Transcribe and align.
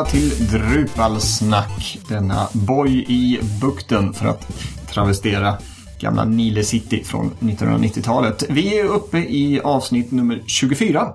välkomna 0.00 0.04
till 0.04 0.46
Drupalsnack. 0.48 1.98
Denna 2.08 2.48
boj 2.52 3.04
i 3.08 3.40
bukten 3.60 4.12
för 4.12 4.26
att 4.28 4.48
travestera 4.92 5.54
gamla 6.00 6.24
Nile 6.24 6.62
City 6.62 7.04
från 7.04 7.30
1990-talet. 7.40 8.44
Vi 8.48 8.78
är 8.78 8.84
uppe 8.84 9.18
i 9.18 9.60
avsnitt 9.64 10.10
nummer 10.10 10.42
24. 10.46 11.12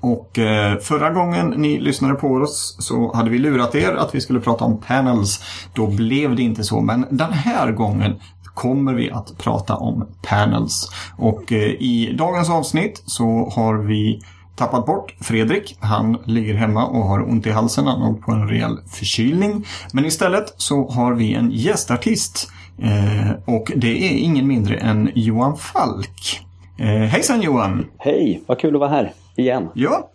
Och 0.00 0.38
eh, 0.38 0.78
förra 0.78 1.10
gången 1.10 1.50
ni 1.50 1.80
lyssnade 1.80 2.14
på 2.14 2.28
oss 2.28 2.76
så 2.78 3.14
hade 3.14 3.30
vi 3.30 3.38
lurat 3.38 3.74
er 3.74 3.92
att 3.92 4.14
vi 4.14 4.20
skulle 4.20 4.40
prata 4.40 4.64
om 4.64 4.80
panels. 4.80 5.40
Då 5.74 5.86
blev 5.86 6.36
det 6.36 6.42
inte 6.42 6.64
så, 6.64 6.80
men 6.80 7.06
den 7.10 7.32
här 7.32 7.72
gången 7.72 8.20
kommer 8.54 8.94
vi 8.94 9.10
att 9.10 9.38
prata 9.38 9.76
om 9.76 10.08
panels. 10.22 10.90
Och 11.18 11.52
eh, 11.52 11.68
i 11.68 12.14
dagens 12.18 12.50
avsnitt 12.50 13.02
så 13.06 13.52
har 13.54 13.74
vi 13.74 14.20
tappat 14.56 14.86
bort 14.86 15.14
Fredrik. 15.20 15.76
Han 15.80 16.18
ligger 16.24 16.54
hemma 16.54 16.86
och 16.86 17.04
har 17.04 17.28
ont 17.28 17.46
i 17.46 17.50
halsen. 17.50 17.86
Han 17.86 18.02
har 18.02 18.12
på 18.12 18.32
en 18.32 18.48
rejäl 18.48 18.78
förkylning. 18.90 19.66
Men 19.92 20.04
istället 20.04 20.54
så 20.56 20.88
har 20.88 21.14
vi 21.14 21.34
en 21.34 21.50
gästartist. 21.50 22.50
Eh, 22.78 23.54
och 23.54 23.72
det 23.76 24.06
är 24.06 24.18
ingen 24.18 24.46
mindre 24.46 24.76
än 24.76 25.10
Johan 25.14 25.56
Falk. 25.56 26.40
Eh, 26.78 26.86
hejsan 26.86 27.42
Johan! 27.42 27.86
Hej, 27.98 28.42
vad 28.46 28.58
kul 28.58 28.74
att 28.74 28.80
vara 28.80 28.90
här 28.90 29.12
igen. 29.36 29.68
Ja, 29.74 30.10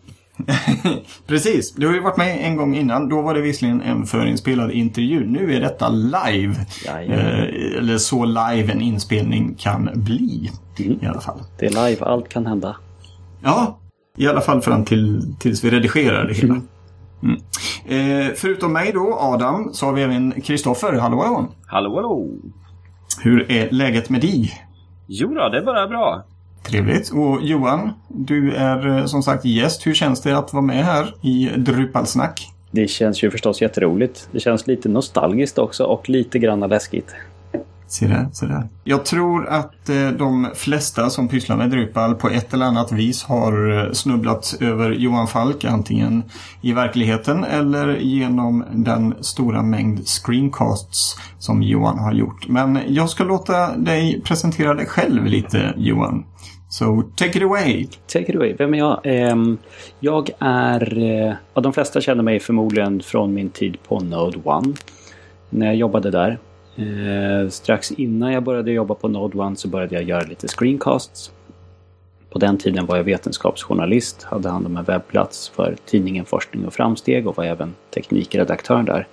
Precis, 1.28 1.74
du 1.74 1.88
har 1.88 1.94
ju 1.94 2.00
varit 2.00 2.18
med 2.18 2.46
en 2.46 2.56
gång 2.56 2.76
innan. 2.76 3.10
Då 3.10 3.22
var 3.22 3.34
det 3.34 3.42
visserligen 3.42 3.82
en 3.82 4.06
förinspelad 4.06 4.72
intervju. 4.72 5.28
Nu 5.28 5.56
är 5.56 5.62
detta 5.62 5.90
live. 5.90 6.56
Eh, 6.86 7.78
eller 7.78 7.98
så 7.98 8.26
live 8.26 8.72
en 8.72 8.82
inspelning 8.82 9.56
kan 9.60 9.90
bli. 9.94 10.52
Mm. 10.80 11.00
I 11.02 11.06
alla 11.06 11.22
fall. 11.22 11.40
Det 11.60 11.66
är 11.66 11.90
live, 11.90 12.06
allt 12.06 12.30
kan 12.30 12.46
hända. 12.46 12.76
Ja, 13.44 13.78
i 14.22 14.28
alla 14.28 14.42
fall 14.42 14.62
fram 14.62 14.86
till, 14.86 15.36
tills 15.40 15.64
vi 15.64 15.70
redigerar 15.70 16.28
det 16.28 16.34
hela. 16.34 16.62
Mm. 17.24 17.38
Eh, 17.86 18.32
förutom 18.36 18.74
mig 18.74 18.92
då, 18.94 19.18
Adam, 19.20 19.74
så 19.74 19.86
har 19.86 19.94
vi 19.94 20.02
även 20.02 20.42
Kristoffer. 20.42 20.94
Hallå, 20.94 21.22
hallå! 21.22 21.48
Hallå, 21.66 21.96
hallå! 21.96 22.30
Hur 23.24 23.52
är 23.52 23.72
läget 23.72 24.10
med 24.10 24.22
dig? 24.22 24.52
Jo 25.08 25.28
då, 25.28 25.50
det 25.50 25.58
är 25.58 25.66
bara 25.66 25.88
bra. 25.88 26.24
Trevligt. 26.64 27.12
Och 27.12 27.42
Johan, 27.42 27.90
du 28.08 28.52
är 28.54 28.98
eh, 28.98 29.06
som 29.06 29.24
sagt 29.24 29.46
gäst. 29.46 29.88
Hur 29.88 29.94
känns 29.94 30.22
det 30.22 30.38
att 30.38 30.54
vara 30.54 30.64
med 30.64 30.86
här 30.86 31.14
i 31.22 31.50
Drupalsnack? 31.58 32.52
Det 32.72 32.88
känns 32.88 33.24
ju 33.24 33.32
förstås 33.32 33.62
jätteroligt. 33.62 34.30
Det 34.32 34.40
känns 34.40 34.68
lite 34.68 34.90
nostalgiskt 34.90 35.58
också 35.58 35.84
och 35.84 36.10
lite 36.10 36.40
grann 36.40 36.60
läskigt. 36.60 37.16
Se 37.92 38.08
där, 38.08 38.30
se 38.34 38.46
där. 38.46 38.70
Jag 38.84 39.06
tror 39.06 39.48
att 39.48 39.90
eh, 39.90 40.10
de 40.10 40.48
flesta 40.56 41.10
som 41.10 41.28
pysslar 41.28 41.58
med 41.58 41.70
Drupal 41.70 42.16
på 42.16 42.30
ett 42.30 42.54
eller 42.54 42.66
annat 42.66 42.92
vis 42.92 43.24
har 43.24 43.86
eh, 43.86 43.92
snubblat 43.92 44.58
över 44.60 44.92
Johan 44.92 45.28
Falk 45.28 45.66
antingen 45.66 46.24
i 46.62 46.74
verkligheten 46.74 47.44
eller 47.44 47.98
genom 47.98 48.66
den 48.74 49.16
stora 49.22 49.64
mängd 49.64 50.08
screencasts 50.08 51.18
som 51.40 51.62
Johan 51.62 52.00
har 52.00 52.14
gjort. 52.14 52.48
Men 52.48 52.80
jag 52.88 53.10
ska 53.10 53.24
låta 53.24 53.78
dig 53.78 54.22
presentera 54.22 54.74
dig 54.74 54.86
själv 54.86 55.26
lite 55.26 55.74
Johan. 55.78 56.26
So 56.70 57.02
take 57.16 57.38
it 57.38 57.44
away! 57.44 57.88
Take 58.08 58.30
it 58.30 58.36
away. 58.36 58.56
Vem 58.58 58.74
är 58.74 58.78
jag? 58.78 59.00
Ehm, 59.04 59.58
jag 60.00 60.30
är... 60.40 60.98
Eh, 60.98 61.34
ja, 61.54 61.62
de 61.62 61.74
flesta 61.74 62.02
känner 62.02 62.24
mig 62.24 62.40
förmodligen 62.40 63.02
från 63.02 63.34
min 63.34 63.50
tid 63.50 63.78
på 63.88 64.00
Node 64.00 64.38
1. 64.38 64.84
När 65.50 65.66
jag 65.66 65.76
jobbade 65.76 66.12
där. 66.12 66.40
Eh, 66.76 67.50
strax 67.50 67.92
innan 67.92 68.34
jag 68.34 68.44
började 68.44 68.72
jobba 68.72 68.96
på 68.96 69.08
Node 69.08 69.52
1 69.52 69.60
så 69.60 69.68
började 69.68 69.96
jag 69.96 70.04
göra 70.04 70.22
lite 70.22 70.48
screencasts. 70.48 71.32
På 72.30 72.40
den 72.40 72.58
tiden 72.58 72.86
var 72.86 72.98
jag 72.98 73.04
vetenskapsjournalist, 73.04 74.24
hade 74.24 74.50
hand 74.50 74.66
om 74.66 74.78
en 74.78 74.84
webbplats 74.84 75.50
för 75.50 75.76
tidningen 75.86 76.26
Forskning 76.26 76.66
och 76.66 76.74
Framsteg 76.74 77.28
och 77.28 77.38
var 77.38 77.46
även 77.46 77.74
teknikredaktör 77.94 78.84
där. 78.84 79.08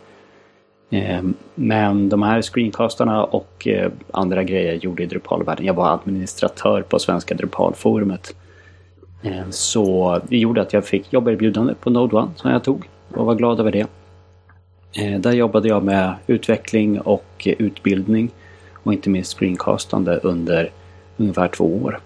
Eh, 0.91 1.23
men 1.55 2.09
de 2.09 2.23
här 2.23 2.43
screencastarna 2.43 3.25
och 3.25 3.69
eh, 3.69 3.91
andra 4.11 4.45
grejer 4.45 4.73
jag 4.73 4.85
gjorde 4.85 5.03
i 5.03 5.07
Drupalvärlden. 5.07 5.67
Jag 5.67 5.75
var 5.75 5.95
administratör 5.95 6.83
på 6.83 6.99
Svenska 6.99 7.35
Drupalforumet. 7.35 8.37
Eh, 9.23 9.51
så 9.51 10.21
det 10.29 10.39
gjorde 10.39 10.63
att 10.63 10.73
jag 10.73 10.85
fick 10.85 11.13
jobberbjudande 11.13 11.75
på 11.75 11.91
Node 11.91 12.19
1 12.19 12.25
som 12.37 12.51
jag 12.51 12.65
tog 12.65 12.89
och 13.15 13.27
var 13.27 13.35
glad 13.35 13.61
över 13.61 13.73
det. 13.73 13.87
Eh, 14.93 15.21
där 15.21 15.32
jobbade 15.32 15.69
jag 15.69 15.82
med 15.82 16.15
utveckling 16.26 17.00
och 17.00 17.49
utbildning 17.59 18.31
och 18.82 18.93
inte 18.93 19.10
minst 19.10 19.38
screencastande 19.38 20.21
under 20.22 20.71
ungefär 21.16 21.49
två 21.49 21.76
år. 21.76 22.00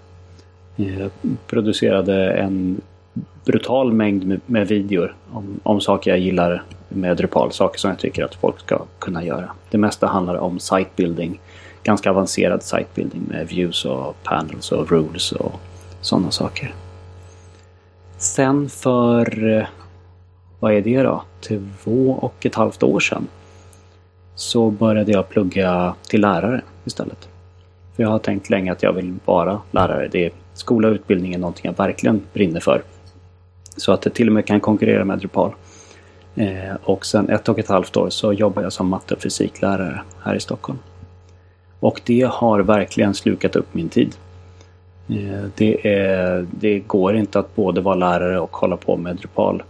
Jag 0.77 1.11
producerade 1.47 2.33
en 2.33 2.81
brutal 3.45 3.93
mängd 3.93 4.41
med, 4.47 4.69
videor 4.69 5.15
om, 5.33 5.61
om 5.63 5.81
saker 5.81 6.11
jag 6.11 6.21
gillar 6.21 6.63
med 6.89 7.17
Drupal. 7.17 7.53
Saker 7.53 7.79
som 7.79 7.91
jag 7.91 7.99
tycker 7.99 8.25
att 8.25 8.35
folk 8.35 8.61
ska 8.61 8.83
kunna 8.99 9.25
göra. 9.25 9.51
Det 9.71 9.79
mesta 9.79 10.07
handlar 10.07 10.37
om 10.37 10.59
sitebuilding. 10.59 11.41
Ganska 11.83 12.11
avancerad 12.11 12.63
sitebuilding 12.63 13.23
med 13.29 13.49
views 13.49 13.85
och 13.85 14.17
panels 14.23 14.73
och 14.73 14.91
rules 14.91 15.33
och 15.33 15.53
sådana 16.01 16.31
saker. 16.31 16.75
Sen 18.19 18.69
för, 18.69 19.49
eh, 19.59 19.67
vad 20.61 20.73
är 20.73 20.81
det 20.81 21.03
då, 21.03 21.23
två 21.43 22.19
och 22.21 22.47
ett 22.47 22.55
halvt 22.55 22.83
år 22.83 23.01
sedan 23.01 23.27
så 24.35 24.71
började 24.71 25.13
jag 25.13 25.29
plugga 25.29 25.95
till 26.09 26.21
lärare 26.21 26.63
istället. 26.85 27.29
För 27.97 28.03
jag 28.03 28.11
har 28.11 28.19
tänkt 28.19 28.51
länge 28.51 28.73
att 28.73 28.83
jag 28.83 28.93
vill 28.93 29.15
vara 29.25 29.61
lärare. 29.71 30.09
Det 30.13 30.27
är, 30.27 30.33
skola 30.55 30.89
och 30.89 30.95
utbildning 30.95 31.35
är 31.35 31.39
någonting 31.39 31.65
jag 31.65 31.85
verkligen 31.85 32.23
brinner 32.33 32.61
för. 32.61 32.83
Så 33.77 33.93
att 33.93 34.03
det 34.03 34.11
till 34.11 34.29
och 34.29 34.35
med 34.35 34.47
kan 34.47 34.61
konkurrera 34.61 35.05
med 35.05 35.19
Drupal. 35.19 35.53
Eh, 36.35 36.75
och 36.83 37.07
sen 37.07 37.29
ett 37.29 37.49
och 37.49 37.59
ett 37.59 37.69
halvt 37.69 37.97
år 37.97 38.11
så 38.11 38.33
jobbar 38.33 38.63
jag 38.63 38.73
som 38.73 38.89
matte 38.89 39.15
och 39.15 39.23
fysiklärare 39.23 40.03
här 40.23 40.35
i 40.35 40.41
Stockholm. 40.41 40.79
Och 41.81 42.01
det 42.05 42.29
har 42.33 42.61
verkligen 42.61 43.15
slukat 43.15 43.57
upp 43.57 43.75
min 43.75 43.89
tid. 43.89 44.17
Eh, 45.09 45.45
det, 45.55 45.89
är, 45.89 46.47
det 46.51 46.79
går 46.79 47.17
inte 47.17 47.39
att 47.39 47.55
både 47.55 47.81
vara 47.81 47.95
lärare 47.95 48.41
och 48.41 48.57
hålla 48.57 48.77
på 48.77 48.97
med 48.97 49.17
Drupal. 49.17 49.63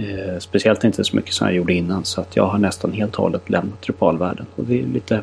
Eh, 0.00 0.38
speciellt 0.38 0.84
inte 0.84 1.04
så 1.04 1.16
mycket 1.16 1.34
som 1.34 1.46
jag 1.46 1.56
gjorde 1.56 1.72
innan 1.72 2.04
så 2.04 2.20
att 2.20 2.36
jag 2.36 2.46
har 2.46 2.58
nästan 2.58 2.92
helt 2.92 3.14
och 3.16 3.22
hållet 3.22 3.50
lämnat 3.50 3.82
Drupalvärlden. 3.82 4.46
Och 4.56 4.64
det 4.64 4.80
är 4.80 4.86
lite 4.86 5.22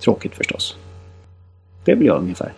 tråkigt 0.00 0.34
förstås. 0.34 0.76
Det 1.84 1.96
blir 1.96 2.06
jag 2.06 2.18
ungefär. 2.18 2.52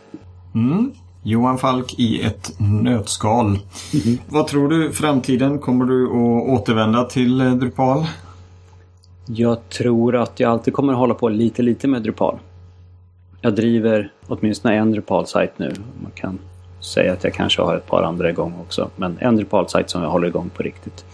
Mm. 0.54 0.92
Johan 1.22 1.58
Falk 1.58 1.94
i 1.98 2.22
ett 2.22 2.54
nötskal. 2.82 3.46
Mm 3.46 3.58
-hmm. 3.92 4.18
Vad 4.28 4.46
tror 4.46 4.68
du 4.68 4.92
framtiden? 4.92 5.58
Kommer 5.58 5.84
du 5.84 6.04
att 6.06 6.60
återvända 6.60 7.04
till 7.04 7.40
eh, 7.40 7.54
Drupal? 7.54 8.06
Jag 9.26 9.68
tror 9.68 10.16
att 10.16 10.40
jag 10.40 10.50
alltid 10.50 10.74
kommer 10.74 10.92
att 10.92 10.98
hålla 10.98 11.14
på 11.14 11.28
lite, 11.28 11.62
lite 11.62 11.88
med 11.88 12.02
Drupal. 12.02 12.38
Jag 13.40 13.54
driver 13.54 14.12
åtminstone 14.26 14.74
en 14.74 14.92
Drupal-sajt 14.92 15.52
nu. 15.56 15.72
Man 16.02 16.12
kan 16.14 16.38
säga 16.80 17.12
att 17.12 17.24
jag 17.24 17.34
kanske 17.34 17.62
har 17.62 17.76
ett 17.76 17.86
par 17.86 18.02
andra 18.02 18.30
igång 18.30 18.54
också. 18.60 18.90
Men 18.96 19.18
en 19.20 19.36
Drupal-sajt 19.36 19.90
som 19.90 20.02
jag 20.02 20.10
håller 20.10 20.28
igång 20.28 20.50
på 20.56 20.62
riktigt. 20.62 21.04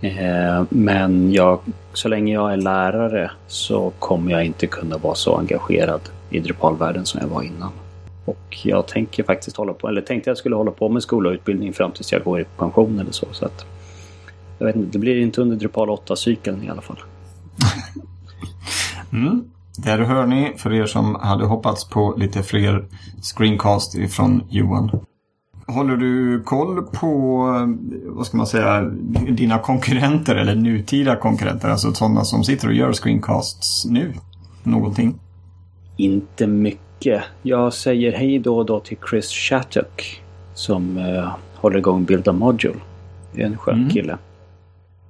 Eh, 0.00 0.64
men 0.68 1.32
jag, 1.32 1.60
så 1.92 2.08
länge 2.08 2.34
jag 2.34 2.52
är 2.52 2.56
lärare 2.56 3.30
så 3.46 3.92
kommer 3.98 4.32
jag 4.32 4.44
inte 4.44 4.66
kunna 4.66 4.98
vara 4.98 5.14
så 5.14 5.36
engagerad 5.36 6.00
i 6.30 6.40
Drupalvärlden 6.40 7.06
som 7.06 7.20
jag 7.20 7.28
var 7.28 7.42
innan. 7.42 7.70
Och 8.24 8.58
jag 8.64 8.88
tänker 8.88 9.22
faktiskt 9.22 9.56
hålla 9.56 9.72
på, 9.72 9.88
eller 9.88 10.00
tänkte 10.00 10.30
jag 10.30 10.38
skulle 10.38 10.56
hålla 10.56 10.70
på 10.70 10.88
med 10.88 11.02
skola 11.02 11.28
och 11.28 11.34
utbildning 11.34 11.72
fram 11.72 11.92
tills 11.92 12.12
jag 12.12 12.24
går 12.24 12.40
i 12.40 12.44
pension 12.44 12.98
eller 12.98 13.12
så. 13.12 13.26
så 13.32 13.44
att, 13.44 13.66
jag 14.58 14.66
vet 14.66 14.76
inte, 14.76 14.90
det 14.92 14.98
blir 14.98 15.20
inte 15.20 15.40
under 15.40 15.56
Drupal 15.56 15.88
8-cykeln 15.88 16.64
i 16.64 16.68
alla 16.68 16.82
fall. 16.82 16.98
mm. 19.12 19.44
Där 19.78 19.98
hör 19.98 20.26
ni 20.26 20.54
för 20.56 20.72
er 20.72 20.86
som 20.86 21.14
hade 21.14 21.44
hoppats 21.44 21.88
på 21.88 22.14
lite 22.16 22.42
fler 22.42 22.84
screencast 23.22 23.94
ifrån 23.94 24.42
Johan. 24.50 24.90
Håller 25.66 25.96
du 25.96 26.42
koll 26.42 26.82
på, 26.82 27.46
vad 28.06 28.26
ska 28.26 28.36
man 28.36 28.46
säga, 28.46 28.80
dina 29.28 29.58
konkurrenter 29.58 30.36
eller 30.36 30.54
nutida 30.54 31.16
konkurrenter? 31.16 31.68
Alltså 31.68 31.92
sådana 31.92 32.24
som 32.24 32.44
sitter 32.44 32.68
och 32.68 32.74
gör 32.74 32.92
screencasts 32.92 33.84
nu? 33.84 34.12
Någonting? 34.62 35.18
Inte 35.96 36.46
mycket 36.46 36.80
mycket. 36.96 37.24
Jag 37.42 37.72
säger 37.72 38.12
hej 38.12 38.38
då 38.38 38.58
och 38.58 38.66
då 38.66 38.80
till 38.80 38.96
Chris 39.10 39.30
Shattuck 39.30 40.22
som 40.54 40.96
uh, 40.96 41.34
håller 41.54 41.78
igång 41.78 42.04
Build 42.04 42.28
a 42.28 42.32
Module. 42.32 42.80
Det 43.32 43.42
är 43.42 43.46
en 43.46 43.58
skön 43.58 43.74
mm. 43.74 43.90
kille. 43.90 44.18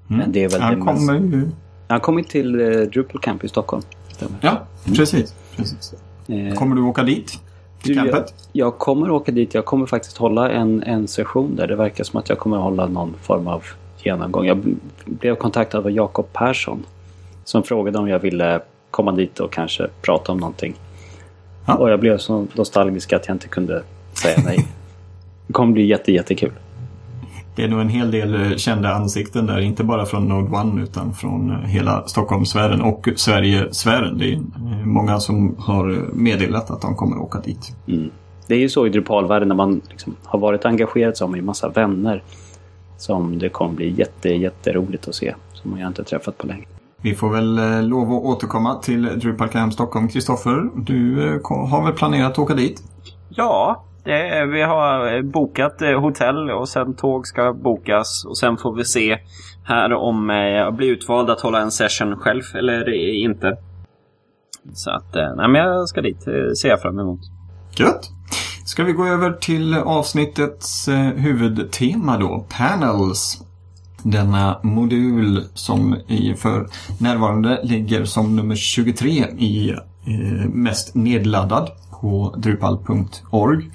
Mm. 0.08 0.20
Men 0.20 0.32
det 0.32 0.44
är 0.44 0.48
väl 0.48 0.60
han 0.60 0.86
kommer 0.86 1.14
ju... 1.14 1.50
Han 1.88 2.00
kommer 2.00 2.22
till 2.22 2.60
uh, 2.60 2.88
Drupal 2.88 3.20
Camp 3.20 3.44
i 3.44 3.48
Stockholm. 3.48 3.82
Stämmer. 4.08 4.38
Ja, 4.40 4.50
mm. 4.50 4.96
precis. 4.96 5.34
precis. 5.56 5.94
Uh, 6.30 6.54
kommer 6.54 6.76
du 6.76 6.82
åka 6.82 7.02
dit? 7.02 7.40
Campet? 7.94 8.34
Jag, 8.52 8.66
jag, 8.66 8.78
kommer 8.78 9.10
åka 9.10 9.32
dit. 9.32 9.54
Jag 9.54 9.64
kommer 9.64 9.86
faktiskt 9.86 10.16
hålla 10.16 10.50
en, 10.50 10.82
en 10.82 11.08
session 11.08 11.56
där. 11.56 11.66
Det 11.66 11.76
verkar 11.76 12.04
som 12.04 12.18
att 12.18 12.28
jag 12.28 12.38
kommer 12.38 12.56
hålla 12.56 12.86
någon 12.86 13.14
form 13.22 13.48
av 13.48 13.64
genomgång. 14.02 14.46
Jag 14.46 14.76
blev 15.04 15.34
kontaktad 15.34 15.78
av 15.78 15.90
Jakob 15.90 16.32
Persson 16.32 16.86
som 17.44 17.62
frågade 17.62 17.98
om 17.98 18.08
jag 18.08 18.18
ville 18.18 18.60
komma 18.90 19.12
dit 19.12 19.40
och 19.40 19.52
kanske 19.52 19.88
prata 20.02 20.32
om 20.32 20.38
någonting. 20.38 20.74
Ja. 21.66 21.74
Och 21.74 21.90
jag 21.90 22.00
blev 22.00 22.18
så 22.18 22.46
nostalgisk 22.52 23.12
att 23.12 23.26
jag 23.28 23.34
inte 23.34 23.48
kunde 23.48 23.82
säga 24.12 24.38
nej. 24.44 24.66
Det 25.46 25.52
kommer 25.52 25.72
bli 25.72 25.86
jätte, 25.86 26.12
jättekul. 26.12 26.52
Det 27.56 27.64
är 27.64 27.68
nog 27.68 27.80
en 27.80 27.88
hel 27.88 28.10
del 28.10 28.34
eh, 28.34 28.56
kända 28.56 28.94
ansikten 28.94 29.46
där, 29.46 29.60
inte 29.60 29.84
bara 29.84 30.06
från 30.06 30.28
Node 30.28 30.80
1 30.80 30.88
utan 30.88 31.14
från 31.14 31.50
eh, 31.50 31.56
hela 31.56 32.06
Stockholmssfären 32.06 32.80
och 32.80 33.08
Sverigesfären. 33.16 34.18
Det 34.18 34.32
är 34.32 34.34
eh, 34.34 34.86
många 34.86 35.20
som 35.20 35.56
har 35.58 36.08
meddelat 36.12 36.70
att 36.70 36.80
de 36.80 36.96
kommer 36.96 37.18
åka 37.18 37.40
dit. 37.40 37.76
Mm. 37.88 38.10
Det 38.46 38.54
är 38.54 38.58
ju 38.58 38.68
så 38.68 38.86
i 38.86 38.90
Drupalvärlden 38.90 39.48
när 39.48 39.54
man 39.54 39.80
liksom 39.90 40.16
har 40.24 40.38
varit 40.38 40.64
engagerad 40.64 41.16
man 41.20 41.34
ju 41.34 41.42
massa 41.42 41.68
vänner 41.68 42.22
som 42.98 43.38
det 43.38 43.48
kommer 43.48 43.74
bli 43.74 43.94
jätte, 43.98 44.28
jätteroligt 44.28 45.08
att 45.08 45.14
se. 45.14 45.34
Som 45.52 45.78
jag 45.78 45.86
inte 45.86 46.04
träffat 46.04 46.38
på 46.38 46.46
länge. 46.46 46.64
Vi 47.02 47.14
får 47.14 47.30
väl 47.30 47.88
lov 47.88 48.12
att 48.12 48.22
återkomma 48.22 48.74
till 48.74 49.02
Drupal 49.02 49.48
Camp 49.48 49.72
Stockholm. 49.72 50.08
Kristoffer, 50.08 50.70
du 50.76 51.16
har 51.48 51.84
väl 51.84 51.92
planerat 51.92 52.32
att 52.32 52.38
åka 52.38 52.54
dit? 52.54 52.82
Ja, 53.28 53.84
det, 54.06 54.46
vi 54.46 54.62
har 54.62 55.22
bokat 55.22 55.82
eh, 55.82 56.00
hotell 56.00 56.50
och 56.50 56.68
sen 56.68 56.94
tåg 56.94 57.26
ska 57.26 57.52
bokas 57.52 58.24
och 58.24 58.38
sen 58.38 58.56
får 58.56 58.74
vi 58.74 58.84
se 58.84 59.18
här 59.64 59.92
om 59.92 60.30
eh, 60.30 60.36
jag 60.36 60.74
blir 60.74 60.88
utvald 60.88 61.30
att 61.30 61.40
hålla 61.40 61.60
en 61.60 61.70
session 61.70 62.16
själv 62.16 62.42
eller 62.54 62.92
inte. 63.24 63.56
Så 64.74 64.90
att, 64.90 65.16
eh, 65.16 65.34
nej 65.36 65.48
men 65.48 65.54
jag 65.54 65.88
ska 65.88 66.00
dit, 66.00 66.22
ser 66.60 66.68
jag 66.68 66.82
fram 66.82 66.98
emot. 66.98 67.20
Gött! 67.78 68.10
Ska 68.64 68.84
vi 68.84 68.92
gå 68.92 69.06
över 69.06 69.32
till 69.32 69.74
avsnittets 69.74 70.88
huvudtema 71.16 72.18
då, 72.18 72.46
Panels. 72.58 73.42
Denna 74.02 74.60
modul 74.62 75.44
som 75.54 75.96
i 76.08 76.34
för 76.34 76.66
närvarande 77.00 77.60
ligger 77.62 78.04
som 78.04 78.36
nummer 78.36 78.54
23 78.54 79.10
i 79.38 79.74
mest 80.52 80.94
nedladdad 80.94 81.70
på 82.00 82.34
drupal.org. 82.38 83.70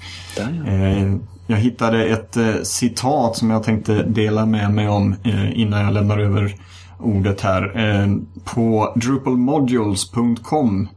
Eh, 0.66 1.14
jag 1.46 1.56
hittade 1.56 2.04
ett 2.04 2.36
eh, 2.36 2.54
citat 2.62 3.36
som 3.36 3.50
jag 3.50 3.62
tänkte 3.62 4.02
dela 4.02 4.46
med 4.46 4.74
mig 4.74 4.88
om 4.88 5.14
eh, 5.24 5.60
innan 5.60 5.80
jag 5.80 5.92
lämnar 5.92 6.18
över 6.18 6.54
ordet 6.98 7.40
här. 7.40 7.72
På 8.44 8.92
drupalmodules.com 8.96 10.88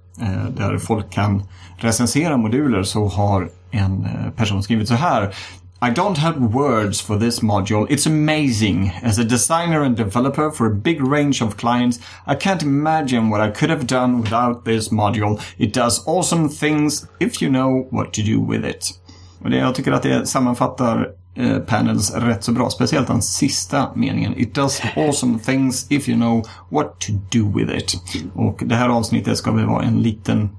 där 0.57 0.77
folk 0.77 1.10
kan 1.10 1.44
recensera 1.77 2.38
moduler 2.38 2.83
så 2.83 3.07
har 3.07 3.50
en 3.71 4.07
person 4.36 4.63
skrivit 4.63 4.88
så 4.88 4.94
här. 4.94 5.36
I 5.85 5.91
don't 5.91 6.17
have 6.17 6.41
words 6.41 6.99
for 6.99 7.15
this 7.15 7.41
module. 7.41 7.85
It's 7.91 8.07
amazing. 8.07 8.89
As 9.03 9.19
a 9.19 9.23
designer 9.23 9.83
and 9.83 9.95
developer 9.95 10.49
for 10.49 10.65
a 10.65 10.75
big 10.75 10.99
range 10.99 11.43
of 11.43 11.57
clients, 11.57 11.99
I 12.25 12.33
can't 12.33 12.63
imagine 12.63 13.29
what 13.29 13.39
I 13.39 13.51
could 13.51 13.69
have 13.69 13.85
done 13.85 14.21
without 14.21 14.65
this 14.65 14.89
module. 14.89 15.39
It 15.59 15.73
does 15.73 16.03
awesome 16.07 16.49
things 16.49 17.07
if 17.19 17.39
you 17.39 17.49
know 17.51 17.87
what 17.91 18.13
to 18.13 18.23
do 18.23 18.39
with 18.41 18.65
it. 18.65 18.99
Och 19.43 19.49
det, 19.49 19.57
jag 19.57 19.75
tycker 19.75 19.91
att 19.91 20.03
det 20.03 20.25
sammanfattar 20.27 21.09
eh, 21.35 21.57
panels 21.57 22.15
rätt 22.15 22.43
så 22.43 22.51
bra. 22.51 22.69
Speciellt 22.69 23.07
den 23.07 23.21
sista 23.21 23.89
meningen. 23.95 24.37
It 24.37 24.55
does 24.55 24.81
awesome 24.95 25.39
things 25.39 25.91
if 25.91 26.09
you 26.09 26.17
know 26.17 26.45
what 26.69 26.99
to 26.99 27.13
do 27.31 27.51
with 27.57 27.77
it. 27.77 27.95
Och 28.33 28.63
det 28.65 28.75
här 28.75 28.89
avsnittet 28.89 29.37
ska 29.37 29.51
väl 29.51 29.65
vara 29.65 29.83
en 29.83 30.01
liten, 30.01 30.49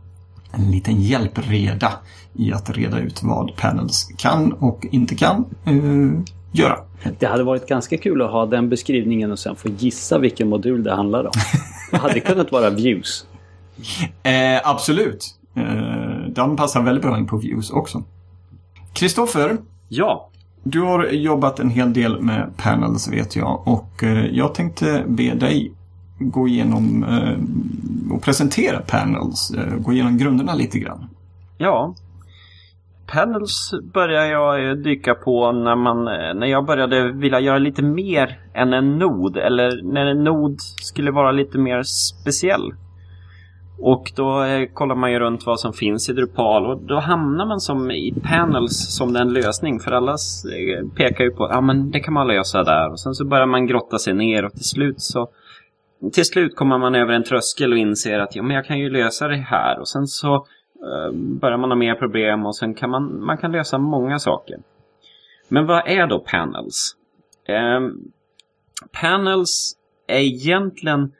en 0.56 0.70
liten 0.70 1.00
hjälpreda 1.00 1.92
i 2.34 2.52
att 2.52 2.70
reda 2.70 2.98
ut 2.98 3.22
vad 3.22 3.56
panels 3.56 4.08
kan 4.16 4.52
och 4.52 4.86
inte 4.90 5.14
kan 5.14 5.44
uh, 5.68 6.20
göra. 6.52 6.78
Det 7.18 7.26
hade 7.26 7.44
varit 7.44 7.68
ganska 7.68 7.98
kul 7.98 8.22
att 8.22 8.30
ha 8.30 8.46
den 8.46 8.68
beskrivningen 8.68 9.32
och 9.32 9.38
sen 9.38 9.56
få 9.56 9.68
gissa 9.68 10.18
vilken 10.18 10.48
modul 10.48 10.82
det 10.82 10.94
handlar 10.94 11.24
om. 11.24 11.32
Det 11.90 11.96
hade 11.96 12.20
kunnat 12.20 12.52
vara 12.52 12.70
views. 12.70 13.26
Eh, 14.22 14.60
absolut. 14.64 15.34
Eh, 15.56 16.28
den 16.28 16.56
passar 16.56 16.82
väldigt 16.82 17.02
bra 17.04 17.18
in 17.18 17.26
på 17.26 17.36
views 17.36 17.70
också. 17.70 18.02
Kristoffer. 18.92 19.56
Ja. 19.88 20.30
Du 20.62 20.80
har 20.80 21.06
jobbat 21.06 21.60
en 21.60 21.70
hel 21.70 21.92
del 21.92 22.22
med 22.22 22.52
panels 22.56 23.08
vet 23.08 23.36
jag 23.36 23.68
och 23.68 24.02
eh, 24.02 24.26
jag 24.26 24.54
tänkte 24.54 25.04
be 25.08 25.34
dig 25.34 25.72
gå 26.18 26.48
igenom 26.48 27.04
eh, 27.04 28.14
och 28.14 28.22
presentera 28.22 28.78
panels. 28.78 29.50
Eh, 29.50 29.76
gå 29.76 29.92
igenom 29.92 30.18
grunderna 30.18 30.54
lite 30.54 30.78
grann. 30.78 31.08
Ja, 31.58 31.94
Panels 33.06 33.74
började 33.92 34.28
jag 34.28 34.68
eh, 34.68 34.74
dyka 34.74 35.14
på 35.14 35.52
när, 35.52 35.76
man, 35.76 36.08
eh, 36.08 36.34
när 36.34 36.46
jag 36.46 36.66
började 36.66 37.12
vilja 37.12 37.40
göra 37.40 37.58
lite 37.58 37.82
mer 37.82 38.38
än 38.54 38.72
en 38.72 38.98
nod. 38.98 39.36
Eller 39.36 39.82
när 39.92 40.06
en 40.06 40.24
nod 40.24 40.60
skulle 40.60 41.10
vara 41.10 41.32
lite 41.32 41.58
mer 41.58 41.82
speciell. 41.82 42.72
Och 43.78 44.12
då 44.16 44.42
eh, 44.42 44.68
kollar 44.74 44.94
man 44.94 45.12
ju 45.12 45.18
runt 45.18 45.46
vad 45.46 45.60
som 45.60 45.72
finns 45.72 46.08
i 46.08 46.12
Drupal 46.12 46.66
och 46.66 46.82
då 46.82 47.00
hamnar 47.00 47.46
man 47.46 47.60
som 47.60 47.90
i 47.90 48.14
Panels 48.22 48.96
som 48.96 49.12
den 49.12 49.32
lösning. 49.32 49.80
För 49.80 49.92
alla 49.92 50.16
pekar 50.96 51.24
ju 51.24 51.30
på 51.30 51.44
att 51.44 51.66
ja, 51.66 51.74
det 51.74 52.00
kan 52.00 52.14
man 52.14 52.28
lösa 52.28 52.62
där. 52.62 52.90
Och 52.90 53.00
sen 53.00 53.14
så 53.14 53.24
börjar 53.24 53.46
man 53.46 53.66
grotta 53.66 53.98
sig 53.98 54.14
ner 54.14 54.44
och 54.44 54.52
till 54.52 54.64
slut 54.64 55.00
så 55.00 55.28
till 56.12 56.24
slut 56.24 56.56
kommer 56.56 56.78
man 56.78 56.94
över 56.94 57.12
en 57.12 57.24
tröskel 57.24 57.72
och 57.72 57.78
inser 57.78 58.18
att 58.18 58.36
ja, 58.36 58.42
men 58.42 58.56
jag 58.56 58.64
kan 58.64 58.78
ju 58.78 58.90
lösa 58.90 59.28
det 59.28 59.36
här. 59.36 59.78
Och 59.78 59.88
sen 59.88 60.06
så 60.06 60.46
Eh, 60.82 61.12
börjar 61.12 61.58
man 61.58 61.70
ha 61.70 61.76
mer 61.76 61.94
problem 61.94 62.46
och 62.46 62.56
sen 62.56 62.74
kan 62.74 62.90
man, 62.90 63.24
man 63.24 63.38
kan 63.38 63.52
lösa 63.52 63.78
många 63.78 64.18
saker. 64.18 64.56
Men 65.48 65.66
vad 65.66 65.88
är 65.88 66.06
då 66.06 66.18
panels? 66.18 66.96
Eh, 67.48 67.80
panels 69.00 69.76
är 70.08 70.20
egentligen 70.20 71.12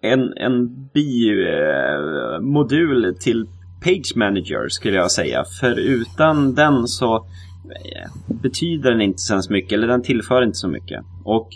en, 0.00 0.32
en 0.36 0.88
bimodul 0.94 3.04
eh, 3.04 3.12
till 3.12 3.46
Page 3.84 4.16
Manager 4.16 4.68
skulle 4.68 4.96
jag 4.96 5.10
säga. 5.10 5.44
För 5.60 5.78
utan 5.78 6.54
den 6.54 6.86
så 6.86 7.16
eh, 7.16 8.10
betyder 8.42 8.90
den 8.90 9.00
inte 9.00 9.18
så 9.18 9.52
mycket, 9.52 9.72
eller 9.72 9.86
den 9.86 10.02
tillför 10.02 10.42
inte 10.42 10.58
så 10.58 10.68
mycket. 10.68 11.04
Och 11.24 11.48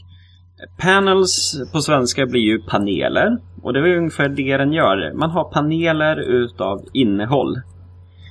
Panels 0.76 1.62
på 1.72 1.80
svenska 1.80 2.26
blir 2.26 2.40
ju 2.40 2.62
paneler. 2.62 3.38
Och 3.62 3.72
det 3.72 3.78
är 3.78 3.96
ungefär 3.96 4.28
det 4.28 4.56
den 4.56 4.72
gör. 4.72 5.12
Man 5.14 5.30
har 5.30 5.44
paneler 5.44 6.16
utav 6.16 6.84
innehåll. 6.92 7.60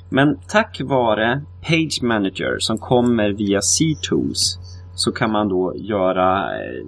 Men 0.10 0.40
tack 0.48 0.82
vare 0.84 1.42
Page 1.62 2.00
Manager 2.02 2.60
som 2.60 2.78
kommer 2.78 3.30
via 3.30 3.62
C-Tools 3.62 4.58
så 4.96 5.12
kan 5.12 5.32
man 5.32 5.50
då 5.50 5.74
göra, 5.76 6.56
eh, 6.56 6.86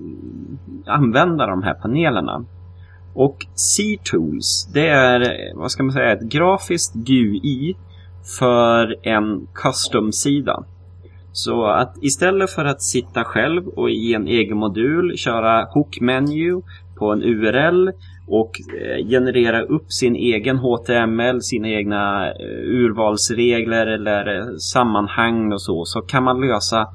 använda 0.85 1.47
de 1.47 1.63
här 1.63 1.73
panelerna. 1.73 2.45
Och 3.13 3.37
C-Tools, 3.55 4.69
det 4.73 4.87
är, 4.87 5.51
vad 5.55 5.71
ska 5.71 5.83
man 5.83 5.91
säga, 5.91 6.11
ett 6.11 6.31
grafiskt 6.31 6.93
GUI 6.93 7.75
för 8.39 9.07
en 9.07 9.47
custom-sida. 9.53 10.63
Så 11.35 11.65
att 11.65 11.97
istället 12.01 12.49
för 12.49 12.65
att 12.65 12.81
sitta 12.81 13.23
själv 13.23 13.67
och 13.67 13.89
i 13.89 14.13
en 14.13 14.27
egen 14.27 14.57
modul 14.57 15.17
köra 15.17 15.65
hook 15.65 15.99
menu 16.01 16.61
på 16.95 17.11
en 17.11 17.23
URL 17.23 17.89
och 18.27 18.51
eh, 18.81 19.07
generera 19.07 19.61
upp 19.61 19.91
sin 19.91 20.15
egen 20.15 20.57
HTML, 20.57 21.41
sina 21.41 21.69
egna 21.69 22.27
eh, 22.27 22.33
urvalsregler 22.65 23.87
eller 23.87 24.37
eh, 24.37 24.55
sammanhang 24.57 25.53
och 25.53 25.61
så, 25.61 25.85
så 25.85 26.01
kan 26.01 26.23
man 26.23 26.41
lösa 26.41 26.87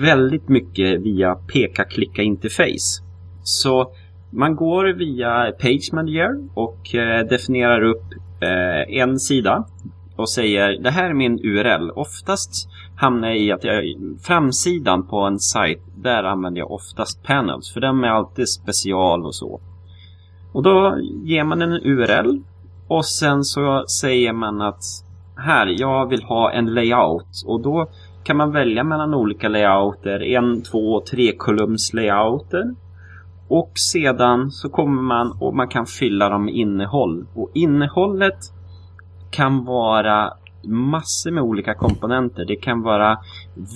väldigt 0.00 0.48
mycket 0.48 1.00
via 1.00 1.34
peka-klicka-interface. 1.34 3.02
Så 3.42 3.92
man 4.30 4.56
går 4.56 4.84
via 4.84 5.52
Page 5.60 5.92
Manager 5.92 6.48
och 6.54 6.78
definierar 7.30 7.82
upp 7.82 8.04
en 8.88 9.18
sida 9.18 9.66
och 10.16 10.30
säger 10.30 10.82
det 10.82 10.90
här 10.90 11.10
är 11.10 11.14
min 11.14 11.38
URL. 11.42 11.90
Oftast 11.90 12.68
hamnar 12.98 13.28
jag 13.28 13.38
i 13.38 13.52
att 13.52 13.64
jag, 13.64 13.84
framsidan 14.22 15.06
på 15.06 15.20
en 15.20 15.38
sajt, 15.38 15.82
där 15.96 16.24
använder 16.24 16.58
jag 16.58 16.70
oftast 16.70 17.22
panels. 17.22 17.72
För 17.72 17.80
de 17.80 18.04
är 18.04 18.08
alltid 18.08 18.48
special 18.48 19.26
och 19.26 19.34
så. 19.34 19.60
Och 20.52 20.62
då 20.62 20.98
ger 21.24 21.44
man 21.44 21.62
en 21.62 21.72
URL 21.72 22.40
och 22.88 23.06
sen 23.06 23.44
så 23.44 23.84
säger 24.00 24.32
man 24.32 24.60
att 24.60 24.82
här, 25.36 25.66
jag 25.80 26.06
vill 26.06 26.22
ha 26.22 26.52
en 26.52 26.74
layout. 26.74 27.42
Och 27.46 27.60
då 27.60 27.86
kan 28.24 28.36
man 28.36 28.52
välja 28.52 28.84
mellan 28.84 29.14
olika 29.14 29.48
layouter. 29.48 30.22
En, 30.22 30.62
två, 30.62 31.00
tre 31.00 31.32
kolumns 31.36 31.92
layouter. 31.94 32.74
Och 33.48 33.72
sedan 33.74 34.50
så 34.50 34.68
kommer 34.68 35.02
man 35.02 35.36
och 35.40 35.56
man 35.56 35.68
kan 35.68 35.86
fylla 35.86 36.28
dem 36.28 36.44
med 36.44 36.54
innehåll. 36.54 37.26
Och 37.34 37.50
innehållet 37.54 38.38
kan 39.30 39.64
vara 39.64 40.32
massor 40.64 41.30
med 41.30 41.42
olika 41.42 41.74
komponenter. 41.74 42.44
Det 42.44 42.56
kan 42.56 42.82
vara 42.82 43.18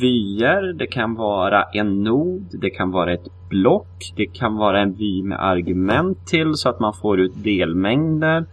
vyer, 0.01 0.73
det 0.73 0.87
kan 0.87 1.15
vara 1.15 1.63
en 1.63 2.03
nod, 2.03 2.47
det 2.61 2.71
kan 2.71 2.91
vara 2.91 3.13
ett 3.13 3.49
block, 3.49 4.13
det 4.17 4.27
kan 4.27 4.57
vara 4.57 4.81
en 4.81 4.93
vy 4.93 5.23
med 5.23 5.45
argument 5.45 6.27
till 6.27 6.55
så 6.55 6.69
att 6.69 6.81
man 6.81 6.95
får 6.95 7.21
ut 7.21 7.45
delmängder. 7.45 8.45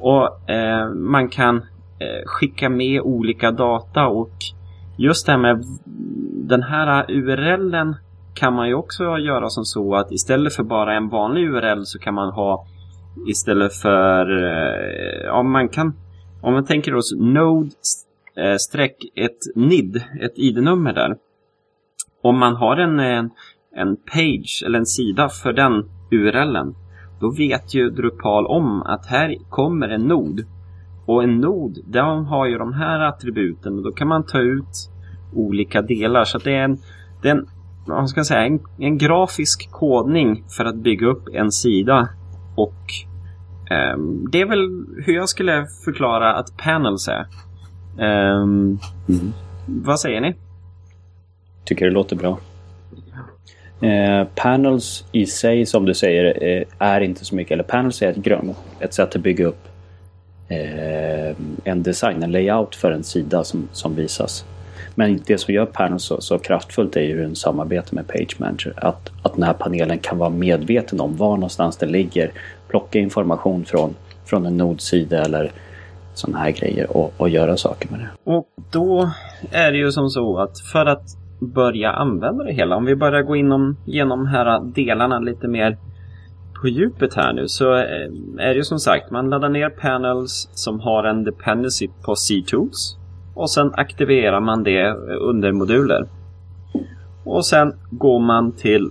Och 0.00 0.50
eh, 0.50 0.88
man 0.90 1.28
kan 1.28 1.56
eh, 1.56 2.22
skicka 2.26 2.68
med 2.68 3.00
olika 3.00 3.50
data 3.50 4.06
och 4.06 4.32
just 4.96 5.26
det 5.26 5.32
här 5.32 5.38
med 5.38 5.64
den 6.48 6.62
här 6.62 7.10
URLen 7.10 7.96
kan 8.34 8.54
man 8.54 8.68
ju 8.68 8.74
också 8.74 9.18
göra 9.18 9.48
som 9.48 9.64
så 9.64 9.94
att 9.94 10.12
istället 10.12 10.54
för 10.54 10.62
bara 10.62 10.96
en 10.96 11.08
vanlig 11.08 11.48
URL 11.48 11.82
så 11.84 11.98
kan 11.98 12.14
man 12.14 12.32
ha 12.32 12.66
istället 13.26 13.74
för, 13.74 14.44
eh, 14.44 15.26
ja 15.26 15.42
man 15.42 15.68
kan 15.68 15.94
om 16.40 16.52
man 16.52 16.64
tänker 16.64 16.94
oss 16.94 17.14
Node 17.16 17.70
eh, 18.36 18.56
streck 18.56 18.96
ett 19.14 19.38
NID, 19.54 20.02
ett 20.20 20.38
ID-nummer 20.38 20.92
där. 20.92 21.16
om 22.22 22.38
man 22.38 22.56
har 22.56 22.76
en, 22.76 23.00
en, 23.00 23.30
en 23.76 23.96
page 23.96 24.62
eller 24.66 24.78
en 24.78 24.86
sida 24.86 25.28
för 25.28 25.52
den 25.52 25.72
URLen, 26.10 26.74
då 27.20 27.30
vet 27.30 27.74
ju 27.74 27.90
Drupal 27.90 28.46
om 28.46 28.82
att 28.82 29.06
här 29.06 29.36
kommer 29.50 29.88
en 29.88 30.02
nod. 30.02 30.44
Och 31.06 31.22
en 31.24 31.40
nod, 31.40 31.78
den 31.86 32.24
har 32.24 32.46
ju 32.46 32.58
de 32.58 32.72
här 32.72 33.00
attributen 33.00 33.76
och 33.76 33.82
då 33.82 33.92
kan 33.92 34.08
man 34.08 34.26
ta 34.26 34.38
ut 34.38 34.90
olika 35.34 35.82
delar. 35.82 36.24
Så 36.24 36.38
det 36.38 36.54
är 36.54 36.64
en, 36.64 36.78
det 37.22 37.28
är 37.28 37.32
en, 37.32 37.46
vad 37.86 38.10
ska 38.10 38.18
jag 38.18 38.26
säga, 38.26 38.46
en, 38.46 38.60
en 38.78 38.98
grafisk 38.98 39.70
kodning 39.70 40.44
för 40.56 40.64
att 40.64 40.76
bygga 40.76 41.06
upp 41.06 41.28
en 41.32 41.52
sida. 41.52 42.08
Och 42.56 43.07
um, 43.70 44.28
det 44.32 44.40
är 44.40 44.46
väl 44.46 44.86
hur 45.06 45.14
jag 45.14 45.28
skulle 45.28 45.66
förklara 45.84 46.34
att 46.34 46.56
panels 46.56 47.08
är. 47.08 47.26
Um, 47.98 48.78
mm. 49.08 49.32
Vad 49.66 50.00
säger 50.00 50.20
ni? 50.20 50.34
Tycker 51.64 51.84
det 51.84 51.92
låter 51.92 52.16
bra. 52.16 52.38
Eh, 53.80 54.26
panels 54.34 55.04
i 55.12 55.26
sig 55.26 55.66
som 55.66 55.84
du 55.84 55.94
säger 55.94 56.44
eh, 56.44 56.62
är 56.78 57.00
inte 57.00 57.24
så 57.24 57.34
mycket, 57.34 57.52
eller 57.52 57.64
panels 57.64 58.02
är 58.02 58.08
ett 58.08 58.16
grund, 58.16 58.54
ett 58.80 58.94
sätt 58.94 59.16
att 59.16 59.22
bygga 59.22 59.46
upp 59.46 59.68
eh, 60.48 61.36
en 61.64 61.82
design, 61.82 62.22
en 62.22 62.32
layout 62.32 62.74
för 62.74 62.92
en 62.92 63.04
sida 63.04 63.44
som, 63.44 63.68
som 63.72 63.94
visas. 63.94 64.44
Men 64.94 65.20
det 65.26 65.38
som 65.38 65.54
gör 65.54 65.66
panels 65.66 66.02
så, 66.02 66.20
så 66.20 66.38
kraftfullt 66.38 66.96
är 66.96 67.00
ju 67.00 67.24
en 67.24 67.36
samarbete 67.36 67.94
med 67.94 68.06
Page 68.06 68.36
Manager. 68.38 68.72
Att, 68.76 69.10
att 69.22 69.34
den 69.34 69.42
här 69.42 69.52
panelen 69.52 69.98
kan 69.98 70.18
vara 70.18 70.30
medveten 70.30 71.00
om 71.00 71.16
var 71.16 71.36
någonstans 71.36 71.76
den 71.76 71.92
ligger, 71.92 72.32
plocka 72.68 72.98
information 72.98 73.64
från, 73.64 73.94
från 74.24 74.46
en 74.46 74.56
nodsida 74.56 75.22
eller 75.22 75.52
sådana 76.14 76.38
här 76.38 76.50
grejer 76.50 76.96
och, 76.96 77.12
och 77.16 77.28
göra 77.28 77.56
saker 77.56 77.90
med 77.90 78.00
det. 78.00 78.32
Och 78.32 78.48
då 78.70 79.10
är 79.50 79.72
det 79.72 79.78
ju 79.78 79.92
som 79.92 80.10
så 80.10 80.38
att 80.38 80.60
för 80.60 80.86
att 80.86 81.04
börja 81.40 81.92
använda 81.92 82.44
det 82.44 82.52
hela. 82.52 82.76
Om 82.76 82.84
vi 82.84 82.96
börjar 82.96 83.22
gå 83.22 83.36
inom, 83.36 83.76
genom 83.84 84.26
här 84.26 84.60
delarna 84.74 85.18
lite 85.18 85.48
mer 85.48 85.78
på 86.60 86.68
djupet 86.68 87.14
här 87.14 87.32
nu 87.32 87.48
så 87.48 87.74
eh, 87.74 88.08
är 88.38 88.48
det 88.48 88.54
ju 88.54 88.64
som 88.64 88.78
sagt 88.78 89.10
man 89.10 89.30
laddar 89.30 89.48
ner 89.48 89.70
panels 89.70 90.48
som 90.52 90.80
har 90.80 91.04
en 91.04 91.24
dependency 91.24 91.88
på 92.04 92.16
C-tools 92.16 92.96
och 93.34 93.50
sen 93.50 93.70
aktiverar 93.74 94.40
man 94.40 94.62
det 94.62 94.92
under 95.20 95.52
moduler. 95.52 96.06
Och 97.24 97.46
sen 97.46 97.72
går 97.90 98.20
man 98.20 98.52
till 98.52 98.90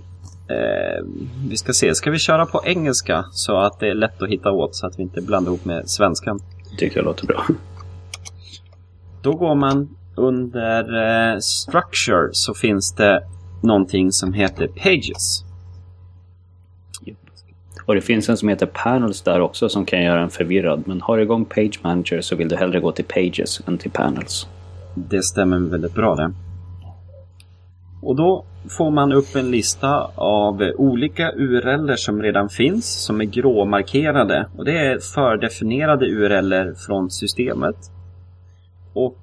eh, 0.49 1.05
vi 1.49 1.57
ska 1.57 1.73
se, 1.73 1.95
ska 1.95 2.11
vi 2.11 2.19
köra 2.19 2.45
på 2.45 2.61
engelska 2.65 3.25
så 3.31 3.57
att 3.57 3.79
det 3.79 3.87
är 3.89 3.93
lätt 3.93 4.21
att 4.21 4.29
hitta 4.29 4.51
åt 4.51 4.75
så 4.75 4.87
att 4.87 4.99
vi 4.99 5.03
inte 5.03 5.21
blandar 5.21 5.51
ihop 5.51 5.65
med 5.65 5.89
svenskan? 5.89 6.39
Tycker 6.77 6.97
jag 6.97 7.05
låter 7.05 7.27
bra. 7.27 7.45
Då 9.21 9.33
går 9.33 9.55
man 9.55 9.97
under 10.15 10.83
eh, 11.33 11.39
Structure 11.39 12.29
så 12.31 12.53
finns 12.53 12.95
det 12.95 13.23
någonting 13.63 14.11
som 14.11 14.33
heter 14.33 14.67
Pages. 14.67 15.43
Och 17.85 17.95
det 17.95 18.01
finns 18.01 18.29
en 18.29 18.37
som 18.37 18.49
heter 18.49 18.65
Panels 18.65 19.21
där 19.21 19.41
också 19.41 19.69
som 19.69 19.85
kan 19.85 20.03
göra 20.03 20.21
en 20.21 20.29
förvirrad. 20.29 20.83
Men 20.85 21.01
har 21.01 21.17
du 21.17 21.23
igång 21.23 21.45
Page 21.45 21.79
Manager 21.81 22.21
så 22.21 22.35
vill 22.35 22.49
du 22.49 22.55
hellre 22.55 22.79
gå 22.79 22.91
till 22.91 23.05
Pages 23.05 23.61
än 23.67 23.77
till 23.77 23.91
Panels. 23.91 24.47
Det 24.95 25.23
stämmer 25.23 25.59
väldigt 25.59 25.93
bra 25.93 26.15
det. 26.15 26.33
Och 28.01 28.15
då 28.15 28.45
får 28.77 28.91
man 28.91 29.13
upp 29.13 29.35
en 29.35 29.51
lista 29.51 30.11
av 30.15 30.63
eh, 30.63 30.71
olika 30.77 31.31
URLer 31.31 31.95
som 31.95 32.21
redan 32.21 32.49
finns, 32.49 33.03
som 33.05 33.21
är 33.21 33.25
gråmarkerade. 33.25 34.47
Och 34.57 34.65
det 34.65 34.77
är 34.77 34.99
fördefinierade 34.99 36.05
URLer 36.05 36.73
från 36.73 37.09
systemet. 37.09 37.75
Och 38.93 39.17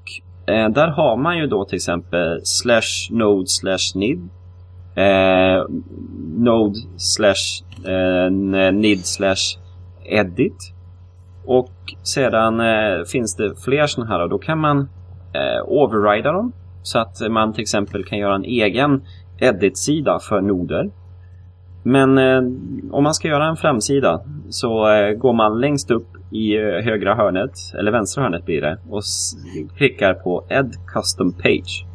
Eh, 0.46 0.68
där 0.68 0.88
har 0.88 1.16
man 1.16 1.38
ju 1.38 1.46
då 1.46 1.64
till 1.64 1.76
exempel 1.76 2.40
slash 2.44 3.10
node 3.10 3.46
slash 3.46 3.94
nid. 3.94 4.28
Eh, 4.96 5.64
node 6.36 6.78
slash 6.96 7.64
eh, 7.86 8.30
nid 8.72 9.06
slash 9.06 9.58
edit. 10.04 10.72
Och 11.46 11.72
sedan 12.02 12.60
eh, 12.60 13.04
finns 13.12 13.36
det 13.36 13.54
fler 13.64 13.86
sådana 13.86 14.12
här 14.12 14.22
och 14.22 14.28
då 14.28 14.38
kan 14.38 14.58
man 14.58 14.88
eh, 15.32 15.62
overrida 15.64 16.32
dem. 16.32 16.52
Så 16.84 16.98
att 16.98 17.30
man 17.30 17.52
till 17.52 17.62
exempel 17.62 18.04
kan 18.04 18.18
göra 18.18 18.34
en 18.34 18.44
egen 18.44 19.02
edit-sida 19.38 20.18
för 20.18 20.40
noder. 20.40 20.90
Men 21.82 22.18
eh, 22.18 22.38
om 22.90 23.04
man 23.04 23.14
ska 23.14 23.28
göra 23.28 23.46
en 23.46 23.56
framsida 23.56 24.20
så 24.48 24.92
eh, 24.92 25.10
går 25.10 25.32
man 25.32 25.60
längst 25.60 25.90
upp 25.90 26.08
i 26.32 26.56
eh, 26.56 26.62
högra 26.62 27.14
hörnet, 27.14 27.52
eller 27.78 27.92
vänstra 27.92 28.22
hörnet 28.22 28.46
blir 28.46 28.60
det, 28.60 28.78
och 28.90 29.02
klickar 29.76 30.14
på 30.14 30.44
Add 30.50 30.74
Custom 30.94 31.32
Page. 31.32 31.86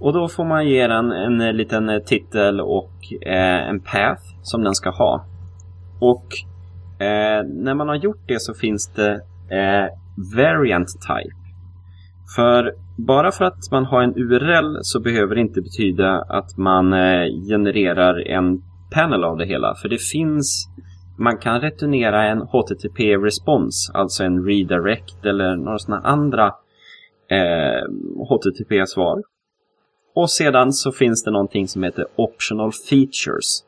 Och 0.00 0.12
då 0.12 0.28
får 0.28 0.44
man 0.44 0.68
ge 0.68 0.86
den 0.86 1.12
en 1.12 1.12
en 1.12 1.40
eh, 1.40 1.52
liten 1.52 1.88
eh, 1.88 1.98
titel 1.98 2.60
och 2.60 2.92
eh, 3.26 3.68
en 3.68 3.80
path 3.80 4.22
som 4.42 4.64
den 4.64 4.74
ska 4.74 4.90
ha. 4.90 5.24
Och 6.00 6.26
eh, 7.04 7.44
när 7.44 7.74
man 7.74 7.88
har 7.88 7.96
gjort 7.96 8.28
det 8.28 8.40
så 8.40 8.54
finns 8.54 8.88
det 8.88 9.12
eh, 9.50 9.86
Variant 10.36 10.88
Type. 10.88 11.41
För 12.36 12.72
bara 12.98 13.32
för 13.32 13.44
att 13.44 13.70
man 13.70 13.84
har 13.84 14.02
en 14.02 14.16
URL 14.16 14.78
så 14.82 15.00
behöver 15.00 15.34
det 15.34 15.40
inte 15.40 15.60
betyda 15.60 16.24
att 16.28 16.56
man 16.56 16.92
eh, 16.92 17.26
genererar 17.48 18.28
en 18.28 18.62
panel 18.94 19.24
av 19.24 19.36
det 19.36 19.46
hela. 19.46 19.74
För 19.74 19.88
det 19.88 20.02
finns 20.02 20.68
man 21.18 21.38
kan 21.38 21.60
returnera 21.60 22.26
en 22.26 22.40
HTTP-respons, 22.40 23.90
alltså 23.94 24.24
en 24.24 24.44
redirect 24.44 25.24
eller 25.24 25.56
några 25.56 25.78
sådana 25.78 26.02
andra 26.02 26.46
eh, 27.30 27.82
HTTP-svar. 28.28 29.22
Och 30.14 30.30
sedan 30.30 30.72
så 30.72 30.92
finns 30.92 31.24
det 31.24 31.30
någonting 31.30 31.68
som 31.68 31.82
heter 31.82 32.06
Optional 32.16 32.72
Features. 32.72 33.64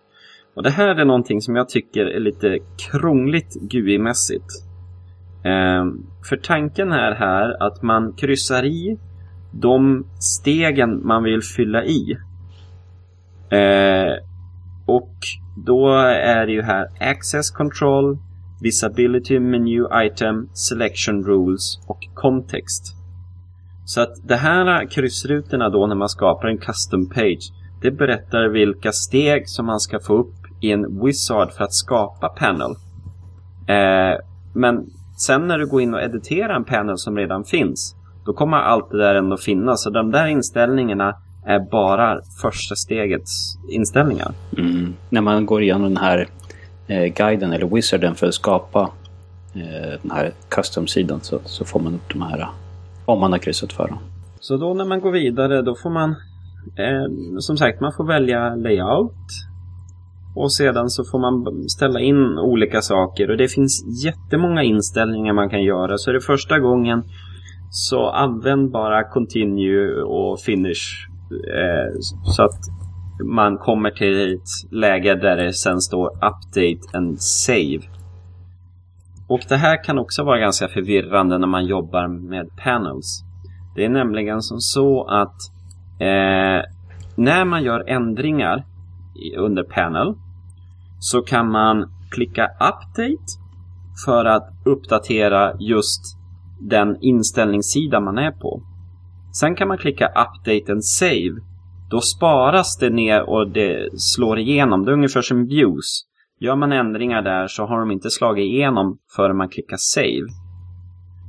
Och 0.55 0.63
det 0.63 0.71
här 0.71 0.89
är 1.01 1.05
någonting 1.05 1.41
som 1.41 1.57
jag 1.57 1.69
tycker 1.69 2.07
är 2.07 2.21
lite 2.21 2.59
krångligt 2.91 3.57
GUI-mässigt. 3.71 4.74
Ehm, 5.45 6.07
för 6.29 6.37
tanken 6.37 6.93
är 6.93 7.13
här 7.13 7.63
att 7.67 7.83
man 7.83 8.13
kryssar 8.13 8.65
i 8.65 8.99
de 9.53 10.07
stegen 10.19 11.07
man 11.07 11.23
vill 11.23 11.43
fylla 11.43 11.85
i. 11.85 12.19
Ehm, 13.51 14.19
och 14.87 15.15
då 15.67 15.89
är 16.07 16.47
det 16.47 16.53
ju 16.53 16.63
här 16.63 16.89
Access 17.01 17.51
Control, 17.51 18.19
Visibility 18.63 19.41
Menu 19.41 19.87
Item, 19.95 20.49
Selection 20.53 21.25
Rules 21.25 21.79
och 21.87 21.99
Context. 22.15 22.97
Så 23.85 24.01
att 24.01 24.29
de 24.29 24.35
här 24.35 24.87
kryssrutorna 24.91 25.69
då 25.69 25.87
när 25.87 25.95
man 25.95 26.09
skapar 26.09 26.49
en 26.49 26.59
custom 26.59 27.09
page, 27.09 27.53
det 27.83 27.91
berättar 27.91 28.49
vilka 28.49 28.93
steg 28.93 29.49
som 29.49 29.67
man 29.67 29.81
ska 29.81 30.01
få 30.01 30.15
upp 30.15 30.35
i 30.61 30.73
en 30.73 31.05
wizard 31.05 31.53
för 31.53 31.65
att 31.65 31.73
skapa 31.73 32.29
panel. 32.29 32.71
Eh, 33.69 34.19
men 34.55 34.87
sen 35.25 35.49
när 35.49 35.59
du 35.59 35.67
går 35.67 35.83
in 35.83 35.95
och 35.95 36.03
editerar 36.03 36.57
en 36.57 36.65
panel 36.65 36.99
som 36.99 37.17
redan 37.17 37.45
finns, 37.45 37.97
då 38.27 38.33
kommer 38.33 38.57
allt 38.57 38.91
det 38.91 38.99
där 38.99 39.15
ändå 39.15 39.37
finnas. 39.37 39.83
Så 39.83 39.91
de 39.91 40.11
där 40.11 40.27
inställningarna 40.27 41.15
är 41.47 41.61
bara 41.71 42.21
första 42.43 42.75
stegets 42.75 43.57
inställningar. 43.69 44.33
Mm. 44.59 44.95
När 45.11 45.21
man 45.21 45.47
går 45.47 45.63
igenom 45.63 45.83
den 45.83 45.97
här 45.97 46.29
eh, 46.87 47.05
guiden 47.05 47.53
eller 47.53 47.67
wizarden 47.67 48.15
för 48.15 48.27
att 48.27 48.35
skapa 48.35 48.91
eh, 49.55 50.01
den 50.03 50.11
här 50.11 50.33
custom-sidan 50.49 51.21
så, 51.23 51.41
så, 51.45 51.65
får 51.65 51.81
man 51.81 51.95
upp 51.95 52.13
de 52.13 52.23
här 52.23 52.49
om 53.05 53.21
man 53.21 53.33
har 53.33 53.39
kryssat 53.39 53.73
för 53.73 53.89
dem. 53.89 53.99
Så 54.41 54.57
då 54.57 54.75
när 54.75 54.85
man 54.85 55.01
går 55.01 55.13
vidare 55.13 55.63
då 55.63 55.75
får 55.75 55.91
man 55.91 56.11
eh, 56.79 57.39
som 57.39 57.57
sagt 57.57 57.81
man 57.81 57.93
får 57.93 58.05
välja 58.05 58.55
layout 58.55 59.13
och 60.35 60.53
sedan 60.53 60.91
så 60.91 61.05
får 61.05 61.19
man 61.19 61.69
ställa 61.69 62.01
in 62.01 62.39
olika 62.39 62.81
saker 62.81 63.31
och 63.31 63.37
det 63.37 63.49
finns 63.49 64.05
jättemånga 64.05 64.63
inställningar 64.63 65.33
man 65.33 65.51
kan 65.51 65.63
göra. 65.63 65.99
Så 65.99 66.11
är 66.11 66.15
det 66.15 66.21
första 66.21 66.59
gången 66.59 67.03
så 67.71 68.11
använd 68.11 68.71
bara 68.71 69.05
continue 69.05 70.03
och 70.03 70.41
finish 70.41 71.09
Eh, 71.31 72.01
så 72.23 72.43
att 72.43 72.61
man 73.25 73.59
kommer 73.59 73.91
till 73.91 74.35
ett 74.35 74.73
läge 74.73 75.15
där 75.15 75.37
det 75.37 75.53
sen 75.53 75.81
står 75.81 76.09
Update 76.09 76.99
and 76.99 77.21
Save. 77.21 77.81
Och 79.29 79.41
det 79.49 79.57
här 79.57 79.85
kan 79.85 79.99
också 79.99 80.25
vara 80.25 80.39
ganska 80.39 80.69
förvirrande 80.69 81.39
när 81.39 81.47
man 81.47 81.67
jobbar 81.67 82.09
med 82.09 82.49
panels. 82.57 83.23
Det 83.77 83.85
är 83.85 83.89
nämligen 83.89 84.43
som 84.43 84.61
så 84.61 85.05
att 85.05 85.37
eh, 86.01 86.63
när 87.17 87.45
man 87.45 87.63
gör 87.63 87.85
ändringar 87.89 88.65
under 89.39 89.63
panel 89.63 90.15
så 91.11 91.23
kan 91.23 91.51
man 91.51 91.91
klicka 92.11 92.47
Update 92.47 93.27
för 94.05 94.25
att 94.25 94.49
uppdatera 94.65 95.53
just 95.61 96.01
den 96.61 96.97
inställningssida 97.01 98.01
man 98.01 98.19
är 98.19 98.31
på. 98.31 98.63
Sen 99.33 99.57
kan 99.57 99.69
man 99.69 99.79
klicka 99.79 100.07
Update 100.07 100.73
and 100.73 100.85
Save. 100.85 101.35
Då 101.91 102.01
sparas 102.01 102.79
det 102.79 102.91
ner 102.91 103.23
och 103.31 103.51
det 103.51 104.01
slår 104.01 104.39
igenom. 104.39 104.85
Det 104.85 104.91
är 104.91 104.93
ungefär 104.93 105.23
som 105.23 105.47
views. 105.47 106.05
Gör 106.41 106.57
man 106.57 106.73
ändringar 106.73 107.23
där 107.23 107.47
så 107.47 107.67
har 107.67 107.81
de 107.81 107.91
inte 107.91 108.11
slagit 108.11 108.45
igenom 108.45 108.99
förrän 109.17 109.37
man 109.37 109.49
klickar 109.49 109.77
Save. 109.77 110.27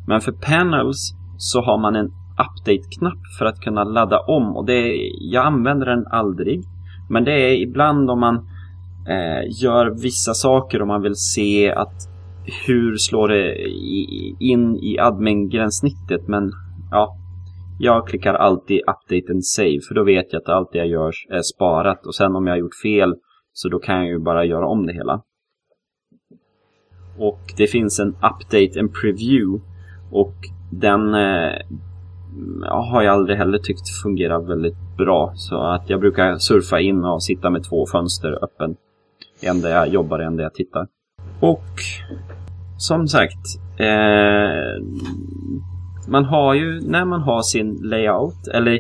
Men 0.08 0.22
för 0.22 0.32
Panels 0.32 1.14
så 1.38 1.62
har 1.62 1.78
man 1.78 1.96
en 1.96 2.12
update-knapp 2.46 3.22
för 3.38 3.46
att 3.46 3.62
kunna 3.62 3.84
ladda 3.84 4.20
om 4.20 4.58
och 4.58 4.66
det, 4.66 4.96
jag 5.32 5.46
använder 5.46 5.86
den 5.86 6.08
aldrig. 6.08 6.64
Men 7.10 7.24
det 7.24 7.32
är 7.32 7.62
ibland 7.62 8.10
om 8.10 8.20
man 8.20 8.50
eh, 9.08 9.64
gör 9.64 10.02
vissa 10.02 10.34
saker 10.34 10.82
och 10.82 10.88
man 10.88 11.02
vill 11.02 11.16
se 11.16 11.72
att 11.72 12.10
hur 12.68 12.98
slår 12.98 13.28
det 13.28 13.56
i, 13.68 14.36
in 14.40 14.76
i 14.76 14.98
admin-gränssnittet 15.00 16.28
men 16.28 16.52
ja, 16.92 17.18
jag 17.80 18.08
klickar 18.08 18.34
alltid 18.34 18.80
update 18.80 19.32
and 19.32 19.46
save 19.46 19.80
för 19.88 19.96
då 19.96 20.04
vet 20.04 20.34
jag 20.34 20.42
att 20.42 20.50
allt 20.50 20.72
det 20.72 20.78
jag 20.78 20.88
gör 20.88 21.12
är 21.30 21.42
sparat 21.42 22.06
och 22.06 22.16
sen 22.16 22.36
om 22.36 22.48
jag 22.48 22.54
har 22.54 22.60
gjort 22.60 22.76
fel 22.84 23.16
så 23.54 23.70
då 23.70 23.80
kan 23.80 23.96
jag 23.96 24.08
ju 24.08 24.20
bara 24.20 24.46
göra 24.46 24.68
om 24.68 24.86
det 24.86 24.94
hela. 24.94 25.22
Och 27.18 27.40
det 27.58 27.68
finns 27.68 28.00
en 28.00 28.10
update 28.10 28.80
and 28.80 28.94
preview 28.94 29.66
och 30.12 30.36
den 30.72 31.14
eh, 31.14 31.54
har 32.62 33.02
jag 33.02 33.14
aldrig 33.14 33.38
heller 33.38 33.58
tyckt 33.58 33.90
fungerar 34.04 34.40
väldigt 34.40 34.98
bra. 34.98 35.32
Så 35.36 35.62
att 35.62 35.90
jag 35.90 36.00
brukar 36.00 36.38
surfa 36.38 36.80
in 36.80 37.06
och 37.06 37.24
sitta 37.24 37.50
med 37.50 37.64
två 37.64 37.86
fönster 37.86 38.44
öppen. 38.44 38.76
Än 39.42 39.62
där 39.62 39.70
jag 39.70 39.88
jobbar, 39.88 40.20
än 40.20 40.36
där 40.36 40.44
jag 40.44 40.54
tittar. 40.54 40.88
Och 41.40 41.70
som 42.78 43.08
sagt, 43.08 43.46
eh, 43.80 44.84
man 46.08 46.26
har 46.26 46.54
ju 46.54 46.82
när 46.82 47.06
man 47.06 47.22
har 47.22 47.42
sin 47.42 47.80
layout, 47.84 48.48
eller 48.54 48.74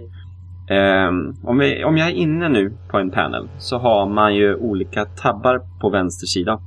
eh, 0.69 1.09
om, 1.43 1.57
vi, 1.57 1.83
om 1.83 1.97
jag 1.97 2.07
är 2.07 2.13
inne 2.13 2.49
nu 2.49 2.73
på 2.89 2.97
en 2.97 3.11
panel 3.11 3.49
så 3.57 3.77
har 3.77 4.09
man 4.09 4.35
ju 4.35 4.55
olika 4.55 5.05
tabbar 5.05 5.61
på 5.81 5.89
vänster 5.89 6.27
sida. 6.27 6.59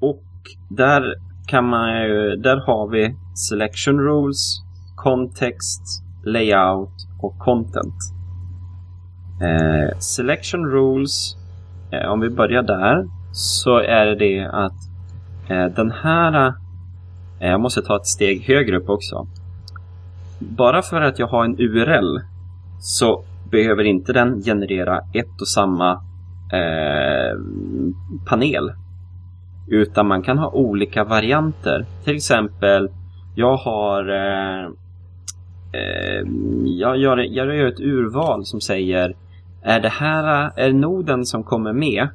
Och 0.00 0.22
där 0.70 1.14
kan 1.46 1.68
man 1.68 2.02
ju, 2.02 2.36
där 2.36 2.56
har 2.56 2.88
vi 2.88 3.16
selection 3.48 4.00
rules, 4.00 4.62
context, 4.96 5.82
layout 6.24 7.08
och 7.22 7.38
content. 7.38 7.94
Eh, 9.42 9.98
selection 9.98 10.66
rules, 10.66 11.36
Eh, 11.92 12.12
om 12.12 12.20
vi 12.20 12.30
börjar 12.30 12.62
där, 12.62 13.04
så 13.32 13.78
är 13.78 14.06
det 14.06 14.14
det 14.14 14.46
att 14.52 14.72
eh, 15.48 15.66
den 15.66 15.90
här, 15.90 16.46
eh, 17.40 17.50
jag 17.50 17.60
måste 17.60 17.82
ta 17.82 17.96
ett 17.96 18.06
steg 18.06 18.42
högre 18.42 18.76
upp 18.76 18.88
också. 18.88 19.26
Bara 20.38 20.82
för 20.82 21.00
att 21.00 21.18
jag 21.18 21.26
har 21.26 21.44
en 21.44 21.56
URL 21.58 22.20
så 22.80 23.24
behöver 23.50 23.84
inte 23.84 24.12
den 24.12 24.42
generera 24.42 24.98
ett 24.98 25.40
och 25.40 25.48
samma 25.48 25.92
eh, 26.52 27.38
panel. 28.26 28.72
Utan 29.68 30.06
man 30.06 30.22
kan 30.22 30.38
ha 30.38 30.50
olika 30.50 31.04
varianter. 31.04 31.86
Till 32.04 32.16
exempel, 32.16 32.88
jag 33.34 33.56
har 33.56 34.08
eh, 34.08 34.70
jag, 36.64 36.96
gör, 36.96 37.16
jag 37.16 37.56
gör 37.56 37.66
ett 37.66 37.80
urval 37.80 38.44
som 38.44 38.60
säger 38.60 39.14
är 39.62 39.80
det 39.80 39.88
här, 39.88 40.52
är 40.56 40.72
noden 40.72 41.26
som 41.26 41.44
kommer 41.44 41.72
med, 41.72 42.08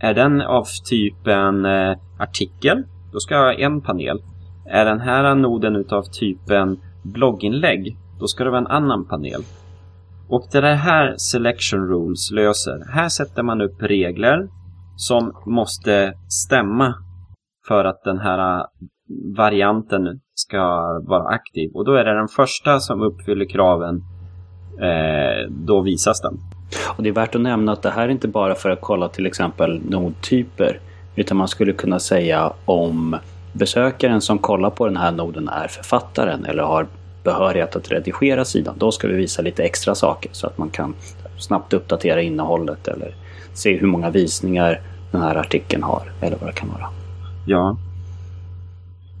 är 0.00 0.14
den 0.14 0.40
av 0.40 0.64
typen 0.90 1.64
eh, 1.64 1.96
artikel, 2.18 2.84
då 3.12 3.20
ska 3.20 3.34
jag 3.34 3.42
ha 3.42 3.52
en 3.52 3.80
panel. 3.80 4.22
Är 4.66 4.84
den 4.84 5.00
här 5.00 5.34
noden 5.34 5.76
utav 5.76 6.02
typen 6.02 6.80
blogginlägg, 7.02 7.96
då 8.20 8.26
ska 8.26 8.44
det 8.44 8.50
vara 8.50 8.60
en 8.60 8.66
annan 8.66 9.08
panel. 9.08 9.40
Och 10.28 10.48
det 10.52 10.58
är 10.58 10.62
det 10.62 10.74
här 10.74 11.14
Selection 11.16 11.88
Rules 11.88 12.30
löser. 12.30 12.84
Här 12.92 13.08
sätter 13.08 13.42
man 13.42 13.60
upp 13.60 13.82
regler 13.82 14.48
som 14.96 15.32
måste 15.46 16.14
stämma 16.28 16.94
för 17.68 17.84
att 17.84 18.04
den 18.04 18.18
här 18.18 18.58
eh, 18.58 18.66
varianten 19.36 20.20
ska 20.34 20.58
vara 21.06 21.28
aktiv. 21.28 21.70
Och 21.74 21.84
då 21.84 21.94
är 21.94 22.04
det 22.04 22.14
den 22.14 22.28
första 22.28 22.80
som 22.80 23.02
uppfyller 23.02 23.48
kraven. 23.48 24.02
Eh, 24.80 25.50
då 25.50 25.82
visas 25.82 26.20
den. 26.20 26.55
Och 26.96 27.02
Det 27.02 27.08
är 27.08 27.12
värt 27.12 27.34
att 27.34 27.40
nämna 27.40 27.72
att 27.72 27.82
det 27.82 27.90
här 27.90 28.02
är 28.02 28.08
inte 28.08 28.28
bara 28.28 28.54
för 28.54 28.70
att 28.70 28.80
kolla 28.80 29.08
till 29.08 29.26
exempel 29.26 29.80
nodtyper. 29.88 30.80
Utan 31.16 31.36
man 31.36 31.48
skulle 31.48 31.72
kunna 31.72 31.98
säga 31.98 32.52
om 32.64 33.16
besökaren 33.52 34.20
som 34.20 34.38
kollar 34.38 34.70
på 34.70 34.86
den 34.86 34.96
här 34.96 35.12
noden 35.12 35.48
är 35.48 35.68
författaren 35.68 36.44
eller 36.44 36.62
har 36.62 36.86
behörighet 37.24 37.76
att 37.76 37.90
redigera 37.90 38.44
sidan. 38.44 38.74
Då 38.78 38.92
ska 38.92 39.08
vi 39.08 39.14
visa 39.14 39.42
lite 39.42 39.62
extra 39.64 39.94
saker 39.94 40.30
så 40.32 40.46
att 40.46 40.58
man 40.58 40.70
kan 40.70 40.94
snabbt 41.38 41.72
uppdatera 41.72 42.22
innehållet 42.22 42.88
eller 42.88 43.14
se 43.54 43.76
hur 43.76 43.86
många 43.86 44.10
visningar 44.10 44.80
den 45.12 45.22
här 45.22 45.34
artikeln 45.34 45.82
har 45.82 46.12
eller 46.20 46.36
vad 46.36 46.48
det 46.48 46.52
kan 46.52 46.68
vara. 46.68 46.88
Ja. 47.46 47.76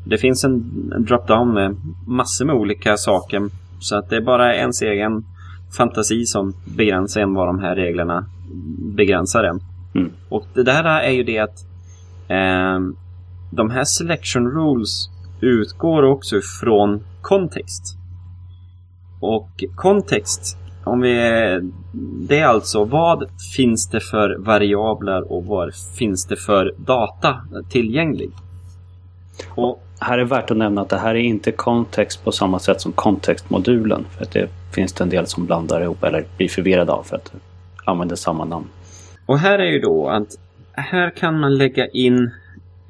Det 0.04 0.18
finns 0.18 0.44
en 0.44 0.62
drop-down 0.98 1.54
med 1.54 1.76
massor 2.06 2.44
med 2.44 2.54
olika 2.54 2.96
saker. 2.96 3.42
Så 3.80 3.96
att 3.96 4.10
det 4.10 4.16
är 4.16 4.20
bara 4.20 4.56
ens 4.56 4.82
egen 4.82 5.24
fantasi 5.76 6.24
som 6.24 6.54
begränsar 6.76 7.20
en 7.20 7.34
vad 7.34 7.48
de 7.48 7.58
här 7.58 7.76
reglerna 7.76 8.26
begränsar 8.96 9.44
en. 9.44 9.60
Mm. 9.94 10.12
Och 10.28 10.46
det 10.54 10.62
där 10.62 10.84
är 10.84 11.10
ju 11.10 11.22
det 11.22 11.38
att 11.38 11.64
eh, 12.28 12.80
de 13.50 13.70
här 13.70 13.84
selection 13.84 14.50
rules 14.50 15.08
utgår 15.40 16.02
också 16.02 16.40
från 16.60 17.00
kontext. 17.22 17.98
Och 19.20 19.64
kontext, 19.74 20.58
om 20.84 21.00
vi, 21.00 21.14
det 22.28 22.38
är 22.38 22.46
alltså 22.46 22.84
vad 22.84 23.24
finns 23.56 23.88
det 23.90 24.00
för 24.00 24.36
variabler 24.38 25.32
och 25.32 25.44
vad 25.44 25.74
finns 25.98 26.26
det 26.26 26.36
för 26.36 26.74
data 26.78 27.40
tillgänglig? 27.70 28.30
Och 29.54 29.85
här 30.00 30.18
är 30.18 30.24
värt 30.24 30.50
att 30.50 30.56
nämna 30.56 30.80
att 30.80 30.88
det 30.88 30.98
här 30.98 31.14
är 31.14 31.20
inte 31.20 31.52
kontext 31.52 32.24
på 32.24 32.32
samma 32.32 32.58
sätt 32.58 32.80
som 32.80 32.92
kontextmodulen. 32.92 34.04
För 34.10 34.22
att 34.24 34.32
det 34.32 34.48
finns 34.74 34.92
det 34.92 35.04
en 35.04 35.10
del 35.10 35.26
som 35.26 35.46
blandar 35.46 35.80
ihop 35.80 36.04
eller 36.04 36.24
blir 36.36 36.48
förvirrade 36.48 36.92
av 36.92 37.02
för 37.02 37.16
att 37.16 37.32
använda 37.84 38.16
samma 38.16 38.44
namn. 38.44 38.66
Och 39.26 39.38
här 39.38 39.58
är 39.58 39.66
ju 39.66 39.80
då 39.80 40.08
att 40.08 40.28
här 40.72 41.10
kan 41.10 41.40
man 41.40 41.58
lägga 41.58 41.86
in 41.86 42.30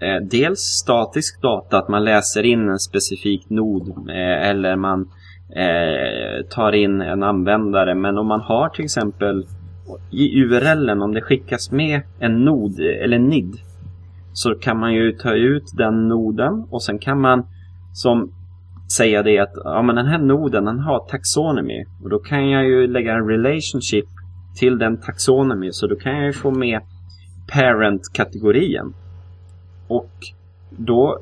eh, 0.00 0.22
dels 0.22 0.60
statisk 0.60 1.42
data, 1.42 1.78
att 1.78 1.88
man 1.88 2.04
läser 2.04 2.42
in 2.42 2.68
en 2.68 2.78
specifik 2.78 3.50
nod 3.50 3.88
eh, 4.08 4.48
eller 4.48 4.76
man 4.76 5.10
eh, 5.56 6.46
tar 6.50 6.72
in 6.72 7.00
en 7.00 7.22
användare. 7.22 7.94
Men 7.94 8.18
om 8.18 8.26
man 8.26 8.40
har 8.40 8.68
till 8.68 8.84
exempel 8.84 9.46
i 10.10 10.40
URLen, 10.40 11.02
om 11.02 11.14
det 11.14 11.22
skickas 11.22 11.70
med 11.70 12.00
en 12.18 12.44
nod 12.44 12.80
eller 12.80 13.18
NID 13.18 13.56
så 14.37 14.55
kan 14.55 14.79
man 14.79 14.94
ju 14.94 15.12
ta 15.12 15.35
ut 15.35 15.64
den 15.77 16.09
noden 16.09 16.66
och 16.70 16.83
sen 16.83 16.99
kan 16.99 17.20
man 17.20 17.46
som 17.92 18.33
säga 18.96 19.22
det 19.22 19.38
att 19.38 19.53
ja, 19.64 19.83
men 19.83 19.96
den 19.96 20.07
här 20.07 20.18
noden 20.18 20.64
den 20.64 20.79
har 20.79 20.99
taxonomy 20.99 21.85
och 22.03 22.11
då 22.11 22.18
kan 22.18 22.51
jag 22.51 22.64
ju 22.64 22.87
lägga 22.87 23.14
en 23.14 23.29
relationship 23.29 24.05
till 24.57 24.79
den 24.79 25.01
taxonomy 25.01 25.72
så 25.72 25.87
då 25.87 25.96
kan 25.96 26.16
jag 26.16 26.27
ju 26.27 26.33
få 26.33 26.51
med 26.51 26.81
parent-kategorien. 27.53 28.94
Och 29.88 30.12
då, 30.70 31.18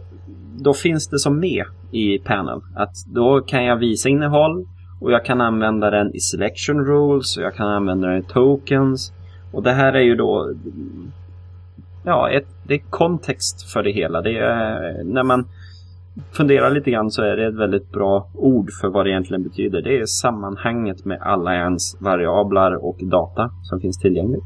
då 0.59 0.74
finns 0.74 1.09
det 1.09 1.18
som 1.18 1.40
med 1.40 1.64
i 1.90 2.18
panel. 2.18 2.61
Att 2.74 2.94
då 3.14 3.40
kan 3.40 3.64
jag 3.64 3.77
visa 3.77 4.09
innehåll 4.09 4.66
och 5.00 5.12
jag 5.12 5.24
kan 5.24 5.40
använda 5.40 5.90
den 5.90 6.14
i 6.14 6.20
selection 6.20 6.85
rules 6.85 7.37
och 7.37 7.42
jag 7.42 7.55
kan 7.55 7.68
använda 7.68 8.09
den 8.09 8.18
i 8.18 8.22
tokens. 8.22 9.12
Och 9.53 9.62
det 9.62 9.72
här 9.72 9.92
är 9.92 10.03
ju 10.03 10.14
då 10.14 10.55
ja, 12.04 12.30
ett, 12.30 12.46
det 12.62 12.74
är 12.74 12.82
kontext 12.90 13.72
för 13.72 13.82
det 13.82 13.92
hela. 13.92 14.22
Det 14.22 14.38
är, 14.38 15.04
när 15.04 15.22
man 15.22 15.48
funderar 16.32 16.70
lite 16.70 16.90
grann 16.90 17.10
så 17.10 17.22
är 17.22 17.36
det 17.36 17.46
ett 17.46 17.54
väldigt 17.54 17.90
bra 17.90 18.30
ord 18.34 18.70
för 18.80 18.88
vad 18.88 19.06
det 19.06 19.10
egentligen 19.10 19.42
betyder. 19.42 19.82
Det 19.82 19.98
är 19.98 20.06
sammanhanget 20.06 21.04
med 21.04 21.18
alla 21.22 21.54
ens 21.54 22.00
variabler 22.00 22.84
och 22.84 22.98
data 23.02 23.50
som 23.62 23.80
finns 23.80 23.98
tillgängligt. 23.98 24.44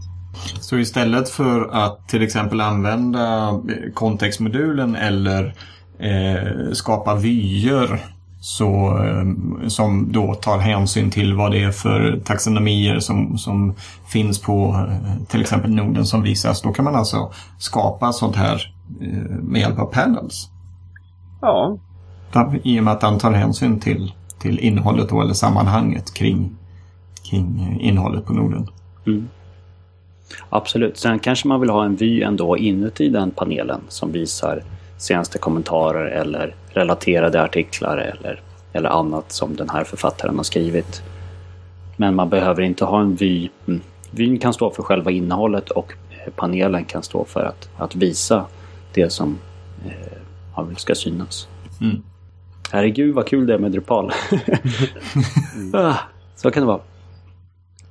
Så 0.60 0.76
istället 0.76 1.28
för 1.28 1.68
att 1.72 2.08
till 2.08 2.22
exempel 2.22 2.60
använda 2.60 3.52
kontextmodulen 3.94 4.96
eller 4.96 5.54
eh, 5.98 6.72
skapa 6.72 7.14
vyer 7.14 8.00
så, 8.40 8.98
eh, 9.04 9.68
som 9.68 10.12
då 10.12 10.34
tar 10.34 10.58
hänsyn 10.58 11.10
till 11.10 11.34
vad 11.34 11.50
det 11.50 11.64
är 11.64 11.70
för 11.70 12.20
taxonomier 12.24 13.00
som, 13.00 13.38
som 13.38 13.74
finns 14.08 14.42
på 14.42 14.86
eh, 14.88 15.26
till 15.26 15.40
exempel 15.40 15.70
noden 15.70 16.06
som 16.06 16.22
visas. 16.22 16.62
Då 16.62 16.72
kan 16.72 16.84
man 16.84 16.94
alltså 16.94 17.32
skapa 17.58 18.12
sånt 18.12 18.36
här 18.36 18.74
eh, 19.00 19.36
med 19.42 19.60
hjälp 19.60 19.78
av 19.78 19.86
panels. 19.86 20.48
Ja. 21.40 21.78
I 22.62 22.80
och 22.80 22.84
med 22.84 22.92
att 22.92 23.00
den 23.00 23.18
tar 23.18 23.32
hänsyn 23.32 23.80
till, 23.80 24.12
till 24.38 24.58
innehållet 24.58 25.08
då, 25.08 25.20
eller 25.20 25.34
sammanhanget 25.34 26.14
kring, 26.14 26.56
kring 27.30 27.78
innehållet 27.80 28.26
på 28.26 28.32
noden. 28.32 28.68
Mm. 29.06 29.28
Absolut. 30.48 30.98
Sen 30.98 31.18
kanske 31.18 31.48
man 31.48 31.60
vill 31.60 31.70
ha 31.70 31.84
en 31.84 31.96
vy 31.96 32.22
ändå 32.22 32.56
inuti 32.56 33.08
den 33.08 33.30
panelen 33.30 33.80
som 33.88 34.12
visar 34.12 34.62
senaste 34.98 35.38
kommentarer 35.38 36.06
eller 36.06 36.54
relaterade 36.78 37.42
artiklar 37.42 37.96
eller, 37.96 38.40
eller 38.72 38.88
annat 38.88 39.32
som 39.32 39.56
den 39.56 39.70
här 39.70 39.84
författaren 39.84 40.36
har 40.36 40.44
skrivit. 40.44 41.02
Men 41.96 42.14
man 42.14 42.28
behöver 42.28 42.62
inte 42.62 42.84
ha 42.84 43.00
en 43.00 43.14
vy. 43.14 43.48
Mm. 43.66 43.80
Vyn 44.10 44.38
kan 44.38 44.54
stå 44.54 44.70
för 44.70 44.82
själva 44.82 45.10
innehållet 45.10 45.70
och 45.70 45.92
panelen 46.36 46.84
kan 46.84 47.02
stå 47.02 47.24
för 47.24 47.44
att, 47.44 47.70
att 47.76 47.94
visa 47.94 48.46
det 48.94 49.10
som 49.10 49.38
eh, 49.86 50.68
ska 50.76 50.94
synas. 50.94 51.48
Mm. 51.80 52.02
Herregud 52.72 53.14
vad 53.14 53.26
kul 53.26 53.46
det 53.46 53.54
är 53.54 53.58
med 53.58 53.72
Drupal. 53.72 54.10
ah, 55.72 55.94
så 56.36 56.50
kan 56.50 56.62
det 56.62 56.66
vara. 56.66 56.80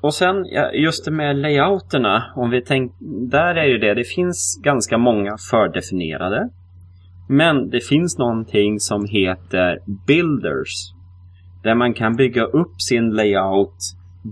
Och 0.02 0.14
sen 0.14 0.46
just 0.74 1.06
det 1.06 1.12
med 1.12 1.36
layouterna, 1.36 2.24
om 2.36 2.50
vi 2.50 2.62
tänk, 2.62 2.92
där 3.32 3.56
är 3.56 3.66
ju 3.66 3.78
det, 3.78 3.94
det 3.94 4.04
finns 4.04 4.60
ganska 4.64 4.98
många 4.98 5.38
fördefinierade. 5.52 6.50
Men 7.28 7.70
det 7.70 7.80
finns 7.80 8.18
någonting 8.18 8.80
som 8.80 9.06
heter 9.06 9.80
builders. 10.08 10.94
Där 11.64 11.76
man 11.76 11.94
kan 11.94 12.16
bygga 12.16 12.44
upp 12.44 12.82
sin 12.82 13.10
layout 13.10 13.78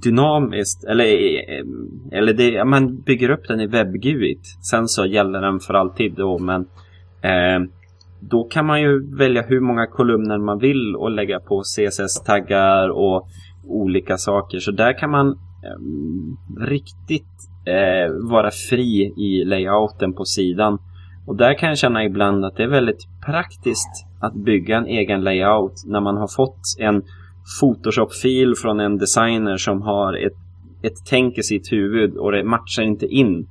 dynamiskt. 0.04 0.84
Eller, 0.84 1.06
eh, 1.06 1.66
eller 2.12 2.34
det, 2.34 2.66
man 2.66 3.02
bygger 3.02 3.30
upp 3.30 3.48
den 3.48 3.60
i 3.60 3.68
WebGUID. 3.68 4.40
Sen 4.72 4.88
så 4.88 5.06
gäller 5.06 5.42
den 5.42 5.60
för 5.60 5.74
alltid 5.74 6.14
då. 6.14 6.38
Men 6.40 6.62
eh, 7.22 7.70
då 8.20 8.44
kan 8.44 8.66
man 8.66 8.82
ju 8.82 9.18
välja 9.18 9.42
hur 9.42 9.60
många 9.60 9.88
kolumner 9.88 10.38
man 10.38 10.60
vill 10.60 10.96
och 10.96 11.12
lägga 11.12 11.40
på 11.40 11.64
CSS-taggar 11.64 12.90
och 12.90 13.28
olika 13.68 14.18
saker. 14.18 14.60
Så 14.60 14.72
där 14.72 15.00
kan 15.00 15.12
man 15.12 15.28
eh, 15.30 15.80
riktigt 16.68 17.36
eh, 17.66 18.30
vara 18.30 18.52
fri 18.52 19.14
i 19.18 19.46
layouten 19.46 20.14
på 20.14 20.26
sidan. 20.26 20.78
Och 21.28 21.36
där 21.36 21.54
kan 21.54 21.70
jag 21.70 21.78
känna 21.78 22.04
ibland 22.04 22.46
att 22.46 22.56
det 22.56 22.64
är 22.64 22.68
väldigt 22.68 23.08
praktiskt 23.26 24.06
att 24.20 24.34
bygga 24.34 24.78
en 24.78 24.86
egen 24.86 25.24
layout 25.24 25.84
när 25.86 26.02
man 26.02 26.18
har 26.18 26.28
fått 26.28 26.62
en 26.80 27.04
Photoshop-fil 27.60 28.56
från 28.56 28.80
en 28.80 28.98
designer 28.98 29.58
som 29.58 29.82
har 29.82 30.14
ett, 30.14 30.38
ett 30.82 31.06
tänk 31.10 31.38
i 31.38 31.44
sitt 31.44 31.72
huvud 31.72 32.18
och 32.18 32.32
det 32.32 32.44
matchar 32.44 32.84
inte 32.84 33.06
in. 33.06 33.48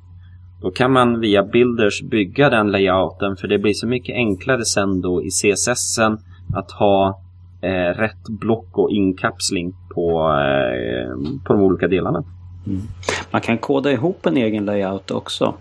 Då 0.63 0.71
kan 0.71 0.93
man 0.93 1.21
via 1.21 1.43
Builders 1.43 2.03
bygga 2.03 2.51
den 2.51 2.71
layouten 2.71 3.37
för 3.37 3.49
det 3.49 3.59
blir 3.59 3.73
så 3.73 3.87
mycket 3.87 4.15
enklare 4.15 4.65
sen 4.65 5.01
då 5.01 5.23
i 5.23 5.29
CSSen 5.29 6.19
att 6.55 6.71
ha 6.71 7.21
eh, 7.63 7.99
rätt 7.99 8.29
block 8.41 8.79
och 8.79 8.91
inkapsling 8.91 9.75
på, 9.95 10.21
eh, 10.21 11.43
på 11.45 11.53
de 11.53 11.63
olika 11.63 11.89
delarna. 11.89 12.25
Mm. 12.67 12.81
Man 13.31 13.41
kan 13.41 13.59
koda 13.59 13.93
ihop 13.93 14.27
en 14.27 14.37
egen 14.37 14.65
layout 14.65 15.11
också. 15.11 15.55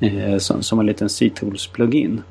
Eh, 0.00 0.38
som, 0.38 0.62
som 0.62 0.80
en 0.80 0.86
liten 0.86 1.08
C-tools-plugin. 1.08 2.22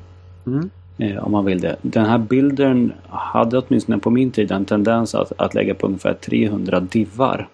Mm. 0.46 0.70
Eh, 0.98 1.24
om 1.24 1.32
man 1.32 1.44
vill 1.44 1.60
det. 1.60 1.76
Den 1.82 2.06
här 2.06 2.18
bildern 2.18 2.92
hade 3.08 3.58
åtminstone 3.58 3.98
på 3.98 4.10
min 4.10 4.30
tid 4.30 4.52
en 4.52 4.64
tendens 4.64 5.14
att, 5.14 5.32
att 5.36 5.54
lägga 5.54 5.74
på 5.74 5.86
ungefär 5.86 6.14
300 6.14 6.80
divar. 6.80 7.48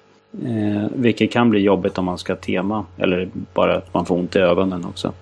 Eh, 0.44 0.86
vilket 0.94 1.32
kan 1.32 1.50
bli 1.50 1.60
jobbigt 1.60 1.98
om 1.98 2.04
man 2.04 2.18
ska 2.18 2.36
tema 2.36 2.84
eller 2.96 3.28
bara 3.54 3.76
att 3.76 3.94
man 3.94 4.06
får 4.06 4.14
ont 4.14 4.36
i 4.36 4.38
ögonen 4.38 4.84
också. 4.84 5.12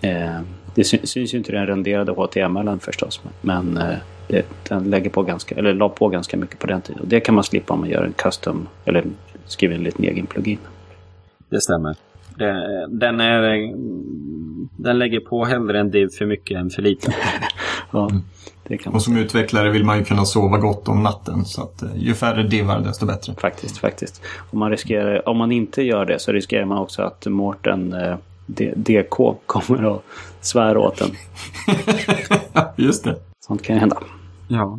Eh, 0.00 0.40
det 0.74 0.84
sy 0.84 0.98
syns 1.04 1.34
ju 1.34 1.38
inte 1.38 1.52
den 1.52 1.66
renderade 1.66 2.12
HTML 2.12 2.78
förstås 2.80 3.20
men 3.40 3.76
eh, 3.76 3.96
det, 4.28 4.46
den 4.68 4.90
lägger 4.90 5.10
på 5.10 5.22
ganska, 5.22 5.54
eller 5.54 5.74
la 5.74 5.88
på 5.88 6.08
ganska 6.08 6.36
mycket 6.36 6.58
på 6.58 6.66
den 6.66 6.80
tiden. 6.80 7.00
Och 7.00 7.08
det 7.08 7.20
kan 7.20 7.34
man 7.34 7.44
slippa 7.44 7.74
om 7.74 7.80
man 7.80 7.88
gör 7.88 8.04
en 8.04 8.12
custom 8.12 8.68
eller 8.84 9.04
skriver 9.46 9.74
en 9.74 9.82
liten 9.82 10.04
egen 10.04 10.26
plugin. 10.26 10.58
Det 11.48 11.60
stämmer. 11.60 11.96
Den, 12.88 13.20
är, 13.20 13.72
den 14.76 14.98
lägger 14.98 15.20
på 15.20 15.44
hellre 15.44 15.80
en 15.80 15.90
div 15.90 16.08
för 16.18 16.26
mycket 16.26 16.58
än 16.58 16.70
för 16.70 16.82
lite. 16.82 17.14
ja, 17.90 18.10
och 18.86 19.02
som 19.02 19.16
utvecklare 19.16 19.70
vill 19.70 19.84
man 19.84 19.98
ju 19.98 20.04
kunna 20.04 20.24
sova 20.24 20.58
gott 20.58 20.88
om 20.88 21.02
natten. 21.02 21.44
Så 21.44 21.62
att 21.62 21.82
eh, 21.82 21.88
ju 21.96 22.14
färre 22.14 22.42
divar 22.42 22.80
desto 22.80 23.06
bättre. 23.06 23.34
Faktiskt, 23.34 23.78
faktiskt. 23.78 24.22
Om 24.50 24.58
man, 24.58 24.70
riskerar, 24.70 25.28
om 25.28 25.36
man 25.38 25.52
inte 25.52 25.82
gör 25.82 26.06
det 26.06 26.18
så 26.18 26.32
riskerar 26.32 26.64
man 26.64 26.78
också 26.78 27.02
att 27.02 27.26
Mårten 27.26 27.92
eh, 27.92 28.16
DK 28.76 29.36
kommer 29.46 29.94
att 29.94 30.02
svära 30.40 30.78
åt 30.80 31.00
en. 31.00 31.10
Just 32.76 33.04
det. 33.04 33.16
Sånt 33.40 33.62
kan 33.62 33.78
hända. 33.78 33.96
Ja. 34.48 34.78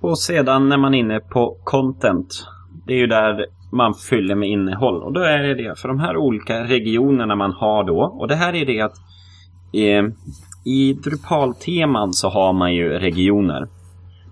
Och 0.00 0.18
sedan 0.18 0.68
när 0.68 0.76
man 0.76 0.94
är 0.94 0.98
inne 0.98 1.20
på 1.20 1.56
content. 1.64 2.46
Det 2.86 2.92
är 2.92 2.98
ju 2.98 3.06
där 3.06 3.46
man 3.74 3.94
fyller 3.94 4.34
med 4.34 4.48
innehåll. 4.48 5.02
Och 5.02 5.12
då 5.12 5.20
är 5.20 5.38
det 5.38 5.54
det 5.54 5.78
för 5.78 5.88
de 5.88 6.00
här 6.00 6.16
olika 6.16 6.64
regionerna 6.64 7.36
man 7.36 7.52
har 7.52 7.84
då. 7.84 8.16
Och 8.18 8.28
det 8.28 8.34
här 8.34 8.54
är 8.54 8.66
det 8.66 8.80
att 8.80 8.96
eh, 9.72 10.04
i 10.64 10.92
Drupal-teman 10.92 12.12
så 12.12 12.28
har 12.28 12.52
man 12.52 12.74
ju 12.74 12.88
regioner. 12.88 13.68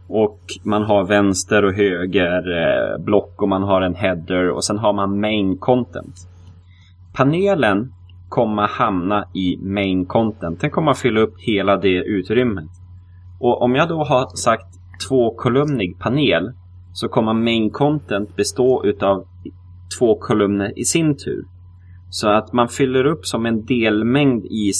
Och 0.09 0.41
man 0.65 0.83
har 0.83 1.05
vänster 1.05 1.65
och 1.65 1.73
höger 1.73 2.43
eh, 2.63 3.05
block 3.05 3.43
och 3.43 3.49
man 3.49 3.63
har 3.63 3.83
en 3.83 3.95
header 3.95 4.51
och 4.51 4.65
sen 4.65 4.79
har 4.79 4.93
man 4.93 5.21
main 5.21 5.59
content. 5.59 6.15
Panelen 7.15 7.93
kommer 8.29 8.69
hamna 8.69 9.25
i 9.35 9.57
main 9.57 10.07
content. 10.07 10.61
Den 10.61 10.71
kommer 10.71 10.95
fylla 10.95 11.21
upp 11.21 11.35
hela 11.39 11.77
det 11.77 12.05
utrymmet. 12.05 12.71
Och 13.41 13.63
om 13.63 13.75
jag 13.75 13.89
då 13.89 14.05
har 14.05 14.37
sagt 14.37 14.67
tvåkolumnig 15.09 15.99
panel 15.99 16.53
så 16.93 17.09
kommer 17.09 17.33
main 17.33 17.71
content 17.71 18.37
bestå 18.37 18.85
utav 18.85 19.25
två 19.99 20.19
kolumner 20.19 20.79
i 20.79 20.85
sin 20.85 21.17
tur. 21.17 21.45
Så 22.11 22.29
att 22.29 22.53
man 22.53 22.69
fyller 22.69 23.07
upp 23.07 23.27
som 23.27 23.47
en 23.47 23.65
delmängd 23.65 24.45
i, 24.45 24.73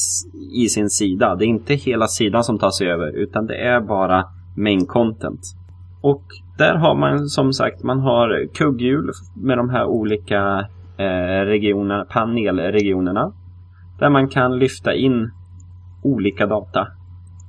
i 0.53 0.69
sin 0.69 0.91
sida. 0.91 1.35
Det 1.35 1.45
är 1.45 1.47
inte 1.47 1.75
hela 1.75 2.07
sidan 2.07 2.45
som 2.45 2.59
tas 2.59 2.81
över 2.81 3.17
utan 3.17 3.47
det 3.47 3.57
är 3.57 3.81
bara 3.81 4.25
main 4.57 4.87
content. 4.87 5.41
Och 6.01 6.23
där 6.59 6.75
har 6.75 6.95
man 6.95 7.29
som 7.29 7.53
sagt, 7.53 7.83
man 7.83 8.01
har 8.01 8.55
kugghjul 8.55 9.11
med 9.37 9.59
de 9.59 9.71
här 9.71 9.85
olika 9.85 10.67
eh, 10.97 11.45
regionerna, 11.45 12.05
panelregionerna. 12.05 13.33
Där 13.99 14.11
man 14.11 14.29
kan 14.29 14.59
lyfta 14.59 14.95
in 14.95 15.31
olika 16.03 16.47
data. 16.47 16.89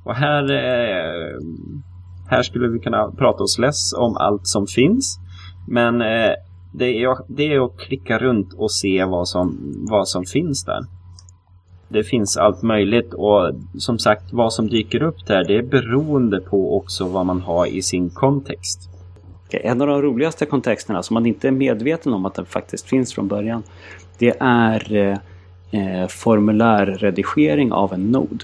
Och 0.05 0.15
här 0.15 0.51
eh, 0.51 1.39
här 2.29 2.43
skulle 2.43 2.67
vi 2.67 2.79
kunna 2.79 3.11
prata 3.11 3.43
oss 3.43 3.59
less 3.59 3.93
om 3.93 4.17
allt 4.17 4.47
som 4.47 4.67
finns. 4.67 5.19
Men 5.67 6.01
eh, 6.01 6.33
det, 6.73 7.03
är, 7.03 7.17
det 7.27 7.53
är 7.53 7.65
att 7.65 7.77
klicka 7.77 8.17
runt 8.17 8.53
och 8.53 8.71
se 8.71 9.05
vad 9.05 9.27
som, 9.27 9.57
vad 9.89 10.07
som 10.07 10.25
finns 10.25 10.65
där. 10.65 10.85
Det 11.87 12.03
finns 12.03 12.37
allt 12.37 12.61
möjligt 12.61 13.13
och 13.13 13.51
som 13.77 13.99
sagt 13.99 14.33
vad 14.33 14.53
som 14.53 14.69
dyker 14.69 15.03
upp 15.03 15.25
där 15.25 15.43
det 15.43 15.57
är 15.57 15.63
beroende 15.63 16.39
på 16.39 16.77
också 16.77 17.07
vad 17.07 17.25
man 17.25 17.41
har 17.41 17.65
i 17.65 17.81
sin 17.81 18.09
kontext. 18.09 18.89
En 19.49 19.81
av 19.81 19.87
de 19.87 20.01
roligaste 20.01 20.45
kontexterna 20.45 21.03
som 21.03 21.13
man 21.13 21.25
inte 21.25 21.47
är 21.47 21.51
medveten 21.51 22.13
om 22.13 22.25
att 22.25 22.33
den 22.33 22.45
faktiskt 22.45 22.89
finns 22.89 23.13
från 23.13 23.27
början. 23.27 23.63
Det 24.17 24.33
är 24.39 24.95
eh, 24.95 25.17
eh, 25.71 26.07
formulärredigering 26.07 27.71
av 27.71 27.93
en 27.93 28.11
nod. 28.11 28.43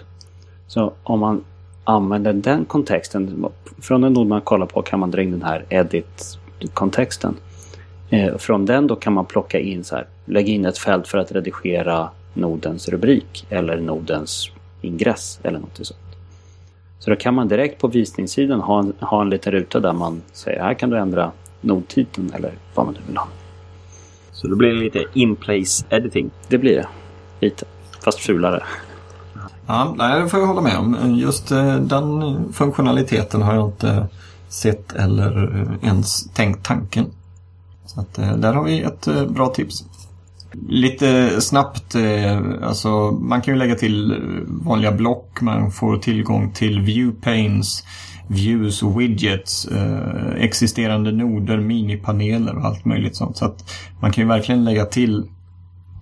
Så 0.68 0.94
om 1.04 1.20
man 1.20 1.44
använder 1.84 2.34
den 2.34 2.66
kontexten. 2.66 3.46
Från 3.82 4.04
en 4.04 4.14
nod 4.14 4.28
man 4.28 4.42
kollar 4.42 4.66
på 4.66 4.82
kan 4.82 5.00
man 5.00 5.12
dra 5.12 5.22
in 5.22 5.32
den 5.32 5.42
här 5.42 5.66
edit-kontexten. 5.70 7.36
Eh, 8.10 8.38
från 8.38 8.66
den 8.66 8.88
då 8.88 8.96
kan 8.96 9.14
man 9.14 9.26
plocka 9.26 9.60
in 9.60 9.84
så 9.84 9.96
här, 9.96 10.08
lägga 10.26 10.54
in 10.54 10.66
ett 10.66 10.78
fält 10.78 11.08
för 11.08 11.18
att 11.18 11.32
redigera 11.32 12.10
nodens 12.34 12.90
rubrik 12.90 13.46
eller 13.50 13.78
nodens 13.78 14.50
ingress 14.82 15.40
eller 15.44 15.60
något 15.60 15.76
sånt. 15.76 16.00
Så 17.00 17.10
då 17.10 17.16
kan 17.16 17.34
man 17.34 17.48
direkt 17.48 17.82
på 17.82 17.88
visningssidan 17.88 18.62
ha 18.62 18.80
en, 18.80 18.94
ha 19.00 19.22
en 19.22 19.30
liten 19.30 19.52
ruta 19.52 19.80
där 19.80 19.94
man 19.94 20.22
säger 20.32 20.62
här 20.62 20.74
kan 20.74 20.90
du 20.90 20.98
ändra 20.98 21.32
nodtiteln 21.62 22.32
eller 22.36 22.52
vad 22.74 22.86
man 22.86 22.94
nu 22.94 23.00
vill 23.08 23.18
ha. 23.18 23.28
Så 24.32 24.48
då 24.48 24.56
blir 24.56 24.70
det 24.70 24.80
lite 24.80 25.04
in-place 25.14 25.86
editing? 25.90 26.32
Det 26.48 26.58
blir 26.58 26.76
det. 26.76 26.88
Lite. 27.40 27.66
Fast 28.04 28.20
fulare. 28.20 28.64
Ja, 29.68 29.96
det 29.98 30.30
får 30.30 30.40
jag 30.40 30.48
hålla 30.48 30.62
med 30.62 30.78
om. 30.78 31.16
Just 31.16 31.52
eh, 31.52 31.76
den 31.76 32.54
funktionaliteten 32.54 33.42
har 33.42 33.56
jag 33.56 33.68
inte 33.68 34.08
sett 34.48 34.94
eller 34.96 35.56
eh, 35.62 35.88
ens 35.90 36.24
tänkt 36.34 36.66
tanken. 36.66 37.06
Att, 38.00 38.18
eh, 38.18 38.34
där 38.34 38.54
har 38.54 38.64
vi 38.64 38.82
ett 38.82 39.08
eh, 39.08 39.26
bra 39.26 39.48
tips. 39.48 39.86
Lite 40.70 41.42
snabbt, 41.42 41.96
eh, 41.96 42.42
alltså 42.64 43.12
man 43.12 43.42
kan 43.42 43.54
ju 43.54 43.60
lägga 43.60 43.76
till 43.76 44.16
vanliga 44.48 44.92
block, 44.92 45.42
man 45.42 45.72
får 45.72 45.98
tillgång 45.98 46.52
till 46.52 46.80
viewpanes, 46.80 47.84
views 48.28 48.84
och 48.84 49.02
widgets, 49.02 49.68
existerande 50.38 51.12
noder, 51.12 51.58
minipaneler 51.58 52.58
och 52.58 52.66
allt 52.66 52.86
möjligt 52.86 53.16
sånt. 53.16 53.38
Så 53.38 53.46
att 53.46 53.72
man 54.02 54.12
kan 54.12 54.24
ju 54.24 54.28
verkligen 54.28 54.66
lägga 54.66 54.86
till 54.86 55.26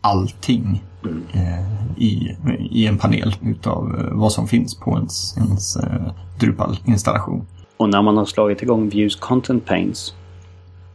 allting 0.01 0.83
i, 1.97 2.35
i 2.71 2.87
en 2.87 2.97
panel 2.97 3.35
utav 3.41 4.09
vad 4.11 4.31
som 4.31 4.47
finns 4.47 4.79
på 4.79 4.91
ens, 4.91 5.37
ens 5.37 5.77
Drupal-installation. 6.39 7.45
Och 7.77 7.89
när 7.89 8.01
man 8.01 8.17
har 8.17 8.25
slagit 8.25 8.61
igång 8.61 8.89
Views 8.89 9.15
Content 9.15 9.65
Panes 9.65 10.13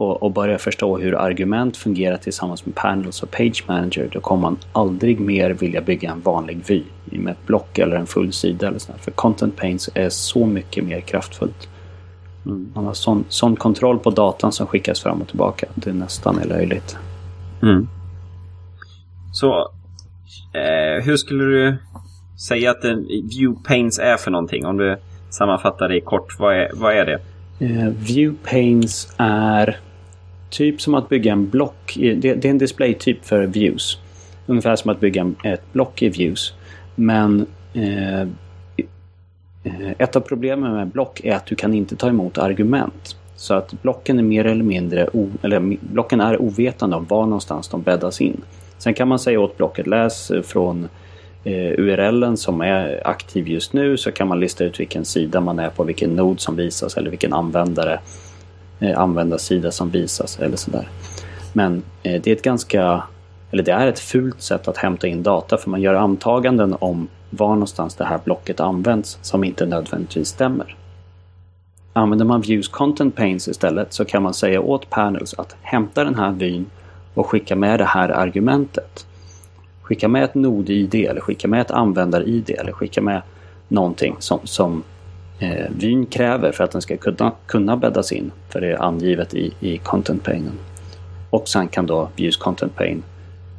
och, 0.03 0.23
och 0.23 0.33
börjar 0.33 0.59
förstå 0.59 0.99
hur 0.99 1.15
argument 1.15 1.77
fungerar 1.77 2.17
tillsammans 2.17 2.67
med 2.67 2.75
Panels 2.75 3.23
och 3.23 3.31
Page 3.31 3.65
Manager 3.69 4.09
då 4.12 4.21
kommer 4.21 4.43
man 4.43 4.59
aldrig 4.73 5.21
mer 5.21 5.51
vilja 5.51 5.81
bygga 5.81 6.11
en 6.11 6.21
vanlig 6.21 6.61
vy 6.67 6.83
med 7.05 7.33
ett 7.33 7.47
block 7.47 7.79
eller 7.79 7.97
en 7.97 8.07
full 8.07 8.33
sida 8.33 8.69
eller 8.69 8.79
sånt. 8.79 9.01
För 9.01 9.11
Content 9.11 9.57
Panes 9.57 9.91
är 9.95 10.09
så 10.09 10.47
mycket 10.47 10.85
mer 10.85 11.01
kraftfullt. 11.01 11.69
Mm. 12.47 12.73
Man 12.75 12.87
har 12.87 12.93
sån, 12.93 13.25
sån 13.29 13.57
kontroll 13.57 13.99
på 13.99 14.11
datan 14.11 14.53
som 14.53 14.67
skickas 14.67 15.01
fram 15.01 15.23
och 15.23 15.29
tillbaka. 15.29 15.67
Det 15.75 15.93
nästan 15.93 16.38
är 16.38 16.45
löjligt. 16.45 16.97
Mm. 17.62 17.88
Så 19.33 19.71
eh, 20.55 21.05
hur 21.05 21.17
skulle 21.17 21.45
du 21.45 21.77
säga 22.49 22.71
att 22.71 22.85
en 22.85 23.07
view 23.07 23.69
panes 23.69 23.99
är 23.99 24.17
för 24.17 24.31
någonting? 24.31 24.67
Om 24.67 24.77
du 24.77 24.97
sammanfatta 25.31 25.88
det 25.88 25.97
i 25.97 26.01
kort, 26.01 26.38
vad 26.38 26.55
är, 26.55 26.71
vad 26.75 26.97
är 26.97 27.07
det? 27.07 27.21
Eh, 27.67 27.88
view 27.88 28.37
panes 28.51 29.15
är 29.17 29.81
typ 30.53 30.81
som 30.81 30.95
att 30.95 31.09
bygga 31.09 31.33
en 31.33 31.49
block. 31.49 31.97
Det, 31.97 32.15
det 32.15 32.45
är 32.45 32.51
en 32.51 32.59
displaytyp 32.59 33.25
för 33.25 33.47
views. 33.47 33.99
Ungefär 34.47 34.77
som 34.77 34.91
att 34.91 35.01
bygga 35.01 35.33
ett 35.45 35.73
block 35.73 36.03
i 36.03 36.09
views. 36.09 36.55
Men 36.95 37.47
eh, 37.75 38.21
eh, 39.65 39.91
ett 39.99 40.17
av 40.17 40.21
problemen 40.21 40.73
med 40.73 40.88
block 40.88 41.21
är 41.25 41.35
att 41.35 41.47
du 41.47 41.55
kan 41.55 41.75
inte 41.75 41.97
ta 41.97 42.09
emot 42.09 42.38
argument. 42.38 43.17
Så 43.37 43.55
att 43.55 43.83
blocken 43.83 44.19
är 44.19 44.23
mer 44.23 44.45
eller 44.45 44.65
mindre 44.65 45.09
o, 45.12 45.31
eller 45.43 45.77
blocken 45.81 46.21
är 46.21 46.43
ovetande 46.43 46.97
om 46.97 47.05
var 47.05 47.27
någonstans 47.27 47.69
de 47.69 47.83
bäddas 47.83 48.21
in. 48.21 48.41
Sen 48.79 48.95
kan 48.95 49.09
man 49.09 49.19
säga 49.19 49.41
åt 49.41 49.57
blocket 49.57 49.87
läs 49.87 50.31
eh, 50.31 50.43
från 50.43 50.88
eh, 51.45 51.73
URLen 51.79 52.37
som 52.37 52.61
är 52.61 53.03
aktiv 53.05 53.49
just 53.49 53.73
nu 53.73 53.97
så 53.97 54.12
kan 54.12 54.29
man 54.29 54.41
lista 54.41 54.65
ut 54.65 54.81
vilken 54.81 55.05
sida 55.05 55.41
man 55.41 55.59
är 55.59 55.71
på, 55.71 55.85
vilken 55.85 56.11
nod 56.11 56.41
som 56.41 56.57
visas 56.57 56.97
eller 56.97 57.11
vilken 57.11 57.33
användare 57.33 58.01
eh, 58.83 58.99
användarsida 58.99 59.71
som 59.71 59.90
visas 59.90 60.38
eller 60.38 60.57
sådär. 60.57 60.88
Men 61.53 61.83
eh, 62.03 62.23
det 62.23 62.31
är 62.31 62.37
ett 62.37 62.42
ganska, 62.42 63.03
eller 63.51 63.62
det 63.62 63.73
är 63.73 63.87
ett 63.87 63.99
fult 63.99 64.42
sätt 64.42 64.68
att 64.68 64.77
hämta 64.77 65.07
in 65.07 65.23
data 65.23 65.57
för 65.57 65.71
man 65.71 65.81
gör 65.81 65.95
antaganden 65.95 66.77
om 66.81 67.09
var 67.31 67.49
någonstans 67.49 67.95
det 67.95 68.05
här 68.05 68.21
blocket 68.25 68.61
används 68.61 69.18
som 69.23 69.45
inte 69.45 69.66
nödvändigtvis 69.66 70.29
stämmer. 70.29 70.77
Använder 71.92 72.25
man 72.25 72.40
Views 72.40 72.68
Content 72.68 73.16
Panes 73.16 73.49
istället 73.49 73.92
så 73.92 74.05
kan 74.05 74.23
man 74.23 74.35
säga 74.35 74.61
åt 74.61 74.90
Panels 74.90 75.35
att 75.35 75.57
hämta 75.62 76.05
den 76.05 76.14
här 76.14 76.33
vyn 76.33 76.66
och 77.14 77.27
skicka 77.27 77.57
med 77.57 77.81
det 77.81 77.85
här 77.85 78.09
argumentet. 78.09 79.07
Skicka 79.83 80.09
med 80.09 80.25
ett 80.25 80.35
nod-id 80.35 80.95
eller 80.95 81.21
skicka 81.21 81.49
med 81.49 81.61
ett 81.61 81.71
användar-id 81.71 82.51
eller 82.51 82.73
skicka 82.73 83.03
med 83.03 83.23
någonting 83.68 84.16
som, 84.18 84.38
som 84.45 84.83
eh, 85.42 85.66
vyn 85.78 86.07
kräver 86.07 86.52
för 86.52 86.64
att 86.64 86.70
den 86.70 86.83
ska 86.83 86.96
kunna, 86.96 87.33
kunna 87.46 87.76
bäddas 87.76 88.12
in 88.12 88.33
för 88.48 88.61
det 88.61 88.72
är 88.72 88.83
angivet 88.83 89.35
i, 89.35 89.52
i 89.61 89.78
Content 89.78 90.24
Panen. 90.24 90.59
Och 91.31 91.48
sen 91.48 91.68
kan 91.68 91.87
då 91.87 92.09
Views 92.16 92.37
Content 92.37 92.76
Pane 92.76 93.02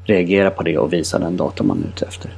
reagera 0.05 0.49
på 0.49 0.63
det 0.63 0.77
och 0.77 0.93
visa 0.93 1.19
den 1.19 1.37
data 1.37 1.63
man 1.63 1.83
är 1.83 1.87
ute 1.87 2.05
efter. 2.05 2.31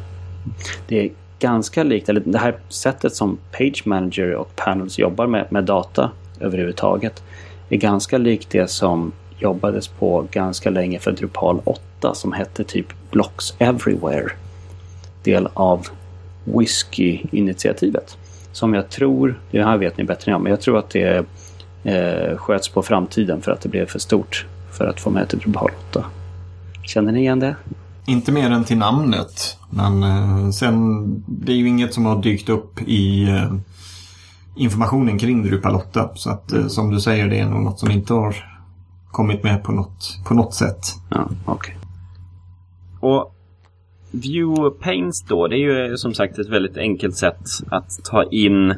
Det 0.88 1.00
är 1.00 1.10
ganska 1.40 1.84
likt, 1.84 2.10
eller 2.10 2.22
det 2.26 2.38
här 2.38 2.56
sättet 2.70 3.16
som 3.16 3.38
Page 3.52 3.82
Manager 3.86 4.36
och 4.36 4.56
Panels 4.56 5.00
jobbar 5.00 5.28
med, 5.28 5.48
med 5.50 5.64
data 5.64 6.12
överhuvudtaget 6.40 7.24
är 7.70 7.78
ganska 7.78 8.18
likt 8.18 8.50
det 8.50 8.68
som 8.68 9.12
jobbades 9.40 9.88
på 9.88 10.28
ganska 10.32 10.70
länge 10.70 11.00
för 11.00 11.12
Drupal 11.12 11.62
8 11.64 12.16
som 12.16 12.34
hette 12.34 12.64
typ 12.64 12.88
Blocks 13.12 13.54
Everywhere. 13.60 14.32
Del 15.24 15.48
av 15.54 15.88
Whisky-initiativet. 16.44 18.18
Som 18.56 18.74
jag 18.74 18.90
tror, 18.90 19.40
det 19.52 19.64
här 19.64 19.78
vet 19.78 19.98
ni 19.98 20.04
bättre 20.04 20.32
än 20.32 20.34
jag, 20.34 20.42
men 20.42 20.50
jag 20.50 20.62
tror 20.62 20.78
att 20.78 20.90
det 20.90 21.26
eh, 21.84 22.38
sköts 22.38 22.70
på 22.70 22.84
framtiden 22.84 23.42
för 23.42 23.52
att 23.52 23.62
det 23.62 23.70
blev 23.70 23.86
för 23.86 24.00
stort 24.00 24.46
för 24.72 24.88
att 24.88 25.00
få 25.00 25.10
med 25.10 25.30
till 25.30 25.40
Drupal 25.40 25.72
8. 25.90 26.06
Känner 26.84 27.12
ni 27.12 27.20
igen 27.20 27.40
det? 27.40 27.56
Inte 28.06 28.32
mer 28.32 28.50
än 28.50 28.64
till 28.64 28.78
namnet. 28.78 29.58
Men 29.70 30.04
eh, 30.04 30.50
sen, 30.50 31.06
det 31.28 31.52
är 31.52 31.56
ju 31.56 31.68
inget 31.68 31.94
som 31.94 32.06
har 32.06 32.22
dykt 32.22 32.50
upp 32.50 32.82
i 32.82 33.30
eh, 33.30 33.54
informationen 34.56 35.20
kring 35.20 35.44
Drupal 35.44 35.76
8. 35.76 36.10
Så 36.16 36.30
att 36.30 36.52
eh, 36.52 36.68
som 36.68 36.92
du 36.92 37.02
säger, 37.02 37.28
det 37.28 37.40
är 37.40 37.46
nog 37.46 37.64
något 37.64 37.80
som 37.80 37.92
inte 37.92 38.14
har 38.14 38.36
kommit 39.12 39.44
med 39.44 39.64
på 39.64 39.72
något, 39.72 40.20
på 40.26 40.34
något 40.34 40.54
sätt. 40.54 40.96
Ja, 41.10 41.30
okej. 41.46 41.78
Och 43.00 43.35
View 44.24 44.70
paints 44.80 45.22
då, 45.22 45.48
det 45.48 45.56
är 45.56 45.90
ju 45.90 45.98
som 45.98 46.14
sagt 46.14 46.40
ett 46.40 46.50
väldigt 46.50 46.78
enkelt 46.78 47.16
sätt 47.16 47.44
att 47.70 47.90
ta 48.04 48.24
in 48.24 48.72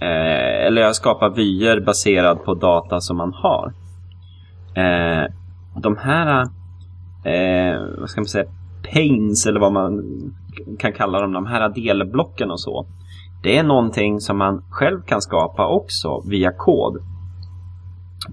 eh, 0.00 0.66
eller 0.66 0.92
skapa 0.92 1.28
vyer 1.28 1.80
baserad 1.80 2.44
på 2.44 2.54
data 2.54 3.00
som 3.00 3.16
man 3.16 3.32
har. 3.32 3.72
Eh, 4.74 5.30
de 5.80 5.96
här, 5.96 6.42
eh, 7.24 7.80
vad 7.98 8.10
ska 8.10 8.20
man 8.20 8.28
säga, 8.28 8.48
panes 8.92 9.46
eller 9.46 9.60
vad 9.60 9.72
man 9.72 10.02
kan 10.78 10.92
kalla 10.92 11.20
dem, 11.20 11.32
de 11.32 11.46
här 11.46 11.68
delblocken 11.68 12.50
och 12.50 12.60
så. 12.60 12.86
Det 13.42 13.58
är 13.58 13.62
någonting 13.62 14.20
som 14.20 14.38
man 14.38 14.62
själv 14.70 15.02
kan 15.02 15.22
skapa 15.22 15.68
också 15.68 16.22
via 16.28 16.52
kod. 16.52 16.96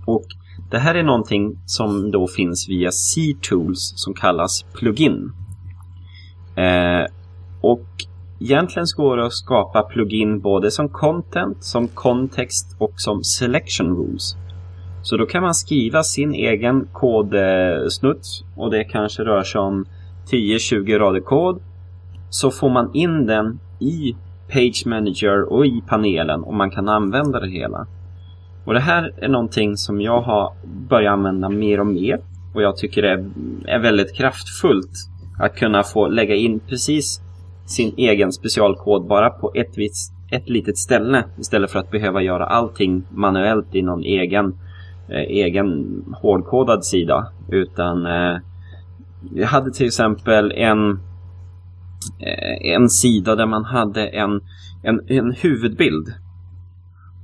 Och 0.06 0.26
det 0.72 0.78
här 0.78 0.96
är 0.96 1.04
någonting 1.04 1.56
som 1.65 2.12
då 2.12 2.28
finns 2.28 2.70
via 2.70 2.91
C-tools 2.91 3.94
som 3.96 4.13
kallas 4.13 4.65
plugin. 4.74 5.32
Eh, 6.56 7.06
och 7.62 7.86
egentligen 8.39 8.88
så 8.88 9.02
går 9.02 9.18
det 9.18 9.26
att 9.26 9.34
skapa 9.34 9.82
plugin 9.84 10.39
både 10.39 10.72
som 10.72 10.89
content, 10.89 11.63
som 11.63 11.88
kontext 11.88 12.76
och 12.80 12.94
som 12.96 13.24
selection 13.24 13.96
rules. 13.96 14.36
Så 15.02 15.18
då 15.18 15.26
kan 15.26 15.44
man 15.44 15.54
skriva 15.54 16.04
sin 16.04 16.34
egen 16.34 16.88
kodsnutt 16.94 18.26
och 18.56 18.72
det 18.72 18.84
kanske 18.84 19.24
rör 19.24 19.44
sig 19.44 19.62
om 19.62 19.86
10-20 20.32 21.00
rader 21.00 21.20
kod. 21.20 21.62
Så 22.30 22.52
får 22.52 22.70
man 22.70 22.91
in 22.94 23.26
den 23.26 23.60
i 23.80 24.15
Page 24.48 24.84
Manager 24.86 25.54
och 25.54 25.65
i 25.65 25.84
panelen 25.88 26.44
och 26.44 26.54
man 26.54 26.72
kan 26.72 26.89
använda 26.89 27.39
det 27.39 27.50
hela. 27.50 27.88
Och 28.65 28.74
det 28.74 28.80
här 28.80 29.13
är 29.18 29.28
någonting 29.28 29.78
som 29.78 30.02
jag 30.02 30.22
har 30.22 30.54
börjat 30.89 31.13
använda 31.13 31.50
mer 31.50 31.80
och 31.80 31.88
mer. 31.88 32.20
Och 32.56 32.62
jag 32.62 32.78
tycker 32.78 33.02
det 33.02 33.12
är, 33.12 33.30
är 33.65 33.80
väldigt 33.80 34.15
kraftfullt 34.15 34.91
att 35.39 35.56
kunna 35.56 35.84
få 35.84 36.08
lägga 36.08 36.36
in 36.36 36.60
precis 36.60 37.21
sin 37.65 37.93
egen 37.98 38.32
specialkod 38.32 39.08
bara 39.08 39.30
på 39.30 39.52
ett, 39.56 39.78
vis, 39.78 40.12
ett 40.32 40.50
litet 40.50 40.78
ställe 40.78 41.24
istället 41.39 41.71
för 41.71 41.80
att 41.80 41.91
behöva 41.91 42.21
göra 42.21 42.45
allting 42.45 43.04
manuellt 43.12 43.76
i 43.76 43.82
någon 43.82 44.04
egen, 44.04 44.56
eh, 45.10 45.21
egen 45.21 46.04
hårdkodad 46.21 46.86
sida. 46.86 47.28
Utan 47.50 48.06
eh, 48.06 48.38
jag 49.34 49.48
hade 49.48 49.71
till 49.71 49.86
exempel 49.86 50.52
en, 50.52 50.91
eh, 52.19 52.74
en 52.74 52.89
sida 52.89 53.36
där 53.36 53.45
man 53.45 53.65
hade 53.65 54.08
en, 54.08 54.41
en, 54.84 55.02
en 55.08 55.32
huvudbild. 55.32 56.13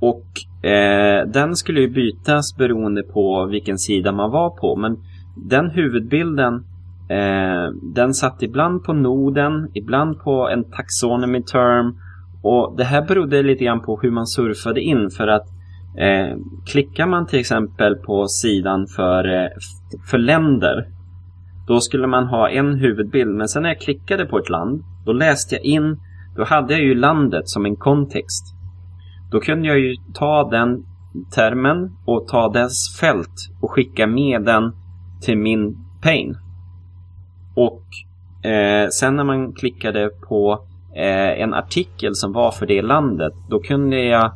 Och 0.00 0.66
eh, 0.66 1.26
den 1.26 1.56
skulle 1.56 1.80
ju 1.80 1.88
bytas 1.88 2.56
beroende 2.56 3.02
på 3.02 3.46
vilken 3.46 3.78
sida 3.78 4.12
man 4.12 4.30
var 4.30 4.50
på. 4.50 4.76
Men 4.76 4.96
den 5.36 5.70
huvudbilden 5.70 6.64
eh, 7.12 7.70
den 7.94 8.14
satt 8.14 8.42
ibland 8.42 8.84
på 8.84 8.92
noden, 8.92 9.70
ibland 9.74 10.18
på 10.20 10.48
en 10.48 10.64
taxonomy 10.70 11.42
term. 11.42 11.98
Och 12.42 12.74
det 12.76 12.84
här 12.84 13.02
berodde 13.02 13.42
lite 13.42 13.64
grann 13.64 13.82
på 13.82 14.00
hur 14.00 14.10
man 14.10 14.26
surfade 14.26 14.80
in 14.80 15.10
för 15.10 15.26
att 15.26 15.46
eh, 15.98 16.36
klickar 16.66 17.06
man 17.06 17.26
till 17.26 17.40
exempel 17.40 17.96
på 17.96 18.26
sidan 18.28 18.86
för, 18.86 19.44
eh, 19.44 19.48
för 20.10 20.18
länder 20.18 20.86
då 21.66 21.80
skulle 21.80 22.06
man 22.06 22.26
ha 22.26 22.50
en 22.50 22.74
huvudbild. 22.74 23.30
Men 23.30 23.48
sen 23.48 23.62
när 23.62 23.68
jag 23.68 23.80
klickade 23.80 24.26
på 24.26 24.38
ett 24.38 24.48
land, 24.48 24.82
då 25.06 25.12
läste 25.12 25.54
jag 25.54 25.64
in, 25.64 26.00
då 26.36 26.44
hade 26.44 26.72
jag 26.72 26.82
ju 26.82 26.94
landet 26.94 27.48
som 27.48 27.66
en 27.66 27.76
kontext. 27.76 28.54
Då 29.30 29.40
kunde 29.40 29.68
jag 29.68 29.78
ju 29.78 29.96
ta 30.14 30.50
den 30.50 30.84
termen 31.34 31.96
och 32.06 32.28
ta 32.28 32.48
dess 32.52 32.96
fält 33.00 33.50
och 33.60 33.70
skicka 33.70 34.06
med 34.06 34.44
den 34.44 34.72
till 35.22 35.38
min 35.38 35.76
pane. 36.02 36.34
Och 37.56 37.82
eh, 38.50 38.88
sen 38.88 39.16
när 39.16 39.24
man 39.24 39.52
klickade 39.52 40.10
på 40.28 40.64
eh, 40.96 41.42
en 41.42 41.54
artikel 41.54 42.14
som 42.14 42.32
var 42.32 42.50
för 42.50 42.66
det 42.66 42.82
landet, 42.82 43.32
då 43.50 43.60
kunde 43.60 44.04
jag 44.04 44.32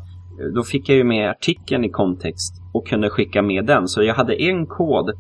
då 0.55 0.63
fick 0.63 0.89
jag 0.89 0.97
ju 0.97 1.05
med 1.05 1.31
artikeln 1.31 1.85
i 1.85 1.89
kontext 1.89 2.63
och 2.73 2.87
kunde 2.87 3.11
skicka 3.11 3.43
med 3.43 3.65
den. 3.65 3.89
Så 3.89 4.03
jag 4.03 4.15
hade 4.15 4.43
en 4.43 4.67
kod 4.67 5.11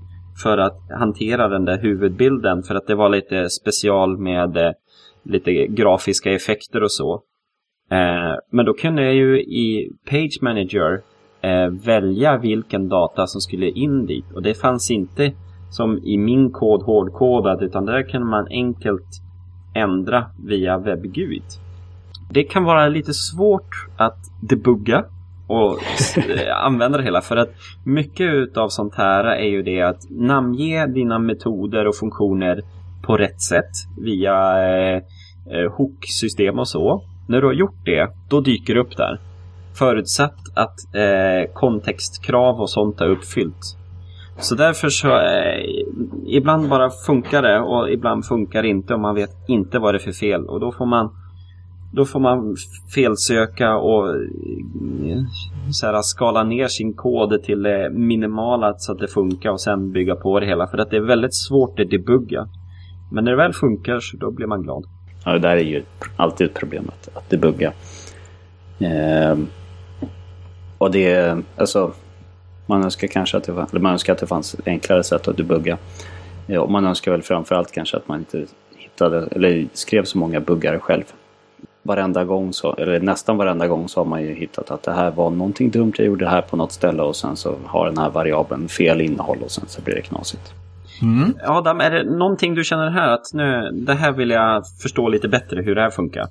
för 0.42 0.58
att 0.58 0.78
hantera 0.98 1.48
den 1.48 1.64
där 1.64 1.78
huvudbilden 1.78 2.62
för 2.62 2.74
att 2.74 2.86
det 2.86 2.94
var 2.94 3.08
lite 3.08 3.50
special 3.50 4.18
med 4.18 4.56
eh, 4.56 4.72
lite 5.22 5.66
grafiska 5.66 6.32
effekter 6.32 6.82
och 6.82 6.92
så. 6.92 7.22
Eh, 7.90 8.38
men 8.50 8.66
då 8.66 8.74
kunde 8.74 9.04
jag 9.04 9.14
ju 9.14 9.40
i 9.40 9.92
Page 10.10 10.38
Manager 10.42 11.00
eh, 11.40 11.68
välja 11.68 12.38
vilken 12.38 12.88
data 12.88 13.26
som 13.26 13.40
skulle 13.40 13.70
in 13.70 14.06
dit 14.06 14.32
och 14.34 14.42
det 14.42 14.54
fanns 14.54 14.90
inte 14.90 15.32
som 15.70 15.98
i 16.04 16.18
min 16.18 16.50
kod 16.50 16.82
hårdkodad 16.82 17.62
utan 17.62 17.86
där 17.86 18.02
kunde 18.02 18.26
man 18.26 18.46
enkelt 18.50 19.22
ändra 19.74 20.26
via 20.44 20.78
WebGUID. 20.78 21.42
Det 22.30 22.44
kan 22.44 22.64
vara 22.64 22.88
lite 22.88 23.14
svårt 23.14 23.86
att 23.96 24.18
debugga 24.40 25.04
och 25.46 25.78
använda 26.62 26.98
det 26.98 27.04
hela. 27.04 27.20
För 27.20 27.36
att 27.36 27.50
mycket 27.84 28.56
av 28.56 28.68
sånt 28.68 28.94
här 28.94 29.24
är 29.24 29.48
ju 29.48 29.62
det 29.62 29.82
att 29.82 30.10
namnge 30.10 30.86
dina 30.86 31.18
metoder 31.18 31.86
och 31.86 31.96
funktioner 31.96 32.62
på 33.02 33.16
rätt 33.16 33.40
sätt 33.40 33.70
via 33.98 34.34
eh, 34.68 35.02
eh, 35.50 35.72
hook-system 35.72 36.58
och 36.58 36.68
så. 36.68 37.02
När 37.28 37.40
du 37.40 37.46
har 37.46 37.54
gjort 37.54 37.84
det, 37.84 38.10
då 38.28 38.40
dyker 38.40 38.74
det 38.74 38.80
upp 38.80 38.96
där. 38.96 39.20
Förutsatt 39.78 40.38
att 40.54 40.94
eh, 40.94 41.52
kontextkrav 41.54 42.60
och 42.60 42.70
sånt 42.70 43.00
är 43.00 43.08
uppfyllt. 43.08 43.76
Så 44.38 44.54
därför 44.54 44.88
så, 44.88 45.08
eh, 45.08 45.64
ibland 46.26 46.68
bara 46.68 46.90
funkar 46.90 47.42
det 47.42 47.60
och 47.60 47.90
ibland 47.90 48.24
funkar 48.24 48.62
det 48.62 48.68
inte 48.68 48.94
och 48.94 49.00
man 49.00 49.14
vet 49.14 49.30
inte 49.48 49.78
vad 49.78 49.94
det 49.94 49.98
är 49.98 50.02
för 50.02 50.12
fel. 50.12 50.46
Och 50.46 50.60
då 50.60 50.72
får 50.72 50.86
man 50.86 51.10
då 51.92 52.04
får 52.04 52.20
man 52.20 52.56
felsöka 52.94 53.76
och 53.76 54.08
eh, 54.08 55.22
så 55.70 55.86
här, 55.86 56.02
skala 56.02 56.44
ner 56.44 56.68
sin 56.68 56.94
kod 56.94 57.42
till 57.42 57.62
det 57.62 57.90
minimala 57.90 58.74
så 58.78 58.92
att 58.92 58.98
det 58.98 59.08
funkar 59.08 59.50
och 59.50 59.60
sen 59.60 59.92
bygga 59.92 60.16
på 60.16 60.40
det 60.40 60.46
hela. 60.46 60.66
För 60.66 60.78
att 60.78 60.90
det 60.90 60.96
är 60.96 61.00
väldigt 61.00 61.34
svårt 61.34 61.80
att 61.80 61.90
debugga. 61.90 62.48
Men 63.12 63.24
när 63.24 63.30
det 63.30 63.36
väl 63.36 63.52
funkar 63.52 64.00
så 64.00 64.16
då 64.16 64.30
blir 64.30 64.46
man 64.46 64.62
glad. 64.62 64.84
Ja, 65.24 65.32
det 65.32 65.38
där 65.38 65.56
är 65.56 65.64
ju 65.64 65.82
alltid 66.16 66.46
ett 66.46 66.54
problem 66.54 66.84
att, 66.88 67.16
att 67.16 67.30
debugga. 67.30 67.72
Eh, 68.78 69.38
och 70.78 70.90
det, 70.90 71.38
alltså, 71.56 71.92
man 72.66 72.84
önskar 72.84 73.08
kanske 73.08 73.36
att 73.36 73.44
det, 73.44 73.52
eller 73.52 73.80
man 73.80 73.92
önskar 73.92 74.12
att 74.12 74.18
det 74.18 74.26
fanns 74.26 74.56
enklare 74.66 75.04
sätt 75.04 75.28
att 75.28 75.36
debugga. 75.36 75.78
Ja, 76.46 76.60
och 76.60 76.70
man 76.70 76.86
önskar 76.86 77.12
väl 77.12 77.22
framförallt 77.22 77.72
kanske 77.72 77.96
att 77.96 78.08
man 78.08 78.18
inte 78.18 78.46
hittade, 78.76 79.28
eller 79.30 79.66
skrev 79.72 80.04
så 80.04 80.18
många 80.18 80.40
buggar 80.40 80.78
själv. 80.78 81.04
Varenda 81.82 82.24
gång 82.24 82.52
så, 82.52 82.74
eller 82.74 83.00
nästan 83.00 83.36
varenda 83.36 83.66
gång 83.66 83.88
så 83.88 84.00
har 84.00 84.04
man 84.04 84.22
ju 84.22 84.34
hittat 84.34 84.70
att 84.70 84.82
det 84.82 84.92
här 84.92 85.10
var 85.10 85.30
någonting 85.30 85.70
dumt, 85.70 85.92
jag 85.96 86.06
gjorde 86.06 86.24
det 86.24 86.30
här 86.30 86.42
på 86.42 86.56
något 86.56 86.72
ställe 86.72 87.02
och 87.02 87.16
sen 87.16 87.36
så 87.36 87.54
har 87.66 87.86
den 87.86 87.98
här 87.98 88.10
variabeln 88.10 88.68
fel 88.68 89.00
innehåll 89.00 89.38
och 89.42 89.50
sen 89.50 89.64
så 89.68 89.82
blir 89.82 89.94
det 89.94 90.02
knasigt. 90.02 90.52
Mm. 91.02 91.34
Adam, 91.44 91.80
är 91.80 91.90
det 91.90 92.04
någonting 92.04 92.54
du 92.54 92.64
känner 92.64 92.90
här 92.90 93.08
att 93.08 93.32
nu, 93.32 93.70
det 93.72 93.94
här 93.94 94.12
vill 94.12 94.30
jag 94.30 94.62
förstå 94.82 95.08
lite 95.08 95.28
bättre 95.28 95.62
hur 95.62 95.74
det 95.74 95.80
här 95.80 95.90
funkar? 95.90 96.26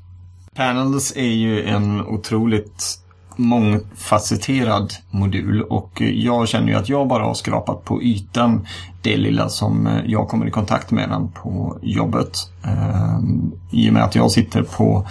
Panels 0.55 1.17
är 1.17 1.21
ju 1.21 1.63
en 1.63 2.01
otroligt 2.07 3.04
mångfacetterad 3.35 4.93
modul 5.09 5.61
och 5.61 6.01
eh, 6.01 6.09
jag 6.09 6.47
känner 6.47 6.67
ju 6.67 6.73
att 6.73 6.89
jag 6.89 7.07
bara 7.07 7.23
har 7.23 7.33
skrapat 7.33 7.85
på 7.85 8.03
ytan 8.03 8.67
det 9.01 9.17
lilla 9.17 9.49
som 9.49 9.87
eh, 9.87 10.01
jag 10.05 10.27
kommer 10.27 10.47
i 10.47 10.51
kontakt 10.51 10.91
med 10.91 11.09
den 11.09 11.27
på 11.31 11.77
jobbet. 11.81 12.37
Eh, 12.63 13.19
I 13.71 13.89
och 13.89 13.93
med 13.93 14.03
att 14.03 14.15
jag 14.15 14.31
sitter 14.31 14.63
på 14.63 15.07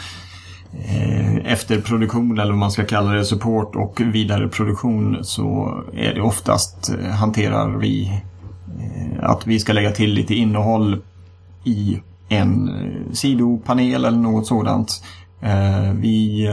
efterproduktion 1.44 2.38
eller 2.38 2.50
vad 2.50 2.58
man 2.58 2.70
ska 2.70 2.84
kalla 2.84 3.12
det, 3.12 3.24
support 3.24 3.76
och 3.76 4.00
vidareproduktion 4.00 5.18
så 5.22 5.74
är 5.92 6.14
det 6.14 6.20
oftast 6.20 6.94
hanterar 7.18 7.76
vi 7.76 8.22
att 9.22 9.46
vi 9.46 9.58
ska 9.58 9.72
lägga 9.72 9.92
till 9.92 10.12
lite 10.12 10.34
innehåll 10.34 11.02
i 11.64 12.00
en 12.28 12.70
sidopanel 13.12 14.04
eller 14.04 14.18
något 14.18 14.46
sådant. 14.46 15.02
Vi 15.94 16.48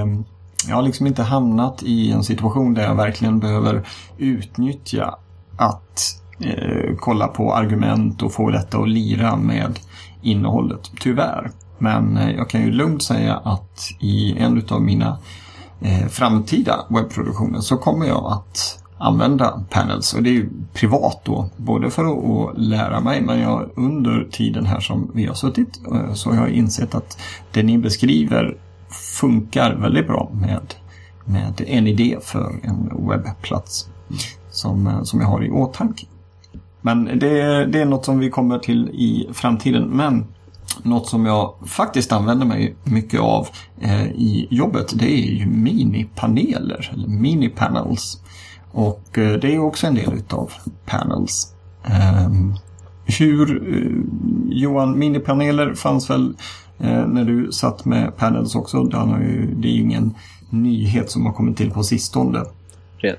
jag 0.67 0.75
har 0.75 0.81
liksom 0.81 1.07
inte 1.07 1.23
hamnat 1.23 1.83
i 1.83 2.11
en 2.11 2.23
situation 2.23 2.73
där 2.73 2.83
jag 2.83 2.95
verkligen 2.95 3.39
behöver 3.39 3.87
utnyttja 4.17 5.15
att 5.57 6.21
eh, 6.39 6.95
kolla 6.99 7.27
på 7.27 7.53
argument 7.53 8.21
och 8.21 8.33
få 8.33 8.49
detta 8.49 8.77
att 8.77 8.89
lira 8.89 9.35
med 9.35 9.79
innehållet. 10.21 10.91
Tyvärr. 10.99 11.51
Men 11.77 12.17
eh, 12.17 12.31
jag 12.31 12.49
kan 12.49 12.61
ju 12.61 12.71
lugnt 12.71 13.03
säga 13.03 13.35
att 13.35 13.89
i 13.99 14.37
en 14.37 14.65
av 14.69 14.81
mina 14.81 15.17
eh, 15.81 16.07
framtida 16.07 16.85
webbproduktioner 16.89 17.59
så 17.59 17.77
kommer 17.77 18.05
jag 18.05 18.31
att 18.31 18.77
använda 18.97 19.63
panels 19.69 20.13
och 20.13 20.23
det 20.23 20.29
är 20.29 20.33
ju 20.33 20.49
privat 20.73 21.21
då. 21.23 21.49
Både 21.57 21.89
för 21.89 22.05
att 22.05 22.57
lära 22.57 22.99
mig 22.99 23.21
men 23.21 23.39
jag, 23.39 23.69
under 23.75 24.27
tiden 24.31 24.65
här 24.65 24.79
som 24.79 25.11
vi 25.13 25.25
har 25.25 25.33
suttit 25.33 25.81
eh, 25.93 26.13
så 26.13 26.29
har 26.29 26.35
jag 26.35 26.49
insett 26.49 26.95
att 26.95 27.17
det 27.51 27.63
ni 27.63 27.77
beskriver 27.77 28.57
funkar 28.91 29.75
väldigt 29.75 30.07
bra 30.07 30.31
med, 30.33 30.73
med 31.25 31.61
en 31.67 31.87
idé 31.87 32.17
för 32.21 32.55
en 32.63 33.07
webbplats 33.09 33.89
som, 34.49 35.05
som 35.05 35.21
jag 35.21 35.27
har 35.27 35.43
i 35.43 35.49
åtanke. 35.49 36.05
Men 36.81 37.05
det, 37.05 37.65
det 37.65 37.81
är 37.81 37.85
något 37.85 38.05
som 38.05 38.19
vi 38.19 38.29
kommer 38.29 38.59
till 38.59 38.89
i 38.89 39.29
framtiden. 39.33 39.83
Men 39.83 40.25
något 40.83 41.07
som 41.07 41.25
jag 41.25 41.53
faktiskt 41.65 42.11
använder 42.11 42.45
mig 42.45 42.75
mycket 42.83 43.19
av 43.19 43.47
eh, 43.81 44.05
i 44.05 44.47
jobbet 44.49 44.91
det 44.95 45.11
är 45.11 45.31
ju 45.31 45.45
minipaneler, 45.45 46.91
eller 46.93 47.07
minipanels. 47.07 48.21
Och 48.71 49.17
eh, 49.17 49.33
det 49.33 49.55
är 49.55 49.59
också 49.59 49.87
en 49.87 49.95
del 49.95 50.13
utav 50.13 50.51
panels. 50.85 51.53
Eh, 51.85 52.29
hur, 53.19 53.73
eh, 53.75 53.91
Johan, 54.49 54.99
minipaneler 54.99 55.73
fanns 55.73 56.09
väl 56.09 56.35
eh, 56.83 57.07
när 57.07 57.25
du 57.25 57.51
satt 57.51 57.85
med 57.85 58.17
panels 58.17 58.55
också. 58.55 58.83
Det 58.83 58.97
är 59.67 59.71
ju 59.71 59.81
ingen 59.81 60.13
nyhet 60.49 61.09
som 61.11 61.25
har 61.25 61.33
kommit 61.33 61.57
till 61.57 61.71
på 61.71 61.83
sistone. 61.83 62.43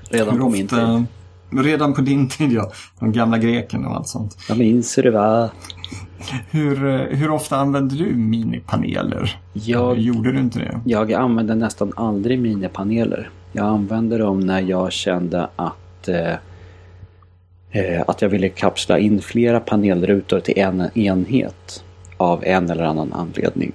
Redan 0.09 0.39
på 0.39 0.49
min 0.49 0.67
tid. 0.67 1.05
Redan 1.49 1.93
på 1.93 2.01
din 2.01 2.29
tid 2.29 2.51
ja. 2.51 2.71
De 2.99 3.11
gamla 3.11 3.37
grekerna 3.37 3.89
och 3.89 3.95
allt 3.95 4.07
sånt. 4.07 4.37
Jag 4.49 4.57
minns 4.57 4.97
hur 4.97 5.03
det 5.03 5.11
var. 5.11 5.49
Hur, 6.51 6.85
eh, 6.85 7.17
hur 7.17 7.31
ofta 7.31 7.57
använder 7.57 7.95
du 7.95 8.15
minipaneler? 8.15 9.39
Jag, 9.53 9.99
Gjorde 9.99 10.31
du 10.31 10.39
inte 10.39 10.59
det? 10.59 10.79
Jag 10.85 11.13
använder 11.13 11.55
nästan 11.55 11.93
aldrig 11.95 12.39
minipaneler. 12.39 13.29
Jag 13.51 13.65
använder 13.65 14.19
dem 14.19 14.39
när 14.39 14.61
jag 14.61 14.91
kände 14.91 15.49
att 15.55 16.07
eh, 16.07 16.33
eh, 17.71 18.03
att 18.07 18.21
jag 18.21 18.29
ville 18.29 18.49
kapsla 18.49 18.99
in 18.99 19.21
flera 19.21 19.59
panelrutor 19.59 20.39
till 20.39 20.59
en 20.59 20.97
enhet 20.97 21.83
av 22.23 22.43
en 22.45 22.69
eller 22.69 22.83
annan 22.83 23.13
anledning. 23.13 23.71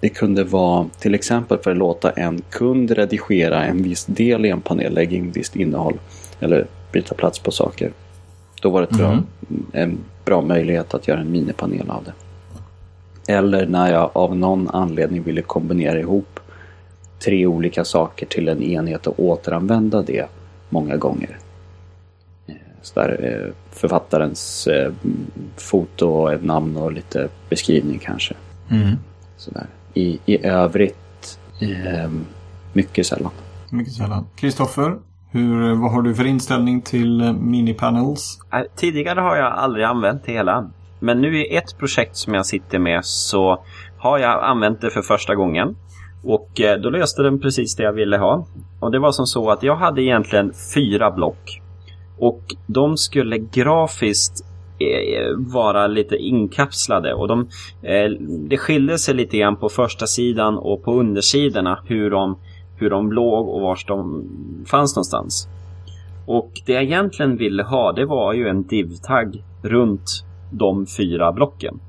Det 0.00 0.08
kunde 0.08 0.44
vara 0.44 0.86
till 0.98 1.14
exempel 1.14 1.58
för 1.58 1.70
att 1.70 1.76
låta 1.76 2.10
en 2.10 2.42
kund 2.50 2.90
redigera 2.90 3.64
en 3.64 3.82
viss 3.82 4.04
del 4.04 4.46
i 4.46 4.50
en 4.50 4.60
panel, 4.60 4.94
lägga 4.94 5.16
in 5.16 5.30
visst 5.30 5.56
innehåll 5.56 5.98
eller 6.40 6.66
byta 6.92 7.14
plats 7.14 7.38
på 7.38 7.50
saker. 7.50 7.92
Då 8.62 8.70
var 8.70 8.80
det 8.80 8.90
mm. 8.90 8.98
bra, 8.98 9.22
en 9.72 9.98
bra 10.24 10.42
möjlighet 10.42 10.94
att 10.94 11.08
göra 11.08 11.20
en 11.20 11.32
minipanel 11.32 11.90
av 11.90 12.04
det. 12.04 12.12
Eller 13.32 13.66
när 13.66 13.92
jag 13.92 14.10
av 14.12 14.36
någon 14.36 14.68
anledning 14.68 15.22
ville 15.22 15.42
kombinera 15.42 16.00
ihop 16.00 16.40
tre 17.24 17.46
olika 17.46 17.84
saker 17.84 18.26
till 18.26 18.48
en 18.48 18.62
enhet 18.62 19.06
och 19.06 19.20
återanvända 19.20 20.02
det 20.02 20.26
många 20.68 20.96
gånger. 20.96 21.38
Så 22.88 23.00
där, 23.00 23.18
eh, 23.22 23.54
författarens 23.70 24.66
eh, 24.66 24.92
foto 25.56 26.08
och 26.08 26.32
ett 26.32 26.44
namn 26.44 26.76
och 26.76 26.92
lite 26.92 27.28
beskrivning 27.48 27.98
kanske. 27.98 28.34
Mm. 28.70 28.96
Sådär. 29.36 29.66
I, 29.94 30.18
I 30.26 30.46
övrigt 30.46 31.38
eh, 31.60 32.10
mycket 32.72 33.06
sällan. 33.06 33.30
Mycket 33.70 33.92
sällan. 33.92 34.26
Kristoffer, 34.36 34.96
hur, 35.30 35.74
vad 35.74 35.92
har 35.92 36.02
du 36.02 36.14
för 36.14 36.24
inställning 36.24 36.82
till 36.82 37.32
minipanels? 37.32 38.38
Tidigare 38.76 39.20
har 39.20 39.36
jag 39.36 39.52
aldrig 39.52 39.84
använt 39.84 40.24
det 40.24 40.32
hela. 40.32 40.70
Men 41.00 41.20
nu 41.20 41.38
i 41.38 41.56
ett 41.56 41.78
projekt 41.78 42.16
som 42.16 42.34
jag 42.34 42.46
sitter 42.46 42.78
med 42.78 43.04
så 43.04 43.64
har 43.98 44.18
jag 44.18 44.44
använt 44.44 44.80
det 44.80 44.90
för 44.90 45.02
första 45.02 45.34
gången. 45.34 45.76
Och 46.24 46.50
då 46.82 46.90
löste 46.90 47.22
den 47.22 47.40
precis 47.40 47.76
det 47.76 47.82
jag 47.82 47.92
ville 47.92 48.16
ha. 48.16 48.46
Och 48.80 48.90
det 48.90 48.98
var 48.98 49.12
som 49.12 49.26
så 49.26 49.50
att 49.50 49.62
jag 49.62 49.76
hade 49.76 50.02
egentligen 50.02 50.52
fyra 50.74 51.10
block. 51.10 51.62
Och 52.18 52.42
de 52.66 52.96
skulle 52.96 53.38
grafiskt 53.38 54.44
eh, 54.78 55.52
vara 55.54 55.86
lite 55.86 56.16
inkapslade 56.16 57.14
och 57.14 57.28
de, 57.28 57.48
det 58.48 58.56
skilde 58.56 58.98
sig 58.98 59.14
lite 59.14 59.38
grann 59.38 59.56
på 59.56 59.68
första 59.68 60.06
sidan 60.06 60.58
och 60.58 60.84
på 60.84 60.92
undersidorna 60.92 61.78
hur 61.86 62.10
de 62.10 62.36
hur 62.78 62.90
de 62.90 63.12
låg 63.12 63.48
och 63.48 63.60
var 63.60 63.78
de 63.86 64.24
fanns 64.66 64.96
någonstans. 64.96 65.48
Och 66.26 66.52
det 66.66 66.72
jag 66.72 66.82
egentligen 66.82 67.36
ville 67.36 67.62
ha 67.62 67.92
det 67.92 68.04
var 68.04 68.32
ju 68.32 68.48
en 68.48 68.62
div-tagg 68.62 69.42
runt 69.62 70.24
de 70.50 70.86
fyra 70.86 71.32
blocken. 71.32 71.80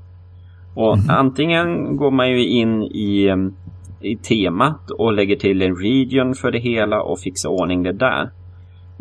Och 0.74 0.96
mm. 0.96 1.10
antingen 1.10 1.96
går 1.96 2.10
man 2.10 2.30
ju 2.30 2.46
in 2.46 2.82
i, 2.82 3.34
i 4.00 4.16
temat 4.16 4.90
och 4.90 5.12
lägger 5.12 5.36
till 5.36 5.62
en 5.62 5.76
region 5.76 6.34
för 6.34 6.50
det 6.50 6.58
hela 6.58 7.02
och 7.02 7.18
fixar 7.18 7.48
ordning 7.48 7.82
det 7.82 7.92
där. 7.92 8.30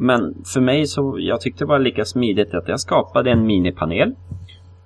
Men 0.01 0.35
för 0.53 0.61
mig 0.61 0.87
så, 0.87 1.15
jag 1.19 1.41
tyckte 1.41 1.63
det 1.63 1.67
var 1.67 1.79
lika 1.79 2.05
smidigt 2.05 2.53
att 2.53 2.67
jag 2.67 2.79
skapade 2.79 3.31
en 3.31 3.45
minipanel. 3.45 4.15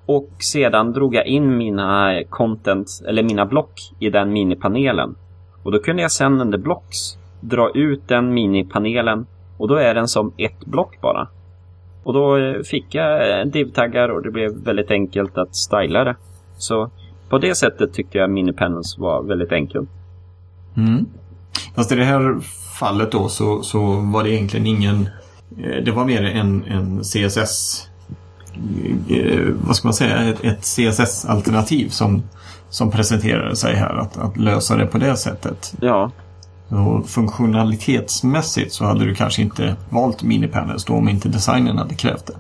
Och 0.05 0.29
sedan 0.39 0.93
drog 0.93 1.15
jag 1.15 1.27
in 1.27 1.57
mina 1.57 2.23
content, 2.29 2.87
eller 3.07 3.23
mina 3.23 3.45
block 3.45 3.71
i 3.99 4.09
den 4.09 4.33
minipanelen. 4.33 5.15
Och 5.63 5.71
då 5.71 5.79
kunde 5.79 6.01
jag 6.01 6.11
sen 6.11 6.41
under 6.41 6.57
blocks 6.57 7.17
dra 7.41 7.71
ut 7.75 8.07
den 8.07 8.33
minipanelen 8.33 9.25
och 9.57 9.67
då 9.67 9.75
är 9.75 9.93
den 9.93 10.07
som 10.07 10.33
ett 10.37 10.65
block 10.65 11.01
bara. 11.01 11.27
Och 12.03 12.13
då 12.13 12.37
eh, 12.37 12.61
fick 12.61 12.95
jag 12.95 13.19
divtaggar 13.19 13.45
div-taggar 13.45 14.09
och 14.09 14.21
det 14.23 14.31
blev 14.31 14.51
väldigt 14.63 14.91
enkelt 14.91 15.37
att 15.37 15.55
styla 15.55 16.03
det. 16.03 16.15
Så 16.57 16.89
på 17.29 17.37
det 17.37 17.55
sättet 17.55 17.93
tyckte 17.93 18.17
jag 18.17 18.29
minipanels 18.29 18.97
var 18.97 19.23
väldigt 19.23 19.51
enkelt. 19.51 19.89
Mm. 20.77 21.05
Fast 21.75 21.91
i 21.91 21.95
det 21.95 22.03
här 22.03 22.35
fallet 22.73 23.11
då 23.11 23.29
så, 23.29 23.63
så 23.63 23.79
var 23.95 24.23
det 24.23 24.29
egentligen 24.29 24.67
ingen... 24.67 25.09
Eh, 25.57 25.83
det 25.85 25.91
var 25.91 26.05
mer 26.05 26.23
en, 26.23 26.63
en 26.63 27.01
CSS... 27.03 27.87
Vad 29.53 29.75
ska 29.75 29.87
man 29.87 29.93
säga? 29.93 30.17
Ett, 30.17 30.43
ett 30.43 30.61
CSS-alternativ 30.61 31.89
som 31.89 32.23
som 32.73 32.91
presenterade 32.91 33.55
sig 33.55 33.75
här. 33.75 33.97
Att, 33.97 34.17
att 34.17 34.37
lösa 34.37 34.75
det 34.75 34.85
på 34.85 34.97
det 34.97 35.15
sättet. 35.15 35.73
Ja. 35.81 36.11
Och 36.69 37.09
funktionalitetsmässigt 37.09 38.73
så 38.73 38.85
hade 38.85 39.05
du 39.05 39.15
kanske 39.15 39.41
inte 39.41 39.75
valt 39.89 40.23
minipanels 40.23 40.85
då 40.85 40.93
om 40.93 41.09
inte 41.09 41.29
designen 41.29 41.77
hade 41.77 41.95
krävt 41.95 42.25
det. 42.25 42.33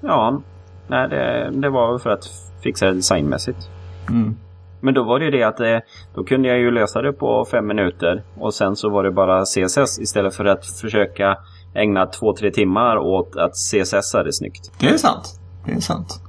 Ja, 0.00 0.40
nej 0.88 1.08
det, 1.08 1.50
det 1.54 1.70
var 1.70 1.98
för 1.98 2.10
att 2.10 2.30
fixa 2.62 2.86
det 2.86 2.94
designmässigt. 2.94 3.68
Mm. 4.08 4.36
Men 4.80 4.94
då 4.94 5.02
var 5.02 5.18
det 5.18 5.24
ju 5.24 5.30
det 5.30 5.42
att 5.42 5.60
eh, 5.60 5.78
då 6.14 6.24
kunde 6.24 6.48
jag 6.48 6.58
ju 6.58 6.70
lösa 6.70 7.02
det 7.02 7.12
på 7.12 7.44
fem 7.50 7.66
minuter 7.66 8.22
och 8.38 8.54
sen 8.54 8.76
så 8.76 8.90
var 8.90 9.04
det 9.04 9.10
bara 9.10 9.44
CSS 9.44 9.98
istället 9.98 10.34
för 10.34 10.44
att 10.44 10.66
försöka 10.66 11.36
ägna 11.74 12.06
två, 12.06 12.36
tre 12.36 12.50
timmar 12.50 12.96
åt 12.96 13.36
att 13.36 13.52
CSS 13.52 14.12
det 14.12 14.32
snyggt. 14.32 14.72
Det 14.78 14.88
är 14.88 14.96
sant. 14.96 15.40
Det 15.66 15.72
är 15.72 15.80
sant. 15.80 16.20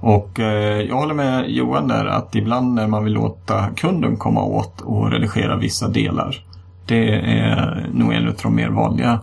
Och 0.00 0.40
eh, 0.40 0.82
jag 0.82 0.96
håller 0.96 1.14
med 1.14 1.50
Johan 1.50 1.88
där 1.88 2.06
att 2.06 2.34
ibland 2.34 2.74
när 2.74 2.86
man 2.86 3.04
vill 3.04 3.12
låta 3.12 3.70
kunden 3.76 4.16
komma 4.16 4.42
åt 4.42 4.80
och 4.80 5.10
redigera 5.10 5.56
vissa 5.56 5.88
delar. 5.88 6.44
Det 6.86 7.14
är 7.14 7.86
nog 7.92 8.12
en 8.12 8.28
av 8.28 8.34
de 8.42 8.54
mer 8.54 8.68
vanliga 8.68 9.20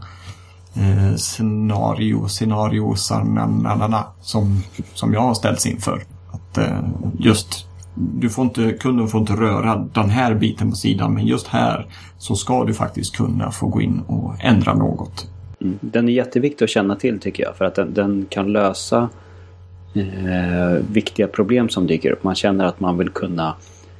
eh, 0.76 1.16
scenario, 1.16 2.28
scenariosarna 2.28 4.04
som, 4.22 4.64
som 4.94 5.14
jag 5.14 5.22
har 5.22 5.34
ställts 5.34 5.66
inför. 5.66 6.04
Att 6.32 6.58
eh, 6.58 6.80
just 7.20 7.68
du 7.96 8.30
får 8.30 8.46
inte, 8.46 8.74
kunden 8.74 9.08
får 9.08 9.20
inte 9.20 9.34
röra 9.34 9.88
den 9.94 10.10
här 10.10 10.34
biten 10.34 10.70
på 10.70 10.76
sidan 10.76 11.14
men 11.14 11.26
just 11.26 11.48
här 11.48 11.88
så 12.18 12.36
ska 12.36 12.64
du 12.64 12.74
faktiskt 12.74 13.16
kunna 13.16 13.52
få 13.52 13.68
gå 13.68 13.82
in 13.82 14.00
och 14.08 14.34
ändra 14.40 14.74
något. 14.74 15.28
Mm. 15.62 15.80
Den 15.82 16.10
är 16.10 16.14
jätteviktig 16.14 16.66
att 16.66 16.72
känna 16.72 16.96
till 16.96 17.20
tycker 17.20 17.44
jag 17.44 17.56
för 17.56 17.66
att 17.66 17.76
den, 17.76 17.94
den 17.94 18.26
kan 18.30 18.54
lösa 18.54 19.10
eh, 19.94 20.84
viktiga 20.92 21.28
problem 21.28 21.70
som 21.70 21.88
dyker 21.88 22.12
upp. 22.12 22.24
Man 22.24 22.36
känner 22.36 22.66
att 22.66 22.80
man 22.80 22.98
vill 22.98 23.10
kunna 23.10 23.56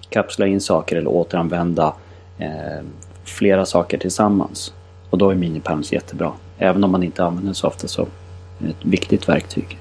kapsla 0.10 0.48
in 0.48 0.62
saker 0.62 0.96
eller 0.96 1.10
återanvända 1.10 1.94
eh, 2.38 2.86
flera 3.24 3.66
saker 3.66 3.98
tillsammans. 3.98 4.74
Och 5.10 5.18
då 5.18 5.30
är 5.30 5.36
Minipanels 5.36 5.94
jättebra. 5.94 6.32
Även 6.58 6.84
om 6.84 6.92
man 6.92 7.04
inte 7.04 7.24
använder 7.24 7.46
den 7.46 7.56
så 7.56 7.68
ofta 7.68 7.88
så 7.88 8.02
är 8.02 8.08
det 8.58 8.70
ett 8.70 8.86
viktigt 8.86 9.30
verktyg. 9.30 9.78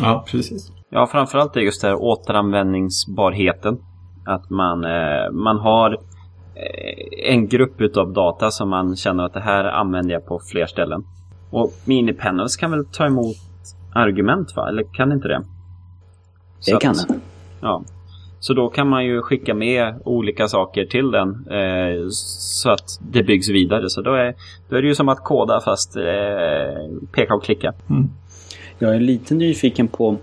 Ja, 0.00 0.24
precis. 0.28 0.70
Ja, 0.94 1.06
framförallt 1.06 1.56
är 1.56 1.60
just 1.60 1.82
det 1.82 1.88
här 1.88 2.02
återanvändningsbarheten. 2.02 3.78
Att 4.24 4.50
man, 4.50 4.84
eh, 4.84 5.30
man 5.32 5.58
har 5.58 5.92
eh, 5.92 7.32
en 7.32 7.48
grupp 7.48 7.80
utav 7.80 8.12
data 8.12 8.50
som 8.50 8.68
man 8.68 8.96
känner 8.96 9.24
att 9.24 9.34
det 9.34 9.40
här 9.40 9.64
använder 9.64 10.14
jag 10.14 10.26
på 10.26 10.40
fler 10.52 10.66
ställen. 10.66 11.04
Och 11.50 11.72
Minipanels 11.84 12.56
kan 12.56 12.70
väl 12.70 12.84
ta 12.84 13.06
emot 13.06 13.36
argument 13.94 14.56
va? 14.56 14.68
Eller 14.68 14.84
kan 14.94 15.12
inte 15.12 15.28
det? 15.28 15.42
Det 16.66 16.80
kan 16.80 16.94
den. 16.94 17.20
Ja. 17.60 17.82
Så 18.40 18.54
då 18.54 18.68
kan 18.68 18.88
man 18.88 19.04
ju 19.04 19.22
skicka 19.22 19.54
med 19.54 19.94
olika 20.04 20.48
saker 20.48 20.84
till 20.84 21.10
den 21.10 21.28
eh, 21.50 22.08
så 22.10 22.70
att 22.70 23.00
det 23.12 23.22
byggs 23.22 23.48
vidare. 23.48 23.90
Så 23.90 24.02
då 24.02 24.14
är, 24.14 24.34
då 24.68 24.76
är 24.76 24.82
det 24.82 24.88
ju 24.88 24.94
som 24.94 25.08
att 25.08 25.24
koda 25.24 25.60
fast 25.60 25.96
eh, 25.96 26.02
peka 27.12 27.34
och 27.34 27.44
klicka. 27.44 27.72
Mm. 27.90 28.08
Jag 28.78 28.94
är 28.94 29.00
lite 29.00 29.34
nyfiken 29.34 29.88
på, 29.88 30.16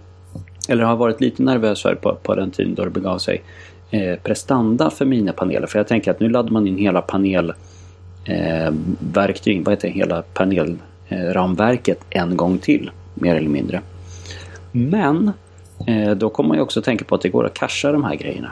eller 0.69 0.83
har 0.83 0.95
varit 0.95 1.21
lite 1.21 1.43
nervös 1.43 1.81
för 1.81 1.95
på, 1.95 2.17
på 2.23 2.35
den 2.35 2.51
tiden 2.51 2.75
då 2.75 2.83
det 2.83 2.89
begav 2.89 3.17
sig, 3.17 3.43
eh, 3.91 4.15
prestanda 4.23 4.89
för 4.89 5.05
mina 5.05 5.33
paneler. 5.33 5.67
För 5.67 5.79
jag 5.79 5.87
tänker 5.87 6.11
att 6.11 6.19
nu 6.19 6.29
laddar 6.29 6.51
man 6.51 6.67
in 6.67 6.77
hela 6.77 7.01
panelverktyg, 7.01 9.57
eh, 9.57 9.63
vad 9.63 9.73
heter 9.73 9.87
det, 9.87 9.93
hela 9.93 10.23
panelramverket 10.33 11.99
en 12.09 12.37
gång 12.37 12.57
till 12.57 12.91
mer 13.13 13.35
eller 13.35 13.49
mindre. 13.49 13.81
Men 14.71 15.31
eh, 15.87 16.11
då 16.11 16.29
kommer 16.29 16.47
man 16.47 16.57
ju 16.57 16.63
också 16.63 16.81
tänka 16.81 17.05
på 17.05 17.15
att 17.15 17.21
det 17.21 17.29
går 17.29 17.45
att 17.45 17.53
casha 17.53 17.91
de 17.91 18.03
här 18.03 18.15
grejerna. 18.15 18.51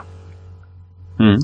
Mm. 1.20 1.38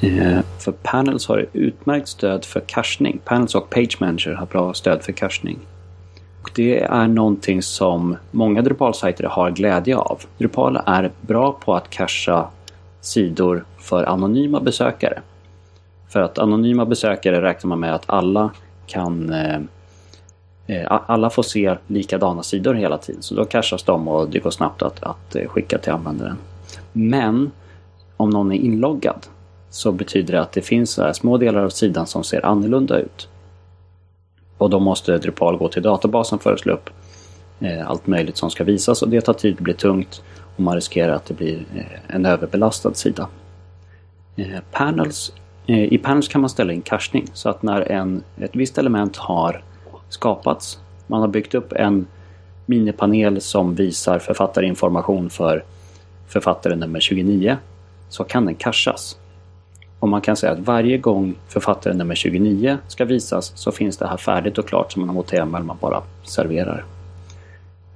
Eh, 0.00 0.40
för 0.58 0.72
Panels 0.72 1.26
har 1.26 1.46
utmärkt 1.52 2.08
stöd 2.08 2.44
för 2.44 2.60
cachning. 2.60 3.20
Panels 3.24 3.54
och 3.54 3.70
Page 3.70 3.96
Manager 4.00 4.32
har 4.32 4.46
bra 4.46 4.74
stöd 4.74 5.02
för 5.02 5.12
cachning. 5.12 5.58
Och 6.42 6.50
det 6.54 6.80
är 6.80 7.06
någonting 7.06 7.62
som 7.62 8.16
många 8.30 8.62
Drupal-sajter 8.62 9.24
har 9.24 9.50
glädje 9.50 9.96
av. 9.96 10.20
Drupal 10.38 10.80
är 10.86 11.10
bra 11.20 11.52
på 11.52 11.74
att 11.74 11.90
cacha 11.90 12.48
sidor 13.00 13.64
för 13.78 14.04
anonyma 14.04 14.60
besökare. 14.60 15.20
För 16.08 16.20
att 16.20 16.38
anonyma 16.38 16.86
besökare 16.86 17.42
räknar 17.42 17.68
man 17.68 17.80
med 17.80 17.94
att 17.94 18.04
alla 18.06 18.50
kan 18.86 19.32
eh, 19.32 19.60
eh, 20.66 21.00
alla 21.06 21.30
får 21.30 21.42
se 21.42 21.76
likadana 21.86 22.42
sidor 22.42 22.74
hela 22.74 22.98
tiden 22.98 23.22
så 23.22 23.34
då 23.34 23.44
cashas 23.44 23.82
de 23.82 24.08
och 24.08 24.30
det 24.30 24.38
går 24.38 24.50
snabbt 24.50 24.82
att, 24.82 25.02
att 25.02 25.36
eh, 25.36 25.48
skicka 25.48 25.78
till 25.78 25.92
användaren. 25.92 26.36
Men 26.92 27.50
om 28.16 28.30
någon 28.30 28.52
är 28.52 28.56
inloggad 28.56 29.26
så 29.70 29.92
betyder 29.92 30.32
det 30.34 30.40
att 30.40 30.52
det 30.52 30.62
finns 30.62 31.00
små 31.12 31.36
delar 31.36 31.64
av 31.64 31.68
sidan 31.68 32.06
som 32.06 32.24
ser 32.24 32.46
annorlunda 32.46 32.98
ut. 32.98 33.28
Och 34.60 34.70
då 34.70 34.80
måste 34.80 35.18
Drupal 35.18 35.56
gå 35.56 35.68
till 35.68 35.82
databasen 35.82 36.38
för 36.38 36.52
att 36.52 36.60
slå 36.60 36.72
upp 36.72 36.90
eh, 37.60 37.90
allt 37.90 38.06
möjligt 38.06 38.36
som 38.36 38.50
ska 38.50 38.64
visas 38.64 39.02
och 39.02 39.08
det 39.08 39.20
tar 39.20 39.32
tid, 39.32 39.56
det 39.56 39.62
blir 39.62 39.74
tungt 39.74 40.22
och 40.56 40.60
man 40.60 40.74
riskerar 40.74 41.12
att 41.12 41.26
det 41.26 41.34
blir 41.34 41.64
eh, 41.76 42.14
en 42.14 42.26
överbelastad 42.26 42.94
sida. 42.94 43.28
Eh, 44.36 44.60
panels, 44.72 45.32
I 45.66 45.98
Panels 45.98 46.28
kan 46.28 46.40
man 46.40 46.50
ställa 46.50 46.72
in 46.72 46.82
cachning 46.82 47.26
så 47.32 47.48
att 47.48 47.62
när 47.62 47.92
en, 47.92 48.22
ett 48.36 48.56
visst 48.56 48.78
element 48.78 49.16
har 49.16 49.64
skapats. 50.08 50.78
Man 51.06 51.20
har 51.20 51.28
byggt 51.28 51.54
upp 51.54 51.72
en 51.72 52.06
minipanel 52.66 53.40
som 53.40 53.74
visar 53.74 54.18
författarinformation 54.18 55.30
för 55.30 55.64
författare 56.28 56.76
nummer 56.76 57.00
29. 57.00 57.56
Så 58.08 58.24
kan 58.24 58.44
den 58.44 58.54
cachas. 58.54 59.16
Och 60.00 60.08
man 60.08 60.20
kan 60.20 60.36
säga 60.36 60.52
att 60.52 60.58
varje 60.58 60.98
gång 60.98 61.34
författare 61.48 61.94
nummer 61.94 62.14
29 62.14 62.78
ska 62.88 63.04
visas 63.04 63.52
så 63.54 63.72
finns 63.72 63.96
det 63.96 64.06
här 64.06 64.16
färdigt 64.16 64.58
och 64.58 64.68
klart 64.68 64.92
som 64.92 65.06
man 65.06 65.24
en 65.30 65.54
eller 65.54 65.64
man 65.64 65.76
bara 65.80 66.02
serverar. 66.24 66.84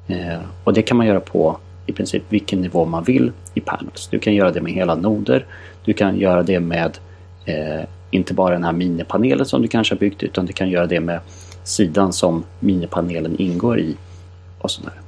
Eh, 0.06 0.38
och 0.64 0.72
det 0.72 0.82
kan 0.82 0.96
man 0.96 1.06
göra 1.06 1.20
på 1.20 1.56
i 1.86 1.92
princip 1.92 2.22
vilken 2.28 2.60
nivå 2.60 2.84
man 2.84 3.04
vill 3.04 3.32
i 3.54 3.60
panels. 3.60 4.08
Du 4.08 4.18
kan 4.18 4.34
göra 4.34 4.50
det 4.50 4.60
med 4.60 4.72
hela 4.72 4.94
noder. 4.94 5.46
Du 5.84 5.92
kan 5.92 6.18
göra 6.18 6.42
det 6.42 6.60
med 6.60 6.98
eh, 7.44 7.84
inte 8.10 8.34
bara 8.34 8.54
den 8.54 8.64
här 8.64 8.72
minipanelen 8.72 9.46
som 9.46 9.62
du 9.62 9.68
kanske 9.68 9.94
har 9.94 10.00
byggt 10.00 10.22
utan 10.22 10.46
du 10.46 10.52
kan 10.52 10.70
göra 10.70 10.86
det 10.86 11.00
med 11.00 11.20
sidan 11.64 12.12
som 12.12 12.44
minipanelen 12.60 13.36
ingår 13.38 13.80
i. 13.80 13.96
Och 14.58 14.70
sådär. 14.70 15.00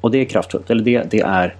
Och 0.00 0.10
det 0.10 0.18
är 0.18 0.24
kraftfullt, 0.24 0.70
eller 0.70 0.82
det, 0.84 1.10
det 1.10 1.20
är, 1.20 1.54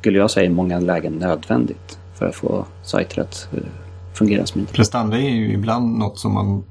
skulle 0.00 0.18
jag 0.18 0.30
säga, 0.30 0.46
i 0.46 0.48
många 0.50 0.80
lägen 0.80 1.12
nödvändigt 1.12 1.98
för 2.22 2.28
att 2.28 2.34
få 2.34 2.66
sajter 2.82 3.22
att 3.22 3.48
uh, 3.54 3.60
fungera 4.14 4.46
smidigt. 4.46 4.72
Prestanda 4.72 5.18
är 5.18 5.30
ju 5.30 5.52
ibland 5.52 5.98
något 5.98 6.18
som 6.18 6.34
man 6.34 6.64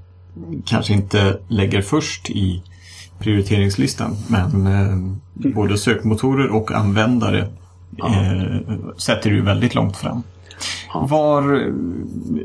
kanske 0.65 0.93
inte 0.93 1.39
lägger 1.47 1.81
först 1.81 2.29
i 2.29 2.63
prioriteringslistan. 3.19 4.17
Men 4.27 4.67
eh, 4.67 5.51
både 5.53 5.77
sökmotorer 5.77 6.49
och 6.49 6.71
användare 6.71 7.39
eh, 8.03 8.75
sätter 8.97 9.29
du 9.29 9.41
väldigt 9.41 9.75
långt 9.75 9.97
fram. 9.97 10.23
Var, 10.93 11.73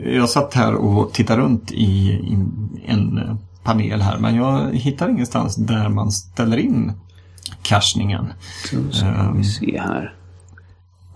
jag 0.05 0.29
satt 0.29 0.55
här 0.55 0.75
och 0.75 1.13
tittade 1.13 1.43
runt 1.43 1.73
i, 1.73 2.11
i 2.11 2.39
en 2.87 3.39
panel 3.65 4.01
här 4.01 4.19
men 4.19 4.35
jag 4.35 4.75
hittar 4.75 5.09
ingenstans 5.09 5.57
där 5.57 5.89
man 5.89 6.13
ställer 6.13 6.57
in 6.57 6.93
cachningen. 7.63 8.27
Då 8.73 8.93
ska 8.93 9.33
vi 9.37 9.45
se 9.45 9.81
här. 9.81 10.15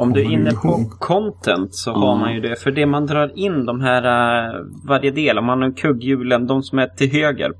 Om 0.00 0.12
du 0.12 0.20
är 0.20 0.30
inne 0.30 0.52
på 0.52 0.84
content 0.98 1.74
så 1.74 1.90
mm. 1.90 2.02
har 2.02 2.18
man 2.18 2.34
ju 2.34 2.40
det. 2.40 2.56
För 2.56 2.70
det 2.70 2.86
man 2.86 3.06
drar 3.06 3.38
in 3.38 3.66
de 3.66 3.80
här, 3.80 4.02
uh, 4.02 4.66
varje 4.84 5.10
del, 5.10 5.38
om 5.38 5.44
man 5.44 5.62
har 5.62 5.76
kugghjulen, 5.76 6.46
de 6.46 6.62
som 6.62 6.78
är 6.78 6.86
till 6.86 7.12
höger. 7.12 7.52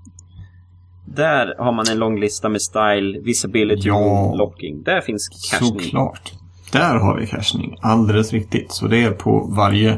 Där 1.07 1.55
har 1.59 1.73
man 1.73 1.85
en 1.91 1.99
lång 1.99 2.21
lista 2.21 2.49
med 2.49 2.63
style, 2.63 3.21
visibility, 3.21 3.89
ja, 3.89 4.35
locking. 4.35 4.83
Där 4.83 5.01
finns 5.01 5.29
cachning. 5.29 5.81
Såklart. 5.81 6.33
Där 6.73 6.97
har 6.97 7.19
vi 7.21 7.27
cachning, 7.27 7.77
alldeles 7.81 8.33
riktigt. 8.33 8.73
Så 8.73 8.87
det 8.87 9.03
är 9.03 9.11
på 9.11 9.53
varje 9.57 9.91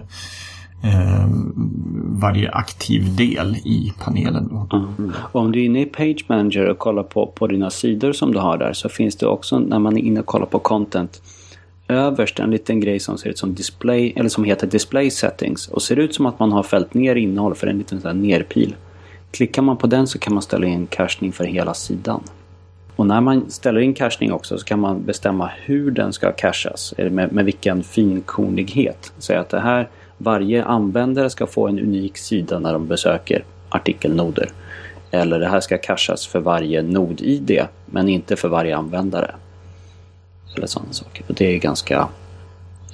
eh, 0.82 1.26
varje 2.22 2.50
aktiv 2.50 3.16
del 3.16 3.56
i 3.56 3.92
panelen. 4.04 4.68
Mm. 4.72 5.12
Om 5.32 5.52
du 5.52 5.60
är 5.60 5.64
inne 5.64 5.80
i 5.80 5.86
Page 5.86 6.24
Manager 6.28 6.68
och 6.68 6.78
kollar 6.78 7.02
på, 7.02 7.26
på 7.26 7.46
dina 7.46 7.70
sidor 7.70 8.12
som 8.12 8.32
du 8.32 8.38
har 8.38 8.58
där 8.58 8.72
så 8.72 8.88
finns 8.88 9.16
det 9.16 9.26
också 9.26 9.58
när 9.58 9.78
man 9.78 9.96
är 9.96 10.02
inne 10.02 10.20
och 10.20 10.26
kollar 10.26 10.46
på 10.46 10.58
content 10.58 11.22
överst 11.92 12.38
en 12.38 12.50
liten 12.50 12.80
grej 12.80 13.00
som 13.00 13.18
ser 13.18 13.30
ut 13.30 13.38
som 13.38 13.54
display 13.54 14.12
eller 14.16 14.28
som 14.28 14.44
heter 14.44 14.66
display 14.66 15.10
settings 15.10 15.68
och 15.68 15.82
ser 15.82 15.98
ut 15.98 16.14
som 16.14 16.26
att 16.26 16.38
man 16.38 16.52
har 16.52 16.62
fällt 16.62 16.94
ner 16.94 17.14
innehåll 17.14 17.54
för 17.54 17.66
en 17.66 17.78
liten 17.78 18.00
sån 18.00 18.22
nerpil. 18.22 18.74
Klickar 19.30 19.62
man 19.62 19.76
på 19.76 19.86
den 19.86 20.06
så 20.06 20.18
kan 20.18 20.34
man 20.34 20.42
ställa 20.42 20.66
in 20.66 20.86
cachning 20.86 21.32
för 21.32 21.44
hela 21.44 21.74
sidan. 21.74 22.22
Och 22.96 23.06
när 23.06 23.20
man 23.20 23.50
ställer 23.50 23.80
in 23.80 23.94
cachning 23.94 24.32
också 24.32 24.58
så 24.58 24.64
kan 24.64 24.80
man 24.80 25.04
bestämma 25.04 25.50
hur 25.64 25.90
den 25.90 26.12
ska 26.12 26.32
cachas, 26.32 26.94
med, 26.98 27.32
med 27.32 27.44
vilken 27.44 27.82
finkornighet. 27.82 29.12
Säg 29.18 29.36
att 29.36 29.48
det 29.48 29.60
här, 29.60 29.88
varje 30.18 30.64
användare 30.64 31.30
ska 31.30 31.46
få 31.46 31.68
en 31.68 31.78
unik 31.78 32.18
sida 32.18 32.58
när 32.58 32.72
de 32.72 32.86
besöker 32.86 33.44
artikelnoder. 33.68 34.50
Eller 35.10 35.38
det 35.40 35.48
här 35.48 35.60
ska 35.60 35.78
cachas 35.78 36.26
för 36.26 36.40
varje 36.40 36.82
nod-id 36.82 37.66
men 37.86 38.08
inte 38.08 38.36
för 38.36 38.48
varje 38.48 38.76
användare. 38.76 39.34
Eller 40.56 40.66
sådana 40.66 40.92
saker. 40.92 41.24
Och 41.28 41.34
det 41.34 41.54
är 41.54 41.58
ganska 41.58 42.08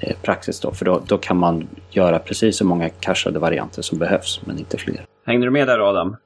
eh, 0.01 0.17
praxis 0.23 0.61
då, 0.61 0.73
för 0.73 0.85
då, 0.85 1.01
då 1.07 1.19
kan 1.19 1.37
man 1.37 1.69
göra 1.91 2.19
precis 2.19 2.57
så 2.59 2.65
många 2.65 2.89
cachade 2.89 3.39
varianter 3.39 3.83
som 3.83 3.99
behövs, 3.99 4.41
men 4.45 4.59
inte 4.59 4.77
fler. 4.77 5.05
Hängde 5.27 5.47
du 5.47 5.51
med 5.51 5.67
där 5.69 5.89
Adam? 5.91 6.17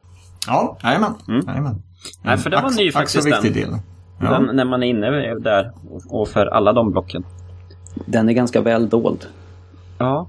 Ja, 0.46 0.78
jajamän. 0.82 1.14
Mm. 1.28 1.44
jajamän. 1.46 1.82
Nej, 2.22 2.36
för 2.38 2.50
den 2.50 2.62
var 2.62 2.70
ny 2.70 2.92
faktiskt. 2.92 3.30
Den, 3.42 3.52
del. 3.52 3.68
Ja. 4.20 4.30
den, 4.30 4.56
när 4.56 4.64
man 4.64 4.82
är 4.82 4.86
inne 4.86 5.34
där 5.38 5.72
och 6.08 6.28
för 6.28 6.46
alla 6.46 6.72
de 6.72 6.90
blocken. 6.92 7.24
Den 8.06 8.28
är 8.28 8.32
ganska 8.32 8.60
väl 8.60 8.88
dold. 8.88 9.26
Ja. 9.98 10.28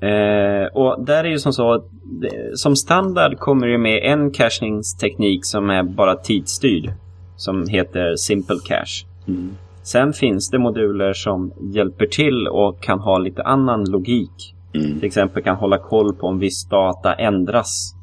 Eh, 0.00 0.66
och 0.72 1.04
där 1.04 1.24
är 1.24 1.28
ju 1.28 1.38
som 1.38 1.52
så 1.52 1.72
att 1.72 1.84
det- 2.20 2.58
som 2.58 2.76
standard 2.76 3.38
kommer 3.38 3.66
det 3.66 3.78
med 3.78 4.02
en 4.12 4.30
cachningsteknik 4.30 5.44
som 5.44 5.70
är 5.70 5.82
bara 5.82 6.16
tidsstyrd. 6.16 6.92
Som 7.36 7.68
heter 7.68 8.16
Simple 8.16 8.56
Cache. 8.64 9.06
Mm. 9.28 9.56
Sen 9.82 10.12
finns 10.12 10.50
det 10.50 10.58
moduler 10.58 11.12
som 11.12 11.52
hjälper 11.60 12.06
till 12.06 12.48
och 12.48 12.82
kan 12.82 13.00
ha 13.00 13.18
lite 13.18 13.42
annan 13.42 13.84
logik. 13.84 14.54
Mm. 14.74 14.98
Till 14.98 15.06
exempel 15.06 15.42
kan 15.42 15.56
hålla 15.56 15.78
koll 15.78 16.14
på 16.14 16.26
om 16.26 16.38
viss 16.38 16.68
data 16.68 17.14
ändras. 17.14 17.94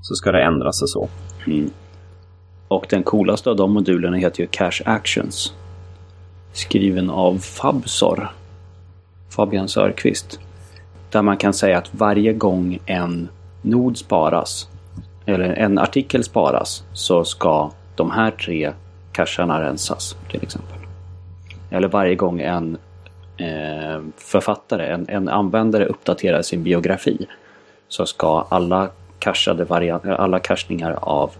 Så 0.00 0.14
ska 0.14 0.32
det 0.32 0.42
ändras 0.42 0.82
och 0.82 0.88
så. 0.88 1.08
Mm. 1.46 1.70
Och 2.68 2.86
den 2.90 3.02
coolaste 3.02 3.50
av 3.50 3.56
de 3.56 3.72
modulerna 3.72 4.16
heter 4.16 4.40
ju 4.40 4.46
Cache 4.46 4.82
Actions. 4.84 5.54
Skriven 6.52 7.10
av 7.10 7.38
Fabsor. 7.38 8.28
Fabian 9.30 9.68
Sörqvist. 9.68 10.40
Där 11.10 11.22
man 11.22 11.36
kan 11.36 11.54
säga 11.54 11.78
att 11.78 11.94
varje 11.94 12.32
gång 12.32 12.78
en 12.86 13.28
nod 13.62 13.96
sparas, 13.96 14.68
eller 15.26 15.44
en 15.44 15.78
artikel 15.78 16.24
sparas, 16.24 16.84
så 16.92 17.24
ska 17.24 17.70
de 17.96 18.10
här 18.10 18.30
tre 18.30 18.72
cacherna 19.12 19.62
rensas 19.62 20.16
till 20.30 20.42
exempel. 20.42 20.81
Eller 21.72 21.88
varje 21.88 22.14
gång 22.14 22.40
en 22.40 22.78
eh, 23.36 24.00
författare, 24.16 24.86
en, 24.86 25.08
en 25.08 25.28
användare 25.28 25.86
uppdaterar 25.86 26.42
sin 26.42 26.62
biografi 26.62 27.26
så 27.88 28.06
ska 28.06 28.46
alla 28.48 28.90
cachade 29.18 29.64
variant, 29.64 30.06
alla 30.06 30.38
cachningar 30.38 30.98
av 31.00 31.30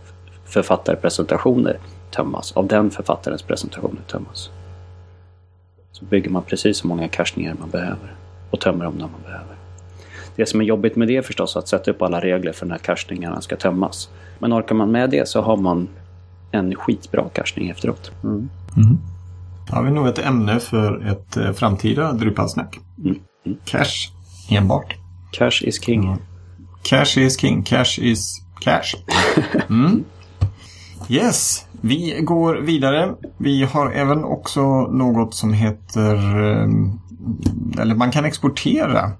författarpresentationer 0.44 1.78
tömmas. 2.10 2.52
Av 2.52 2.66
den 2.66 2.90
författarens 2.90 3.42
presentationer 3.42 4.00
tömmas. 4.06 4.50
Så 5.92 6.04
bygger 6.04 6.30
man 6.30 6.42
precis 6.42 6.76
så 6.78 6.86
många 6.86 7.08
cachningar 7.08 7.54
man 7.60 7.70
behöver 7.70 8.14
och 8.50 8.60
tömmer 8.60 8.84
dem 8.84 8.94
när 8.94 9.06
man 9.06 9.22
behöver. 9.24 9.56
Det 10.36 10.46
som 10.46 10.60
är 10.60 10.64
jobbigt 10.64 10.96
med 10.96 11.08
det 11.08 11.16
är 11.16 11.22
förstås 11.22 11.56
att 11.56 11.68
sätta 11.68 11.90
upp 11.90 12.02
alla 12.02 12.20
regler 12.20 12.52
för 12.52 12.66
när 12.66 12.78
cachningarna 12.78 13.40
ska 13.40 13.56
tömmas. 13.56 14.10
Men 14.38 14.52
orkar 14.52 14.74
man 14.74 14.90
med 14.90 15.10
det 15.10 15.28
så 15.28 15.40
har 15.40 15.56
man 15.56 15.88
en 16.50 16.74
skitbra 16.74 17.28
cachning 17.28 17.70
efteråt. 17.70 18.10
Då 19.66 19.74
har 19.76 19.82
vi 19.82 19.90
nog 19.90 20.06
ett 20.06 20.18
ämne 20.18 20.60
för 20.60 21.06
ett 21.06 21.36
eh, 21.36 21.52
framtida 21.52 22.12
Drupalsnack. 22.12 22.78
Mm. 23.04 23.18
Cash 23.64 24.10
enbart. 24.50 24.94
Cache 25.32 25.62
is 25.68 25.84
king. 25.84 26.16
Cash 26.82 27.18
is 27.18 27.40
king, 27.40 27.62
cash 27.62 27.98
is 27.98 28.42
cash. 28.60 28.94
Mm. 29.68 30.04
Yes, 31.08 31.66
vi 31.80 32.18
går 32.22 32.54
vidare. 32.54 33.14
Vi 33.38 33.64
har 33.64 33.90
även 33.92 34.24
också 34.24 34.62
något 34.82 35.34
som 35.34 35.52
heter, 35.52 36.14
eh, 36.40 36.68
eller 37.82 37.94
man 37.94 38.10
kan 38.10 38.24
exportera 38.24 39.10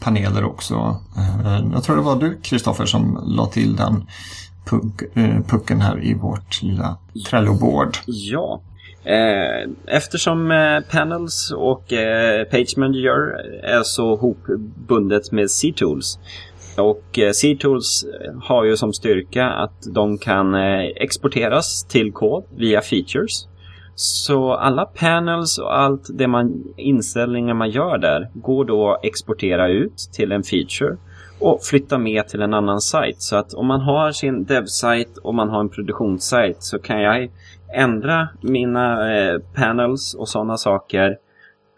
paneler 0.00 0.44
också. 0.44 0.96
Eh, 1.16 1.64
Jag 1.72 1.82
tror 1.84 1.96
det 1.96 2.02
var 2.02 2.16
du 2.16 2.40
Kristoffer 2.42 2.86
som 2.86 3.20
la 3.26 3.46
till 3.46 3.76
den 3.76 4.06
puck, 4.64 5.02
pucken 5.46 5.80
här 5.80 6.04
i 6.04 6.14
vårt 6.14 6.62
lilla 6.62 6.96
Trello-board. 7.30 7.98
Ja. 8.06 8.60
Eh, 9.04 9.70
eftersom 9.86 10.50
eh, 10.50 10.80
Panels 10.90 11.52
och 11.56 11.92
eh, 11.92 12.44
Page 12.44 12.74
Manager 12.76 13.40
är 13.62 13.82
så 13.82 14.16
hopbundet 14.16 15.32
med 15.32 15.50
C-Tools. 15.50 16.18
Och 16.76 17.18
eh, 17.18 17.32
C-Tools 17.32 18.06
har 18.42 18.64
ju 18.64 18.76
som 18.76 18.92
styrka 18.92 19.46
att 19.46 19.94
de 19.94 20.18
kan 20.18 20.54
exporteras 20.54 21.84
till 21.84 22.12
kod 22.12 22.44
via 22.56 22.80
features. 22.80 23.48
Så 23.94 24.52
alla 24.52 24.84
panels 24.84 25.58
och 25.58 25.78
allt 25.78 26.08
det 26.08 26.26
man, 26.26 26.64
inställningar 26.76 27.54
man 27.54 27.70
gör 27.70 27.98
där 27.98 28.28
går 28.34 28.64
då 28.64 28.92
att 28.92 29.04
exportera 29.04 29.68
ut 29.68 30.08
till 30.12 30.32
en 30.32 30.42
feature 30.42 30.96
och 31.40 31.62
flytta 31.62 31.98
med 31.98 32.28
till 32.28 32.42
en 32.42 32.54
annan 32.54 32.80
sajt. 32.80 33.22
Så 33.22 33.36
att 33.36 33.54
om 33.54 33.66
man 33.66 33.80
har 33.80 34.12
sin 34.12 34.44
dev-sajt 34.44 35.16
och 35.16 35.34
man 35.34 35.48
har 35.48 35.60
en 35.60 35.68
produktionssajt 35.68 36.62
så 36.62 36.78
kan 36.78 37.00
jag 37.00 37.30
ändra 37.74 38.28
mina 38.40 39.16
eh, 39.16 39.40
panels 39.54 40.14
och 40.14 40.28
sådana 40.28 40.56
saker 40.56 41.16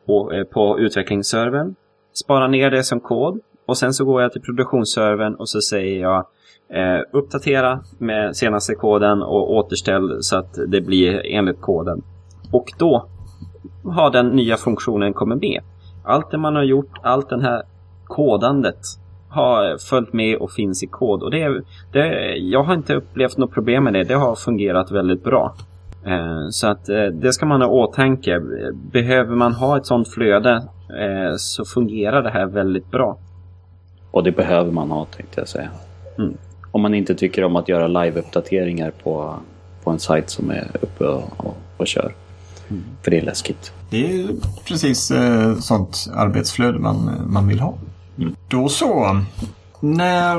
på, 0.06 0.32
eh, 0.32 0.44
på 0.44 0.78
utvecklingsservern. 0.78 1.74
Spara 2.12 2.48
ner 2.48 2.70
det 2.70 2.82
som 2.82 3.00
kod 3.00 3.40
och 3.66 3.78
sen 3.78 3.94
så 3.94 4.04
går 4.04 4.22
jag 4.22 4.32
till 4.32 4.42
produktionsservern 4.42 5.34
och 5.34 5.48
så 5.48 5.60
säger 5.60 6.00
jag 6.00 6.26
eh, 6.68 7.00
uppdatera 7.12 7.80
med 7.98 8.36
senaste 8.36 8.74
koden 8.74 9.22
och 9.22 9.54
återställ 9.54 10.18
så 10.20 10.36
att 10.36 10.58
det 10.68 10.80
blir 10.80 11.26
enligt 11.26 11.60
koden. 11.60 12.02
Och 12.52 12.72
då 12.78 13.06
har 13.84 14.10
den 14.10 14.28
nya 14.28 14.56
funktionen 14.56 15.12
kommit 15.12 15.40
med. 15.40 15.62
Allt 16.04 16.30
det 16.30 16.38
man 16.38 16.56
har 16.56 16.62
gjort, 16.62 16.92
allt 17.02 17.28
det 17.28 17.42
här 17.42 17.62
kodandet 18.04 18.80
har 19.28 19.78
följt 19.78 20.12
med 20.12 20.36
och 20.36 20.50
finns 20.50 20.82
i 20.82 20.86
kod. 20.86 21.22
Och 21.22 21.30
det, 21.30 21.62
det, 21.92 22.36
jag 22.36 22.62
har 22.62 22.74
inte 22.74 22.94
upplevt 22.94 23.36
något 23.36 23.52
problem 23.52 23.84
med 23.84 23.92
det. 23.92 24.04
Det 24.04 24.14
har 24.14 24.34
fungerat 24.34 24.90
väldigt 24.90 25.24
bra. 25.24 25.54
Eh, 26.06 26.48
så 26.50 26.66
att 26.66 26.88
eh, 26.88 27.04
det 27.04 27.32
ska 27.32 27.46
man 27.46 27.62
ha 27.62 27.68
åtanke. 27.68 28.40
Behöver 28.72 29.36
man 29.36 29.52
ha 29.52 29.76
ett 29.76 29.86
sånt 29.86 30.08
flöde 30.08 30.54
eh, 31.00 31.36
så 31.38 31.64
fungerar 31.64 32.22
det 32.22 32.30
här 32.30 32.46
väldigt 32.46 32.90
bra. 32.90 33.18
Och 34.10 34.24
det 34.24 34.32
behöver 34.32 34.72
man 34.72 34.90
ha 34.90 35.04
tänkte 35.04 35.40
jag 35.40 35.48
säga. 35.48 35.68
Mm. 36.18 36.34
Om 36.70 36.82
man 36.82 36.94
inte 36.94 37.14
tycker 37.14 37.44
om 37.44 37.56
att 37.56 37.68
göra 37.68 37.88
live-uppdateringar 37.88 38.92
på, 39.02 39.34
på 39.84 39.90
en 39.90 39.98
sajt 39.98 40.30
som 40.30 40.50
är 40.50 40.66
uppe 40.80 41.04
och, 41.04 41.24
och, 41.36 41.56
och 41.76 41.86
kör. 41.86 42.14
För 43.02 43.10
det 43.10 43.18
är 43.18 43.22
läskigt. 43.22 43.72
Det 43.90 44.22
är 44.22 44.28
precis 44.64 45.10
eh, 45.10 45.54
sånt 45.56 46.10
arbetsflöde 46.14 46.78
man, 46.78 47.10
man 47.26 47.48
vill 47.48 47.60
ha. 47.60 47.74
Mm. 48.18 48.36
Då 48.48 48.68
så. 48.68 49.20
När, 49.80 50.38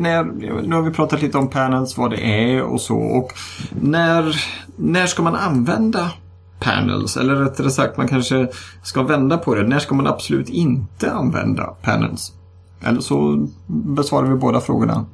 när, 0.00 0.24
nu 0.62 0.74
har 0.74 0.82
vi 0.82 0.90
pratat 0.90 1.22
lite 1.22 1.38
om 1.38 1.48
panels, 1.48 1.98
vad 1.98 2.10
det 2.10 2.20
är 2.20 2.62
och 2.62 2.80
så. 2.80 2.96
Och 2.96 3.32
när, 3.80 4.36
när 4.76 5.06
ska 5.06 5.22
man 5.22 5.36
använda 5.36 6.12
panels? 6.60 7.16
Eller 7.16 7.34
rättare 7.34 7.70
sagt, 7.70 7.96
man 7.96 8.08
kanske 8.08 8.48
ska 8.82 9.02
vända 9.02 9.38
på 9.38 9.54
det. 9.54 9.62
När 9.62 9.78
ska 9.78 9.94
man 9.94 10.06
absolut 10.06 10.48
inte 10.48 11.12
använda 11.12 11.64
panels? 11.82 12.32
Eller 12.80 13.00
så 13.00 13.48
besvarar 13.66 14.26
vi 14.26 14.34
båda 14.34 14.60
frågorna 14.60 15.06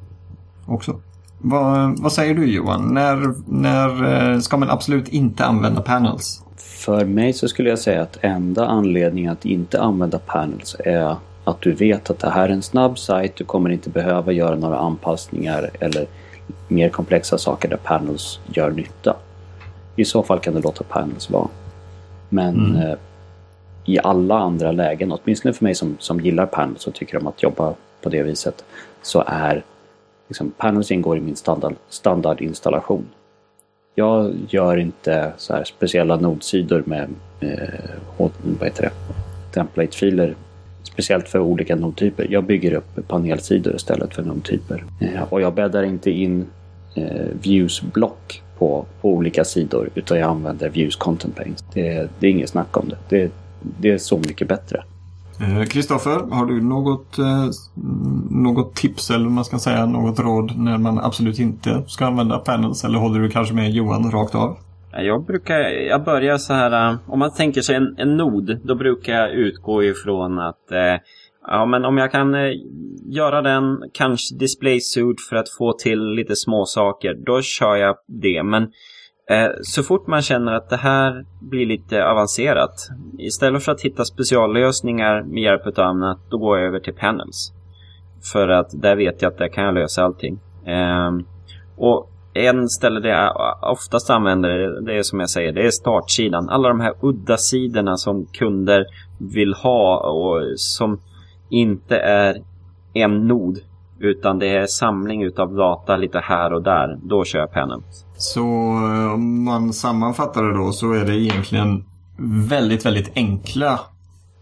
också. 0.65 0.99
Vad, 1.39 1.99
vad 1.99 2.11
säger 2.11 2.35
du 2.35 2.45
Johan? 2.45 2.93
När, 2.93 3.33
när 3.47 4.31
eh, 4.33 4.39
ska 4.39 4.57
man 4.57 4.69
absolut 4.69 5.07
inte 5.07 5.45
använda 5.45 5.81
panels? 5.81 6.41
För 6.57 7.05
mig 7.05 7.33
så 7.33 7.47
skulle 7.47 7.69
jag 7.69 7.79
säga 7.79 8.01
att 8.01 8.17
enda 8.21 8.67
anledningen 8.67 9.31
att 9.31 9.45
inte 9.45 9.81
använda 9.81 10.19
panels 10.19 10.75
är 10.79 11.15
att 11.45 11.61
du 11.61 11.71
vet 11.71 12.09
att 12.09 12.19
det 12.19 12.29
här 12.29 12.49
är 12.49 12.53
en 12.53 12.61
snabb 12.61 12.99
sajt. 12.99 13.35
Du 13.35 13.43
kommer 13.43 13.69
inte 13.69 13.89
behöva 13.89 14.31
göra 14.31 14.55
några 14.55 14.77
anpassningar 14.77 15.69
eller 15.79 16.05
mer 16.67 16.89
komplexa 16.89 17.37
saker 17.37 17.69
där 17.69 17.77
panels 17.77 18.39
gör 18.53 18.71
nytta. 18.71 19.15
I 19.95 20.05
så 20.05 20.23
fall 20.23 20.39
kan 20.39 20.53
du 20.53 20.61
låta 20.61 20.83
panels 20.83 21.29
vara. 21.29 21.47
Men 22.29 22.75
eh, 22.75 22.97
i 23.85 23.99
alla 23.99 24.39
andra 24.39 24.71
lägen, 24.71 25.11
åtminstone 25.11 25.53
för 25.53 25.63
mig 25.63 25.75
som, 25.75 25.97
som 25.99 26.19
gillar 26.19 26.45
panels 26.45 26.87
och 26.87 26.93
tycker 26.93 27.17
om 27.17 27.27
att 27.27 27.43
jobba 27.43 27.73
på 28.01 28.09
det 28.09 28.23
viset, 28.23 28.65
så 29.01 29.23
är 29.27 29.63
liksom, 30.27 30.51
panels 30.57 30.91
ingår 30.91 31.17
i 31.17 31.21
min 31.21 31.35
standard, 31.35 31.75
standardinstallation. 31.89 33.05
Jag 33.95 34.33
gör 34.49 34.77
inte 34.77 35.33
så 35.37 35.53
här 35.53 35.63
speciella 35.63 36.15
nodsidor 36.15 36.83
med 36.85 37.09
eh, 37.39 37.79
vad 38.17 38.31
heter 38.61 38.81
det? 38.83 38.91
template-filer 39.51 40.35
speciellt 40.95 41.29
för 41.29 41.39
olika 41.39 41.75
nodtyper. 41.75 42.27
Jag 42.29 42.43
bygger 42.43 42.73
upp 42.73 43.07
panelsidor 43.07 43.75
istället 43.75 44.13
för 44.13 44.23
nodtyper. 44.23 44.83
Eh, 44.99 45.23
och 45.29 45.41
jag 45.41 45.53
bäddar 45.53 45.83
inte 45.83 46.11
in 46.11 46.45
eh, 46.95 47.03
views-block 47.41 48.41
på, 48.57 48.85
på 49.01 49.09
olika 49.09 49.43
sidor 49.43 49.89
utan 49.95 50.19
jag 50.19 50.29
använder 50.29 50.69
views 50.69 50.95
content 50.95 51.35
panes. 51.35 51.63
Det, 51.73 52.09
det 52.19 52.27
är 52.27 52.31
inget 52.31 52.49
snack 52.49 52.77
om 52.77 52.89
det. 52.89 52.97
det. 53.09 53.31
Det 53.79 53.91
är 53.91 53.97
så 53.97 54.17
mycket 54.17 54.47
bättre. 54.47 54.83
Eh, 55.41 55.65
Kristoffer, 55.65 56.19
har 56.31 56.45
du 56.45 56.61
något, 56.61 57.17
något 58.29 58.75
tips 58.75 59.11
eller 59.11 59.29
man 59.29 59.45
ska 59.45 59.59
säga, 59.59 59.85
något 59.85 60.19
råd 60.19 60.57
när 60.57 60.77
man 60.77 60.99
absolut 60.99 61.39
inte 61.39 61.83
ska 61.87 62.05
använda 62.05 62.37
panels? 62.37 62.83
Eller 62.83 62.99
håller 62.99 63.19
du 63.19 63.29
kanske 63.29 63.53
med 63.53 63.71
Johan 63.71 64.11
rakt 64.11 64.35
av? 64.35 64.57
Jag 64.97 65.25
brukar, 65.25 65.59
jag 65.59 66.03
börjar 66.03 66.37
så 66.37 66.53
här, 66.53 66.91
eh, 66.91 66.97
om 67.07 67.19
man 67.19 67.33
tänker 67.33 67.61
sig 67.61 67.75
en, 67.75 67.95
en 67.97 68.17
nod, 68.17 68.59
då 68.63 68.75
brukar 68.75 69.13
jag 69.13 69.31
utgå 69.31 69.83
ifrån 69.83 70.39
att 70.39 70.71
eh, 70.71 70.95
ja, 71.47 71.65
men 71.65 71.85
om 71.85 71.97
jag 71.97 72.11
kan 72.11 72.35
eh, 72.35 72.51
göra 73.05 73.41
den, 73.41 73.89
kanske 73.93 74.35
display 74.35 74.79
suit 74.79 75.21
för 75.29 75.35
att 75.35 75.49
få 75.49 75.73
till 75.73 75.99
lite 75.99 76.35
små 76.35 76.65
saker, 76.65 77.13
då 77.13 77.41
kör 77.41 77.75
jag 77.75 77.95
det. 78.07 78.43
Men 78.43 78.63
eh, 79.29 79.49
så 79.61 79.83
fort 79.83 80.07
man 80.07 80.21
känner 80.21 80.51
att 80.51 80.69
det 80.69 80.77
här 80.77 81.25
blir 81.41 81.65
lite 81.65 82.05
avancerat, 82.05 82.89
istället 83.19 83.63
för 83.63 83.71
att 83.71 83.81
hitta 83.81 84.05
speciallösningar 84.05 85.23
med 85.23 85.43
hjälp 85.43 85.67
av 85.67 85.85
annat, 85.85 86.19
då 86.29 86.37
går 86.37 86.57
jag 86.57 86.67
över 86.67 86.79
till 86.79 86.93
panels. 86.93 87.51
För 88.33 88.47
att 88.47 88.81
där 88.81 88.95
vet 88.95 89.21
jag 89.21 89.31
att 89.31 89.37
där 89.37 89.47
kan 89.47 89.63
jag 89.63 89.73
lösa 89.73 90.03
allting. 90.03 90.39
Ehm, 90.65 91.25
och 91.77 92.11
en 92.35 92.69
ställe 92.69 92.99
där 92.99 93.09
jag 93.09 93.57
oftast 93.71 94.09
använder 94.09 94.49
det, 94.49 94.81
det 94.85 94.97
är 94.97 95.03
som 95.03 95.19
jag 95.19 95.29
säger, 95.29 95.51
det 95.51 95.65
är 95.65 95.71
startsidan. 95.71 96.49
Alla 96.49 96.69
de 96.69 96.79
här 96.79 96.93
udda 97.01 97.37
sidorna 97.37 97.97
som 97.97 98.25
kunder 98.25 98.85
vill 99.19 99.53
ha 99.53 99.97
och 99.97 100.59
som 100.59 101.01
inte 101.49 101.97
är 101.97 102.35
en 102.93 103.27
nod 103.27 103.59
utan 103.99 104.39
det 104.39 104.47
är 104.47 104.65
samling 104.65 105.23
utav 105.23 105.55
data 105.55 105.95
lite 105.95 106.19
här 106.19 106.53
och 106.53 106.63
där. 106.63 106.99
Då 107.03 107.23
kör 107.23 107.39
jag 107.39 107.51
pennen. 107.51 107.83
Så 108.17 108.41
eh, 108.41 109.13
om 109.13 109.43
man 109.43 109.73
sammanfattar 109.73 110.43
det 110.43 110.57
då 110.57 110.71
så 110.71 110.93
är 110.93 111.05
det 111.05 111.15
egentligen 111.15 111.85
väldigt, 112.49 112.85
väldigt 112.85 113.11
enkla 113.15 113.79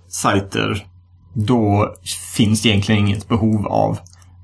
sajter. 0.08 0.86
Då 1.34 1.94
finns 2.36 2.62
det 2.62 2.70
egentligen 2.70 3.08
inget 3.08 3.28
behov 3.28 3.68
av 3.68 3.98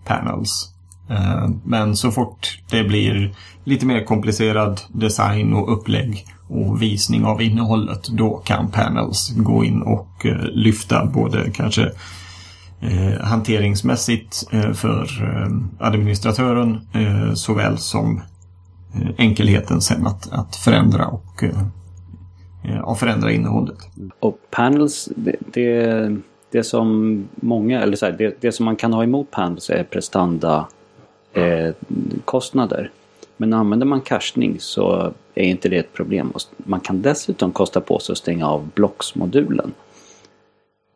panels. 0.06 0.74
Eh, 1.10 1.49
men 1.64 1.95
så 1.95 2.12
fort 2.12 2.60
det 2.70 2.84
blir 2.84 3.36
lite 3.64 3.86
mer 3.86 4.03
komplicerad 4.03 4.82
design 4.93 5.53
och 5.53 5.74
upplägg 5.74 6.26
och 6.47 6.82
visning 6.82 7.26
av 7.26 7.41
innehållet, 7.41 8.07
då 8.07 8.38
kan 8.38 8.72
panels 8.72 9.34
gå 9.36 9.64
in 9.64 9.82
och 9.82 10.26
eh, 10.26 10.43
lyfta 10.51 11.05
både 11.05 11.51
kanske 11.51 11.91
eh, 12.82 13.22
hanteringsmässigt 13.22 14.49
för 14.74 15.07
administratören 15.80 16.82
såväl 17.36 17.78
som 17.78 18.22
enkelheten 19.18 19.82
sen 19.82 20.07
att, 20.07 20.32
att 20.32 20.55
förändra 20.55 21.07
och 21.07 21.43
ja, 22.64 22.95
förändra 22.95 23.32
innehållet. 23.32 23.78
Och 24.20 24.38
panels, 24.51 25.10
det, 25.16 25.36
det, 25.53 26.18
det 26.51 26.64
som 26.64 27.24
många, 27.36 27.82
eller 27.82 27.95
så 27.95 28.05
här, 28.05 28.16
det, 28.18 28.38
det 28.41 28.51
som 28.51 28.66
man 28.66 28.76
kan 28.76 28.93
ha 28.93 29.03
emot 29.03 29.32
panels 29.32 29.70
är 29.70 29.84
prestanda 29.84 30.68
eh, 31.34 31.74
kostnader. 32.26 32.92
Men 33.38 33.54
använder 33.54 33.86
man 33.86 34.02
cachning 34.02 34.60
så 34.60 35.14
är 35.36 35.44
inte 35.44 35.70
det 35.70 35.78
ett 35.78 35.94
problem. 35.94 36.34
Man 36.58 36.80
kan 36.80 37.02
dessutom 37.02 37.52
kosta 37.52 37.82
på 37.82 38.00
sig 38.00 38.14
att 38.14 38.18
stänga 38.18 38.48
av 38.48 38.70
Blocks-modulen. 38.76 39.74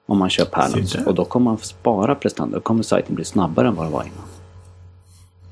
Om 0.05 0.17
man 0.17 0.29
kör 0.29 0.45
panels. 0.45 0.95
Och 0.95 1.15
då 1.15 1.25
kommer 1.25 1.43
man 1.43 1.57
spara 1.57 2.15
prestanda. 2.15 2.57
Då 2.57 2.61
kommer 2.61 2.83
sajten 2.83 3.15
bli 3.15 3.25
snabbare 3.25 3.67
än 3.67 3.75
vad 3.75 3.85
det 3.85 3.91
var 3.91 4.03
innan. 4.03 4.25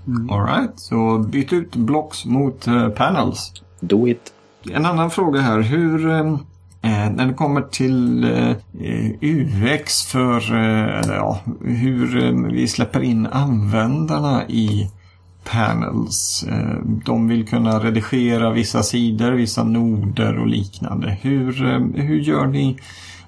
Mm. 0.08 0.30
Alright, 0.30 0.80
så 0.80 1.18
byt 1.18 1.54
ut 1.54 1.76
Blocks 1.76 2.26
mot 2.26 2.68
uh, 2.68 2.90
panels. 2.90 3.54
Do 3.80 4.08
it. 4.08 4.34
En 4.72 4.86
annan 4.86 5.12
fråga 5.12 5.42
här. 5.42 5.60
Hur, 5.60 6.10
eh, 6.10 6.38
Eh, 6.84 7.10
när 7.12 7.26
det 7.26 7.34
kommer 7.34 7.62
till 7.62 8.24
eh, 8.24 8.56
UX 9.22 10.04
för 10.04 10.56
eh, 10.56 11.02
ja, 11.08 11.40
hur 11.66 12.26
eh, 12.26 12.52
vi 12.54 12.68
släpper 12.68 13.04
in 13.04 13.28
användarna 13.28 14.48
i 14.48 14.92
panels. 15.44 16.46
Eh, 16.50 16.76
de 17.06 17.28
vill 17.28 17.48
kunna 17.48 17.80
redigera 17.80 18.52
vissa 18.52 18.84
sidor, 18.84 19.32
vissa 19.32 19.64
noder 19.64 20.40
och 20.40 20.48
liknande. 20.48 21.18
Hur, 21.22 21.66
eh, 21.66 22.04
hur 22.04 22.20
gör 22.20 22.46
ni 22.46 22.78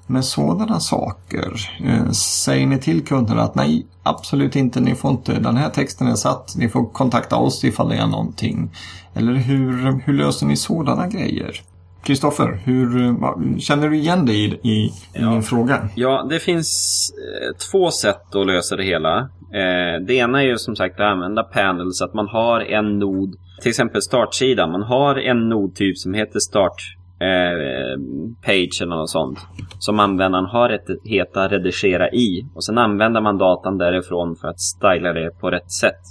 med 0.08 0.26
sådana 0.26 0.80
saker? 0.80 1.70
Eh, 1.86 2.12
säger 2.12 2.68
ni 2.68 2.78
till 2.78 3.06
kunderna 3.06 3.42
att 3.42 3.56
nej, 3.56 3.86
absolut 4.04 4.56
inte, 4.56 4.80
ni 4.80 4.96
får 4.96 5.12
inte, 5.12 5.40
den 5.40 5.58
här 5.58 5.70
texten 5.70 6.08
är 6.08 6.16
satt, 6.16 6.54
ni 6.58 6.70
får 6.70 6.86
kontakta 6.86 7.36
oss 7.36 7.64
ifall 7.64 7.90
det 7.90 7.96
är 7.96 8.08
någonting. 8.08 8.70
Eller 9.14 9.34
hur, 9.34 10.02
hur 10.06 10.14
löser 10.14 10.46
ni 10.46 10.56
sådana 10.56 11.08
grejer? 11.08 11.62
Kristoffer, 12.04 12.60
hur 12.64 13.60
känner 13.60 13.90
du 13.90 13.98
igen 13.98 14.26
dig 14.26 14.36
i, 14.36 14.70
i, 14.72 14.92
ja. 15.14 15.30
min 15.30 15.44
fråga? 15.44 15.90
Ja, 15.96 16.28
det 16.30 16.40
finns 16.40 17.12
eh, 17.12 17.58
två 17.72 17.92
sätt 17.92 18.36
att 18.36 18.48
lösa 18.48 18.76
det 18.76 18.84
hela. 18.84 19.20
Eh, 19.54 20.02
det 20.08 20.14
ena 20.14 20.44
är 20.44 20.48
ju 20.48 20.58
som 20.58 20.76
sagt 20.76 21.00
att 21.00 21.06
använda 21.06 21.44
panels, 21.44 22.02
att 22.02 22.14
man 22.14 22.28
har 22.28 22.60
en 22.60 23.00
nod, 23.00 23.36
till 23.62 23.70
exempel 23.70 24.02
startsidan, 24.02 24.72
man 24.72 24.84
har 24.84 25.16
en 25.16 25.50
nodtyp 25.50 25.98
som 25.98 26.14
heter 26.14 26.40
start 26.40 26.82
eh, 27.20 28.00
page 28.46 28.82
eller 28.82 28.96
något 28.96 29.10
sånt. 29.10 29.40
Som 29.80 30.00
användaren 30.00 30.46
har 30.46 30.70
rättighet 30.70 31.38
att 31.38 31.52
redigera 31.52 32.10
i. 32.10 32.46
Och 32.56 32.64
sen 32.64 32.78
använder 32.78 33.22
man 33.22 33.38
datan 33.38 33.78
därifrån 33.78 34.36
för 34.36 34.48
att 34.48 34.60
styla 34.60 35.14
det 35.14 35.40
på 35.40 35.52
rätt 35.52 35.72
sätt. 35.72 36.02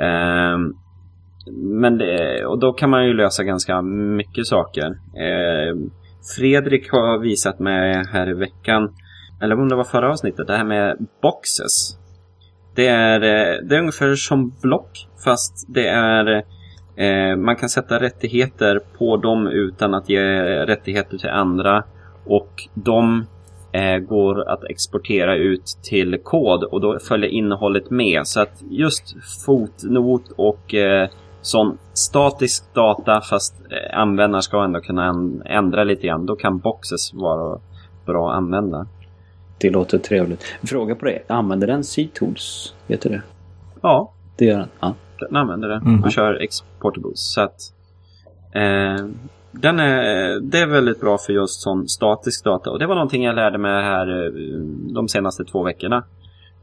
Eh, 0.00 0.58
men 1.52 1.98
det, 1.98 2.44
och 2.46 2.58
då 2.58 2.72
kan 2.72 2.90
man 2.90 3.06
ju 3.06 3.14
lösa 3.14 3.44
ganska 3.44 3.82
mycket 3.82 4.46
saker. 4.46 4.86
Eh, 5.16 5.76
Fredrik 6.36 6.92
har 6.92 7.18
visat 7.18 7.58
mig 7.58 8.04
här 8.12 8.30
i 8.30 8.34
veckan, 8.34 8.94
eller 9.42 9.60
om 9.60 9.68
det 9.68 9.76
var 9.76 9.84
förra 9.84 10.10
avsnittet, 10.10 10.46
det 10.46 10.56
här 10.56 10.64
med 10.64 11.06
boxes. 11.22 11.98
Det 12.74 12.86
är, 12.86 13.20
eh, 13.20 13.66
det 13.68 13.76
är 13.76 13.80
ungefär 13.80 14.14
som 14.14 14.52
block, 14.62 15.08
fast 15.24 15.66
det 15.68 15.88
är 15.88 16.44
eh, 16.96 17.36
man 17.36 17.56
kan 17.56 17.68
sätta 17.68 18.00
rättigheter 18.00 18.80
på 18.98 19.16
dem 19.16 19.46
utan 19.46 19.94
att 19.94 20.08
ge 20.08 20.22
rättigheter 20.66 21.18
till 21.18 21.30
andra. 21.30 21.84
Och 22.26 22.68
de 22.74 23.26
eh, 23.72 23.98
går 23.98 24.48
att 24.48 24.64
exportera 24.64 25.36
ut 25.36 25.78
till 25.82 26.18
kod 26.22 26.64
och 26.64 26.80
då 26.80 26.98
följer 26.98 27.30
innehållet 27.30 27.90
med. 27.90 28.26
Så 28.26 28.40
att 28.40 28.62
just 28.70 29.16
fotnot 29.46 30.32
och 30.36 30.74
eh, 30.74 31.08
sån 31.44 31.78
statisk 31.92 32.74
data 32.74 33.20
fast 33.20 33.54
eh, 33.70 33.98
användaren 33.98 34.42
ska 34.42 34.64
ändå 34.64 34.80
kunna 34.80 35.14
ändra 35.44 35.84
lite 35.84 36.06
grann. 36.06 36.26
Då 36.26 36.36
kan 36.36 36.58
Boxes 36.58 37.14
vara 37.14 37.60
bra 38.06 38.30
att 38.30 38.36
använda. 38.36 38.86
Det 39.58 39.70
låter 39.70 39.98
trevligt. 39.98 40.44
Fråga 40.62 40.94
på 40.94 41.04
det. 41.04 41.22
Använder 41.28 41.66
den 41.66 41.84
C-tools? 41.84 42.74
Vet 42.86 43.00
du 43.00 43.08
det? 43.08 43.22
Ja. 43.82 44.12
Det 44.36 44.44
gör 44.44 44.58
den? 44.58 44.68
Ja. 44.80 44.94
Den 45.18 45.36
använder 45.36 45.68
det 45.68 45.76
mm. 45.76 46.04
och 46.04 46.12
kör 46.12 46.34
exportables. 46.34 47.32
Så 47.34 47.40
att, 47.40 47.60
eh, 48.54 49.06
den 49.50 49.80
är, 49.80 50.40
det 50.40 50.58
är 50.58 50.66
väldigt 50.66 51.00
bra 51.00 51.18
för 51.18 51.32
just 51.32 51.60
sån 51.60 51.88
statisk 51.88 52.44
data. 52.44 52.70
Och 52.70 52.78
det 52.78 52.86
var 52.86 52.94
någonting 52.94 53.24
jag 53.24 53.34
lärde 53.34 53.58
mig 53.58 53.82
här 53.82 54.26
eh, 54.26 54.32
de 54.94 55.08
senaste 55.08 55.44
två 55.44 55.62
veckorna. 55.62 56.04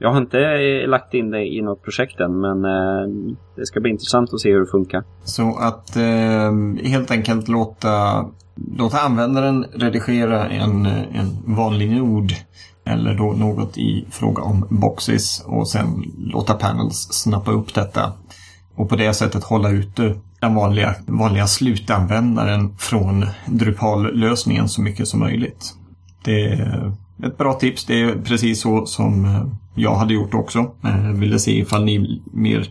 Jag 0.04 0.12
har 0.12 0.18
inte 0.18 0.39
eh, 0.39 0.89
lagt 0.89 1.14
in 1.14 1.32
det 1.32 1.45
i 1.45 1.62
något 1.62 1.84
projekt 1.84 2.20
än 2.20 2.39
men 2.39 2.66
eh, 2.66 3.36
det 3.56 3.66
ska 3.66 3.80
bli 3.80 3.91
intressant 3.91 4.34
att 4.34 4.39
se 4.39 4.52
hur 4.52 4.60
det 4.60 4.72
funkar. 4.72 5.04
Så 5.24 5.58
att 5.58 5.95
eh, 5.95 6.89
helt 6.89 7.12
enkelt 7.12 7.47
låta, 7.47 8.26
låta 8.78 8.99
användaren 8.99 9.66
redigera 9.74 10.49
en, 10.49 10.86
en 10.86 11.56
vanlig 11.56 11.91
nod 11.91 12.32
eller 12.86 13.14
då 13.14 13.32
något 13.32 13.78
i 13.78 14.06
fråga 14.12 14.43
om 14.43 14.68
boxes 14.70 15.43
och 15.45 15.68
sen 15.68 16.04
låta 16.18 16.54
panels 16.54 17.08
snappa 17.12 17.52
upp 17.52 17.74
detta 17.74 18.14
och 18.76 18.89
på 18.89 18.95
det 18.95 19.14
sättet 19.14 19.43
hålla 19.43 19.70
ute 19.70 20.16
den 20.39 20.56
vanliga, 20.56 20.95
vanliga 21.08 21.47
slutanvändaren 21.47 22.78
från 22.78 23.26
Drupal-lösningen 23.45 24.68
så 24.68 24.82
mycket 24.82 25.08
som 25.08 25.20
möjligt. 25.20 25.74
Det 26.24 26.68
ett 27.24 27.38
bra 27.38 27.53
tips. 27.53 27.86
Det 27.86 28.01
är 28.01 28.15
precis 28.15 28.61
så 28.61 28.86
som 28.86 29.26
eh, 29.26 29.45
jag 29.76 29.95
hade 29.95 30.13
gjort 30.13 30.34
också. 30.34 30.72
Jag 30.82 31.13
ville 31.13 31.39
se 31.39 31.51
ifall 31.51 31.84
ni 31.84 32.22
mer 32.34 32.69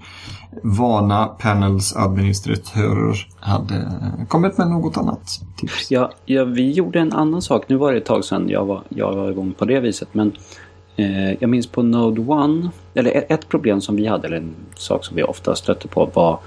vana 0.63 1.27
panels 1.27 1.97
administratörer 1.97 3.27
hade 3.41 3.75
eh, 3.75 4.27
kommit 4.29 4.59
med 4.59 4.69
något 4.69 4.97
annat 4.97 5.41
tips. 5.57 5.91
Ja, 5.91 6.13
ja, 6.25 6.45
vi 6.45 6.71
gjorde 6.71 7.01
en 7.01 7.13
annan 7.13 7.43
sak. 7.43 7.65
Nu 7.69 7.77
var 7.77 7.93
det 7.93 7.99
ett 7.99 8.05
tag 8.05 8.25
sedan 8.25 8.49
jag 8.49 8.65
var, 8.65 8.83
jag 8.89 9.17
var 9.17 9.31
igång 9.31 9.55
på 9.59 9.65
det 9.65 9.81
viset. 9.81 10.09
Men 10.13 10.33
eh, 10.97 11.33
jag 11.33 11.51
minns 11.51 11.67
på 11.67 11.83
Node 11.83 12.23
1, 12.23 12.73
eller 12.95 13.25
ett 13.33 13.49
problem 13.49 13.81
som 13.81 13.97
vi 13.97 14.07
hade, 14.07 14.27
eller 14.27 14.37
en 14.37 14.55
sak 14.75 15.05
som 15.05 15.17
vi 15.17 15.23
ofta 15.23 15.55
stötte 15.55 15.89
på 15.89 16.11
var 16.15 16.39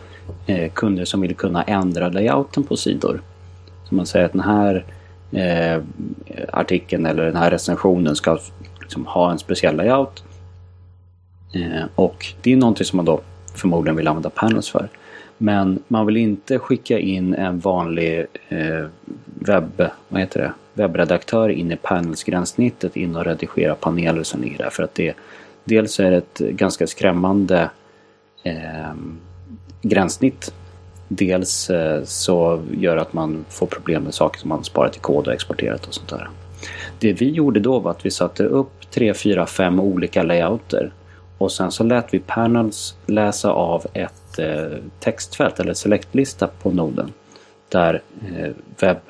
eh, 0.45 0.72
kunder 0.72 1.06
som 1.06 1.22
ville 1.22 1.34
kunna 1.34 1.64
ändra 1.64 2.10
layouten 2.10 2.64
på 2.64 2.78
sidor. 2.78 3.22
Så 3.89 3.95
man 3.95 4.06
säger 4.06 4.26
att 4.26 4.32
den 4.32 4.41
här 4.41 4.86
eh, 5.34 5.82
artikeln 6.52 7.06
eller 7.06 7.26
den 7.26 7.36
här 7.36 7.52
recensionen 7.52 8.16
ska 8.16 8.40
liksom 8.82 9.06
ha 9.06 9.32
en 9.32 9.40
speciell 9.40 9.76
layout. 9.76 10.24
Eh, 11.54 11.86
och 11.96 12.26
det 12.42 12.54
är 12.54 12.58
någonting 12.58 12.86
som 12.86 12.98
man 12.98 13.06
då 13.06 13.22
förmodligen 13.56 13.96
vill 13.96 14.08
använda 14.08 14.30
panels 14.30 14.70
för. 14.70 14.90
Men 15.38 15.84
man 15.88 16.06
vill 16.06 16.18
inte 16.18 16.60
skicka 16.60 17.00
in 17.00 17.34
en 17.34 17.60
vanlig 17.60 18.26
eh, 18.50 18.86
webb, 19.26 19.90
vad 20.10 20.22
heter 20.22 20.42
det? 20.42 20.54
webbredaktör 20.74 21.50
in 21.50 21.72
i 21.72 21.76
panelsgränssnittet 21.76 22.98
in 22.98 23.16
och 23.16 23.26
redigera 23.26 23.76
paneler 23.76 24.24
som 24.24 24.42
ligger 24.42 24.58
där. 24.58 24.70
För 24.70 24.84
att 24.84 24.96
det 24.96 25.14
dels 25.64 26.00
är 26.00 26.12
det 26.12 26.18
ett 26.18 26.40
ganska 26.40 26.88
skrämmande 26.88 27.70
eh, 28.44 28.94
gränssnitt. 29.82 30.54
Dels 31.08 31.70
eh, 31.70 32.04
så 32.04 32.64
gör 32.72 32.97
att 32.97 33.14
man 33.14 33.45
får 33.49 33.68
problem 33.68 34.04
med 34.04 34.14
saker 34.14 34.39
som 34.39 34.49
man 34.49 34.64
sparat 34.64 34.95
i 34.95 34.99
kod 34.99 35.28
och 35.28 35.34
exporterat 35.34 35.88
och 35.88 35.93
sånt 35.93 36.10
där. 36.10 36.30
Det 36.99 37.14
vi 37.14 37.30
gjorde 37.30 37.60
då 37.60 37.80
var 37.80 37.91
att 37.91 38.06
vi 38.06 38.12
satte 38.12 38.43
upp 38.43 38.91
3, 38.91 39.14
4, 39.14 39.45
5 39.45 39.80
olika 39.80 40.24
layouter 40.24 40.93
och 41.38 41.51
sen 41.51 41.72
så 41.72 41.84
lät 41.84 42.14
vi 42.14 42.20
panels 42.20 42.95
läsa 43.06 43.51
av 43.51 43.86
ett 43.93 44.39
eh, 44.39 44.78
textfält 44.99 45.60
eller 45.60 45.74
selectlista 45.74 46.47
på 46.47 46.72
noden. 46.72 47.14
Där 47.70 48.01
eh, 48.36 48.51
webb, 48.80 49.01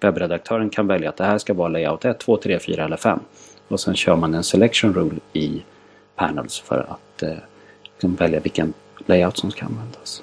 webbredaktören 0.00 0.70
kan 0.70 0.86
välja 0.86 1.08
att 1.08 1.16
det 1.16 1.24
här 1.24 1.38
ska 1.38 1.54
vara 1.54 1.68
layout 1.68 2.04
1, 2.04 2.18
2, 2.18 2.36
3, 2.36 2.58
4 2.58 2.84
eller 2.84 2.96
5. 2.96 3.20
Och 3.68 3.80
sen 3.80 3.94
kör 3.94 4.16
man 4.16 4.34
en 4.34 4.44
selection 4.44 4.94
rule 4.94 5.20
i 5.32 5.62
panels 6.16 6.60
för 6.60 6.86
att 6.88 7.22
eh, 7.22 7.36
liksom 7.84 8.14
välja 8.14 8.40
vilken 8.40 8.72
layout 9.06 9.36
som 9.36 9.50
ska 9.50 9.64
användas. 9.64 10.22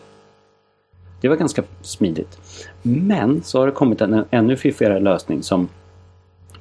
Det 1.25 1.29
var 1.29 1.35
ganska 1.35 1.63
smidigt. 1.81 2.37
Men 2.81 3.43
så 3.43 3.59
har 3.59 3.65
det 3.65 3.71
kommit 3.71 4.01
en 4.01 4.25
ännu 4.31 4.57
fiffigare 4.57 4.99
lösning 4.99 5.43
som 5.43 5.69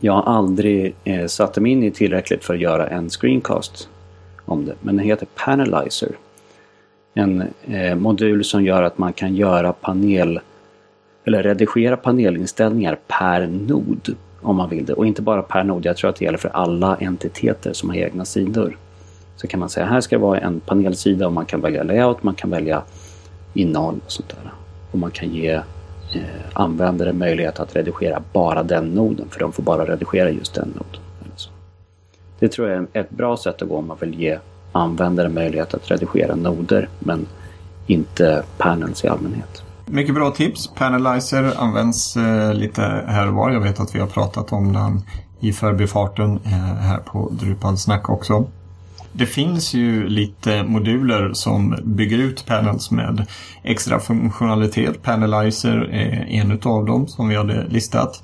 jag 0.01 0.23
aldrig 0.27 0.95
eh, 1.05 1.27
satte 1.27 1.61
mig 1.61 1.73
in 1.73 1.83
i 1.83 1.91
tillräckligt 1.91 2.45
för 2.45 2.55
att 2.55 2.61
göra 2.61 2.87
en 2.87 3.11
screencast 3.11 3.89
om 4.45 4.65
det. 4.65 4.75
Men 4.81 4.97
den 4.97 5.07
heter 5.07 5.27
Panelizer. 5.35 6.09
En 7.15 7.45
eh, 7.67 7.95
modul 7.95 8.45
som 8.45 8.65
gör 8.65 8.83
att 8.83 8.99
man 8.99 9.13
kan 9.13 9.37
göra 9.37 9.73
panel 9.73 10.41
eller 11.25 11.43
redigera 11.43 11.97
panelinställningar 11.97 12.99
per 13.07 13.47
nod 13.47 14.17
om 14.43 14.57
man 14.57 14.71
vill 14.71 14.87
det. 14.87 14.93
Och 14.93 15.07
inte 15.07 15.23
bara 15.23 15.43
per 15.43 15.65
nod, 15.65 15.87
jag 15.87 15.97
tror 15.97 16.11
att 16.11 16.17
det 16.17 16.25
gäller 16.25 16.39
för 16.39 16.49
alla 16.49 16.97
entiteter 16.97 17.73
som 17.73 17.91
har 17.91 17.97
egna 17.97 18.25
sidor. 18.25 18.77
Så 19.37 19.47
kan 19.47 19.61
man 19.61 19.69
säga 19.69 19.87
här 19.87 20.01
ska 20.01 20.17
det 20.17 20.23
vara 20.23 20.39
en 20.39 20.61
panelsida 20.61 21.27
och 21.27 21.33
man 21.33 21.47
kan 21.47 21.61
välja 21.61 21.83
layout, 21.83 22.23
man 22.23 22.35
kan 22.35 22.51
välja 22.51 22.83
innehåll 23.55 24.01
och 24.05 24.13
sånt 24.13 24.29
där. 24.29 24.53
Och 24.93 24.99
man 24.99 25.11
kan 25.11 25.29
ge 25.29 25.51
eh, 25.53 25.63
användare 26.53 27.13
möjlighet 27.13 27.61
att 27.61 27.77
redigera 27.77 28.23
bara 28.33 28.63
den 28.63 28.85
noden, 28.85 29.27
för 29.31 29.41
de 29.41 29.53
får 29.53 29.63
bara 29.63 29.85
redigera 29.85 30.31
just 30.31 30.55
den 30.55 30.69
noden. 30.69 31.01
Det 32.39 32.49
tror 32.49 32.69
jag 32.69 32.87
är 32.93 33.01
ett 33.01 33.11
bra 33.11 33.37
sätt 33.37 33.63
att 33.63 33.69
gå 33.69 33.77
om 33.77 33.87
man 33.87 33.97
vill 34.01 34.21
ge 34.21 34.39
användare 34.73 35.29
möjlighet 35.29 35.75
att 35.75 35.91
redigera 35.91 36.35
noder, 36.35 36.89
men 36.99 37.27
inte 37.87 38.43
panels 38.59 39.05
i 39.05 39.09
allmänhet. 39.09 39.63
Mycket 39.87 40.15
bra 40.15 40.31
tips. 40.31 40.71
Panelizer 40.75 41.53
används 41.57 42.17
eh, 42.17 42.55
lite 42.55 42.83
här 43.07 43.29
och 43.29 43.35
var. 43.35 43.51
Jag 43.51 43.61
vet 43.61 43.81
att 43.81 43.95
vi 43.95 43.99
har 43.99 44.07
pratat 44.07 44.53
om 44.53 44.73
den 44.73 45.03
i 45.41 45.53
förbifarten 45.53 46.41
eh, 46.45 46.51
här 46.61 46.99
på 46.99 47.29
Drupal 47.33 47.77
Snack 47.77 48.11
också. 48.11 48.47
Det 49.17 49.27
finns 49.27 49.75
ju 49.75 50.09
lite 50.09 50.63
moduler 50.63 51.33
som 51.33 51.79
bygger 51.85 52.19
ut 52.19 52.47
panels 52.47 52.91
med 52.91 53.27
extra 53.63 54.01
funktionalitet. 54.01 55.03
Panelizer 55.03 55.79
är 55.93 56.27
en 56.29 56.53
av 56.63 56.87
dem 56.87 57.09
som 57.09 57.29
vi 57.29 57.37
hade 57.37 57.67
listat. 57.69 58.23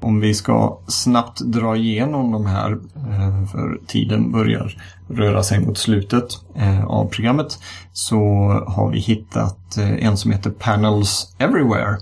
Om 0.00 0.20
vi 0.20 0.34
ska 0.34 0.78
snabbt 0.86 1.40
dra 1.40 1.76
igenom 1.76 2.32
de 2.32 2.46
här, 2.46 2.72
eh, 2.72 3.46
för 3.46 3.80
tiden 3.86 4.32
börjar 4.32 4.76
röra 5.08 5.42
sig 5.42 5.60
mot 5.60 5.78
slutet 5.78 6.28
eh, 6.56 6.84
av 6.84 7.08
programmet, 7.08 7.58
så 7.92 8.18
har 8.66 8.90
vi 8.90 8.98
hittat 8.98 9.76
eh, 9.76 10.06
en 10.06 10.16
som 10.16 10.30
heter 10.30 10.50
Panels 10.50 11.34
Everywhere. 11.38 11.96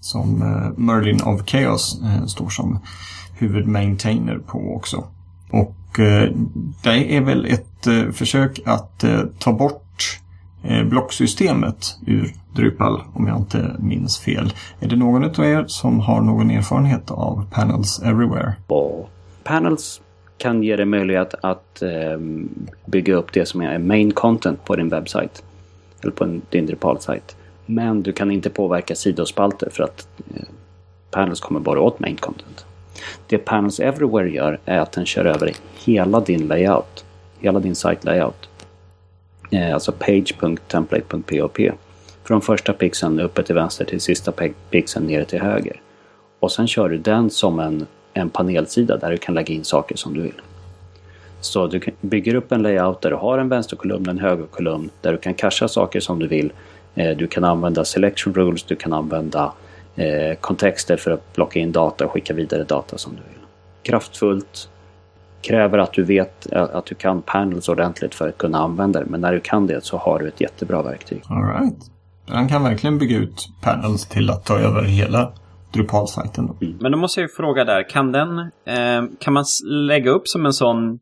Som 0.00 0.38
Merlin 0.76 1.22
of 1.22 1.42
Chaos 1.46 2.00
står 2.26 2.48
som 2.48 2.78
huvudmaintainer 3.38 4.38
på 4.38 4.76
också. 4.76 5.04
Och 5.50 5.74
Eh, 5.98 6.30
det 6.82 7.16
är 7.16 7.20
väl 7.20 7.46
ett 7.46 7.86
eh, 7.86 8.10
försök 8.12 8.60
att 8.64 9.04
eh, 9.04 9.20
ta 9.38 9.52
bort 9.52 9.82
blocksystemet 10.90 11.98
ur 12.06 12.32
Drupal 12.54 13.00
om 13.14 13.26
jag 13.26 13.36
inte 13.36 13.76
minns 13.78 14.18
fel. 14.18 14.52
Är 14.80 14.88
det 14.88 14.96
någon 14.96 15.24
av 15.24 15.44
er 15.44 15.64
som 15.66 16.00
har 16.00 16.20
någon 16.20 16.50
erfarenhet 16.50 17.10
av 17.10 17.46
Panels 17.50 18.02
Everywhere? 18.02 18.54
Panels 19.44 20.00
kan 20.38 20.62
ge 20.62 20.76
dig 20.76 20.86
möjlighet 20.86 21.34
att 21.42 21.82
ehm, 21.82 22.48
bygga 22.86 23.14
upp 23.14 23.32
det 23.32 23.46
som 23.46 23.60
är 23.60 23.78
main 23.78 24.12
content 24.12 24.64
på 24.64 24.76
din 24.76 24.88
webbsajt. 24.88 25.44
Eller 26.02 26.12
på 26.12 26.24
en, 26.24 26.42
din 26.50 26.66
Drupal-sajt. 26.66 27.36
Men 27.66 28.02
du 28.02 28.12
kan 28.12 28.30
inte 28.30 28.50
påverka 28.50 28.94
sidospalter 28.94 29.70
för 29.72 29.82
att 29.82 30.08
Panels 31.10 31.40
kommer 31.40 31.60
bara 31.60 31.80
åt 31.80 32.00
main 32.00 32.16
content. 32.16 32.66
Det 33.26 33.38
Panels 33.38 33.80
Everywhere 33.80 34.30
gör 34.30 34.58
är 34.64 34.78
att 34.78 34.92
den 34.92 35.06
kör 35.06 35.24
över 35.24 35.52
hela 35.84 36.20
din 36.20 36.48
layout. 36.48 37.04
Hela 37.40 37.60
din 37.60 37.74
site 37.74 37.98
layout. 38.02 38.48
Eh, 39.50 39.74
alltså 39.74 39.92
page.template.pop 39.92 41.58
från 42.24 42.42
första 42.42 42.72
pixeln 42.72 43.20
uppe 43.20 43.42
till 43.42 43.54
vänster 43.54 43.84
till 43.84 44.00
sista 44.00 44.32
pixeln 44.70 45.06
nere 45.06 45.24
till 45.24 45.40
höger. 45.40 45.80
Och 46.40 46.52
sen 46.52 46.66
kör 46.66 46.88
du 46.88 46.98
den 46.98 47.30
som 47.30 47.58
en, 47.60 47.86
en 48.14 48.30
panelsida 48.30 48.96
där 48.96 49.10
du 49.10 49.16
kan 49.16 49.34
lägga 49.34 49.54
in 49.54 49.64
saker 49.64 49.96
som 49.96 50.14
du 50.14 50.22
vill. 50.22 50.40
Så 51.40 51.66
du 51.66 51.80
bygger 52.00 52.34
upp 52.34 52.52
en 52.52 52.62
layout 52.62 53.00
där 53.00 53.10
du 53.10 53.16
har 53.16 53.38
en 53.38 53.48
vänsterkolumn 53.48 54.08
en 54.08 54.18
högerkolumn 54.18 54.90
där 55.00 55.12
du 55.12 55.18
kan 55.18 55.34
casha 55.34 55.68
saker 55.68 56.00
som 56.00 56.18
du 56.18 56.26
vill. 56.26 56.52
Eh, 56.94 57.16
du 57.16 57.26
kan 57.26 57.44
använda 57.44 57.84
selection 57.84 58.34
rules, 58.34 58.62
du 58.62 58.76
kan 58.76 58.92
använda 58.92 59.52
eh, 59.96 60.36
kontexter 60.40 60.96
för 60.96 61.10
att 61.10 61.32
plocka 61.32 61.58
in 61.58 61.72
data 61.72 62.04
och 62.04 62.12
skicka 62.12 62.34
vidare 62.34 62.64
data 62.64 62.98
som 62.98 63.12
du 63.12 63.18
vill. 63.18 63.46
Kraftfullt, 63.82 64.68
kräver 65.42 65.78
att 65.78 65.92
du 65.92 66.04
vet 66.04 66.52
att 66.52 66.86
du 66.86 66.94
kan 66.94 67.22
panels 67.22 67.68
ordentligt 67.68 68.14
för 68.14 68.28
att 68.28 68.38
kunna 68.38 68.58
använda 68.58 69.00
det. 69.00 69.06
Men 69.06 69.20
när 69.20 69.32
du 69.32 69.40
kan 69.40 69.66
det 69.66 69.84
så 69.84 69.96
har 69.96 70.18
du 70.18 70.28
ett 70.28 70.40
jättebra 70.40 70.82
verktyg. 70.82 71.22
All 71.28 71.42
right. 71.42 71.90
Han 72.28 72.48
kan 72.48 72.62
verkligen 72.62 72.98
bygga 72.98 73.16
ut 73.16 73.48
panels 73.62 74.06
till 74.06 74.30
att 74.30 74.44
ta 74.44 74.58
över 74.58 74.82
hela 74.82 75.32
Drupal-sajten. 75.72 76.50
Mm. 76.60 76.76
Men 76.80 76.92
då 76.92 76.98
måste 76.98 77.20
jag 77.20 77.32
fråga 77.32 77.64
där, 77.64 77.88
kan 77.88 78.12
den, 78.12 78.38
eh, 78.38 79.02
kan 79.20 79.32
man 79.32 79.44
lägga 79.64 80.10
upp 80.10 80.28
som 80.28 80.46
en 80.46 80.52
sån, 80.52 80.98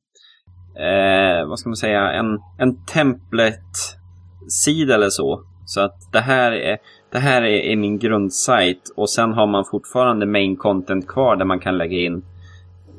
eh, 0.77 1.49
vad 1.49 1.59
ska 1.59 1.69
man 1.69 1.77
säga, 1.77 2.13
en, 2.13 2.39
en 2.59 2.85
template-sida 2.85 4.95
eller 4.95 5.11
så? 5.11 5.45
Så 5.67 5.81
att 5.81 6.13
det 6.13 6.21
här 6.21 6.53
är, 6.53 6.79
det 7.15 7.21
här 7.21 7.43
är 7.43 7.77
min 7.77 7.99
grundsajt 7.99 8.93
och 8.97 9.11
sen 9.11 9.33
har 9.33 9.47
man 9.47 9.65
fortfarande 9.65 10.27
main 10.27 10.57
content 10.57 11.07
kvar 11.07 11.37
där 11.37 11.45
man 11.45 11.61
kan 11.61 11.79
lägga 11.79 11.99
in 11.99 12.23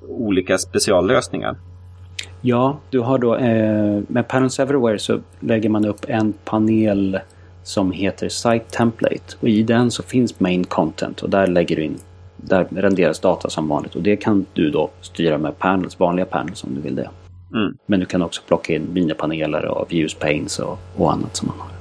olika 0.07 0.57
speciallösningar. 0.57 1.55
Ja, 2.41 2.78
du 2.89 2.99
har 2.99 3.18
då 3.18 3.36
eh, 3.36 4.01
med 4.07 4.28
Panels 4.28 4.59
Everywhere 4.59 4.99
så 4.99 5.20
lägger 5.39 5.70
man 5.70 5.86
upp 5.86 6.05
en 6.07 6.34
panel 6.45 7.20
som 7.63 7.91
heter 7.91 8.30
Site 8.30 8.66
Template. 8.70 9.36
Och 9.39 9.49
i 9.49 9.63
den 9.63 9.91
så 9.91 10.03
finns 10.03 10.39
Main 10.39 10.63
Content 10.63 11.22
och 11.22 11.30
där 11.30 11.47
lägger 11.47 11.76
du 11.76 11.84
in 11.84 11.97
där 12.38 12.68
renderas 12.72 13.20
data 13.20 13.49
som 13.49 13.68
vanligt 13.68 13.95
och 13.95 14.01
det 14.01 14.16
kan 14.16 14.45
du 14.53 14.70
då 14.72 14.89
styra 15.01 15.38
med 15.38 15.59
panels, 15.59 15.99
vanliga 15.99 16.26
panels 16.26 16.63
om 16.63 16.76
du 16.76 16.82
vill 16.82 16.95
det. 16.95 17.09
Mm. 17.53 17.78
Men 17.86 17.99
du 17.99 18.05
kan 18.05 18.22
också 18.22 18.41
plocka 18.47 18.76
in 18.76 18.88
minipaneler 18.93 19.66
och 19.66 19.91
views 19.91 20.13
panes 20.13 20.59
och, 20.59 20.80
och 20.95 21.13
annat 21.13 21.36
som 21.36 21.47
man 21.47 21.57
har. 21.59 21.75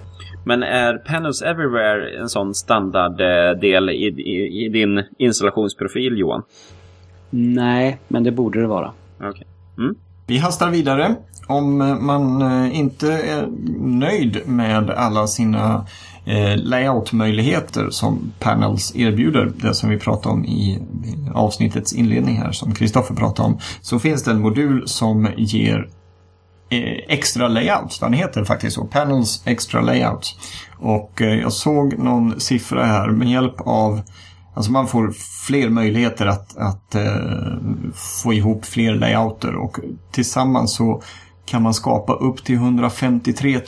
Men 0.45 0.63
är 0.63 0.99
Panels 0.99 1.43
Everywhere 1.43 2.21
en 2.21 2.29
sån 2.29 2.55
standarddel 2.55 3.91
i, 3.91 4.07
i, 4.07 4.65
i, 4.65 4.69
din 4.69 5.03
installationsprofil 5.19 6.19
Johan? 6.19 6.43
Nej, 7.31 7.99
men 8.09 8.25
det 8.25 8.33
borde 8.33 8.61
det 8.61 8.67
vara. 8.67 8.93
Okay. 9.19 9.45
Mm. 9.79 9.95
Vi 10.27 10.39
hastar 10.39 10.71
vidare. 10.71 11.15
Om 11.47 11.99
man 12.01 12.43
eh, 12.43 12.79
inte 12.79 13.13
är 13.13 13.49
nöjd 13.79 14.49
med 14.49 14.91
alla 14.91 15.27
sina 15.27 15.87
eh, 16.25 16.57
layout-möjligheter 16.57 17.91
som 17.91 18.33
Panels 18.39 18.97
erbjuder, 18.97 19.53
det 19.57 19.75
som 19.75 19.91
vi 19.91 19.99
pratade 19.99 20.35
om 20.35 20.45
i 20.45 20.79
avsnittets 21.35 21.93
inledning 21.93 22.37
här 22.37 22.53
som 22.53 22.75
Kristoffer 22.75 23.15
pratade 23.15 23.49
om, 23.49 23.59
så 23.81 23.99
finns 23.99 24.25
det 24.25 24.31
en 24.31 24.41
modul 24.41 24.89
som 24.89 25.29
ger 25.37 25.79
eh, 25.79 25.87
extra 27.09 27.49
layout. 27.49 28.01
Den 28.01 28.13
heter 28.13 28.45
faktiskt 28.45 28.77
så, 28.77 28.85
Panels 28.85 29.43
Extra 29.47 29.81
Layout. 29.81 30.37
Och 30.79 31.21
jag 31.21 31.53
såg 31.53 31.99
någon 31.99 32.41
siffra 32.41 32.85
här 32.85 33.09
med 33.09 33.31
hjälp 33.31 33.55
av 33.59 34.03
Alltså 34.55 34.73
man 34.73 34.87
får 34.87 35.13
fler 35.47 35.69
möjligheter 35.69 36.27
att, 36.27 36.57
att 36.57 36.95
uh, 36.97 37.93
få 37.95 38.33
ihop 38.33 38.65
fler 38.65 38.95
layouter 38.95 39.55
och 39.55 39.79
tillsammans 40.13 40.75
så 40.75 41.03
kan 41.47 41.63
man 41.63 41.75
skapa 41.75 42.13
upp 42.13 42.45
till 42.45 42.55
153 42.55 43.61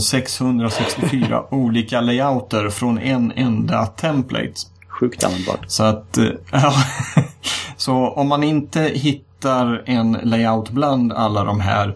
664 0.00 1.44
olika 1.50 2.00
layouter 2.00 2.68
från 2.68 2.98
en 2.98 3.32
enda 3.36 3.86
template. 3.86 4.54
Sjukt 4.88 5.24
användbart. 5.24 5.64
Så 5.66 5.82
att, 5.82 6.18
uh, 6.54 6.74
så 7.76 8.08
om 8.08 8.28
man 8.28 8.42
inte 8.42 8.80
hittar 8.80 9.82
en 9.86 10.12
layout 10.12 10.70
bland 10.70 11.12
alla 11.12 11.44
de 11.44 11.60
här 11.60 11.94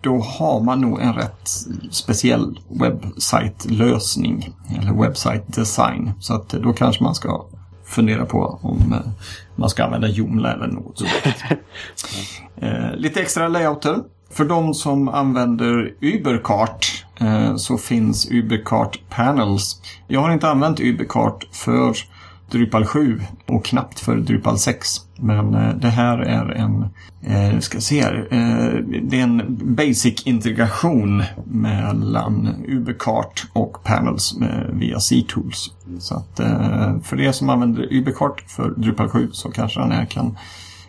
då 0.00 0.18
har 0.18 0.60
man 0.60 0.80
nog 0.80 1.00
en 1.00 1.14
rätt 1.14 1.48
speciell 1.90 2.60
webbsajtlösning 2.68 4.54
eller 4.80 4.92
webbsite-design. 4.92 6.12
Så 6.20 6.34
att 6.34 6.48
då 6.48 6.72
kanske 6.72 7.04
man 7.04 7.14
ska 7.14 7.46
fundera 7.84 8.26
på 8.26 8.58
om 8.62 8.92
eh, 8.92 9.10
man 9.56 9.70
ska 9.70 9.84
använda 9.84 10.08
Joomla 10.08 10.52
eller 10.52 10.66
något 10.66 11.02
eh, 12.56 12.94
lite 12.94 13.20
extra 13.20 13.48
layouter. 13.48 13.98
För 14.30 14.44
de 14.44 14.74
som 14.74 15.08
använder 15.08 15.94
Ubercart 16.00 17.04
eh, 17.20 17.56
så 17.56 17.78
finns 17.78 18.30
Ubercart 18.30 18.98
Panels. 19.08 19.82
Jag 20.06 20.20
har 20.20 20.32
inte 20.32 20.48
använt 20.48 20.80
Ubercart 20.80 21.46
för 21.52 21.94
Drupal 22.50 22.84
7 22.84 23.20
och 23.46 23.64
knappt 23.64 24.00
för 24.00 24.16
Drupal 24.16 24.58
6. 24.58 24.88
Men 25.16 25.54
eh, 25.54 25.74
det 25.74 25.88
här 25.88 26.18
är 26.18 26.50
en, 26.50 26.84
eh, 27.22 27.58
ska 27.58 27.80
se 27.80 28.02
här, 28.02 28.28
eh, 28.30 28.98
det 29.02 29.20
är 29.20 29.22
en 29.22 29.58
basic 29.76 30.22
integration 30.26 31.22
mellan 31.44 32.64
Ubercart 32.68 33.46
och 33.52 33.84
Panels 33.84 34.34
via 34.72 35.00
C-tools. 35.00 35.70
Så 35.98 36.14
att 36.14 36.40
eh, 36.40 37.00
för 37.00 37.20
er 37.20 37.32
som 37.32 37.50
använder 37.50 37.92
Ubercart 37.92 38.40
för 38.40 38.70
Drupal 38.70 39.08
7 39.08 39.28
så 39.32 39.50
kanske 39.50 39.80
den 39.80 39.92
här 39.92 40.04
kan 40.04 40.38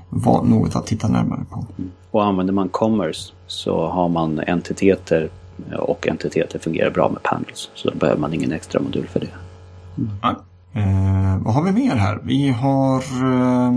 vara 0.09 0.43
något 0.43 0.75
att 0.75 0.87
titta 0.87 1.07
närmare 1.07 1.45
på. 1.49 1.65
Och 2.11 2.25
använder 2.25 2.53
man 2.53 2.69
Commerce 2.69 3.33
så 3.47 3.87
har 3.87 4.09
man 4.09 4.39
entiteter 4.39 5.29
och 5.79 6.07
entiteter 6.07 6.59
fungerar 6.59 6.91
bra 6.91 7.09
med 7.09 7.23
panels. 7.23 7.69
Så 7.73 7.89
då 7.89 7.97
behöver 7.97 8.21
man 8.21 8.33
ingen 8.33 8.51
extra 8.51 8.81
modul 8.81 9.07
för 9.07 9.19
det. 9.19 9.29
Mm. 9.97 10.35
Eh, 10.73 11.37
vad 11.39 11.53
har 11.53 11.63
vi 11.63 11.71
mer 11.71 11.95
här? 11.95 12.19
Vi 12.23 12.49
har 12.49 12.97
eh, 13.33 13.73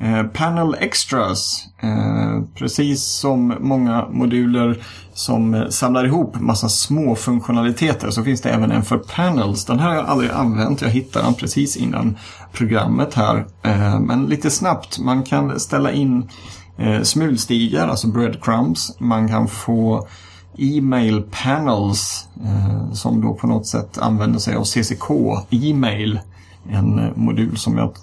eh 0.00 0.26
Panel 0.26 0.76
Extras. 0.80 1.66
Eh, 1.82 2.42
precis 2.54 3.02
som 3.02 3.54
många 3.60 4.08
moduler 4.10 4.82
som 5.14 5.54
eh, 5.54 5.68
samlar 5.68 6.04
ihop 6.04 6.40
massa 6.40 6.68
små 6.68 7.14
funktionaliteter 7.14 8.10
så 8.10 8.24
finns 8.24 8.40
det 8.40 8.50
även 8.50 8.70
en 8.70 8.82
för 8.82 8.98
Panels. 8.98 9.64
Den 9.64 9.78
här 9.78 9.88
har 9.88 9.96
jag 9.96 10.06
aldrig 10.06 10.30
använt. 10.30 10.82
Jag 10.82 10.88
hittade 10.88 11.24
den 11.24 11.34
precis 11.34 11.76
innan 11.76 12.16
programmet 12.52 13.14
här. 13.14 13.46
Eh, 13.62 14.00
men 14.00 14.26
lite 14.26 14.50
snabbt. 14.50 14.98
Man 14.98 15.22
kan 15.22 15.60
ställa 15.60 15.92
in 15.92 16.28
eh, 16.78 17.02
smulstigar, 17.02 17.88
alltså 17.88 18.08
breadcrumbs. 18.08 18.96
Man 19.00 19.28
kan 19.28 19.48
få 19.48 20.08
e-mail 20.58 21.22
panels 21.42 22.28
eh, 22.44 22.92
som 22.92 23.20
då 23.20 23.34
på 23.34 23.46
något 23.46 23.66
sätt 23.66 23.98
använder 23.98 24.38
sig 24.38 24.54
av 24.54 24.64
CCK 24.64 25.10
e-mail. 25.50 26.20
En 26.68 26.98
eh, 26.98 27.10
modul 27.14 27.56
som 27.56 27.78
jag 27.78 27.96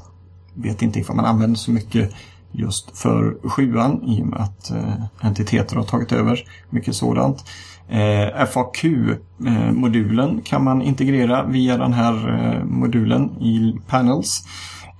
vet 0.53 0.81
inte 0.81 0.99
ifall 0.99 1.15
man 1.15 1.25
använder 1.25 1.57
så 1.57 1.71
mycket 1.71 2.13
just 2.51 2.97
för 2.97 3.49
sjuan 3.49 4.03
i 4.03 4.21
och 4.21 4.27
med 4.27 4.39
att 4.39 4.71
eh, 4.71 5.03
entiteter 5.19 5.75
har 5.75 5.83
tagit 5.83 6.11
över 6.11 6.39
mycket 6.69 6.95
sådant. 6.95 7.43
Eh, 7.89 8.45
FAQ-modulen 8.45 10.37
eh, 10.37 10.43
kan 10.43 10.63
man 10.63 10.81
integrera 10.81 11.43
via 11.43 11.77
den 11.77 11.93
här 11.93 12.13
eh, 12.29 12.63
modulen 12.65 13.29
i 13.41 13.79
Panels. 13.87 14.43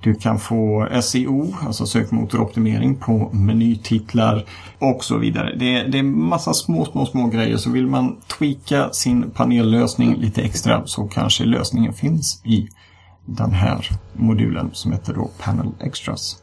Du 0.04 0.14
kan 0.14 0.38
få 0.38 0.88
SEO, 1.02 1.54
alltså 1.66 1.86
sökmotoroptimering 1.86 2.96
på 2.96 3.30
menytitlar 3.32 4.44
och 4.78 5.04
så 5.04 5.18
vidare. 5.18 5.56
Det 5.58 5.74
är, 5.74 5.88
det 5.88 5.98
är 5.98 6.02
massa 6.02 6.54
små, 6.54 6.84
små, 6.84 7.06
små 7.06 7.26
grejer. 7.26 7.56
Så 7.56 7.70
vill 7.70 7.86
man 7.86 8.16
tweaka 8.38 8.92
sin 8.92 9.30
panellösning 9.30 10.16
lite 10.16 10.42
extra 10.42 10.86
så 10.86 11.08
kanske 11.08 11.44
lösningen 11.44 11.92
finns 11.92 12.42
i 12.44 12.68
den 13.24 13.52
här 13.52 13.88
modulen 14.12 14.70
som 14.72 14.92
heter 14.92 15.14
då 15.14 15.30
Panel 15.38 15.72
Extras. 15.80 16.36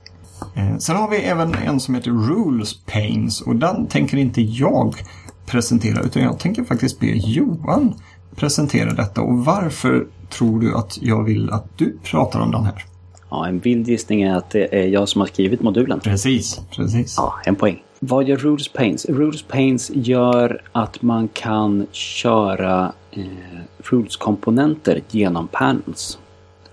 Eh, 0.55 0.77
sen 0.77 0.95
har 0.95 1.09
vi 1.09 1.17
även 1.17 1.53
en 1.53 1.79
som 1.79 1.95
heter 1.95 2.11
Rules 2.11 2.73
Panes 2.85 3.41
och 3.41 3.55
den 3.55 3.87
tänker 3.87 4.17
inte 4.17 4.41
jag 4.41 4.95
presentera 5.45 6.01
utan 6.01 6.23
jag 6.23 6.39
tänker 6.39 6.63
faktiskt 6.63 6.99
be 6.99 7.07
Johan 7.07 7.93
presentera 8.35 8.93
detta. 8.93 9.21
Och 9.21 9.45
varför 9.45 10.07
tror 10.29 10.59
du 10.59 10.75
att 10.75 10.97
jag 11.01 11.23
vill 11.23 11.49
att 11.49 11.77
du 11.77 11.97
pratar 12.03 12.39
om 12.39 12.51
den 12.51 12.65
här? 12.65 12.85
Ja, 13.31 13.47
en 13.47 13.59
vild 13.59 13.87
gissning 13.87 14.21
är 14.21 14.35
att 14.35 14.49
det 14.49 14.75
är 14.75 14.87
jag 14.87 15.09
som 15.09 15.21
har 15.21 15.27
skrivit 15.27 15.61
modulen. 15.61 15.99
Precis, 15.99 16.61
precis. 16.75 17.15
Ja, 17.17 17.33
en 17.45 17.55
poäng. 17.55 17.83
Vad 17.99 18.27
gör 18.27 18.37
Rules 18.37 18.67
Panes? 18.67 19.05
Rules 19.05 19.41
Panes 19.41 19.91
gör 19.93 20.61
att 20.71 21.01
man 21.01 21.27
kan 21.27 21.87
köra 21.91 22.93
eh, 23.11 23.23
Rules-komponenter 23.77 25.01
genom 25.11 25.47
panels. 25.47 26.19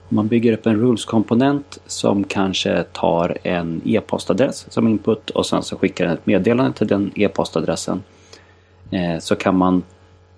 Man 0.08 0.28
bygger 0.28 0.52
upp 0.52 0.66
en 0.66 0.76
Rules-komponent 0.76 1.78
som 1.86 2.24
kanske 2.24 2.82
tar 2.82 3.38
en 3.42 3.80
e-postadress 3.84 4.66
som 4.68 4.88
input 4.88 5.30
och 5.30 5.46
sen 5.46 5.62
så 5.62 5.76
skickar 5.76 6.04
den 6.04 6.14
ett 6.14 6.26
meddelande 6.26 6.72
till 6.72 6.86
den 6.86 7.12
e-postadressen. 7.14 8.02
Eh, 8.90 9.18
så 9.18 9.36
kan 9.36 9.56
man 9.56 9.82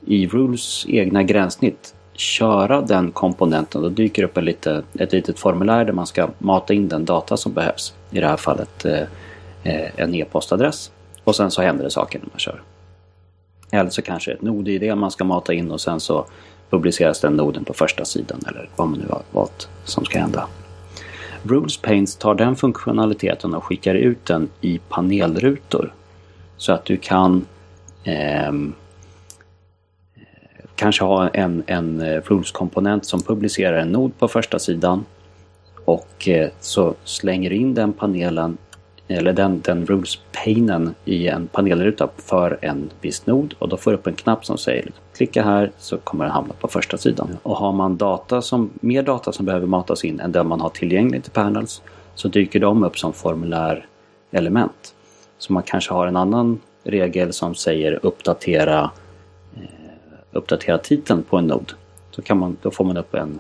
i 0.06 0.26
Rules 0.26 0.86
egna 0.88 1.22
gränssnitt 1.22 1.94
köra 2.20 2.80
den 2.80 3.12
komponenten. 3.12 3.82
Då 3.82 3.88
dyker 3.88 4.22
upp 4.22 4.36
en 4.36 4.44
lite, 4.44 4.82
ett 4.98 5.12
litet 5.12 5.38
formulär 5.38 5.84
där 5.84 5.92
man 5.92 6.06
ska 6.06 6.28
mata 6.38 6.74
in 6.74 6.88
den 6.88 7.04
data 7.04 7.36
som 7.36 7.52
behövs. 7.52 7.94
I 8.10 8.20
det 8.20 8.26
här 8.26 8.36
fallet 8.36 8.84
eh, 8.84 9.02
eh 9.62 9.90
en 9.96 10.14
e-postadress. 10.14 10.90
Och 11.24 11.36
sen 11.36 11.50
så 11.50 11.62
händer 11.62 11.84
det 11.84 11.90
saker 11.90 12.18
när 12.18 12.28
man 12.32 12.38
kör. 12.38 12.62
Eller 13.70 13.90
så 13.90 14.02
kanske 14.02 14.32
ett 14.32 14.42
nod-id 14.42 14.96
man 14.96 15.10
ska 15.10 15.24
mata 15.24 15.54
in 15.54 15.70
och 15.70 15.80
sen 15.80 16.00
så 16.00 16.26
publiceras 16.70 17.20
den 17.20 17.36
noden 17.36 17.64
på 17.64 17.74
första 17.74 18.04
sidan 18.04 18.40
eller 18.48 18.68
vad 18.76 18.88
man 18.88 18.98
nu 18.98 19.06
har 19.08 19.22
valt 19.30 19.68
som 19.84 20.04
ska 20.04 20.18
hända. 20.18 20.46
Rules 21.42 21.76
Paints 21.76 22.16
tar 22.16 22.34
den 22.34 22.56
funktionaliteten 22.56 23.54
och 23.54 23.64
skickar 23.64 23.94
ut 23.94 24.26
den 24.26 24.48
i 24.60 24.80
panelrutor. 24.88 25.94
Så 26.56 26.72
att 26.72 26.84
du 26.84 26.96
kan 26.96 27.46
eh, 28.04 28.52
kanske 30.80 31.04
ha 31.04 31.28
en, 31.28 31.62
en 31.66 32.00
eh, 32.00 32.22
rules-komponent 32.26 33.04
som 33.04 33.20
publicerar 33.20 33.76
en 33.76 33.92
nod 33.92 34.18
på 34.18 34.28
första 34.28 34.58
sidan 34.58 35.04
och 35.84 36.28
eh, 36.28 36.50
så 36.60 36.94
slänger 37.04 37.52
in 37.52 37.74
den 37.74 37.92
panelen 37.92 38.58
eller 39.08 39.32
den, 39.32 39.60
den 39.60 39.86
rules-panen 39.86 40.94
i 41.04 41.28
en 41.28 41.46
panelruta 41.46 42.08
för 42.16 42.58
en 42.62 42.90
viss 43.00 43.26
nod 43.26 43.54
och 43.58 43.68
då 43.68 43.76
får 43.76 43.90
du 43.90 43.96
upp 43.96 44.06
en 44.06 44.14
knapp 44.14 44.44
som 44.44 44.58
säger 44.58 44.82
liksom, 44.82 45.04
klicka 45.16 45.42
här 45.42 45.70
så 45.78 45.98
kommer 45.98 46.24
den 46.24 46.32
hamna 46.32 46.54
på 46.60 46.68
första 46.68 46.98
sidan. 46.98 47.36
Och 47.42 47.56
har 47.56 47.72
man 47.72 47.96
data 47.96 48.42
som, 48.42 48.70
mer 48.80 49.02
data 49.02 49.32
som 49.32 49.46
behöver 49.46 49.66
matas 49.66 50.04
in 50.04 50.20
än 50.20 50.32
den 50.32 50.46
man 50.46 50.60
har 50.60 50.70
tillgängligt 50.70 51.28
i 51.28 51.30
panels 51.30 51.82
så 52.14 52.28
dyker 52.28 52.60
de 52.60 52.84
upp 52.84 52.98
som 52.98 53.12
formulärelement. 53.12 54.94
Så 55.38 55.52
man 55.52 55.62
kanske 55.62 55.94
har 55.94 56.06
en 56.06 56.16
annan 56.16 56.60
regel 56.84 57.32
som 57.32 57.54
säger 57.54 57.98
uppdatera 58.02 58.90
uppdatera 60.32 60.78
titeln 60.78 61.22
på 61.22 61.36
en 61.36 61.46
nod. 61.46 61.72
Så 62.10 62.22
kan 62.22 62.38
man, 62.38 62.56
då 62.62 62.70
får 62.70 62.84
man 62.84 62.96
upp 62.96 63.14
en, 63.14 63.38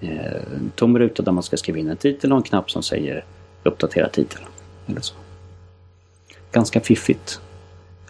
eh, 0.00 0.54
en 0.56 0.72
tom 0.74 0.98
ruta 0.98 1.22
där 1.22 1.32
man 1.32 1.42
ska 1.42 1.56
skriva 1.56 1.78
in 1.78 1.88
en 1.88 1.96
titel 1.96 2.32
och 2.32 2.36
en 2.38 2.42
knapp 2.42 2.70
som 2.70 2.82
säger 2.82 3.24
uppdatera 3.62 4.08
titel. 4.08 4.40
Eller 4.86 5.00
så. 5.00 5.14
Ganska 6.52 6.80
fiffigt. 6.80 7.40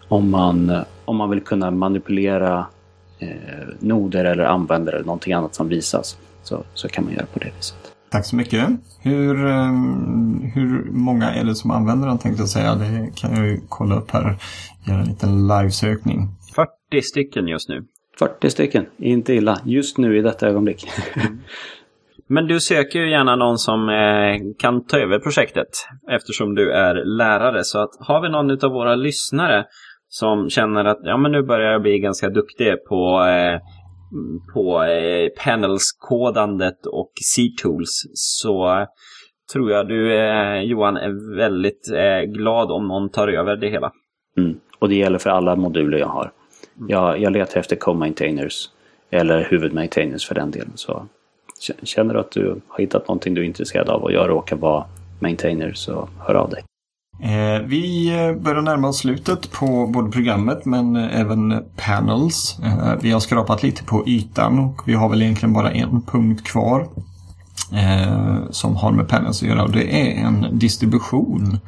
Om 0.09 0.31
man, 0.31 0.85
om 1.05 1.17
man 1.17 1.31
vill 1.31 1.41
kunna 1.41 1.71
manipulera 1.71 2.67
eh, 3.19 3.29
noder 3.79 4.25
eller 4.25 4.45
användare 4.45 4.97
eller 4.97 5.07
någonting 5.07 5.33
annat 5.33 5.55
som 5.55 5.69
visas 5.69 6.19
så, 6.43 6.65
så 6.75 6.89
kan 6.89 7.05
man 7.05 7.13
göra 7.13 7.27
på 7.27 7.39
det 7.39 7.51
viset. 7.57 7.77
Tack 8.11 8.27
så 8.27 8.37
mycket. 8.37 8.69
Hur, 9.01 9.47
eh, 9.47 9.73
hur 10.55 10.91
många 10.91 11.35
är 11.35 11.45
det 11.45 11.55
som 11.55 11.71
använder 11.71 12.09
den 12.09 12.19
tänkte 12.19 12.43
jag 12.43 12.49
säga. 12.49 12.75
Det 12.75 13.11
kan 13.15 13.37
jag 13.37 13.47
ju 13.47 13.61
kolla 13.69 13.97
upp 13.97 14.11
här. 14.11 14.37
Göra 14.85 15.01
en 15.01 15.07
liten 15.07 15.49
livesökning. 15.49 16.29
40 16.57 17.03
stycken 17.03 17.49
just 17.49 17.69
nu. 17.69 17.85
40 18.19 18.51
stycken, 18.51 18.87
inte 18.99 19.35
illa. 19.35 19.59
Just 19.65 19.99
nu 19.99 20.19
i 20.19 20.23
detta 20.23 20.49
ögonblick. 20.49 20.85
Men 22.29 22.47
du 22.47 22.61
söker 22.61 22.99
ju 22.99 23.11
gärna 23.11 23.37
någon 23.37 23.59
som 23.59 23.89
eh, 23.89 24.55
kan 24.59 24.85
ta 24.87 24.99
över 24.99 25.19
projektet 25.19 25.69
eftersom 26.11 26.55
du 26.55 26.73
är 26.73 26.95
lärare. 26.95 27.65
Så 27.65 27.79
att 27.79 27.91
har 28.01 28.21
vi 28.23 28.29
någon 28.29 28.51
av 28.51 28.71
våra 28.71 28.95
lyssnare 28.95 29.65
som 30.09 30.51
känner 30.51 30.85
att 30.85 30.99
ja, 31.03 31.17
men 31.17 31.33
nu 31.33 31.43
börjar 31.43 31.73
jag 31.73 31.83
bli 31.83 31.99
ganska 31.99 32.29
duktig 32.29 32.85
på, 32.89 33.25
eh, 33.25 33.61
på 34.55 34.83
eh, 34.85 35.29
panels-kodandet 35.45 36.87
och 36.87 37.13
C-tools 37.35 38.03
så 38.15 38.87
tror 39.53 39.71
jag 39.71 39.89
du 39.89 40.17
eh, 40.17 40.61
Johan 40.63 40.97
är 40.97 41.37
väldigt 41.37 41.93
eh, 41.95 42.33
glad 42.33 42.71
om 42.71 42.89
någon 42.89 43.11
tar 43.11 43.29
över 43.29 43.57
det 43.57 43.69
hela. 43.69 43.93
Mm. 44.39 44.59
Och 44.79 44.89
det 44.89 44.95
gäller 44.95 45.19
för 45.19 45.31
alla 45.31 45.57
moduler 45.57 45.99
jag 45.99 46.09
har. 46.09 46.33
Mm. 46.79 46.91
Jag, 46.91 47.21
jag 47.21 47.33
letar 47.33 47.61
efter 47.61 47.77
co-maintainers 47.77 48.71
eller 49.11 49.45
huvudmaintainers 49.51 50.29
för 50.29 50.35
den 50.35 50.51
delen. 50.51 50.73
Så 50.75 51.07
känner 51.83 52.15
du 52.15 52.21
att 52.21 52.31
du 52.31 52.61
har 52.69 52.79
hittat 52.79 53.09
någonting 53.09 53.35
du 53.35 53.41
är 53.41 53.45
intresserad 53.47 53.89
av 53.89 54.03
och 54.03 54.13
jag 54.13 54.29
råkar 54.29 54.57
vara 54.57 54.85
maintainer 55.21 55.73
så 55.75 56.09
hör 56.19 56.35
av 56.35 56.51
dig. 56.51 56.63
Eh, 57.23 57.63
vi 57.67 58.09
eh, 58.09 58.43
börjar 58.43 58.63
närma 58.63 58.89
oss 58.89 58.99
slutet 58.99 59.53
på 59.53 59.87
både 59.87 60.11
programmet 60.11 60.65
men 60.65 60.97
eh, 60.97 61.21
även 61.21 61.65
panels. 61.77 62.59
Eh, 62.65 62.95
vi 63.01 63.11
har 63.11 63.21
skrapat 63.21 63.63
lite 63.63 63.85
på 63.85 64.09
ytan 64.09 64.59
och 64.59 64.83
vi 64.87 64.95
har 64.95 65.09
väl 65.09 65.23
egentligen 65.23 65.53
bara 65.53 65.73
en 65.73 66.03
punkt 66.03 66.47
kvar 66.47 66.89
eh, 67.73 68.51
som 68.51 68.77
har 68.77 68.93
med 68.93 69.09
panels 69.09 69.43
att 69.43 69.49
göra 69.49 69.63
och 69.63 69.73
det 69.73 70.01
är 70.01 70.25
en 70.27 70.59
distribution 70.59 71.59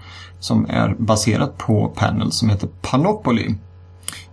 som 0.41 0.67
är 0.69 0.95
baserad 0.99 1.59
på 1.59 1.93
panels 1.97 2.39
som 2.39 2.49
heter 2.49 2.69
Panoply. 2.83 3.55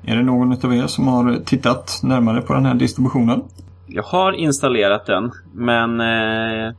Är 0.08 0.16
det 0.16 0.24
någon 0.24 0.52
av 0.66 0.74
er 0.76 0.88
som 0.88 1.08
har 1.08 1.40
tittat 1.46 2.00
närmare 2.04 2.42
på 2.42 2.54
den 2.54 2.66
här 2.66 2.74
distributionen? 2.74 3.44
Jag 3.88 4.04
har 4.04 4.32
installerat 4.34 5.06
den, 5.06 5.32
men 5.54 6.02
eh, 6.02 6.74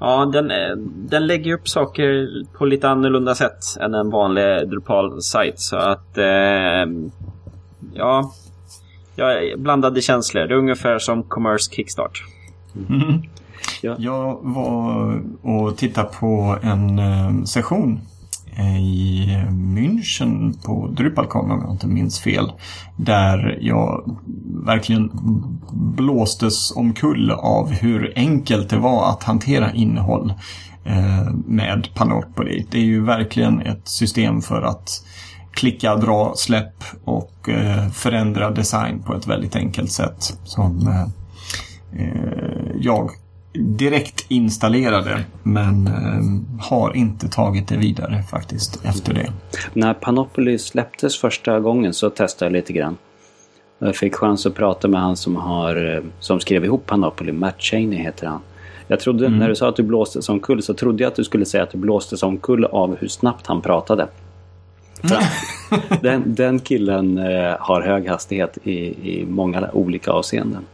ja, 0.00 0.24
den, 0.32 0.50
eh, 0.50 0.76
den 0.96 1.26
lägger 1.26 1.54
upp 1.54 1.68
saker 1.68 2.28
på 2.58 2.64
lite 2.64 2.88
annorlunda 2.88 3.34
sätt 3.34 3.58
än 3.80 3.94
en 3.94 4.10
vanlig 4.10 4.68
Drupal-sajt. 4.68 5.60
Så 5.60 5.76
att 5.76 6.18
eh, 6.18 6.86
ja, 7.94 8.32
jag 9.16 9.60
blandade 9.60 10.00
känslor. 10.00 10.46
Det 10.46 10.54
är 10.54 10.58
ungefär 10.58 10.98
som 10.98 11.22
Commerce 11.22 11.74
Kickstart. 11.74 12.24
Mm. 12.88 13.22
Ja. 13.82 13.96
Jag 13.98 14.38
var 14.42 15.20
och 15.42 15.76
tittade 15.76 16.08
på 16.20 16.58
en 16.62 16.98
eh, 16.98 17.44
session 17.44 18.00
i 18.58 19.26
München 19.50 20.54
på 20.64 20.88
Drupalcon 20.88 21.50
om 21.50 21.60
jag 21.60 21.70
inte 21.70 21.86
minns 21.86 22.20
fel. 22.20 22.52
Där 22.96 23.58
jag 23.60 24.18
verkligen 24.64 25.10
blåstes 25.72 26.76
omkull 26.76 27.30
av 27.30 27.70
hur 27.70 28.12
enkelt 28.16 28.70
det 28.70 28.78
var 28.78 29.10
att 29.10 29.22
hantera 29.22 29.72
innehåll 29.72 30.32
eh, 30.84 31.30
med 31.46 31.88
Panoply. 31.94 32.64
Det 32.70 32.78
är 32.78 32.84
ju 32.84 33.04
verkligen 33.04 33.60
ett 33.60 33.88
system 33.88 34.40
för 34.40 34.62
att 34.62 35.04
klicka, 35.50 35.96
dra, 35.96 36.32
släpp 36.36 36.84
och 37.04 37.48
eh, 37.48 37.88
förändra 37.88 38.50
design 38.50 39.02
på 39.02 39.14
ett 39.14 39.26
väldigt 39.26 39.56
enkelt 39.56 39.92
sätt. 39.92 40.38
Som 40.44 40.88
eh, 40.88 41.06
jag 42.80 43.10
direkt 43.52 44.26
installerade 44.28 45.24
men 45.42 45.86
eh, 45.86 46.66
har 46.68 46.96
inte 46.96 47.28
tagit 47.28 47.68
det 47.68 47.76
vidare 47.76 48.22
faktiskt 48.30 48.84
efter 48.84 49.14
det. 49.14 49.32
När 49.72 49.94
Panoply 49.94 50.58
släpptes 50.58 51.16
första 51.16 51.60
gången 51.60 51.94
så 51.94 52.10
testade 52.10 52.46
jag 52.46 52.52
lite 52.52 52.72
grann. 52.72 52.96
Jag 53.78 53.96
fick 53.96 54.14
chans 54.14 54.46
att 54.46 54.54
prata 54.54 54.88
med 54.88 55.00
han 55.00 55.16
som, 55.16 55.36
har, 55.36 55.94
eh, 55.94 56.02
som 56.20 56.40
skrev 56.40 56.64
ihop 56.64 56.86
Panoply, 56.86 57.32
Matt 57.32 57.62
Cheney 57.62 57.98
heter 57.98 58.26
han. 58.26 58.40
Jag 58.86 59.00
trodde, 59.00 59.26
mm. 59.26 59.38
när 59.38 59.48
du 59.48 59.56
sa 59.56 59.68
att 59.68 59.76
du 59.76 59.82
blåste 59.82 60.22
som 60.22 60.40
kull 60.40 60.62
så 60.62 60.74
trodde 60.74 61.02
jag 61.02 61.10
att 61.10 61.16
du 61.16 61.24
skulle 61.24 61.44
säga 61.44 61.62
att 61.62 61.70
du 61.70 61.78
blåste 61.78 62.16
som 62.16 62.38
kull 62.38 62.64
av 62.64 62.96
hur 62.96 63.08
snabbt 63.08 63.46
han 63.46 63.62
pratade. 63.62 64.08
den, 66.02 66.34
den 66.34 66.58
killen 66.58 67.18
eh, 67.18 67.56
har 67.60 67.82
hög 67.82 68.08
hastighet 68.08 68.58
i, 68.64 68.76
i 69.12 69.26
många 69.28 69.70
olika 69.72 70.10
avseenden. 70.10 70.64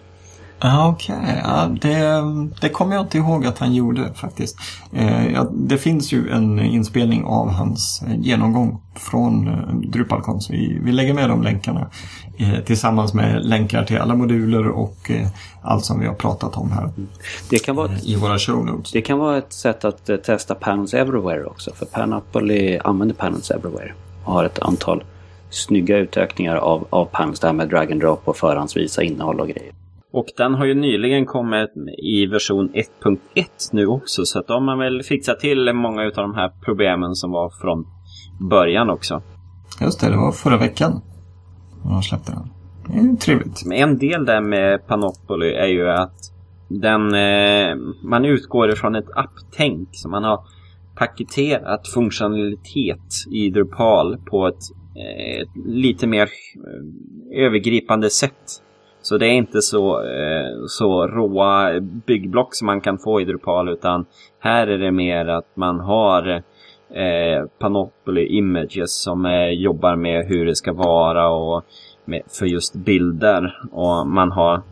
Okej, 0.65 1.17
okay. 1.17 1.37
ja, 1.45 1.71
det, 1.81 2.23
det 2.61 2.69
kommer 2.69 2.95
jag 2.95 3.05
inte 3.05 3.19
ihåg 3.19 3.47
att 3.47 3.59
han 3.59 3.75
gjorde 3.75 4.15
faktiskt. 4.15 4.59
Eh, 4.93 5.33
ja, 5.33 5.51
det 5.53 5.79
finns 5.79 6.13
ju 6.13 6.31
en 6.31 6.61
inspelning 6.61 7.25
av 7.25 7.51
hans 7.51 8.03
eh, 8.07 8.21
genomgång 8.21 8.83
från 8.95 9.49
eh, 9.49 9.91
Drupalcon 9.91 10.41
så 10.41 10.53
vi, 10.53 10.79
vi 10.83 10.93
lägger 10.93 11.15
med 11.15 11.29
de 11.29 11.43
länkarna 11.43 11.91
eh, 12.37 12.65
tillsammans 12.65 13.15
med 13.15 13.45
länkar 13.45 13.85
till 13.85 13.99
alla 13.99 14.15
moduler 14.15 14.69
och 14.69 15.11
eh, 15.11 15.29
allt 15.63 15.85
som 15.85 16.01
vi 16.01 16.07
har 16.07 16.15
pratat 16.15 16.57
om 16.57 16.73
här 16.73 16.91
det 17.51 17.59
kan 17.59 17.77
vara 17.77 17.87
ett, 17.87 18.05
eh, 18.05 18.11
i 18.11 18.17
våra 18.17 18.39
show 18.39 18.67
notes. 18.67 18.93
Det 18.93 19.03
kan 19.03 19.19
vara 19.19 19.39
ett 19.39 19.53
sätt 19.53 19.85
att 19.85 20.09
eh, 20.09 20.17
testa 20.17 20.55
Panels 20.55 20.95
Everywhere 20.95 21.45
också 21.45 21.71
för 21.75 21.87
Panoply 21.87 22.79
använder 22.85 23.15
Panels 23.15 23.51
Everywhere 23.51 23.93
och 24.25 24.33
har 24.33 24.45
ett 24.45 24.59
antal 24.59 25.05
snygga 25.51 25.97
utökningar 25.97 26.57
av, 26.57 26.87
av 26.91 27.05
panels 27.05 27.41
där 27.41 27.53
med 27.53 27.69
drag 27.69 27.93
and 27.93 28.01
drop 28.01 28.29
och 28.29 28.37
förhandsvisa 28.37 29.03
innehåll 29.03 29.41
och 29.41 29.49
grejer. 29.49 29.84
Och 30.15 30.27
den 30.37 30.55
har 30.55 30.65
ju 30.65 30.75
nyligen 30.75 31.27
kommit 31.27 31.71
i 32.03 32.27
version 32.27 32.71
1.1 32.71 33.47
nu 33.73 33.87
också 33.87 34.25
så 34.25 34.39
att 34.39 34.47
de 34.47 34.69
har 34.69 34.77
väl 34.77 35.03
fixat 35.03 35.41
till 35.41 35.73
många 35.73 36.03
av 36.03 36.13
de 36.15 36.35
här 36.35 36.53
problemen 36.65 37.15
som 37.15 37.31
var 37.31 37.51
från 37.61 37.87
början 38.51 38.91
också. 38.91 39.23
Just 39.81 40.01
det, 40.01 40.11
det 40.11 40.17
var 40.17 40.33
förra 40.33 40.57
veckan 40.57 41.03
de 41.83 42.03
släppte 42.03 42.33
den. 42.33 42.51
Det 42.87 43.13
är 43.13 43.17
trevligt. 43.17 43.63
En 43.73 43.99
del 43.99 44.25
där 44.25 44.41
med 44.41 44.87
Panoply 44.87 45.47
är 45.47 45.67
ju 45.67 45.91
att 45.91 46.33
den, 46.69 47.15
eh, 47.15 47.77
man 48.03 48.25
utgår 48.25 48.73
ifrån 48.73 48.95
ett 48.95 49.11
apptänk. 49.15 49.89
Så 49.93 50.09
man 50.09 50.25
har 50.25 50.41
paketerat 50.97 51.89
funktionalitet 51.89 53.15
i 53.31 53.51
Drupal 53.51 54.19
på 54.19 54.47
ett 54.47 54.63
eh, 54.97 55.65
lite 55.67 56.07
mer 56.07 56.23
eh, 56.23 57.45
övergripande 57.45 58.11
sätt. 58.11 58.64
Så 59.05 59.19
det 59.19 59.27
är 59.27 59.33
inte 59.33 59.63
så, 59.63 60.05
eh, 60.05 60.67
så 60.69 61.07
råa 61.07 61.81
byggblock 61.81 62.55
som 62.55 62.67
man 62.67 62.81
kan 62.81 62.99
få 62.99 63.21
i 63.21 63.25
Drupal 63.25 63.69
utan 63.69 64.07
här 64.41 64.67
är 64.67 64.79
det 64.79 64.91
mer 64.91 65.27
att 65.27 65.57
man 65.57 65.81
har 65.81 66.29
eh, 66.95 67.45
Panoply 67.59 68.27
Images 68.27 69.03
som 69.03 69.27
eh, 69.27 69.49
jobbar 69.49 69.97
med 69.97 70.27
hur 70.27 70.47
det 70.47 70.57
ska 70.57 70.73
vara 70.73 71.29
och 71.29 71.65
med, 72.05 72.23
för 72.39 72.47
just 72.47 72.75
bilder. 72.75 73.69
Och 73.73 74.07
man 74.07 74.33
har 74.33 74.63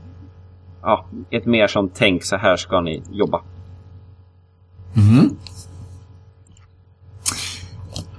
ja, 0.83 1.07
ett 1.31 1.47
mer 1.47 1.67
som 1.67 1.89
tänk 1.89 2.25
så 2.25 2.37
här 2.37 2.57
ska 2.57 2.81
ni 2.81 3.03
jobba. 3.11 3.41
Mm. 4.97 5.37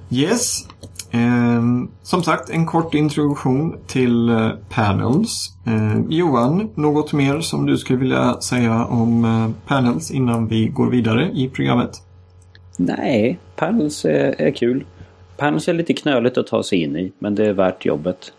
Yes, 0.09 0.67
Eh, 1.13 1.61
som 2.03 2.23
sagt, 2.23 2.49
en 2.49 2.65
kort 2.65 2.93
introduktion 2.93 3.77
till 3.87 4.29
eh, 4.29 4.49
Panels. 4.69 5.53
Eh, 5.65 6.01
Johan, 6.09 6.69
något 6.75 7.13
mer 7.13 7.41
som 7.41 7.65
du 7.65 7.77
skulle 7.77 7.99
vilja 7.99 8.41
säga 8.41 8.85
om 8.85 9.25
eh, 9.25 9.67
Panels 9.67 10.11
innan 10.11 10.47
vi 10.47 10.67
går 10.67 10.89
vidare 10.89 11.31
i 11.33 11.49
programmet? 11.49 12.01
Nej, 12.77 13.39
Panels 13.55 14.05
är, 14.05 14.41
är 14.41 14.51
kul. 14.51 14.85
Panels 15.37 15.67
är 15.67 15.73
lite 15.73 15.93
knöligt 15.93 16.37
att 16.37 16.47
ta 16.47 16.63
sig 16.63 16.81
in 16.81 16.95
i, 16.95 17.11
men 17.19 17.35
det 17.35 17.45
är 17.45 17.53
värt 17.53 17.85
jobbet. 17.85 18.33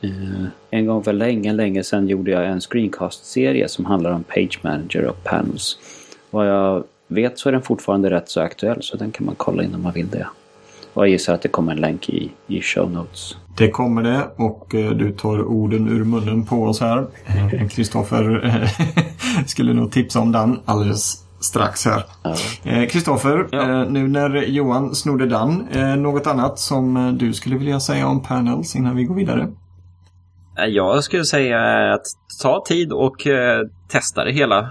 Eh, 0.00 0.44
en 0.70 0.86
gång 0.86 1.02
för 1.04 1.12
länge, 1.12 1.52
länge 1.52 1.82
sedan 1.82 2.08
gjorde 2.08 2.30
jag 2.30 2.46
en 2.46 2.60
screencast-serie 2.60 3.68
som 3.68 3.84
handlar 3.84 4.10
om 4.10 4.22
Page 4.22 4.58
Manager 4.62 5.04
och 5.04 5.24
Panels. 5.24 5.78
Vad 6.30 6.48
jag 6.48 6.84
vet 7.08 7.38
så 7.38 7.48
är 7.48 7.52
den 7.52 7.62
fortfarande 7.62 8.10
rätt 8.10 8.28
så 8.28 8.40
aktuell, 8.40 8.82
så 8.82 8.96
den 8.96 9.10
kan 9.10 9.26
man 9.26 9.34
kolla 9.34 9.62
in 9.62 9.74
om 9.74 9.82
man 9.82 9.92
vill 9.92 10.08
det. 10.08 10.26
Och 10.94 11.02
jag 11.02 11.10
gissar 11.10 11.34
att 11.34 11.42
det 11.42 11.48
kommer 11.48 11.72
en 11.72 11.80
länk 11.80 12.08
i, 12.08 12.32
i 12.46 12.62
show 12.62 12.90
notes. 12.90 13.36
Det 13.56 13.70
kommer 13.70 14.02
det 14.02 14.28
och 14.36 14.74
eh, 14.74 14.90
du 14.90 15.12
tar 15.12 15.42
orden 15.42 15.88
ur 15.88 16.04
munnen 16.04 16.46
på 16.46 16.64
oss 16.64 16.80
här. 16.80 17.06
Eh, 17.26 17.68
Kristoffer 17.68 18.44
eh, 18.44 19.44
skulle 19.46 19.72
nog 19.72 19.92
tipsa 19.92 20.20
om 20.20 20.32
den 20.32 20.60
alldeles 20.64 21.24
strax 21.40 21.86
här. 21.86 22.04
Kristoffer, 22.86 23.48
ja. 23.50 23.84
nu 23.84 24.08
när 24.08 24.42
Johan 24.42 24.94
snodde 24.94 25.26
den, 25.26 25.68
något 26.02 26.26
annat 26.26 26.58
som 26.58 27.16
du 27.18 27.32
skulle 27.32 27.56
vilja 27.56 27.80
säga 27.80 28.06
om 28.06 28.22
panels 28.22 28.76
innan 28.76 28.96
vi 28.96 29.04
går 29.04 29.14
vidare? 29.14 29.48
Jag 30.68 31.04
skulle 31.04 31.24
säga 31.24 31.58
att 31.94 32.06
ta 32.42 32.64
tid 32.66 32.92
och 32.92 33.16
testa 33.88 34.24
det 34.24 34.32
hela 34.32 34.70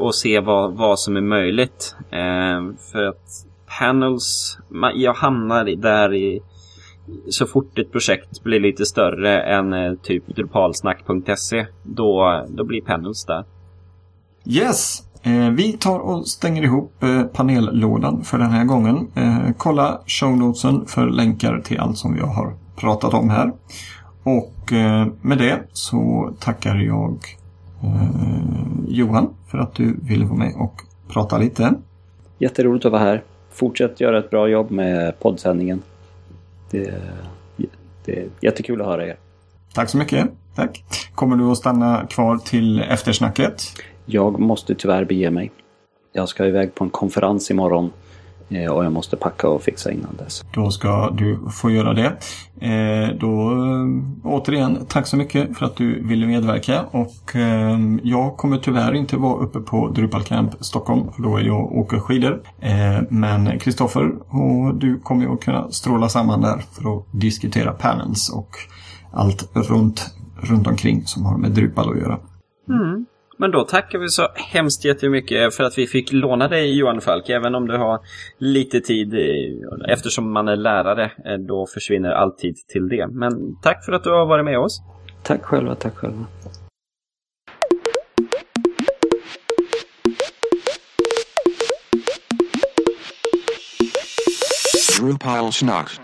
och 0.00 0.14
se 0.14 0.40
vad, 0.40 0.76
vad 0.76 0.98
som 0.98 1.16
är 1.16 1.20
möjligt. 1.20 1.96
För 2.92 3.04
att 3.04 3.47
panels, 3.78 4.58
jag 4.94 5.14
hamnar 5.14 5.64
där 5.64 6.14
i 6.14 6.40
så 7.28 7.46
fort 7.46 7.78
ett 7.78 7.92
projekt 7.92 8.42
blir 8.42 8.60
lite 8.60 8.86
större 8.86 9.42
än 9.42 9.72
eh, 9.72 9.92
typ 10.02 10.36
drupalsnack.se 10.36 11.66
då, 11.82 12.44
då 12.48 12.64
blir 12.64 12.80
panels 12.80 13.24
där. 13.24 13.44
Yes! 14.44 15.02
Eh, 15.22 15.50
vi 15.50 15.72
tar 15.72 15.98
och 15.98 16.28
stänger 16.28 16.62
ihop 16.62 17.02
eh, 17.02 17.22
panellådan 17.22 18.24
för 18.24 18.38
den 18.38 18.50
här 18.50 18.64
gången. 18.64 19.08
Eh, 19.14 19.38
kolla 19.56 20.00
shownotesen 20.06 20.86
för 20.86 21.06
länkar 21.06 21.60
till 21.60 21.80
allt 21.80 21.98
som 21.98 22.14
vi 22.14 22.20
har 22.20 22.56
pratat 22.76 23.14
om 23.14 23.30
här. 23.30 23.52
Och 24.22 24.54
med 25.20 25.38
det 25.38 25.62
så 25.72 26.32
tackar 26.40 26.76
jag 26.76 27.18
Johan 28.88 29.34
för 29.46 29.58
att 29.58 29.74
du 29.74 29.96
ville 30.02 30.24
vara 30.24 30.38
med 30.38 30.54
och 30.56 30.82
prata 31.08 31.38
lite. 31.38 31.74
Jätteroligt 32.38 32.86
att 32.86 32.92
vara 32.92 33.02
här 33.02 33.22
fortsätt 33.58 34.00
göra 34.00 34.18
ett 34.18 34.30
bra 34.30 34.48
jobb 34.48 34.70
med 34.70 35.18
poddsändningen. 35.18 35.82
Det, 36.70 36.94
det 38.04 38.18
är 38.18 38.28
jättekul 38.40 38.80
att 38.80 38.86
höra 38.86 39.06
er. 39.06 39.16
Tack 39.74 39.88
så 39.90 39.98
mycket. 39.98 40.28
Tack. 40.54 40.84
Kommer 41.14 41.36
du 41.36 41.44
att 41.44 41.58
stanna 41.58 42.06
kvar 42.10 42.36
till 42.36 42.80
eftersnacket? 42.80 43.62
Jag 44.04 44.40
måste 44.40 44.74
tyvärr 44.74 45.04
bege 45.04 45.30
mig. 45.30 45.50
Jag 46.12 46.28
ska 46.28 46.46
iväg 46.46 46.74
på 46.74 46.84
en 46.84 46.90
konferens 46.90 47.50
imorgon 47.50 47.90
och 48.48 48.84
jag 48.84 48.92
måste 48.92 49.16
packa 49.16 49.48
och 49.48 49.62
fixa 49.62 49.92
innan 49.92 50.16
dess. 50.16 50.44
Då 50.54 50.70
ska 50.70 51.10
du 51.10 51.38
få 51.50 51.70
göra 51.70 51.94
det. 51.94 52.06
Eh, 52.60 53.16
då 53.20 53.50
eh, 53.50 53.86
återigen, 54.24 54.86
tack 54.88 55.06
så 55.06 55.16
mycket 55.16 55.58
för 55.58 55.66
att 55.66 55.76
du 55.76 56.02
ville 56.02 56.26
medverka 56.26 56.84
och 56.90 57.36
jag 58.02 58.36
kommer 58.36 58.58
tyvärr 58.58 58.94
inte 58.94 59.16
vara 59.16 59.42
uppe 59.44 59.60
på 59.60 59.88
Drupal 59.88 60.22
Camp 60.22 60.54
Stockholm 60.60 61.12
för 61.12 61.22
då 61.22 61.36
är 61.36 61.42
jag 61.42 61.60
och 61.60 61.78
åker 61.78 62.00
skidor. 62.00 62.42
Men 63.08 63.58
Kristoffer 63.58 64.12
och 64.28 64.74
du 64.74 65.00
kommer 65.00 65.24
ju 65.24 65.32
att 65.32 65.40
kunna 65.40 65.70
stråla 65.70 66.08
samman 66.08 66.40
där 66.40 66.64
för 66.72 66.96
att 66.96 67.04
diskutera 67.12 67.72
panels 67.72 68.30
och 68.30 68.48
allt 69.12 69.50
runt, 69.54 70.14
runt 70.36 70.66
omkring 70.66 71.02
som 71.06 71.24
har 71.24 71.38
med 71.38 71.50
Drupal 71.50 71.90
att 71.92 71.98
göra. 71.98 72.18
Mm. 72.68 73.06
Men 73.40 73.50
då 73.50 73.64
tackar 73.64 73.98
vi 73.98 74.08
så 74.08 74.28
hemskt 74.34 74.84
jättemycket 74.84 75.54
för 75.54 75.64
att 75.64 75.78
vi 75.78 75.86
fick 75.86 76.12
låna 76.12 76.48
dig 76.48 76.78
Johan 76.78 77.00
Falk. 77.00 77.28
Även 77.28 77.54
om 77.54 77.68
du 77.68 77.76
har 77.76 78.00
lite 78.38 78.80
tid 78.80 79.14
eftersom 79.88 80.32
man 80.32 80.48
är 80.48 80.56
lärare. 80.56 81.12
Eh, 81.24 81.38
då 81.38 81.66
försvinner 81.66 82.10
all 82.10 82.32
tid 82.32 82.56
till 82.68 82.88
det. 82.88 83.06
Men 83.06 83.60
tack 83.62 83.84
för 83.84 83.92
att 83.92 84.04
du 84.04 84.10
har 84.10 84.26
varit 84.26 84.44
med 84.44 84.58
oss. 84.58 84.82
Tack 85.22 85.44
själva, 85.44 85.74
tack 85.74 85.96
själva. 85.96 86.26
Drupal 95.00 95.52
Snacks. 95.52 96.00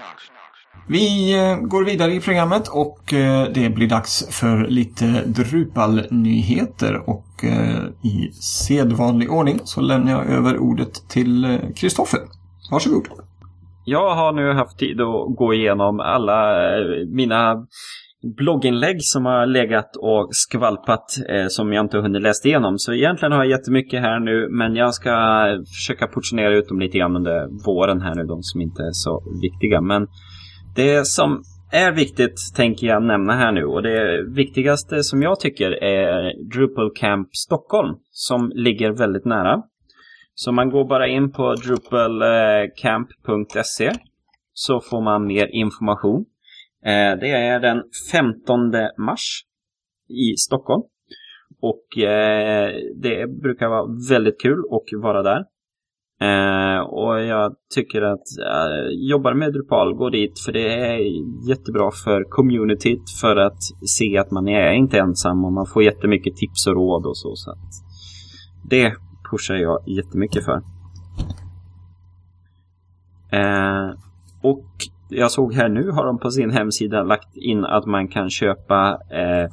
Vi 0.88 1.34
eh, 1.38 1.56
går 1.56 1.84
vidare 1.84 2.12
i 2.12 2.20
programmet 2.20 2.68
och 2.68 3.12
eh, 3.12 3.48
det 3.54 3.74
blir 3.74 3.88
dags 3.88 4.40
för 4.40 4.66
lite 4.68 5.22
Drupal-nyheter 5.26 7.08
och 7.10 7.44
eh, 7.44 8.10
i 8.10 8.32
sedvanlig 8.32 9.32
ordning 9.32 9.60
så 9.64 9.80
lämnar 9.80 10.12
jag 10.12 10.26
över 10.26 10.58
ordet 10.58 11.08
till 11.08 11.58
Kristoffer. 11.76 12.20
Varsågod. 12.70 13.08
Jag 13.84 14.14
har 14.14 14.32
nu 14.32 14.52
haft 14.52 14.78
tid 14.78 15.00
att 15.00 15.36
gå 15.36 15.54
igenom 15.54 16.00
alla 16.00 16.54
mina 17.12 17.66
blogginlägg 18.36 18.96
som 19.00 19.24
har 19.24 19.46
legat 19.46 19.96
och 19.96 20.28
skvalpat 20.32 21.04
eh, 21.28 21.46
som 21.48 21.72
jag 21.72 21.84
inte 21.84 21.96
har 21.96 22.02
hunnit 22.02 22.22
läsa 22.22 22.48
igenom. 22.48 22.78
Så 22.78 22.92
egentligen 22.92 23.32
har 23.32 23.44
jag 23.44 23.50
jättemycket 23.50 24.00
här 24.00 24.20
nu 24.20 24.48
men 24.50 24.74
jag 24.74 24.94
ska 24.94 25.12
försöka 25.76 26.06
portionera 26.06 26.54
ut 26.54 26.68
dem 26.68 26.80
lite 26.80 26.98
grann 26.98 27.16
under 27.16 27.64
våren 27.66 28.00
här 28.00 28.14
nu, 28.14 28.24
de 28.24 28.42
som 28.42 28.60
inte 28.60 28.82
är 28.82 28.92
så 28.92 29.22
viktiga. 29.42 29.80
Men 29.80 30.06
det 30.76 31.06
som 31.06 31.42
är 31.72 31.92
viktigt 31.92 32.40
tänker 32.56 32.86
jag 32.86 33.02
nämna 33.02 33.32
här 33.32 33.52
nu 33.52 33.64
och 33.64 33.82
det 33.82 34.22
viktigaste 34.22 35.02
som 35.02 35.22
jag 35.22 35.40
tycker 35.40 35.84
är 35.84 36.32
Drupal 36.50 36.90
Camp 36.94 37.36
Stockholm 37.36 37.96
som 38.10 38.52
ligger 38.54 38.90
väldigt 38.90 39.24
nära. 39.24 39.62
Så 40.34 40.52
man 40.52 40.70
går 40.70 40.88
bara 40.88 41.08
in 41.08 41.32
på 41.32 41.54
drupalcamp.se 41.54 43.92
så 44.52 44.80
får 44.80 45.00
man 45.00 45.26
mer 45.26 45.46
information. 45.46 46.24
Eh, 46.84 47.18
det 47.20 47.30
är 47.30 47.60
den 47.60 47.82
15 48.12 48.72
mars 48.98 49.44
i 50.08 50.36
Stockholm. 50.36 50.82
Och 51.60 51.98
eh, 51.98 52.74
det 53.02 53.26
brukar 53.42 53.68
vara 53.68 53.86
väldigt 54.10 54.40
kul 54.40 54.62
att 54.70 54.82
vara 55.02 55.22
där. 55.22 55.44
Eh, 56.20 56.80
och 56.80 57.22
jag 57.22 57.54
tycker 57.74 58.02
att 58.02 58.26
eh, 58.46 58.88
jobbar 58.90 59.34
med 59.34 59.52
Drupal, 59.52 59.94
gå 59.94 60.10
dit 60.10 60.40
för 60.40 60.52
det 60.52 60.74
är 60.74 60.98
jättebra 61.48 61.90
för 62.04 62.24
communityt 62.30 63.10
för 63.20 63.36
att 63.36 63.62
se 63.86 64.18
att 64.18 64.30
man 64.30 64.48
är 64.48 64.72
inte 64.72 64.98
ensam 64.98 65.44
och 65.44 65.52
man 65.52 65.66
får 65.66 65.82
jättemycket 65.82 66.36
tips 66.36 66.66
och 66.66 66.74
råd 66.74 67.06
och 67.06 67.16
så. 67.16 67.36
så 67.36 67.50
att 67.50 67.58
det 68.70 68.92
pushar 69.30 69.54
jag 69.54 69.88
jättemycket 69.88 70.44
för. 70.44 70.62
Eh, 73.32 73.90
och 74.42 74.66
jag 75.08 75.30
såg 75.30 75.54
här 75.54 75.68
nu 75.68 75.90
har 75.90 76.06
de 76.06 76.18
på 76.18 76.30
sin 76.30 76.50
hemsida 76.50 77.02
lagt 77.02 77.36
in 77.36 77.64
att 77.64 77.86
man 77.86 78.08
kan 78.08 78.30
köpa 78.30 78.98
eh, 79.10 79.50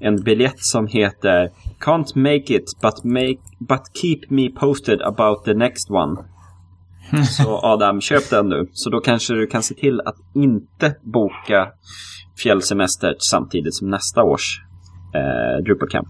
en 0.00 0.16
biljett 0.16 0.58
som 0.58 0.86
heter 0.86 1.50
Can't 1.82 2.16
make 2.16 2.54
it 2.54 2.64
but, 2.82 3.04
make, 3.04 3.40
but 3.58 3.82
keep 3.94 4.20
me 4.30 4.50
posted 4.50 5.00
about 5.02 5.44
the 5.44 5.54
next 5.54 5.90
one. 5.90 6.16
Så 7.24 7.60
Adam, 7.62 8.00
köp 8.00 8.30
den 8.30 8.48
nu. 8.48 8.68
Så 8.72 8.90
då 8.90 9.00
kanske 9.00 9.34
du 9.34 9.46
kan 9.46 9.62
se 9.62 9.74
till 9.74 10.00
att 10.00 10.16
inte 10.34 10.94
boka 11.02 11.68
fjällsemester 12.42 13.14
samtidigt 13.18 13.74
som 13.74 13.90
nästa 13.90 14.22
års 14.22 14.60
eh, 15.14 15.64
Drupal 15.64 15.88
Camp. 15.88 16.08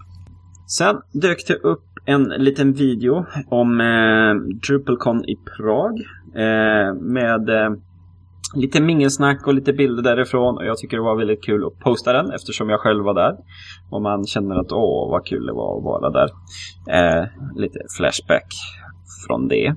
Sen 0.67 0.95
dök 1.11 1.47
det 1.47 1.55
upp 1.55 1.83
en 2.05 2.23
liten 2.23 2.73
video 2.73 3.25
om 3.47 3.81
eh, 3.81 4.33
DrupalCon 4.67 5.25
i 5.25 5.35
Prag 5.35 5.99
eh, 6.35 6.93
med 7.01 7.49
eh, 7.49 7.71
lite 8.55 8.81
mingelsnack 8.81 9.47
och 9.47 9.53
lite 9.53 9.73
bilder 9.73 10.03
därifrån. 10.03 10.57
Och 10.57 10.65
jag 10.65 10.77
tycker 10.77 10.97
det 10.97 11.03
var 11.03 11.17
väldigt 11.17 11.43
kul 11.43 11.65
att 11.65 11.79
posta 11.79 12.13
den 12.13 12.31
eftersom 12.31 12.69
jag 12.69 12.79
själv 12.79 13.03
var 13.03 13.13
där. 13.13 13.35
Och 13.91 14.01
man 14.01 14.25
känner 14.25 14.55
att 14.55 14.71
åh 14.71 15.11
vad 15.11 15.25
kul 15.25 15.45
det 15.45 15.53
var 15.53 15.77
att 15.77 15.83
vara 15.83 16.09
där. 16.09 16.29
Eh, 16.89 17.27
lite 17.55 17.79
flashback 17.97 18.47
från 19.27 19.47
det. 19.47 19.75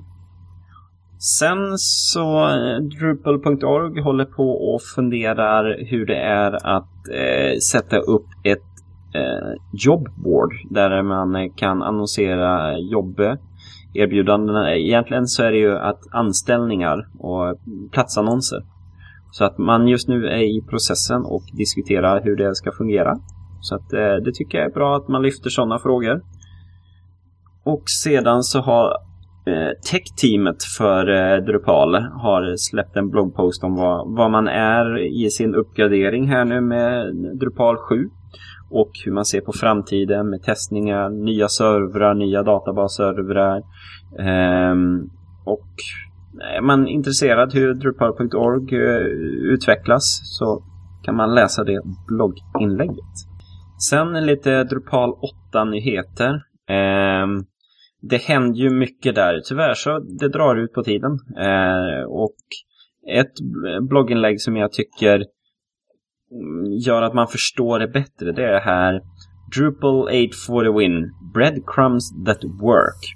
Sen 1.19 1.77
så 1.77 2.47
eh, 2.47 2.77
Drupal.org 2.77 4.01
håller 4.01 4.25
på 4.25 4.73
och 4.73 4.81
funderar 4.95 5.85
hur 5.89 6.05
det 6.05 6.17
är 6.17 6.77
att 6.77 7.07
eh, 7.13 7.57
sätta 7.71 7.97
upp 7.97 8.25
ett 8.43 8.59
eh, 9.15 9.53
jobbboard 9.73 10.53
där 10.69 11.03
man 11.03 11.49
kan 11.55 11.83
annonsera 11.83 12.77
jobb 12.77 13.21
erbjudandena. 13.93 14.75
Egentligen 14.75 15.27
så 15.27 15.43
är 15.43 15.51
det 15.51 15.57
ju 15.57 15.77
att 15.77 15.99
anställningar 16.11 17.07
och 17.19 17.57
platsannonser. 17.91 18.59
Så 19.31 19.45
att 19.45 19.57
man 19.57 19.87
just 19.87 20.07
nu 20.07 20.27
är 20.27 20.57
i 20.57 20.61
processen 20.69 21.21
och 21.25 21.43
diskuterar 21.57 22.21
hur 22.23 22.35
det 22.35 22.55
ska 22.55 22.71
fungera. 22.71 23.17
Så 23.61 23.75
att 23.75 23.93
eh, 23.93 24.15
det 24.25 24.31
tycker 24.33 24.57
jag 24.57 24.67
är 24.67 24.73
bra 24.73 24.97
att 24.97 25.07
man 25.07 25.21
lyfter 25.21 25.49
sådana 25.49 25.79
frågor. 25.79 26.21
Och 27.63 27.83
sedan 28.03 28.43
så 28.43 28.59
har 28.61 28.85
eh, 29.47 29.71
tech-teamet 29.91 30.63
för 30.77 31.09
eh, 31.09 31.43
Drupal 31.45 31.95
har 31.95 32.55
släppt 32.57 32.95
en 32.95 33.09
bloggpost 33.09 33.63
om 33.63 33.75
vad, 33.75 34.15
vad 34.17 34.31
man 34.31 34.47
är 34.47 34.97
i 34.97 35.29
sin 35.29 35.55
uppgradering 35.55 36.27
här 36.27 36.45
nu 36.45 36.61
med 36.61 37.15
Drupal 37.39 37.77
7 37.77 38.09
och 38.69 38.91
hur 39.05 39.11
man 39.11 39.25
ser 39.25 39.41
på 39.41 39.53
framtiden 39.53 40.29
med 40.29 40.43
testningar, 40.43 41.09
nya 41.09 41.47
servrar, 41.47 42.13
nya 42.13 42.43
databasservrar. 42.43 43.63
Ehm, 44.19 45.09
och 45.45 45.67
är 46.57 46.61
man 46.61 46.87
intresserad 46.87 47.53
hur 47.53 47.73
Drupal.org 47.73 48.75
eh, 48.75 48.97
utvecklas 49.53 50.21
så 50.23 50.63
kan 51.03 51.15
man 51.15 51.35
läsa 51.35 51.63
det 51.63 51.81
blogginlägget. 52.07 53.15
Sen 53.89 54.25
lite 54.25 54.63
Drupal 54.63 55.13
8-nyheter. 55.53 56.41
Ehm, 56.69 57.45
det 58.01 58.21
händer 58.21 58.59
ju 58.59 58.69
mycket 58.69 59.15
där. 59.15 59.41
Tyvärr 59.49 59.73
så 59.73 59.99
det 59.99 60.29
drar 60.29 60.55
ut 60.55 60.73
på 60.73 60.83
tiden. 60.83 61.11
Ehm, 61.37 62.07
och 62.07 62.35
ett 63.13 63.33
blogginlägg 63.89 64.41
som 64.41 64.55
jag 64.55 64.71
tycker 64.71 65.23
gör 66.85 67.01
att 67.01 67.13
man 67.13 67.27
förstår 67.27 67.79
det 67.79 67.87
bättre. 67.87 68.31
Det 68.31 68.43
är 68.43 68.51
det 68.51 68.59
här 68.59 69.01
Drupal 69.55 70.01
8 70.01 70.11
for 70.47 70.63
the 70.63 70.79
win. 70.79 71.11
Breadcrumbs 71.33 72.25
that 72.25 72.43
work. 72.43 73.13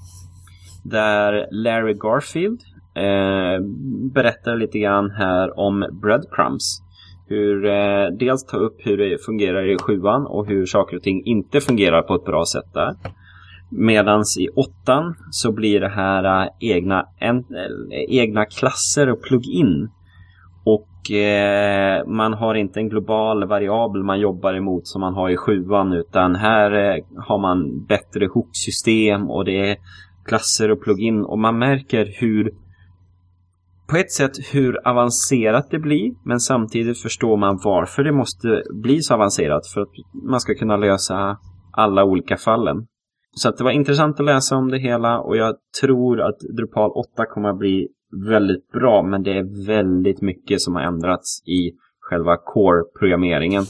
Där 0.84 1.47
Larry 1.51 1.93
Garfield 1.93 2.62
eh, 2.95 3.66
berättar 4.14 4.55
lite 4.55 4.80
grann 4.80 5.12
här 5.12 5.59
om 5.59 5.99
breadcrumbs. 6.01 6.82
Hur 7.28 7.66
eh, 7.66 8.07
dels 8.20 8.45
ta 8.45 8.57
upp 8.57 8.78
hur 8.80 8.97
det 8.97 9.26
fungerar 9.26 9.70
i 9.70 9.78
sjuan 9.78 10.26
och 10.26 10.47
hur 10.47 10.66
saker 10.66 10.97
och 10.97 11.03
ting 11.03 11.26
inte 11.26 11.62
fungerar 11.62 12.01
på 12.01 12.16
ett 12.16 12.26
bra 12.26 12.45
sätt 12.45 12.74
där. 12.74 12.95
Medans 13.70 14.38
i 14.38 14.47
åttan 14.49 15.16
så 15.32 15.51
blir 15.51 15.80
det 15.80 15.89
här 15.89 16.43
eh, 16.43 16.49
egna, 16.59 17.05
en, 17.20 17.38
eh, 17.38 18.20
egna 18.20 18.45
klasser 18.45 19.09
och 19.09 19.22
plugin 19.22 19.89
och 20.64 21.12
eh, 21.12 22.07
man 22.07 22.34
har 22.34 22.55
inte 22.55 22.80
en 22.80 22.89
global 22.89 23.47
variabel 23.47 24.03
man 24.03 24.20
jobbar 24.20 24.53
emot 24.53 24.88
som 24.88 25.01
man 25.01 25.14
har 25.14 25.30
i 25.30 25.38
sjuan 25.38 25.93
utan 25.93 26.36
här 26.36 26.72
eh, 26.72 27.03
har 27.18 27.38
man 27.38 27.86
bättre 27.86 28.26
hooksystem 28.26 29.30
och 29.30 29.45
det 29.45 29.70
är 29.70 29.78
klasser 30.26 30.72
och 30.72 30.82
plugin 30.82 31.26
och 31.26 31.39
man 31.39 31.59
märker 31.59 32.09
hur 32.20 32.51
på 33.89 33.97
ett 33.97 34.12
sätt 34.12 34.32
hur 34.53 34.88
avancerat 34.88 35.68
det 35.72 35.80
blir 35.80 36.14
men 36.26 36.39
samtidigt 36.39 37.01
förstår 37.01 37.38
man 37.38 37.59
varför 37.64 38.03
det 38.03 38.12
måste 38.12 38.64
bli 38.84 39.01
så 39.01 39.14
avancerat 39.14 39.68
för 39.68 39.82
att 39.82 39.89
man 40.24 40.39
ska 40.39 40.53
kunna 40.53 40.78
lösa 40.78 41.38
alla 41.72 42.03
olika 42.03 42.38
fallen. 42.38 42.86
Så 43.36 43.49
att 43.49 43.57
det 43.57 43.64
var 43.64 43.72
intressant 43.72 44.20
att 44.20 44.26
läsa 44.26 44.55
om 44.55 44.72
det 44.72 44.80
hela 44.80 45.20
och 45.20 45.38
jag 45.38 45.55
tror 45.82 46.22
att 46.22 46.39
Drupal 46.39 46.91
8 46.91 47.26
kommer 47.26 47.49
att 47.49 47.57
bli 47.57 47.88
väldigt 48.12 48.72
bra 48.72 49.03
men 49.03 49.24
det 49.24 49.38
är 49.38 49.66
väldigt 49.68 50.22
mycket 50.22 50.62
som 50.62 50.76
har 50.76 50.82
ändrats 50.82 51.43
i 51.47 51.72
själva 51.99 52.38
core-programmeringen. 52.38 53.64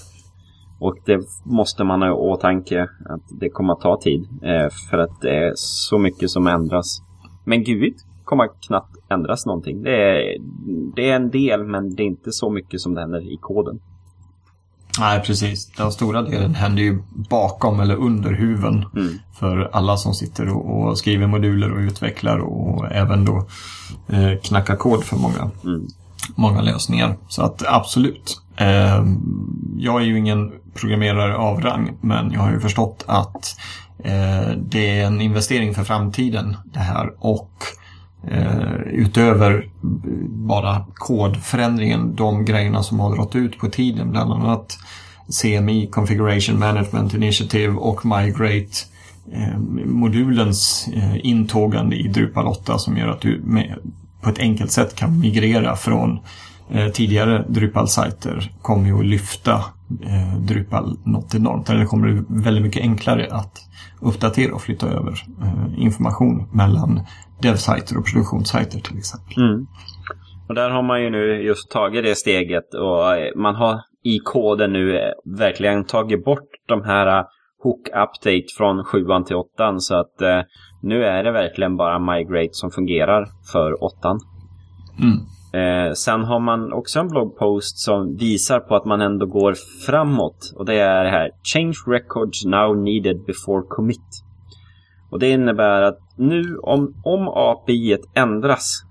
Och 0.80 0.96
det 1.06 1.20
måste 1.46 1.84
man 1.84 2.02
ha 2.02 2.10
i 2.10 2.12
åtanke 2.12 2.82
att 2.84 3.40
det 3.40 3.50
kommer 3.50 3.74
att 3.74 3.82
ta 3.82 4.02
tid 4.02 4.22
eh, 4.44 4.70
för 4.90 4.98
att 4.98 5.22
det 5.22 5.36
är 5.36 5.52
så 5.56 5.98
mycket 5.98 6.30
som 6.30 6.48
ändras. 6.48 7.02
Men 7.46 7.64
Gud 7.64 7.94
kommer 8.24 8.50
knappt 8.68 9.12
ändras 9.12 9.46
någonting. 9.46 9.84
Det 9.84 9.96
är, 9.96 10.38
det 10.96 11.10
är 11.10 11.16
en 11.16 11.30
del 11.30 11.64
men 11.64 11.96
det 11.96 12.04
är 12.04 12.08
inte 12.08 12.32
så 12.32 12.50
mycket 12.50 12.82
som 12.82 12.94
det 12.94 13.02
händer 13.02 13.34
i 13.34 13.38
koden. 13.42 13.80
Nej, 15.00 15.22
precis. 15.22 15.72
Den 15.72 15.92
stora 15.92 16.22
delen 16.22 16.56
händer 16.56 16.84
ju 16.84 17.04
bakom 17.30 17.80
eller 17.80 17.96
under 17.96 18.32
huven 18.32 18.86
mm. 18.96 19.20
för 19.40 19.70
alla 19.74 19.98
som 19.98 20.14
sitter 20.14 20.50
och, 20.50 20.90
och, 20.90 20.98
skriver 20.98 21.28
moduler 21.28 21.72
och 21.72 21.80
utvecklar 21.80 22.38
och 22.40 22.92
även 22.92 23.26
då 23.26 23.48
eh, 24.10 24.40
knackar 24.44 24.76
kod 24.76 25.04
för 25.04 25.16
många, 25.16 25.52
mm. 25.64 25.88
många 26.36 26.62
lösningar. 26.62 27.18
Så 27.28 27.42
att 27.42 27.64
absolut. 27.68 28.42
Eh, 28.58 29.06
jag 29.78 30.02
är 30.02 30.06
ju 30.06 30.18
ingen 30.18 30.52
programmerare 30.74 31.36
av 31.36 31.62
rang, 31.62 31.98
men 32.02 32.32
jag 32.32 32.40
har 32.40 32.52
ju 32.52 32.60
förstått 32.60 33.04
att 33.08 33.56
eh, 34.04 34.50
det 34.58 35.00
är 35.00 35.06
en 35.06 35.22
investering 35.22 35.74
för 35.74 35.84
framtiden 35.84 36.58
det 36.64 36.80
här 36.80 37.14
och 37.20 37.52
Eh, 38.28 38.76
utöver 38.86 39.70
bara 40.30 40.86
kodförändringen, 40.94 42.16
de 42.16 42.46
grejerna 42.46 42.84
som 42.84 43.00
har 43.00 43.16
dragit 43.16 43.36
ut 43.36 43.58
på 43.58 43.68
tiden, 43.68 44.12
bland 44.12 44.34
annat 44.34 44.78
CMI, 45.42 45.88
Configuration 45.88 46.60
Management 46.60 47.14
Initiative 47.14 47.74
och 47.74 48.06
Migrate 48.06 48.76
eh, 49.32 49.58
modulens 49.86 50.90
eh, 50.94 51.26
intågande 51.26 51.96
i 51.96 52.08
Drupal 52.08 52.48
8 52.48 52.78
som 52.78 52.98
gör 52.98 53.08
att 53.08 53.22
du 53.22 53.42
med, 53.44 53.76
på 54.22 54.30
ett 54.30 54.40
enkelt 54.40 54.72
sätt 54.72 54.96
kan 54.96 55.20
migrera 55.20 55.76
från 55.76 56.20
eh, 56.70 56.88
tidigare 56.88 57.46
Drupal-sajter 57.50 58.52
kommer 58.62 58.86
ju 58.88 59.00
att 59.00 59.06
lyfta 59.06 59.56
eh, 60.04 60.38
Drupal 60.40 60.98
något 61.04 61.36
enormt. 61.36 61.70
Eller 61.70 61.80
det 61.80 61.86
kommer 61.86 62.12
bli 62.12 62.42
väldigt 62.44 62.64
mycket 62.64 62.82
enklare 62.82 63.28
att 63.32 63.62
uppdatera 64.00 64.54
och 64.54 64.62
flytta 64.62 64.88
över 64.88 65.26
eh, 65.42 65.84
information 65.84 66.48
mellan 66.52 67.02
dev-sajter 67.42 67.98
och 67.98 68.06
produktionssajter 68.06 68.80
till 68.80 68.98
exempel. 68.98 69.44
Mm. 69.44 69.68
Och 70.50 70.56
där 70.56 70.70
har 70.70 70.84
man 70.84 71.02
ju 71.02 71.10
nu 71.10 71.42
just 71.44 71.72
tagit 71.72 72.04
det 72.04 72.16
steget 72.16 72.74
och 72.74 73.16
eh, 73.16 73.36
man 73.36 73.56
har 73.56 73.82
i 74.04 74.20
koden 74.20 74.74
nu 74.74 74.98
eh, 74.98 75.12
verkligen 75.26 75.86
tagit 75.86 76.26
bort 76.26 76.50
de 76.68 76.84
här 76.84 77.20
eh, 77.20 77.26
hook 77.64 77.88
update 77.88 78.46
från 78.58 78.84
7 78.84 79.06
till 79.28 79.36
8 79.36 79.80
så 79.80 79.96
att 79.96 80.22
eh, 80.22 80.42
nu 80.82 81.04
är 81.04 81.24
det 81.24 81.32
verkligen 81.32 81.78
bara 81.78 82.00
migrate 82.00 82.54
som 82.54 82.72
fungerar 82.72 83.28
för 83.52 83.84
8. 83.84 84.18
Mm. 85.00 85.18
Eh, 85.54 85.94
sen 85.94 86.24
har 86.24 86.40
man 86.40 86.74
också 86.74 87.00
en 87.00 87.08
bloggpost 87.08 87.80
som 87.80 88.16
visar 88.16 88.60
på 88.60 88.76
att 88.76 88.86
man 88.86 89.02
ändå 89.02 89.26
går 89.26 89.56
framåt. 89.86 90.54
Och 90.56 90.66
det 90.66 90.76
är 90.80 91.04
det 91.04 91.10
här. 91.10 91.30
Change 91.54 91.76
records 91.88 92.46
now 92.46 92.78
needed 92.78 93.26
before 93.26 93.64
commit. 93.70 94.24
Och 95.12 95.20
det 95.20 95.30
innebär 95.30 95.82
att 95.82 96.00
nu 96.16 96.58
om, 96.58 96.94
om 97.04 97.28
API 97.28 97.98
ändras 98.16 98.84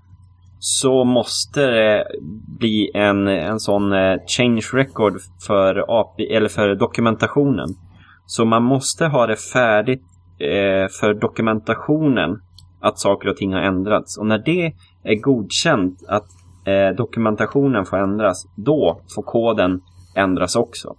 så 0.59 1.03
måste 1.03 1.65
det 1.71 2.07
bli 2.59 2.91
en, 2.93 3.27
en 3.27 3.59
sån 3.59 3.93
eh, 3.93 4.17
change 4.37 4.69
record 4.73 5.13
för, 5.47 5.85
API, 5.99 6.23
eller 6.23 6.49
för 6.49 6.75
dokumentationen. 6.75 7.69
Så 8.25 8.45
man 8.45 8.63
måste 8.63 9.05
ha 9.05 9.27
det 9.27 9.35
färdigt 9.35 10.03
eh, 10.39 10.87
för 10.99 11.13
dokumentationen 11.13 12.41
att 12.81 12.99
saker 12.99 13.29
och 13.29 13.37
ting 13.37 13.53
har 13.53 13.61
ändrats. 13.61 14.17
Och 14.17 14.25
när 14.25 14.37
det 14.37 14.73
är 15.03 15.21
godkänt 15.21 15.99
att 16.07 16.27
eh, 16.65 16.95
dokumentationen 16.97 17.85
får 17.85 17.97
ändras, 17.97 18.45
då 18.55 19.01
får 19.15 19.23
koden 19.23 19.81
ändras 20.15 20.55
också. 20.55 20.95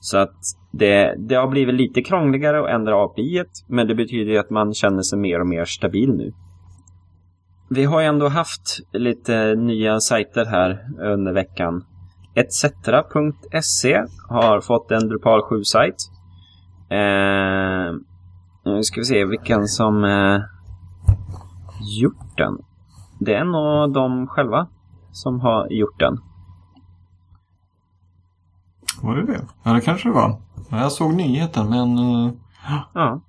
Så 0.00 0.18
att 0.18 0.36
det, 0.70 1.14
det 1.18 1.34
har 1.34 1.48
blivit 1.48 1.74
lite 1.74 2.02
krångligare 2.02 2.60
att 2.60 2.70
ändra 2.70 3.04
API, 3.04 3.44
men 3.66 3.88
det 3.88 3.94
betyder 3.94 4.40
att 4.40 4.50
man 4.50 4.74
känner 4.74 5.02
sig 5.02 5.18
mer 5.18 5.40
och 5.40 5.46
mer 5.46 5.64
stabil 5.64 6.12
nu. 6.12 6.32
Vi 7.70 7.84
har 7.84 8.00
ju 8.00 8.06
ändå 8.06 8.28
haft 8.28 8.80
lite 8.92 9.54
nya 9.54 10.00
sajter 10.00 10.44
här 10.44 10.84
under 11.12 11.32
veckan. 11.32 11.84
Etcetera.se 12.34 14.02
har 14.28 14.60
fått 14.60 14.90
en 14.90 15.08
Drupal 15.08 15.40
7-sajt. 15.40 15.94
Eh, 16.90 17.94
nu 18.64 18.82
ska 18.82 19.00
vi 19.00 19.04
se 19.04 19.24
vilken 19.24 19.66
som 19.66 20.04
eh, 20.04 20.40
gjort 22.00 22.36
den. 22.36 22.58
Det 23.20 23.34
är 23.34 23.44
nog 23.44 23.92
de 23.94 24.26
själva 24.26 24.66
som 25.12 25.40
har 25.40 25.66
gjort 25.70 25.98
den. 25.98 26.18
Var 29.02 29.16
det 29.16 29.26
det? 29.26 29.46
Ja, 29.62 29.72
det 29.72 29.80
kanske 29.80 30.08
det 30.08 30.14
var. 30.14 30.40
Jag 30.70 30.92
såg 30.92 31.14
nyheten, 31.14 31.70
men... 31.70 31.98
Eh, 31.98 32.32
ja. 32.94 33.20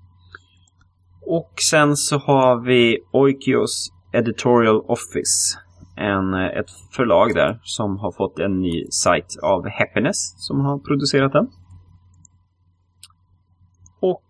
Och 1.22 1.54
sen 1.70 1.96
så 1.96 2.18
har 2.18 2.60
vi 2.60 2.98
Oikios 3.12 3.92
Editorial 4.12 4.82
Office. 4.88 5.60
En, 5.96 6.34
eh, 6.34 6.46
ett 6.60 6.70
förlag 6.92 7.34
där 7.34 7.60
som 7.64 7.98
har 7.98 8.12
fått 8.12 8.40
en 8.40 8.62
ny 8.62 8.86
sajt 8.92 9.38
av 9.44 9.70
Happiness 9.70 10.34
som 10.38 10.60
har 10.60 10.80
producerat 10.80 11.34
den. 11.34 11.48
Och 14.00 14.24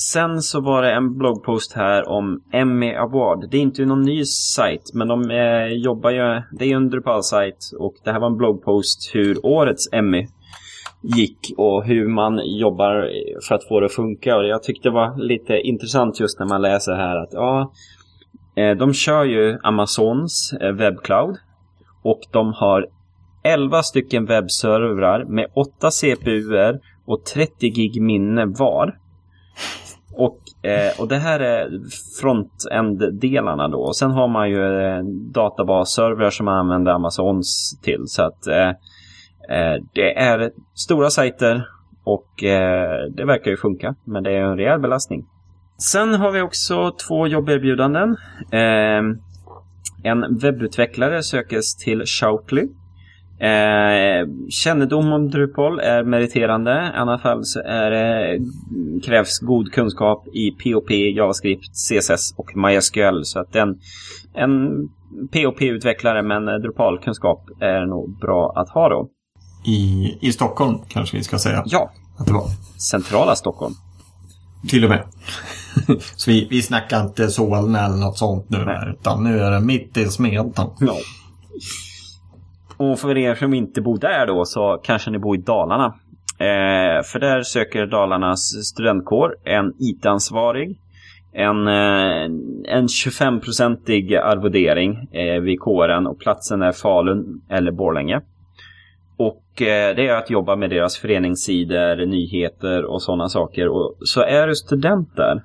sen 0.00 0.42
så 0.42 0.60
var 0.60 0.82
det 0.82 0.92
en 0.92 1.18
bloggpost 1.18 1.72
här 1.72 2.08
om 2.08 2.42
Emmy 2.52 2.94
Award. 2.94 3.50
Det 3.50 3.56
är 3.56 3.60
inte 3.60 3.84
någon 3.84 4.02
ny 4.02 4.24
sajt 4.24 4.90
men 4.94 5.08
de 5.08 5.30
eh, 5.30 5.66
jobbar 5.66 6.10
ju, 6.10 6.42
det 6.58 6.64
är 6.64 6.76
en 6.76 6.90
Drupal-sajt 6.90 7.72
och 7.78 7.94
det 8.04 8.12
här 8.12 8.20
var 8.20 8.26
en 8.26 8.36
bloggpost 8.36 9.10
hur 9.14 9.46
årets 9.46 9.92
Emmy 9.92 10.26
gick 11.02 11.52
och 11.56 11.84
hur 11.84 12.08
man 12.08 12.40
jobbar 12.44 13.10
för 13.48 13.54
att 13.54 13.68
få 13.68 13.80
det 13.80 13.86
att 13.86 13.92
funka. 13.92 14.36
Och 14.36 14.46
jag 14.46 14.62
tyckte 14.62 14.88
det 14.88 14.94
var 14.94 15.18
lite 15.18 15.60
intressant 15.60 16.20
just 16.20 16.38
när 16.38 16.46
man 16.46 16.62
läser 16.62 16.94
här 16.94 17.16
att 17.16 17.32
ja, 17.32 17.72
eh, 18.56 18.76
de 18.76 18.92
kör 18.92 19.24
ju 19.24 19.58
Amazons 19.62 20.52
eh, 20.60 20.72
webbcloud 20.72 21.36
och 22.02 22.20
de 22.32 22.52
har 22.52 22.86
11 23.44 23.82
stycken 23.82 24.26
webbservrar 24.26 25.24
med 25.24 25.46
8 25.54 25.90
CPUer 25.90 26.80
och 27.06 27.24
30 27.24 27.68
gig 27.68 28.02
minne 28.02 28.46
var. 28.46 28.94
Och, 30.18 30.68
eh, 30.70 31.00
och 31.00 31.08
det 31.08 31.16
här 31.16 31.40
är 31.40 31.68
frontend-delarna. 32.20 33.68
då. 33.68 33.78
Och 33.78 33.96
sen 33.96 34.10
har 34.10 34.28
man 34.28 34.50
ju 34.50 34.80
eh, 34.80 35.02
databasservrar 35.34 36.30
som 36.30 36.44
man 36.44 36.58
använder 36.58 36.92
Amazons 36.92 37.80
till. 37.82 38.02
Så 38.06 38.22
att 38.22 38.46
eh, 38.46 38.68
eh 39.58 39.76
det 39.94 40.18
är 40.18 40.50
stora 40.74 41.10
sajter 41.10 41.68
och 42.04 42.44
eh, 42.44 43.10
det 43.16 43.24
verkar 43.24 43.50
ju 43.50 43.56
funka. 43.56 43.94
Men 44.04 44.22
det 44.22 44.30
är 44.30 44.42
en 44.42 44.56
rejäl 44.56 44.80
belastning. 44.80 45.26
Sen 45.92 46.14
har 46.14 46.32
vi 46.32 46.40
också 46.40 46.92
två 47.08 47.26
jobberbjudanden. 47.26 48.16
Eh, 48.52 49.02
en 50.02 50.38
webbutvecklare 50.42 51.22
sökes 51.22 51.76
till 51.76 52.02
Shoutly. 52.06 52.68
Eh, 53.40 54.28
kännedom 54.48 55.12
om 55.12 55.30
Drupal 55.30 55.80
är 55.80 56.04
meriterande. 56.04 56.92
I 56.94 56.98
alla 56.98 57.18
fall 57.18 57.44
så 57.44 57.60
är 57.60 57.90
det, 57.90 58.38
krävs 59.04 59.38
god 59.38 59.72
kunskap 59.72 60.26
i 60.32 60.50
POP, 60.50 60.90
JavaScript, 60.90 61.70
CSS 61.74 62.34
och 62.36 62.56
MySQL. 62.56 63.24
Så 63.24 63.40
att 63.40 63.56
en, 63.56 63.78
en 64.34 64.68
POP-utvecklare 65.32 66.22
med 66.22 66.36
en 66.36 66.62
Drupal-kunskap 66.62 67.48
är 67.60 67.86
nog 67.86 68.18
bra 68.20 68.52
att 68.56 68.68
ha 68.68 68.88
då. 68.88 69.08
I, 69.66 70.18
I 70.20 70.32
Stockholm 70.32 70.78
kanske 70.88 71.16
vi 71.16 71.22
ska 71.22 71.38
säga. 71.38 71.62
Ja. 71.66 71.92
Att 72.18 72.26
det 72.26 72.32
var. 72.32 72.46
Centrala 72.90 73.36
Stockholm. 73.36 73.74
Till 74.68 74.84
och 74.84 74.90
med. 74.90 75.04
så 76.16 76.30
vi, 76.30 76.46
vi 76.50 76.62
snackar 76.62 77.00
inte 77.00 77.28
Solna 77.28 77.84
eller 77.84 77.96
något 77.96 78.18
sånt 78.18 78.50
nu 78.50 78.58
här, 78.58 78.90
utan 78.90 79.24
nu 79.24 79.40
är 79.40 79.50
det 79.50 79.60
mitt 79.60 79.96
i 79.96 80.04
smeten. 80.04 80.66
Ja. 80.80 80.96
Och 82.78 82.98
för 82.98 83.18
er 83.18 83.34
som 83.34 83.54
inte 83.54 83.80
bor 83.80 83.98
där 83.98 84.26
då 84.26 84.44
så 84.44 84.80
kanske 84.82 85.10
ni 85.10 85.18
bor 85.18 85.36
i 85.36 85.40
Dalarna. 85.40 85.94
Eh, 86.38 87.02
för 87.02 87.18
där 87.18 87.42
söker 87.42 87.86
Dalarnas 87.86 88.40
studentkår 88.64 89.36
en 89.44 89.72
IT-ansvarig. 89.78 90.80
En, 91.32 91.68
eh, 91.68 92.24
en 92.76 92.86
25-procentig 92.86 94.16
arvodering 94.16 95.08
eh, 95.12 95.40
vid 95.40 95.60
kåren 95.60 96.06
och 96.06 96.20
platsen 96.20 96.62
är 96.62 96.72
Falun 96.72 97.42
eller 97.50 97.72
Borlänge. 97.72 98.20
Och 99.16 99.62
eh, 99.62 99.96
det 99.96 100.08
är 100.08 100.14
att 100.14 100.30
jobba 100.30 100.56
med 100.56 100.70
deras 100.70 100.98
föreningssidor, 100.98 102.06
nyheter 102.06 102.84
och 102.84 103.02
sådana 103.02 103.28
saker. 103.28 103.68
Och 103.68 103.96
så 104.00 104.22
är 104.22 104.46
du 104.46 104.54
student 104.54 105.16
där 105.16 105.42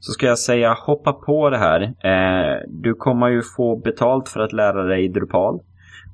så 0.00 0.12
ska 0.12 0.26
jag 0.26 0.38
säga 0.38 0.76
hoppa 0.86 1.12
på 1.12 1.50
det 1.50 1.58
här. 1.58 1.82
Eh, 1.82 2.62
du 2.68 2.94
kommer 2.94 3.28
ju 3.28 3.42
få 3.56 3.76
betalt 3.76 4.28
för 4.28 4.40
att 4.40 4.52
lära 4.52 4.82
dig 4.82 5.08
Drupal. 5.08 5.60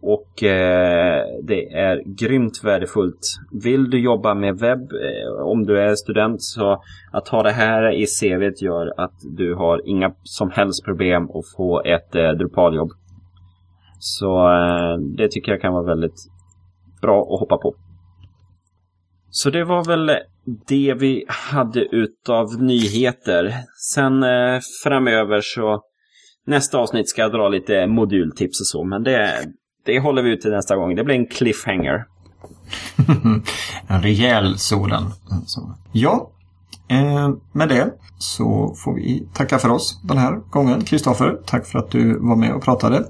Och 0.03 0.43
eh, 0.43 1.25
det 1.43 1.73
är 1.73 2.03
grymt 2.19 2.65
värdefullt. 2.65 3.21
Vill 3.63 3.91
du 3.91 4.01
jobba 4.01 4.35
med 4.35 4.59
webb, 4.59 4.93
eh, 4.93 5.45
om 5.45 5.67
du 5.67 5.81
är 5.81 5.95
student, 5.95 6.43
så 6.43 6.83
att 7.13 7.29
ha 7.29 7.43
det 7.43 7.51
här 7.51 7.93
i 7.93 8.07
CVt 8.07 8.63
gör 8.63 9.01
att 9.01 9.15
du 9.37 9.55
har 9.55 9.89
inga 9.89 10.15
som 10.23 10.51
helst 10.51 10.85
problem 10.85 11.25
att 11.25 11.57
få 11.57 11.83
ett 11.83 12.15
eh, 12.15 12.31
Drupaljobb. 12.31 12.91
Så 13.99 14.49
eh, 14.49 14.99
det 15.17 15.29
tycker 15.29 15.53
jag 15.53 15.61
kan 15.61 15.73
vara 15.73 15.87
väldigt 15.87 16.19
bra 17.03 17.21
att 17.21 17.41
hoppa 17.41 17.57
på. 17.57 17.75
Så 19.31 19.51
det 19.51 19.65
var 19.65 19.85
väl 19.85 20.11
det 20.69 20.95
vi 20.95 21.25
hade 21.29 21.81
utav 21.81 22.63
nyheter. 22.63 23.55
Sen 23.95 24.23
eh, 24.23 24.61
framöver 24.85 25.41
så 25.41 25.83
nästa 26.47 26.79
avsnitt 26.79 27.09
ska 27.09 27.23
jag 27.23 27.33
dra 27.33 27.49
lite 27.49 27.87
modultips 27.87 28.61
och 28.61 28.67
så. 28.67 28.85
Men 28.85 29.03
det, 29.03 29.45
det 29.85 30.01
håller 30.01 30.23
vi 30.23 30.31
ut 30.31 30.41
till 30.41 30.51
nästa 30.51 30.77
gång. 30.77 30.95
Det 30.95 31.05
blir 31.05 31.15
en 31.15 31.27
cliffhanger. 31.27 32.05
en 33.87 34.03
rejäl 34.03 34.59
sådan. 34.59 35.13
Ja, 35.93 36.31
eh, 36.89 37.31
med 37.53 37.69
det 37.69 37.91
så 38.19 38.75
får 38.79 38.95
vi 38.95 39.27
tacka 39.33 39.59
för 39.59 39.69
oss 39.69 40.01
den 40.03 40.19
här 40.19 40.41
gången. 40.51 40.85
Kristoffer, 40.85 41.39
tack 41.47 41.67
för 41.67 41.79
att 41.79 41.91
du 41.91 42.19
var 42.19 42.37
med 42.37 42.53
och 42.53 42.63
pratade. 42.63 43.05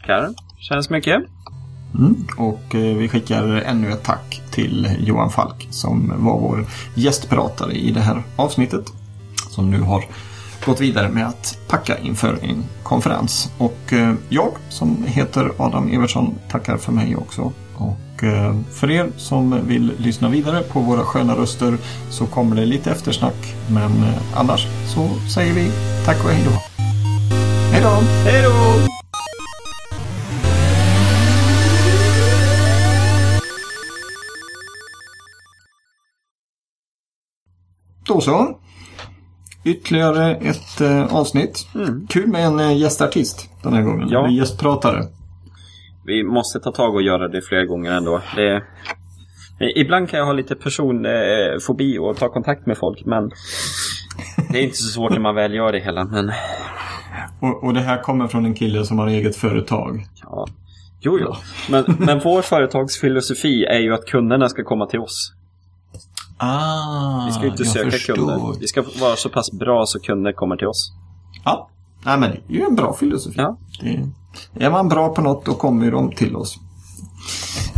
Tackar. 0.00 0.34
Känns 0.58 0.90
mycket. 0.90 1.22
Mm. 1.98 2.26
Och 2.36 2.74
eh, 2.74 2.96
vi 2.96 3.08
skickar 3.08 3.44
ännu 3.48 3.90
ett 3.90 4.02
tack 4.02 4.42
till 4.50 4.96
Johan 5.00 5.30
Falk 5.30 5.68
som 5.70 6.12
var 6.16 6.40
vår 6.40 6.66
gästpratare 6.94 7.72
i 7.72 7.90
det 7.90 8.00
här 8.00 8.22
avsnittet. 8.36 8.92
Som 9.50 9.70
nu 9.70 9.80
har 9.80 10.04
gått 10.66 10.80
vidare 10.80 11.08
med 11.08 11.26
att 11.26 11.58
packa 11.68 11.98
inför 11.98 12.38
en 12.42 12.64
konferens. 12.82 13.52
Och 13.58 13.92
eh, 13.92 14.14
jag 14.28 14.50
som 14.68 15.04
heter 15.06 15.52
Adam 15.58 15.88
Evertsson 15.88 16.34
tackar 16.50 16.76
för 16.76 16.92
mig 16.92 17.16
också. 17.16 17.52
Och 17.76 18.24
eh, 18.24 18.56
för 18.72 18.90
er 18.90 19.10
som 19.16 19.66
vill 19.66 19.92
lyssna 19.98 20.28
vidare 20.28 20.62
på 20.62 20.80
våra 20.80 21.04
sköna 21.04 21.36
röster 21.36 21.78
så 22.10 22.26
kommer 22.26 22.56
det 22.56 22.66
lite 22.66 22.90
eftersnack. 22.90 23.54
Men 23.70 23.90
annars 24.34 24.66
så 24.94 25.08
säger 25.34 25.54
vi 25.54 25.70
tack 26.04 26.24
och 26.24 26.30
hej 26.30 26.44
då. 26.44 26.82
Hej 27.72 27.82
då! 27.82 28.02
Hej 28.24 28.42
då! 28.42 28.92
Då 38.04 38.20
så. 38.20 38.61
Ytterligare 39.64 40.34
ett 40.34 40.80
eh, 40.80 41.14
avsnitt. 41.16 41.66
Mm. 41.74 42.06
Kul 42.06 42.28
med 42.28 42.46
en 42.46 42.60
eh, 42.60 42.78
gästartist 42.78 43.50
den 43.62 43.72
här 43.72 43.82
gången. 43.82 44.08
Ja. 44.08 44.26
En 44.26 44.34
gästpratare. 44.34 45.02
Vi 46.06 46.24
måste 46.24 46.60
ta 46.60 46.72
tag 46.72 46.94
och 46.94 47.02
göra 47.02 47.28
det 47.28 47.42
fler 47.42 47.64
gånger 47.64 47.92
ändå. 47.92 48.20
Det, 48.36 48.54
eh, 48.54 48.62
ibland 49.76 50.08
kan 50.08 50.18
jag 50.18 50.26
ha 50.26 50.32
lite 50.32 50.54
personfobi 50.54 51.98
och 51.98 52.16
ta 52.16 52.28
kontakt 52.28 52.66
med 52.66 52.78
folk 52.78 53.02
men 53.06 53.30
det 54.52 54.58
är 54.58 54.62
inte 54.62 54.76
så 54.76 54.88
svårt 54.88 55.12
när 55.12 55.20
man 55.20 55.34
väl 55.34 55.54
gör 55.54 55.72
det 55.72 55.80
hela. 55.80 56.04
Men... 56.04 56.32
Och, 57.40 57.64
och 57.64 57.74
det 57.74 57.80
här 57.80 58.02
kommer 58.02 58.28
från 58.28 58.44
en 58.44 58.54
kille 58.54 58.84
som 58.84 58.98
har 58.98 59.06
eget 59.06 59.36
företag. 59.36 60.06
Ja. 60.22 60.46
Jo, 61.00 61.18
jo. 61.20 61.34
Men, 61.70 61.84
men 61.98 62.20
vår 62.24 62.42
företagsfilosofi 62.42 63.64
är 63.64 63.78
ju 63.78 63.94
att 63.94 64.06
kunderna 64.06 64.48
ska 64.48 64.64
komma 64.64 64.86
till 64.86 65.00
oss. 65.00 65.32
Ah, 66.44 67.24
Vi 67.26 67.32
ska 67.32 67.46
inte 67.46 67.64
söka 67.64 67.90
förstår. 67.90 68.14
kunder. 68.14 68.60
Vi 68.60 68.66
ska 68.66 68.84
vara 69.00 69.16
så 69.16 69.28
pass 69.28 69.52
bra 69.52 69.86
så 69.86 70.00
kunder 70.00 70.32
kommer 70.32 70.56
till 70.56 70.66
oss. 70.66 70.92
Ja, 71.44 71.68
Nej, 72.04 72.18
men 72.18 72.30
det 72.30 72.54
är 72.54 72.58
ju 72.58 72.64
en 72.64 72.74
bra 72.74 72.92
filosofi. 72.92 73.36
Ja. 73.38 73.56
Det, 74.54 74.64
är 74.64 74.70
man 74.70 74.88
bra 74.88 75.14
på 75.14 75.22
något 75.22 75.44
då 75.44 75.54
kommer 75.54 75.90
de 75.90 76.12
till 76.12 76.36
oss. 76.36 76.58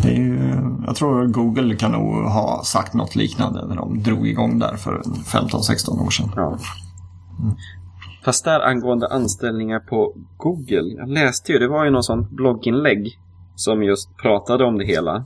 Är 0.05 0.85
jag 0.86 0.97
tror 0.97 1.27
Google 1.27 1.77
kan 1.77 1.93
nog 1.93 2.24
ha 2.24 2.62
sagt 2.65 2.95
något 2.95 3.16
liknande 3.16 3.66
när 3.66 3.77
de 3.77 4.03
drog 4.03 4.28
igång 4.28 4.59
där 4.59 4.77
för 4.77 5.03
15-16 5.03 6.07
år 6.07 6.11
sedan. 6.11 6.31
Ja. 6.36 6.59
Fast 8.24 8.45
där 8.45 8.61
angående 8.61 9.09
anställningar 9.09 9.81
på 9.81 10.12
Google. 10.36 10.95
Jag 10.99 11.09
läste 11.09 11.53
ju, 11.53 11.59
det 11.59 11.69
var 11.69 11.85
ju 11.85 11.91
någon 11.91 12.03
sån 12.03 12.35
blogginlägg 12.35 13.19
som 13.57 13.82
just 13.82 14.16
pratade 14.16 14.65
om 14.65 14.78
det 14.78 14.85
hela. 14.85 15.24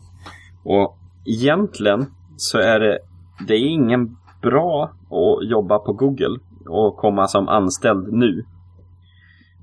Och 0.64 0.98
egentligen 1.24 2.06
så 2.36 2.58
är 2.58 2.80
det, 2.80 2.98
det 3.46 3.54
är 3.54 3.68
ingen 3.68 4.16
bra 4.42 4.90
att 5.10 5.50
jobba 5.50 5.78
på 5.78 5.92
Google 5.92 6.38
och 6.66 6.96
komma 6.96 7.28
som 7.28 7.48
anställd 7.48 8.12
nu. 8.12 8.44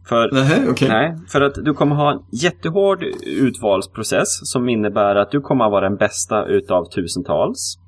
För 0.07 0.30
Nej, 0.31 0.69
okej. 0.69 0.89
Nej, 0.89 1.15
för 1.27 1.41
att 1.41 1.53
du 1.56 1.73
kommer 1.73 1.95
ha 1.95 2.11
en 2.11 2.19
jättehård 2.31 3.03
utvalsprocess 3.26 4.52
som 4.52 4.69
innebär 4.69 5.15
att 5.15 5.31
du 5.31 5.41
kommer 5.41 5.65
att 5.65 5.72
vara 5.72 5.89
den 5.89 5.97
bästa 5.97 6.45
utav 6.45 6.85
tusentals. 6.85 7.80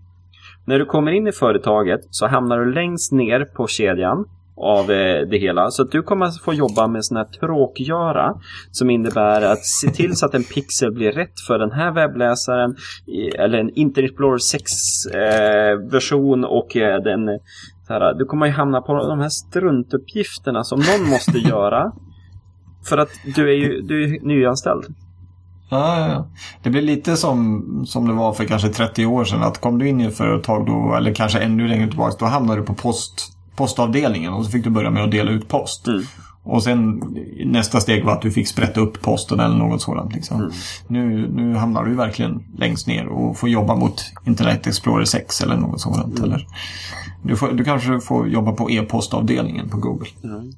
När 0.65 0.79
du 0.79 0.85
kommer 0.85 1.11
in 1.11 1.27
i 1.27 1.31
företaget 1.31 1.99
så 2.09 2.27
hamnar 2.27 2.59
du 2.59 2.73
längst 2.73 3.11
ner 3.11 3.45
på 3.45 3.67
kedjan 3.67 4.25
av 4.57 4.91
eh, 4.91 5.27
det 5.29 5.37
hela. 5.37 5.71
Så 5.71 5.83
att 5.83 5.91
du 5.91 6.03
kommer 6.03 6.25
att 6.25 6.41
få 6.41 6.53
jobba 6.53 6.87
med 6.87 7.05
sån 7.05 7.17
här 7.17 7.25
tråkgöra 7.25 8.33
som 8.71 8.89
innebär 8.89 9.41
att 9.41 9.65
se 9.65 9.89
till 9.89 10.15
så 10.15 10.25
att 10.25 10.33
en 10.33 10.43
pixel 10.43 10.91
blir 10.91 11.11
rätt 11.11 11.39
för 11.47 11.59
den 11.59 11.71
här 11.71 11.91
webbläsaren 11.91 12.75
eller 13.39 13.57
en 13.57 13.69
Internet 13.69 14.09
Explorer 14.09 14.37
6-version 14.37 16.43
eh, 16.43 16.49
och 16.49 16.75
eh, 16.75 17.03
den 17.03 17.39
så 17.87 17.93
här, 17.93 18.13
du 18.13 18.25
kommer 18.25 18.45
ju 18.45 18.51
hamna 18.51 18.81
på 18.81 18.93
de 18.93 19.19
här 19.19 19.29
struntuppgifterna 19.29 20.63
som 20.63 20.79
någon 20.79 21.09
måste 21.09 21.37
göra 21.37 21.91
för 22.89 22.97
att 22.97 23.09
du 23.35 23.49
är 23.49 23.55
ju 23.55 23.81
du 23.81 24.03
är 24.03 24.25
nyanställd. 24.25 24.85
Ja, 25.69 25.99
ja, 25.99 26.07
ja. 26.07 26.27
Det 26.63 26.69
blir 26.69 26.81
lite 26.81 27.17
som, 27.17 27.63
som 27.85 28.07
det 28.07 28.13
var 28.13 28.33
för 28.33 28.45
kanske 28.45 28.69
30 28.69 29.05
år 29.05 29.25
sedan. 29.25 29.43
Att 29.43 29.61
kom 29.61 29.79
du 29.79 29.87
in 29.87 30.01
i 30.01 30.05
ett 30.05 30.17
företag 30.17 30.65
då, 30.65 30.95
eller 30.95 31.13
kanske 31.13 31.39
ännu 31.39 31.67
längre 31.67 31.87
tillbaka, 31.87 32.15
då 32.19 32.25
hamnade 32.25 32.61
du 32.61 32.65
på 32.65 32.73
post, 32.73 33.36
postavdelningen 33.57 34.33
och 34.33 34.45
så 34.45 34.51
fick 34.51 34.63
du 34.63 34.69
börja 34.69 34.89
med 34.89 35.03
att 35.03 35.11
dela 35.11 35.31
ut 35.31 35.47
post. 35.47 35.87
Mm. 35.87 36.03
Och 36.43 36.63
sen 36.63 37.03
nästa 37.45 37.79
steg 37.79 38.05
var 38.05 38.13
att 38.13 38.21
du 38.21 38.31
fick 38.31 38.47
sprätta 38.47 38.81
upp 38.81 39.01
posten 39.01 39.39
eller 39.39 39.55
något 39.55 39.81
sådant. 39.81 40.13
Liksom. 40.13 40.37
Mm. 40.37 40.51
Nu, 40.87 41.27
nu 41.31 41.55
hamnar 41.55 41.85
du 41.85 41.95
verkligen 41.95 42.43
längst 42.57 42.87
ner 42.87 43.07
och 43.07 43.37
får 43.37 43.49
jobba 43.49 43.75
mot 43.75 44.05
Internet 44.25 44.67
Explorer 44.67 45.05
6 45.05 45.41
eller 45.41 45.57
något 45.57 45.81
sådant. 45.81 46.19
Mm. 46.19 46.23
Eller, 46.23 46.47
du, 47.23 47.35
får, 47.35 47.51
du 47.51 47.63
kanske 47.63 47.99
får 47.99 48.27
jobba 48.27 48.51
på 48.51 48.71
e-postavdelningen 48.71 49.69
på 49.69 49.77
Google. 49.77 50.09
Mm. 50.23 50.53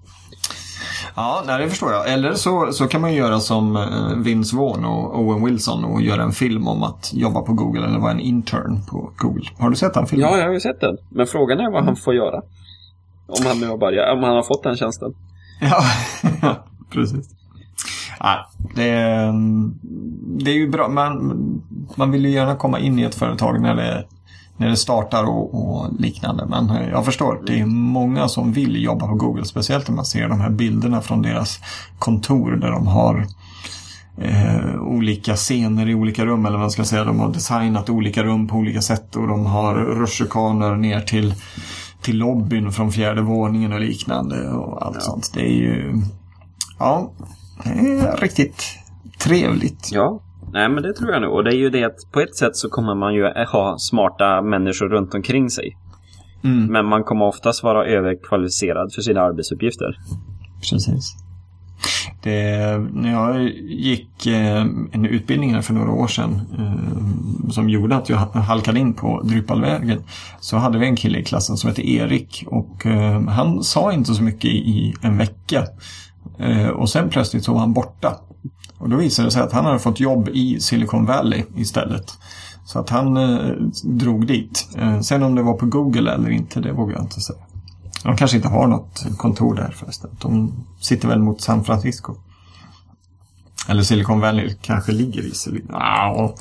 Ja, 1.16 1.44
nej, 1.48 1.64
det 1.64 1.70
förstår 1.70 1.92
jag. 1.92 2.14
Eller 2.14 2.34
så, 2.34 2.72
så 2.72 2.88
kan 2.88 3.02
man 3.02 3.14
göra 3.14 3.40
som 3.40 3.76
eh, 3.76 4.18
Vince 4.18 4.56
Vaughn 4.56 4.86
och 4.86 5.20
Owen 5.20 5.46
Wilson 5.46 5.86
och 5.86 6.02
göra 6.02 6.24
en 6.24 6.32
film 6.32 6.68
om 6.68 6.84
att 6.84 7.12
jobba 7.14 7.42
på 7.42 7.54
Google 7.54 7.88
eller 7.88 8.00
vara 8.00 8.12
en 8.12 8.20
intern 8.20 8.80
på 8.90 9.12
Google. 9.18 9.46
Har 9.58 9.70
du 9.70 9.76
sett 9.76 9.94
den 9.94 10.08
filmen? 10.08 10.30
Ja, 10.30 10.38
jag 10.38 10.46
har 10.46 10.54
ju 10.54 10.60
sett 10.60 10.82
den. 10.82 10.98
Men 11.10 11.28
frågan 11.28 11.60
är 11.60 11.72
vad 11.72 11.84
han 11.84 11.96
får 11.96 12.16
göra. 12.16 12.42
Om 13.30 13.46
han 13.46 13.60
nu 13.60 13.68
har 13.68 13.78
börjat, 13.78 14.18
om 14.18 14.24
han 14.24 14.36
har 14.36 14.44
fått 14.44 14.64
den 14.64 14.78
tjänsten. 14.78 15.14
Ja, 15.62 15.84
ja 16.42 16.66
precis. 16.90 17.30
Ja, 18.20 18.50
det, 18.76 18.90
är, 18.90 19.34
det 20.44 20.52
är 20.52 20.56
ju 20.56 20.70
bra. 20.70 20.88
Man, 20.88 21.62
man 21.96 22.12
vill 22.12 22.26
ju 22.26 22.32
gärna 22.32 22.56
komma 22.56 22.80
in 22.80 23.00
i 23.00 23.04
ett 23.04 23.16
företag 23.16 23.62
när 23.62 23.76
det, 23.76 24.06
när 24.58 24.70
det 24.70 24.76
startar 24.76 25.24
och, 25.24 25.54
och 25.54 25.94
liknande. 26.00 26.46
Men 26.46 26.90
jag 26.92 27.06
förstår, 27.06 27.42
det 27.46 27.60
är 27.60 27.66
många 27.66 28.28
som 28.28 28.54
vill 28.54 28.84
jobba 28.84 29.08
på 29.08 29.16
Google. 29.16 29.46
Speciellt 29.46 29.88
när 29.88 29.96
man 29.96 30.06
ser 30.06 30.30
de 30.30 30.42
här 30.42 30.50
bilderna 30.50 31.02
från 31.02 31.22
deras 31.22 31.60
kontor 32.00 32.52
där 32.52 32.72
de 32.72 32.88
har 32.88 33.28
eh, 34.18 34.82
olika 34.82 35.36
scener 35.36 35.90
i 35.90 35.96
olika 35.96 36.26
rum. 36.26 36.46
Eller 36.46 36.58
vad 36.58 36.64
man 36.64 36.72
ska 36.72 36.84
säga. 36.84 37.04
De 37.04 37.20
har 37.20 37.30
designat 37.30 37.90
olika 37.90 38.24
rum 38.24 38.48
på 38.48 38.56
olika 38.56 38.82
sätt 38.82 39.16
och 39.16 39.28
de 39.28 39.46
har 39.46 39.76
rutschkanor 39.76 40.76
ner 40.76 41.02
till 41.02 41.34
till 42.10 42.18
lobbyn 42.18 42.72
från 42.72 42.92
fjärde 42.92 43.22
våningen 43.22 43.74
och 43.74 43.80
liknande 43.80 44.50
och 44.50 44.86
allt 44.86 45.02
sånt. 45.02 45.32
Det 45.34 45.42
är 45.42 45.54
ju... 45.54 45.94
Ja, 46.80 47.12
det 47.64 47.70
är 47.70 48.18
riktigt 48.18 48.64
trevligt. 49.20 49.90
Ja, 49.92 50.22
nej 50.54 50.70
men 50.70 50.84
det 50.84 50.94
tror 50.94 51.12
jag 51.12 51.22
nog. 51.22 51.34
Och 51.34 51.44
det 51.44 51.50
är 51.50 51.58
ju 51.58 51.70
det 51.70 51.84
att 51.84 52.12
på 52.12 52.20
ett 52.20 52.36
sätt 52.36 52.56
så 52.56 52.70
kommer 52.70 52.96
man 52.96 53.14
ju 53.14 53.24
ha 53.52 53.76
smarta 53.80 54.42
människor 54.42 54.90
runt 54.90 55.14
omkring 55.14 55.50
sig. 55.50 55.78
Mm, 56.44 56.66
Men 56.66 56.86
man 56.86 57.04
kommer 57.04 57.26
oftast 57.26 57.64
vara 57.64 57.86
överkvalificerad 57.86 58.94
för 58.94 59.02
sina 59.02 59.22
arbetsuppgifter. 59.22 59.98
precis. 60.70 61.16
Det, 62.22 62.78
när 62.94 63.12
jag 63.12 63.50
gick 63.70 64.26
eh, 64.26 64.62
en 64.92 65.06
utbildning 65.06 65.54
här 65.54 65.62
för 65.62 65.74
några 65.74 65.92
år 65.92 66.08
sedan 66.08 66.42
eh, 66.58 67.50
som 67.50 67.70
gjorde 67.70 67.96
att 67.96 68.10
jag 68.10 68.18
halkade 68.18 68.80
in 68.80 68.94
på 68.94 69.22
Drypalvägen 69.24 70.04
så 70.40 70.58
hade 70.58 70.80
vi 70.80 70.88
en 70.88 70.96
kille 70.96 71.20
i 71.20 71.24
klassen 71.24 71.58
som 71.58 71.68
hette 71.68 71.90
Erik 71.90 72.44
och 72.48 72.86
eh, 72.86 73.22
han 73.22 73.64
sa 73.64 73.94
inte 73.94 74.14
så 74.14 74.24
mycket 74.24 74.52
i 74.52 74.94
en 75.02 75.18
vecka. 75.18 75.66
Och 76.76 76.90
sen 76.90 77.10
plötsligt 77.10 77.44
så 77.44 77.54
var 77.54 77.60
han 77.60 77.74
borta. 77.74 78.16
Och 78.78 78.90
då 78.90 78.98
visade 78.98 79.28
det 79.28 79.32
sig 79.32 79.42
att 79.42 79.52
han 79.52 79.66
hade 79.66 79.80
fått 79.80 80.00
jobb 80.00 80.30
i 80.34 80.60
Silicon 80.60 81.06
Valley 81.06 81.44
istället. 81.56 82.14
Så 82.66 82.80
att 82.80 82.90
han 82.90 83.18
drog 83.84 84.28
dit. 84.28 84.68
Sen 85.04 85.24
om 85.24 85.36
det 85.36 85.44
var 85.44 85.54
på 85.54 85.66
Google 85.66 86.12
eller 86.12 86.30
inte, 86.30 86.60
det 86.60 86.72
vågar 86.72 86.94
jag 86.94 87.04
inte 87.04 87.22
säga. 87.22 87.40
De 88.04 88.18
kanske 88.18 88.38
inte 88.38 88.50
har 88.50 88.68
något 88.68 89.06
kontor 89.18 89.56
där 89.56 89.72
förresten. 89.72 90.10
De 90.22 90.54
sitter 90.80 91.08
väl 91.08 91.20
mot 91.20 91.42
San 91.42 91.64
Francisco. 91.64 92.16
Eller 93.70 93.82
Silicon 93.82 94.20
Valley 94.20 94.56
kanske 94.62 94.92
ligger 94.92 95.22
i 95.22 95.32
Silicon 95.32 95.72
Valley. 95.72 96.34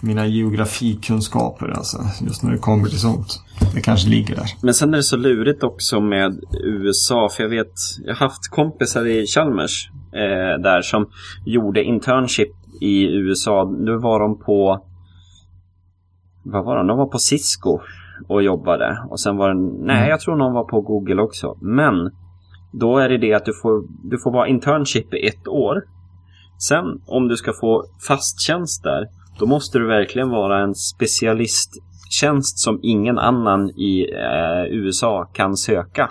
Mina 0.00 0.26
geografikunskaper 0.26 1.68
alltså, 1.68 1.98
just 2.20 2.42
när 2.42 2.52
det 2.52 2.58
kommer 2.58 2.88
till 2.88 3.00
sånt. 3.00 3.42
Det 3.74 3.80
kanske 3.80 4.08
ligger 4.08 4.36
där. 4.36 4.46
Men 4.62 4.74
sen 4.74 4.94
är 4.94 4.96
det 4.96 5.02
så 5.02 5.16
lurigt 5.16 5.62
också 5.62 6.00
med 6.00 6.40
USA. 6.64 7.28
För 7.28 7.42
jag 7.42 7.50
vet, 7.50 7.72
jag 8.04 8.14
har 8.14 8.28
haft 8.28 8.48
kompisar 8.48 9.06
i 9.06 9.26
Chalmers 9.26 9.90
eh, 10.12 10.62
där 10.62 10.82
som 10.82 11.10
gjorde 11.46 11.84
internship 11.84 12.52
i 12.80 13.04
USA. 13.04 13.74
Nu 13.78 13.98
var 13.98 14.20
de 14.20 14.38
på... 14.38 14.84
Vad 16.42 16.64
var 16.64 16.76
de? 16.76 16.86
De 16.86 16.98
var 16.98 17.06
på 17.06 17.18
Cisco 17.18 17.80
och 18.28 18.42
jobbade. 18.42 18.98
Och 19.10 19.20
sen 19.20 19.36
var 19.36 19.54
det... 19.54 19.84
Nej, 19.86 20.08
jag 20.08 20.20
tror 20.20 20.36
någon 20.36 20.52
var 20.52 20.64
på 20.64 20.80
Google 20.80 21.22
också. 21.22 21.56
Men 21.60 22.10
då 22.72 22.98
är 22.98 23.08
det 23.08 23.18
det 23.18 23.34
att 23.34 23.44
du 23.44 23.52
får, 23.62 23.84
du 24.10 24.18
får 24.18 24.30
vara 24.30 24.48
internship 24.48 25.14
i 25.14 25.26
ett 25.26 25.48
år. 25.48 25.82
Sen 26.68 26.84
om 27.06 27.28
du 27.28 27.36
ska 27.36 27.52
få 27.52 27.84
fast 28.08 28.40
tjänst 28.40 28.82
där, 28.82 29.06
då 29.38 29.46
måste 29.46 29.78
du 29.78 29.86
verkligen 29.86 30.30
vara 30.30 30.60
en 30.60 30.74
specialisttjänst 30.74 32.58
som 32.58 32.80
ingen 32.82 33.18
annan 33.18 33.70
i 33.70 34.06
eh, 34.12 34.74
USA 34.76 35.24
kan 35.32 35.56
söka. 35.56 36.10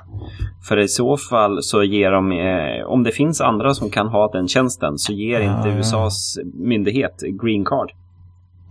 För 0.68 0.78
i 0.78 0.88
så 0.88 1.18
fall 1.18 1.64
så 1.64 1.84
ger 1.84 2.12
de, 2.12 2.32
eh, 2.32 2.86
om 2.86 3.04
det 3.04 3.12
finns 3.12 3.42
andra 3.42 3.74
som 3.74 3.90
kan 3.90 4.08
ha 4.08 4.32
den 4.32 4.48
tjänsten 4.48 4.98
så 4.98 5.14
ger 5.14 5.42
Ja, 5.42 5.58
inte 5.58 5.70
ja. 5.70 5.78
USAs 5.78 6.40
myndighet 6.54 7.22
green 7.42 7.66
card. 7.66 7.92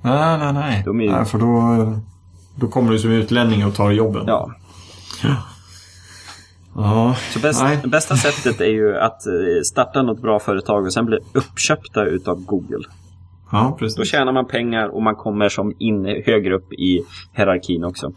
Nej, 0.05 0.39
nej, 0.39 0.53
nej. 0.53 0.83
De 0.85 1.01
är 1.01 1.11
nej 1.11 1.25
för 1.25 1.39
då, 1.39 1.47
då 2.57 2.69
kommer 2.69 2.93
du 2.93 2.99
som 2.99 3.11
utlänning 3.11 3.67
och 3.67 3.75
tar 3.75 3.91
jobben. 3.91 4.25
Ja. 4.27 4.51
ja. 6.75 7.17
Så 7.33 7.39
bäst, 7.39 7.65
bästa 7.85 8.17
sättet 8.17 8.61
är 8.61 8.71
ju 8.71 8.99
att 8.99 9.27
eh, 9.27 9.33
starta 9.65 10.03
något 10.03 10.23
bra 10.23 10.39
företag 10.39 10.85
och 10.85 10.93
sen 10.93 11.07
bli 11.07 11.19
uppköpta 11.33 12.05
utav 12.05 12.45
Google. 12.45 12.85
ja 13.53 13.69
Då 13.71 13.77
precis. 13.77 14.11
tjänar 14.11 14.33
man 14.33 14.47
pengar 14.47 14.89
och 14.89 15.03
man 15.03 15.15
kommer 15.15 15.49
som 15.49 15.73
in 15.79 16.23
högre 16.27 16.55
upp 16.55 16.73
i 16.73 17.03
hierarkin 17.37 17.85
också. 17.85 18.13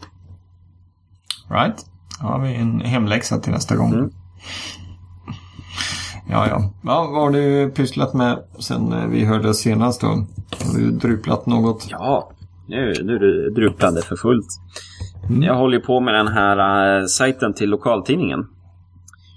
Right. 1.50 1.86
Då 2.20 2.26
har 2.26 2.40
vi 2.40 2.54
en 2.54 2.80
hemläxa 2.80 3.38
till 3.38 3.52
nästa 3.52 3.76
gång. 3.76 3.94
Mm. 3.94 4.10
Ja, 6.30 6.48
ja. 6.48 6.70
ja. 6.82 7.08
Vad 7.12 7.22
har 7.22 7.30
du 7.30 7.70
pysslat 7.70 8.14
med 8.14 8.38
sen 8.58 8.92
eh, 8.92 9.06
vi 9.06 9.24
hörde 9.24 9.54
senast 9.54 10.00
då? 10.00 10.06
Har 10.06 10.78
du 10.78 10.90
druplat 10.90 11.46
något? 11.46 11.86
Ja, 11.90 12.30
nu, 12.70 12.92
nu 13.02 13.14
är 13.14 13.18
det 13.18 13.50
druplande 13.50 14.02
för 14.02 14.16
fullt. 14.16 14.48
Mm. 15.28 15.42
Jag 15.42 15.54
håller 15.54 15.76
ju 15.76 15.82
på 15.82 16.00
med 16.00 16.14
den 16.14 16.28
här 16.28 16.98
eh, 16.98 17.06
sajten 17.06 17.54
till 17.54 17.70
lokaltidningen. 17.70 18.46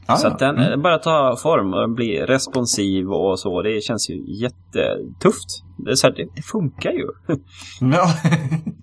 Ah, 0.05 0.15
så 0.15 0.27
att 0.27 0.39
den 0.39 0.57
mm. 0.57 0.71
eh, 0.71 0.77
börjar 0.77 0.97
ta 0.97 1.35
form 1.35 1.73
och 1.73 1.89
bli 1.89 2.21
responsiv 2.21 3.11
och 3.11 3.39
så. 3.39 3.61
Det 3.61 3.83
känns 3.83 4.09
ju 4.09 4.23
jättetufft. 4.41 5.63
Det, 5.77 5.97
så 5.97 6.07
här, 6.07 6.15
det, 6.15 6.27
det 6.35 6.41
funkar 6.41 6.91
ju. 6.91 7.07
Ja. 7.81 8.07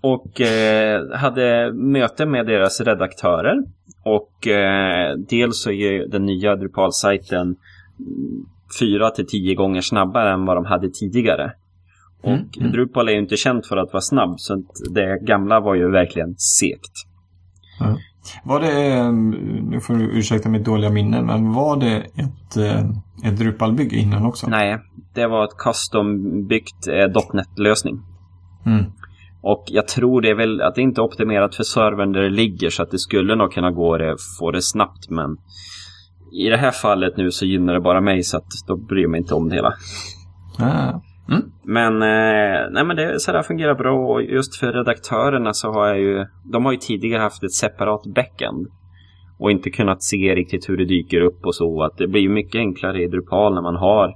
och 0.11 0.41
eh, 0.41 1.17
hade 1.17 1.73
möte 1.73 2.27
med 2.27 2.47
deras 2.47 2.81
redaktörer. 2.81 3.57
Och 4.05 4.47
eh, 4.47 5.17
dels 5.17 5.63
så 5.63 5.71
är 5.71 6.09
den 6.09 6.27
nya 6.27 6.57
Drupal-sajten 6.57 7.57
fyra 8.81 9.11
till 9.11 9.27
tio 9.27 9.55
gånger 9.55 9.81
snabbare 9.81 10.33
än 10.33 10.47
vad 10.47 10.57
de 10.57 10.65
hade 10.65 10.91
tidigare. 10.91 11.53
Och 12.23 12.31
Mm, 12.31 12.49
mm. 12.61 12.73
Drupal 12.73 13.09
är 13.09 13.13
ju 13.13 13.19
inte 13.19 13.37
känt 13.37 13.67
för 13.67 13.77
att 13.77 13.93
vara 13.93 14.01
snabb, 14.01 14.41
så 14.41 14.55
att 14.55 14.95
det 14.95 15.19
gamla 15.23 15.61
var 15.61 15.75
ju 15.75 15.91
verkligen 15.91 16.35
segt. 16.37 16.93
Ja. 17.81 17.97
Var 18.45 18.61
det, 18.61 18.93
eh, 18.93 19.13
nu 19.63 19.81
får 19.81 19.95
du 19.95 20.05
ursäkta 20.05 20.49
mitt 20.49 20.65
dåliga 20.65 20.91
minne, 20.91 21.23
men 21.23 21.53
var 21.53 21.77
det 21.77 21.97
ett, 21.97 22.57
eh, 22.57 22.81
ett 23.25 23.39
Drupal-bygge 23.39 23.97
innan 23.97 24.27
också? 24.27 24.47
Nej, 24.47 24.79
det 25.15 25.27
var 25.27 25.45
ett 25.45 25.57
custom-byggt 25.59 26.89
eh, 26.89 27.35
.NET-lösning. 27.35 28.01
Mm. 28.67 28.85
Och 29.43 29.65
jag 29.67 29.89
tror 29.89 30.21
det 30.21 30.31
är 30.31 30.35
väl 30.35 30.61
att 30.61 30.75
det 30.75 30.83
inte 30.83 31.01
är 31.01 31.03
optimerat 31.03 31.55
för 31.55 31.63
servern 31.63 32.13
där 32.13 32.23
det 32.23 32.31
ligger 32.31 32.71
så 32.71 32.83
att 32.83 32.91
det 32.91 32.99
skulle 32.99 33.35
nog 33.35 33.53
kunna 33.53 33.71
gå 33.71 33.99
det, 33.99 34.17
få 34.39 34.51
det 34.51 34.63
snabbt 34.63 35.11
men 35.11 35.37
i 36.33 36.49
det 36.49 36.57
här 36.57 36.71
fallet 36.71 37.17
nu 37.17 37.31
så 37.31 37.47
gynnar 37.47 37.75
det 37.75 37.81
bara 37.81 38.01
mig 38.01 38.23
så 38.23 38.37
att 38.37 38.47
då 38.67 38.77
bryr 38.77 39.03
jag 39.03 39.11
mig 39.11 39.21
inte 39.21 39.35
om 39.35 39.49
det 39.49 39.55
hela. 39.55 39.75
Ah. 40.59 41.01
Mm. 41.31 41.43
Men, 41.65 42.03
eh, 42.03 42.71
nej 42.71 42.85
men 42.85 42.97
det, 42.97 43.21
så 43.21 43.33
där 43.33 43.43
fungerar 43.43 43.75
bra 43.75 44.07
och 44.07 44.23
just 44.23 44.57
för 44.57 44.73
redaktörerna 44.73 45.53
så 45.53 45.73
har 45.73 45.87
jag 45.87 45.99
ju, 45.99 46.27
de 46.53 46.65
har 46.65 46.73
ju 46.73 46.79
tidigare 46.79 47.23
haft 47.23 47.43
ett 47.43 47.53
separat 47.53 48.03
backend 48.15 48.67
och 49.39 49.51
inte 49.51 49.71
kunnat 49.71 50.03
se 50.03 50.35
riktigt 50.35 50.69
hur 50.69 50.77
det 50.77 50.85
dyker 50.85 51.21
upp 51.21 51.47
och 51.47 51.55
så. 51.55 51.83
Att 51.83 51.97
det 51.97 52.07
blir 52.09 52.29
mycket 52.29 52.59
enklare 52.59 53.03
i 53.03 53.09
Drupal 53.09 53.55
när 53.55 53.63
man 53.63 53.77
har, 53.77 54.15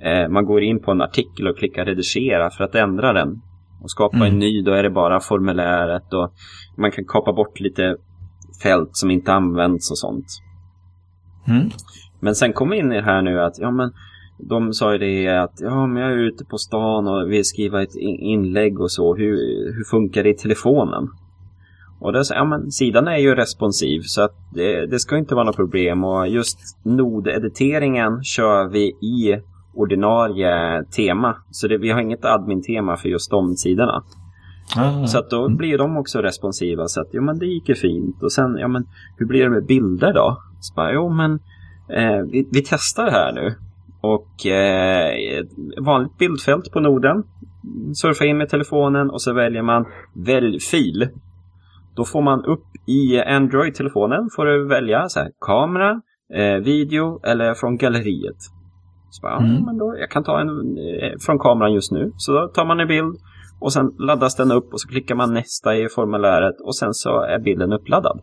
eh, 0.00 0.28
man 0.28 0.44
går 0.44 0.62
in 0.62 0.82
på 0.82 0.90
en 0.90 1.02
artikel 1.02 1.48
och 1.48 1.58
klickar 1.58 1.84
redigera 1.84 2.50
för 2.50 2.64
att 2.64 2.74
ändra 2.74 3.12
den 3.12 3.40
och 3.82 3.90
skapa 3.90 4.16
Mm. 4.16 4.28
en 4.28 4.38
ny, 4.38 4.62
då 4.62 4.72
är 4.72 4.82
det 4.82 4.90
bara 4.90 5.20
formuläret 5.20 6.12
och 6.12 6.32
man 6.76 6.90
kan 6.90 7.04
kapa 7.04 7.32
bort 7.32 7.60
lite 7.60 7.96
fält 8.62 8.90
som 8.92 9.10
inte 9.10 9.32
används 9.32 9.90
och 9.90 9.98
sånt. 9.98 10.26
Mm. 11.48 11.68
Men 12.20 12.34
sen 12.34 12.52
kom 12.52 12.70
vi 12.70 12.78
in 12.78 12.92
i 12.92 12.96
det 12.96 13.02
här 13.02 13.22
nu 13.22 13.40
att 13.40 13.58
ja 13.58 13.70
men 13.70 13.92
de 14.38 14.72
sa 14.72 14.92
ju 14.92 14.98
det 14.98 15.28
att 15.28 15.60
ja 15.60 15.86
men 15.86 16.02
jag 16.02 16.12
är 16.12 16.16
ute 16.16 16.44
på 16.44 16.58
stan 16.58 17.08
och 17.08 17.32
vill 17.32 17.44
skriva 17.44 17.82
ett 17.82 17.94
in- 17.94 18.20
inlägg 18.20 18.80
och 18.80 18.90
så. 18.90 19.14
Hur, 19.16 19.36
hur 19.76 19.84
funkar 19.84 20.22
det 20.22 20.30
i 20.30 20.34
telefonen? 20.34 21.08
Och 22.00 22.12
det 22.12 22.22
ja 22.30 22.44
men 22.44 22.70
sidan 22.70 23.08
är 23.08 23.16
ju 23.16 23.34
responsiv 23.34 24.00
så 24.00 24.22
att 24.22 24.34
det, 24.54 24.86
det 24.86 24.98
ska 24.98 25.18
inte 25.18 25.34
vara 25.34 25.44
något 25.44 25.56
problem 25.56 26.04
och 26.04 26.28
just 26.28 26.58
nodediteringen 26.82 28.24
kör 28.24 28.68
vi 28.68 28.86
i 28.88 29.40
ordinarie 29.74 30.84
tema. 30.84 31.36
Så 31.50 31.68
det, 31.68 31.78
vi 31.78 31.90
har 31.90 32.00
inget 32.00 32.24
admin-tema 32.24 32.96
för 32.96 33.08
just 33.08 33.30
de 33.30 33.56
sidorna. 33.56 34.02
Ah. 34.76 35.06
Så 35.06 35.18
att 35.18 35.30
då 35.30 35.48
blir 35.48 35.78
de 35.78 35.96
också 35.96 36.18
responsiva. 36.18 36.88
Så 36.88 37.00
att 37.00 37.08
ja, 37.10 37.20
men 37.20 37.38
det 37.38 37.46
gick 37.46 37.68
ju 37.68 37.74
fint. 37.74 38.22
Och 38.22 38.32
sen, 38.32 38.56
ja 38.56 38.68
men 38.68 38.84
hur 39.16 39.26
blir 39.26 39.44
det 39.44 39.50
med 39.50 39.66
bilder 39.66 40.12
då? 40.12 40.36
Så 40.60 40.74
bara, 40.74 40.92
jo 40.92 41.08
men 41.08 41.32
eh, 41.88 42.22
vi, 42.30 42.48
vi 42.52 42.62
testar 42.62 43.10
här 43.10 43.32
nu. 43.32 43.54
Och 44.00 44.46
eh, 44.46 45.44
vanligt 45.80 46.18
bildfält 46.18 46.72
på 46.72 46.80
noden. 46.80 47.22
Surfa 47.94 48.24
in 48.24 48.38
med 48.38 48.48
telefonen 48.48 49.10
och 49.10 49.22
så 49.22 49.32
väljer 49.32 49.62
man 49.62 49.84
välj 50.14 50.60
fil. 50.60 51.08
Då 51.96 52.04
får 52.04 52.22
man 52.22 52.44
upp 52.44 52.64
i 52.86 53.20
Android-telefonen 53.22 54.28
får 54.36 54.46
du 54.46 54.68
välja 54.68 55.08
så 55.08 55.20
här, 55.20 55.30
kamera, 55.40 56.00
eh, 56.34 56.54
video 56.64 57.20
eller 57.24 57.54
från 57.54 57.76
galleriet. 57.76 58.36
Så 59.10 59.22
bara, 59.22 59.32
ja, 59.32 59.38
Mm. 59.38 59.64
men 59.64 59.78
då, 59.78 59.96
jag 59.98 60.10
kan 60.10 60.24
ta 60.24 60.40
en 60.40 60.48
eh, 60.48 61.18
från 61.20 61.38
kameran 61.38 61.72
just 61.72 61.92
nu. 61.92 62.12
Så 62.16 62.32
då 62.32 62.48
tar 62.48 62.64
man 62.64 62.80
en 62.80 62.88
bild 62.88 63.16
och 63.60 63.72
sen 63.72 63.94
laddas 63.98 64.36
den 64.36 64.52
upp 64.52 64.72
och 64.72 64.80
så 64.80 64.88
klickar 64.88 65.14
man 65.14 65.34
nästa 65.34 65.76
i 65.76 65.88
formuläret 65.88 66.60
och 66.64 66.76
sen 66.76 66.94
så 66.94 67.20
är 67.22 67.38
bilden 67.38 67.72
uppladdad. 67.72 68.20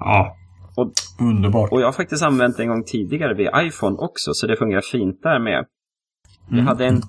Ja. 0.00 0.36
Och- 0.76 0.92
Underbart. 1.20 1.72
Och 1.72 1.80
jag 1.80 1.86
har 1.86 1.92
faktiskt 1.92 2.22
använt 2.22 2.56
det 2.56 2.62
en 2.62 2.68
gång 2.68 2.84
tidigare 2.84 3.34
vid 3.34 3.48
iPhone 3.56 3.96
också 3.98 4.34
så 4.34 4.46
det 4.46 4.56
fungerar 4.56 4.80
fint 4.80 5.22
där 5.22 5.38
med. 5.38 5.64
Vi 6.48 6.54
Mm. 6.54 6.66
hade 6.66 6.86
en 6.86 7.02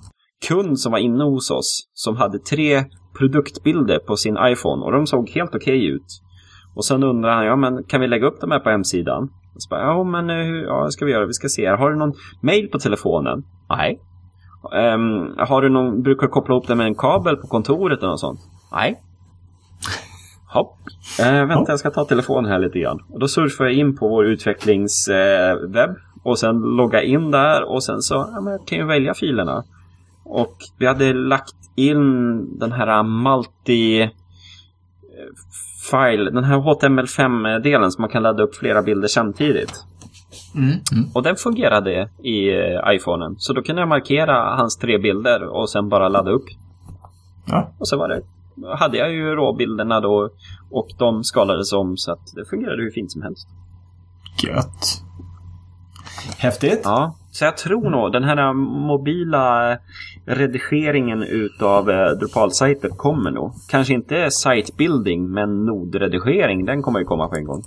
kund 0.48 0.78
som 0.80 0.92
var 0.92 0.98
inne 0.98 1.24
hos 1.24 1.50
oss 1.50 1.88
som 1.92 2.16
hade 2.16 2.38
tre 2.38 2.84
produktbilder 3.18 3.98
på 3.98 4.16
sin 4.16 4.36
iPhone 4.40 4.84
och 4.84 4.92
de 4.92 5.06
såg 5.06 5.30
helt 5.30 5.54
okej 5.54 5.86
ut. 5.86 6.06
Och 6.74 6.84
sen 6.84 7.02
undrar 7.04 7.34
han, 7.34 7.44
ja 7.46 7.56
men 7.56 7.84
kan 7.84 8.00
vi 8.00 8.06
lägga 8.08 8.26
upp 8.26 8.40
de 8.40 8.50
här 8.50 8.58
på 8.60 8.70
hemsidan? 8.70 9.22
Och 9.54 9.62
så 9.62 9.68
bara, 9.70 9.80
ja 9.80 10.04
men 10.04 10.30
eh, 10.30 10.36
hur 10.46 10.62
ja, 10.64 10.90
ska 10.90 11.04
vi 11.04 11.12
göra? 11.12 11.26
Vi 11.26 11.32
ska 11.32 11.48
se 11.48 11.68
här. 11.68 11.76
Har 11.76 11.90
du 11.90 11.96
någon 11.96 12.12
mail 12.42 12.68
på 12.72 12.78
telefonen? 12.78 13.42
Nej. 13.68 14.00
Ehm, 14.76 15.34
har 15.48 15.62
du 15.62 15.68
någon, 15.68 16.02
brukar 16.02 16.22
du 16.26 16.28
koppla 16.32 16.54
ihop 16.54 16.66
det 16.68 16.74
med 16.74 16.86
en 16.86 16.94
kabel 16.94 17.36
på 17.36 17.46
kontoret 17.46 17.98
eller 17.98 18.08
något 18.08 18.20
sånt? 18.20 18.40
Nej. 18.72 19.02
Hopp. 20.54 20.76
Eh, 21.20 21.46
vänta, 21.46 21.72
jag 21.72 21.78
ska 21.78 21.90
ta 21.90 22.04
telefonen 22.04 22.50
här 22.50 22.58
lite 22.58 22.78
grann. 22.78 23.02
Och 23.12 23.20
då 23.20 23.28
surfar 23.28 23.64
jag 23.64 23.74
in 23.74 23.96
på 23.96 24.08
vår 24.08 24.26
utvecklingswebb 24.26 25.76
eh, 25.76 25.94
och 26.22 26.38
sen 26.38 26.60
logga 26.60 27.02
in 27.02 27.30
där 27.30 27.62
och 27.62 27.84
sen 27.84 28.02
så 28.02 28.14
ja, 28.14 28.40
men 28.40 28.52
jag 28.52 28.66
kan 28.66 28.78
jag 28.78 28.86
välja 28.86 29.14
filerna. 29.14 29.64
Och 30.24 30.56
vi 30.78 30.86
hade 30.86 31.12
lagt 31.12 31.54
in 31.76 32.58
den 32.58 32.72
här 32.72 33.02
multi 33.02 34.02
eh, 34.02 34.08
file, 35.90 36.30
den 36.30 36.44
här 36.44 36.56
HTML5-delen 36.56 37.90
som 37.90 38.02
man 38.02 38.10
kan 38.10 38.22
ladda 38.22 38.42
upp 38.42 38.56
flera 38.56 38.82
bilder 38.82 39.08
samtidigt. 39.08 39.84
Mm. 40.54 40.68
Mm. 40.68 41.10
Och 41.14 41.22
den 41.22 41.36
fungerade 41.36 42.10
i 42.22 42.48
eh, 42.48 42.94
iPhonen. 42.94 43.34
Så 43.38 43.52
då 43.52 43.62
kunde 43.62 43.82
jag 43.82 43.88
markera 43.88 44.56
hans 44.56 44.76
tre 44.76 44.98
bilder 44.98 45.42
och 45.42 45.70
sen 45.70 45.88
bara 45.88 46.08
ladda 46.08 46.30
upp. 46.30 46.44
Ja. 47.46 47.72
Och 47.78 47.88
så 47.88 47.96
var 47.96 48.08
det, 48.08 48.22
hade 48.78 48.98
jag 48.98 49.12
ju 49.12 49.34
råbilderna 49.34 50.00
då 50.00 50.30
och 50.70 50.88
de 50.98 51.24
skalades 51.24 51.72
om 51.72 51.96
så 51.96 52.12
att 52.12 52.32
det 52.34 52.44
fungerade 52.44 52.82
hur 52.82 52.90
fint 52.90 53.12
som 53.12 53.22
helst. 53.22 53.48
Gött. 54.42 55.02
Häftigt. 56.38 56.80
Ja, 56.84 57.16
så 57.30 57.44
jag 57.44 57.56
tror 57.56 57.90
nog 57.90 58.12
den 58.12 58.24
här 58.24 58.52
mobila 58.52 59.78
redigeringen 60.26 61.22
utav 61.22 61.90
eh, 61.90 62.10
Drupal-sajter 62.10 62.88
kommer 62.88 63.30
nog. 63.30 63.52
Kanske 63.68 63.94
inte 63.94 64.30
site-building, 64.30 65.28
men 65.28 65.64
nodredigering, 65.64 66.64
den 66.64 66.82
kommer 66.82 66.98
ju 66.98 67.04
komma 67.04 67.28
på 67.28 67.36
en 67.36 67.44
gång. 67.44 67.62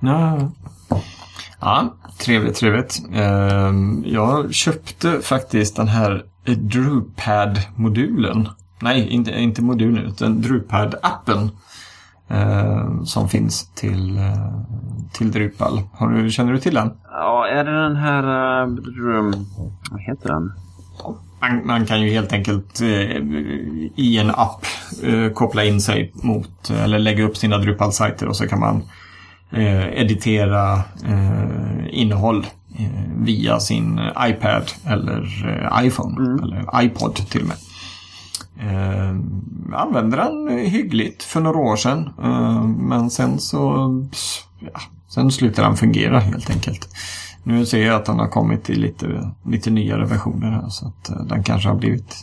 Ja. 0.00 0.50
ja, 1.60 1.94
trevligt, 2.20 2.56
trevligt. 2.56 3.02
Ehm, 3.14 4.04
jag 4.06 4.54
köpte 4.54 5.20
faktiskt 5.20 5.76
den 5.76 5.88
här 5.88 6.24
Drupad-modulen. 6.44 8.48
Nej, 8.82 9.08
inte, 9.08 9.30
inte 9.40 9.62
modulen, 9.62 10.04
utan 10.06 10.42
Drupad-appen. 10.42 11.50
eh, 12.30 13.02
som 13.04 13.28
finns 13.28 13.70
till, 13.74 14.18
eh, 14.18 14.60
till 15.12 15.30
Drupal. 15.32 15.80
Har 15.92 16.08
du, 16.08 16.30
känner 16.30 16.52
du 16.52 16.58
till 16.58 16.74
den? 16.74 16.90
Ja, 17.10 17.46
är 17.48 17.64
det 17.64 17.82
den 17.82 17.96
här... 17.96 18.22
drum- 18.66 19.46
vad 19.90 20.00
heter 20.00 20.28
den? 20.28 20.52
Man, 21.40 21.66
man 21.66 21.86
kan 21.86 22.02
ju 22.02 22.10
helt 22.10 22.32
enkelt 22.32 22.80
eh, 22.80 23.16
i 23.96 24.18
en 24.20 24.30
app 24.30 24.64
eh, 25.02 25.32
koppla 25.32 25.64
in 25.64 25.80
sig 25.80 26.12
mot, 26.14 26.70
eller 26.70 26.98
lägga 26.98 27.24
upp 27.24 27.36
sina 27.36 27.58
Drupal-sajter 27.58 28.26
och 28.28 28.36
så 28.36 28.46
kan 28.48 28.60
man 28.60 28.82
editera 29.92 30.72
eh, 31.06 31.86
innehåll 31.90 32.46
eh, 32.78 32.86
via 33.16 33.60
sin 33.60 34.00
iPad 34.28 34.62
eller 34.86 35.22
iPhone 35.82 36.42
eller 36.42 36.82
iPod 36.82 37.14
till 37.16 37.40
och 37.42 37.48
med. 37.48 37.56
Eh, 38.60 39.16
använde 39.74 40.16
den 40.16 40.48
hyggligt 40.58 41.22
för 41.22 41.40
några 41.40 41.58
år 41.58 41.76
sedan 41.76 42.10
eh, 42.22 42.64
men 42.64 43.10
sen 43.10 43.38
så 43.38 43.60
ja, 44.60 44.80
sen 45.08 45.30
slutade 45.30 45.68
den 45.68 45.76
fungera 45.76 46.18
helt 46.20 46.50
enkelt. 46.50 46.88
Nu 47.42 47.66
ser 47.66 47.86
jag 47.86 47.94
att 47.96 48.04
den 48.04 48.18
har 48.18 48.28
kommit 48.28 48.70
i 48.70 48.74
lite, 48.74 49.30
lite 49.46 49.70
nyare 49.70 50.04
versioner 50.06 50.50
här 50.50 50.68
så 50.68 50.86
att 50.88 51.10
eh, 51.10 51.16
den 51.24 51.42
kanske 51.42 51.68
har 51.68 51.76
blivit, 51.76 52.16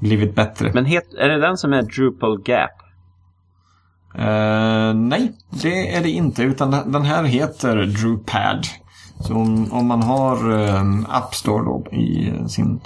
blivit 0.00 0.34
bättre. 0.34 0.70
Men 0.74 0.84
het, 0.84 1.14
är 1.18 1.28
det 1.28 1.40
den 1.40 1.56
som 1.56 1.72
är 1.72 1.82
Drupal 1.82 2.42
Gap? 2.44 2.70
Eh, 4.14 4.94
nej, 4.94 5.32
det 5.50 5.94
är 5.96 6.02
det 6.02 6.10
inte. 6.10 6.42
Utan 6.42 6.70
den- 6.70 6.92
den 6.92 7.02
här 7.02 7.24
heter 7.24 7.76
Drupad. 7.76 8.66
Så 9.20 9.34
om, 9.34 9.72
om 9.72 9.86
man 9.86 10.02
har 10.02 10.50
um, 10.50 11.06
App 11.10 11.34
Store 11.34 11.64
då 11.64 11.96
i 11.96 12.32
sin 12.48 12.80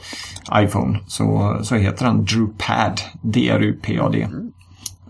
iPhone 0.54 0.98
så, 1.06 1.58
så 1.62 1.74
heter 1.74 2.06
den 2.06 2.24
Drupad. 2.24 3.00
D-R-U-P-A-D. 3.22 4.28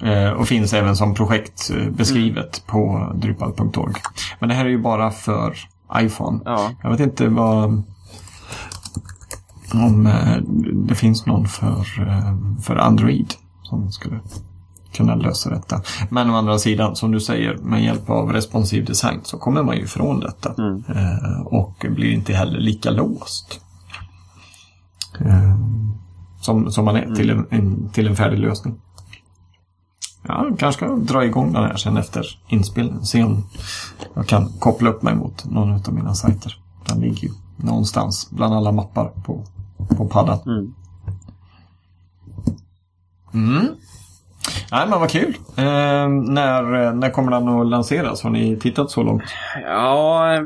Eh, 0.03 0.31
och 0.31 0.49
finns 0.49 0.73
även 0.73 0.97
som 0.97 1.15
projekt 1.15 1.71
eh, 1.71 1.91
beskrivet 1.91 2.63
på 2.67 3.13
drupal.org. 3.15 3.95
Men 4.39 4.49
det 4.49 4.55
här 4.55 4.65
är 4.65 4.69
ju 4.69 4.79
bara 4.79 5.11
för 5.11 5.57
iPhone. 5.97 6.41
Ja. 6.45 6.71
Jag 6.83 6.91
vet 6.91 7.01
inte 7.01 7.29
vad... 7.29 7.83
Om 9.75 10.07
eh, 10.07 10.37
det 10.75 10.95
finns 10.95 11.27
någon 11.27 11.49
för, 11.49 12.09
eh, 12.09 12.63
för 12.63 12.77
Android 12.77 13.35
som 13.63 13.93
skulle 13.93 14.21
kunna 14.95 15.15
lösa 15.15 15.51
detta. 15.51 15.83
Men 16.11 16.31
å 16.31 16.37
andra 16.37 16.59
sidan, 16.59 16.97
som 16.97 17.13
du 17.13 17.21
säger, 17.21 17.57
med 17.57 17.85
hjälp 17.85 18.11
av 18.11 18.33
responsiv 18.33 18.85
design 18.85 19.21
så 19.25 19.39
kommer 19.39 19.63
man 19.63 19.77
ju 19.77 19.83
ifrån 19.83 20.21
detta. 20.21 20.55
Mm. 20.59 20.85
Eh, 20.89 21.41
och 21.41 21.87
blir 21.91 22.13
inte 22.13 22.33
heller 22.33 22.59
lika 22.59 22.91
låst. 22.91 23.61
Eh, 25.21 25.59
som, 26.41 26.71
som 26.71 26.85
man 26.85 26.97
är 26.97 27.15
till, 27.15 27.31
en, 27.31 27.47
en, 27.51 27.91
till 27.93 28.07
en 28.07 28.17
färdig 28.17 28.39
lösning. 28.39 28.81
Ja, 30.27 30.47
jag 30.49 30.59
kanske 30.59 30.87
ska 30.87 30.97
dra 30.97 31.25
igång 31.25 31.53
den 31.53 31.63
här 31.63 31.77
sen 31.77 31.97
efter 31.97 32.27
inspelningen. 32.49 33.05
Se 33.05 33.25
om 33.25 33.45
jag 34.15 34.27
kan 34.27 34.53
koppla 34.59 34.91
upp 34.91 35.03
mig 35.03 35.15
mot 35.15 35.45
någon 35.45 35.73
av 35.73 35.95
mina 35.95 36.15
sajter. 36.15 36.59
Den 36.87 37.01
ligger 37.01 37.29
ju 37.29 37.31
någonstans 37.57 38.31
bland 38.31 38.55
alla 38.55 38.73
mappar 38.73 39.13
på, 39.25 39.45
på 39.97 40.09
paddan. 40.09 40.39
Mm. 40.47 40.75
Mm. 43.35 43.69
Nej, 44.77 44.87
men 44.89 45.01
vad 45.01 45.11
kul. 45.11 45.35
Eh, 45.59 46.09
när, 46.09 46.93
när 46.93 47.11
kommer 47.11 47.31
den 47.33 47.49
att 47.49 47.67
lanseras? 47.67 48.23
Har 48.23 48.31
ni 48.31 48.57
tittat 48.57 48.91
så 48.91 49.03
långt? 49.03 49.23
Ja, 49.63 50.39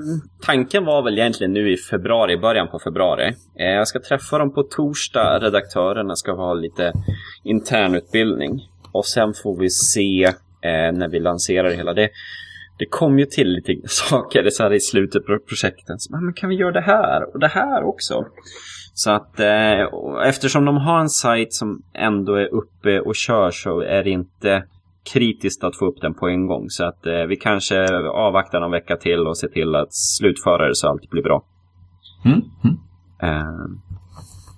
tanken 0.43 0.85
var 0.85 1.03
väl 1.03 1.19
egentligen 1.19 1.53
nu 1.53 1.73
i 1.73 1.77
februari, 1.77 2.37
början 2.39 2.69
på 2.69 2.79
februari. 2.79 3.35
Eh, 3.59 3.67
Jag 3.67 3.89
ska 3.89 4.01
träffa 4.01 4.39
dem 4.39 4.55
på 4.55 4.63
torsdag. 4.63 5.39
Redaktörerna 5.43 6.17
ska 6.17 6.33
ha 6.33 6.55
lite 6.55 6.93
internutbildning. 7.45 8.61
Och 8.93 9.07
sen 9.07 9.35
får 9.43 9.61
vi 9.61 9.71
se 9.71 10.25
eh, 10.63 10.93
när 10.93 11.09
vi 11.09 11.21
lanserar 11.21 11.71
hela. 11.71 11.95
Det, 11.95 12.09
det 12.79 12.87
kom 12.87 13.19
ju 13.19 13.25
till 13.25 13.49
lite 13.49 13.75
saker 13.89 14.51
så 14.51 14.63
här 14.63 14.73
i 14.73 14.81
slutet 14.81 15.27
på 15.27 15.39
projekten. 15.49 15.99
Så, 15.99 16.17
men 16.17 16.33
kan 16.33 16.49
vi 16.49 16.57
göra 16.57 16.73
det 16.73 16.81
här 16.81 17.35
och 17.35 17.41
det 17.41 17.49
här 17.49 17.85
också? 17.85 18.25
Så 18.99 19.11
att 19.11 19.41
eh, 19.41 19.81
eftersom 20.29 20.65
de 20.65 20.77
har 20.77 21.01
en 21.01 21.09
sajt 21.09 21.53
som 21.53 21.83
ändå 21.95 22.35
är 22.35 22.47
uppe 22.55 23.01
och 23.01 23.15
kör 23.15 23.51
så 23.51 23.81
är 23.81 24.05
det 24.05 24.11
inte 24.11 24.65
kritiskt 25.13 25.65
att 25.65 25.77
få 25.77 25.87
upp 25.87 26.01
den 26.01 26.15
på 26.15 26.29
en 26.29 26.47
gång. 26.47 26.71
Så 26.71 26.85
att 26.85 27.07
eh, 27.07 27.23
vi 27.29 27.37
kanske 27.37 27.99
avvaktar 28.09 28.61
någon 28.61 28.71
vecka 28.71 28.97
till 28.97 29.27
och 29.27 29.39
ser 29.39 29.49
till 29.49 29.75
att 29.75 29.95
slutföra 29.95 30.69
det 30.69 30.75
så 30.75 30.89
allt 30.89 31.11
blir 31.11 31.23
bra. 31.23 31.43
Mm. 32.25 32.41
Mm. 32.65 32.77
Eh, 33.23 33.53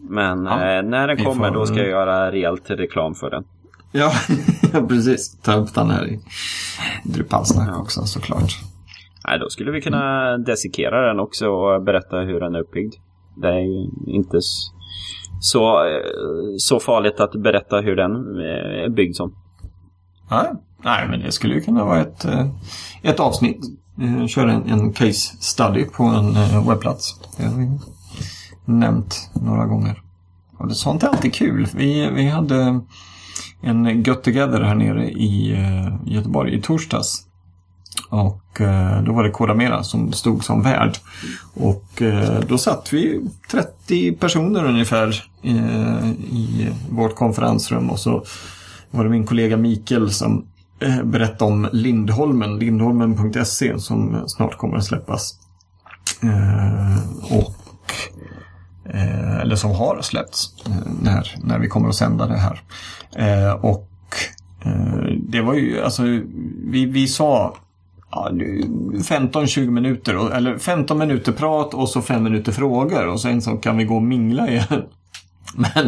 men 0.09 0.45
Ja, 0.47 0.77
eh, 0.77 0.83
när 0.83 1.09
den 1.09 1.17
kommer 1.25 1.49
får- 1.49 1.55
då 1.55 1.67
ska 1.67 1.77
jag 1.79 1.89
göra 1.89 2.33
rejält 2.33 2.71
reklam 2.71 3.15
för 3.15 3.31
den. 3.31 3.45
Ja, 3.93 4.13
precis. 4.89 5.41
Ta 5.43 5.55
upp 5.55 5.75
den 5.75 5.91
här 5.91 6.07
i 6.07 6.21
Drupalsnack 7.05 7.69
Ja. 7.69 7.81
också 7.81 8.01
såklart. 8.03 8.53
Nej, 9.29 9.39
då 9.39 9.49
skulle 9.49 9.71
vi 9.71 9.81
kunna 9.81 10.37
desikera 10.39 11.07
den 11.09 11.21
också 11.21 11.49
och 11.49 11.83
berätta 11.83 12.17
hur 12.21 12.41
den 12.41 12.55
är 12.55 12.61
uppbyggd. 12.61 12.95
Det 13.41 13.49
är 13.49 13.61
ju 13.61 13.91
inte 14.07 14.39
så, 15.41 15.87
eh, 15.87 16.57
så 16.59 16.81
farligt 16.81 17.21
att 17.21 17.33
berätta 17.33 17.81
hur 17.81 17.97
den 17.97 18.13
eh, 18.41 18.85
är 18.85 18.89
byggd 18.89 19.17
som. 19.17 19.35
Nej, 20.31 20.53
nej 20.85 21.09
men 21.09 21.21
det 21.21 21.33
skulle 21.33 21.55
ju 21.55 21.61
kunna 21.61 21.85
vara 21.85 22.01
ett, 22.01 22.25
eh, 22.25 22.47
ett 23.03 23.21
avsnitt. 23.21 23.77
Köra 24.29 24.53
en, 24.53 24.71
en 24.71 24.93
case 24.93 25.37
study 25.41 25.85
på 25.85 26.03
en 26.03 26.35
webbplats. 26.69 27.21
Det 27.37 27.45
har 27.45 27.59
vi 27.59 27.79
nämnt 28.65 29.31
några 29.35 29.67
gånger. 29.67 30.03
Och 30.59 30.69
det, 30.69 30.75
sånt 30.75 31.03
är 31.03 31.09
alltid 31.09 31.35
kul. 31.35 31.67
Vi, 31.75 32.11
vi 32.11 32.29
hade 32.29 32.81
en 33.61 34.03
Get 34.03 34.23
Together 34.23 34.61
här 34.61 34.75
nere 34.75 35.11
i 35.11 35.57
Göteborg 36.05 36.55
i 36.55 36.63
torsdags. 36.63 37.30
Och 38.09 38.61
eh, 38.61 39.03
då 39.03 39.13
var 39.13 39.25
det 39.25 39.31
Kodamera 39.31 39.83
som 39.83 40.13
stod 40.13 40.45
som 40.45 40.63
värd. 40.63 40.99
Och 41.55 42.03
eh, 42.03 42.41
då 42.49 42.59
satt 42.59 42.93
vi 42.93 43.21
30 43.51 44.13
personer 44.13 44.65
ungefär 44.65 45.25
eh, 45.43 46.11
i 46.11 46.71
vårt 46.91 47.17
konferensrum 47.17 47.91
och 47.91 47.99
så 47.99 48.25
var 48.91 49.05
det 49.05 49.11
min 49.11 49.27
kollega 49.27 49.57
Mikael 49.57 50.11
som 50.11 50.47
eh, 50.81 51.03
berättade 51.03 51.53
om 51.53 51.69
Lindholmen, 51.73 52.59
lindholmen.se 52.59 53.79
som 53.79 54.23
snart 54.27 54.57
kommer 54.57 54.77
att 54.77 54.85
släppas. 54.85 55.35
Eh, 56.23 57.37
och 57.39 57.93
eh, 58.95 59.41
eller 59.41 59.57
som 59.57 59.71
har 59.71 60.03
släppts 60.03 60.55
när, 61.03 61.37
när 61.43 61.59
vi 61.59 61.69
kommer 61.69 61.89
att 61.89 61.95
sända 61.95 62.27
det 62.27 62.39
här. 62.39 62.63
Och 63.61 63.87
det 65.29 65.41
var 65.41 65.55
ju, 65.55 65.83
alltså, 65.83 66.03
vi, 66.65 66.87
vi 66.87 67.09
sa 67.09 67.57
ja, 68.11 68.31
15-20 68.33 69.71
minuter, 69.71 70.37
eller 70.37 70.59
15 70.59 70.99
minuter 70.99 71.33
prat 71.33 71.75
och 71.75 71.89
så 71.89 72.03
5 72.03 72.23
minuter 72.23 72.53
frågor 72.53 73.07
och 73.07 73.21
sen 73.21 73.43
så 73.43 73.57
kan 73.57 73.77
vi 73.77 73.85
gå 73.85 73.97
och 73.97 74.03
mingla 74.03 74.49
igen. 74.49 74.83
Men 75.55 75.87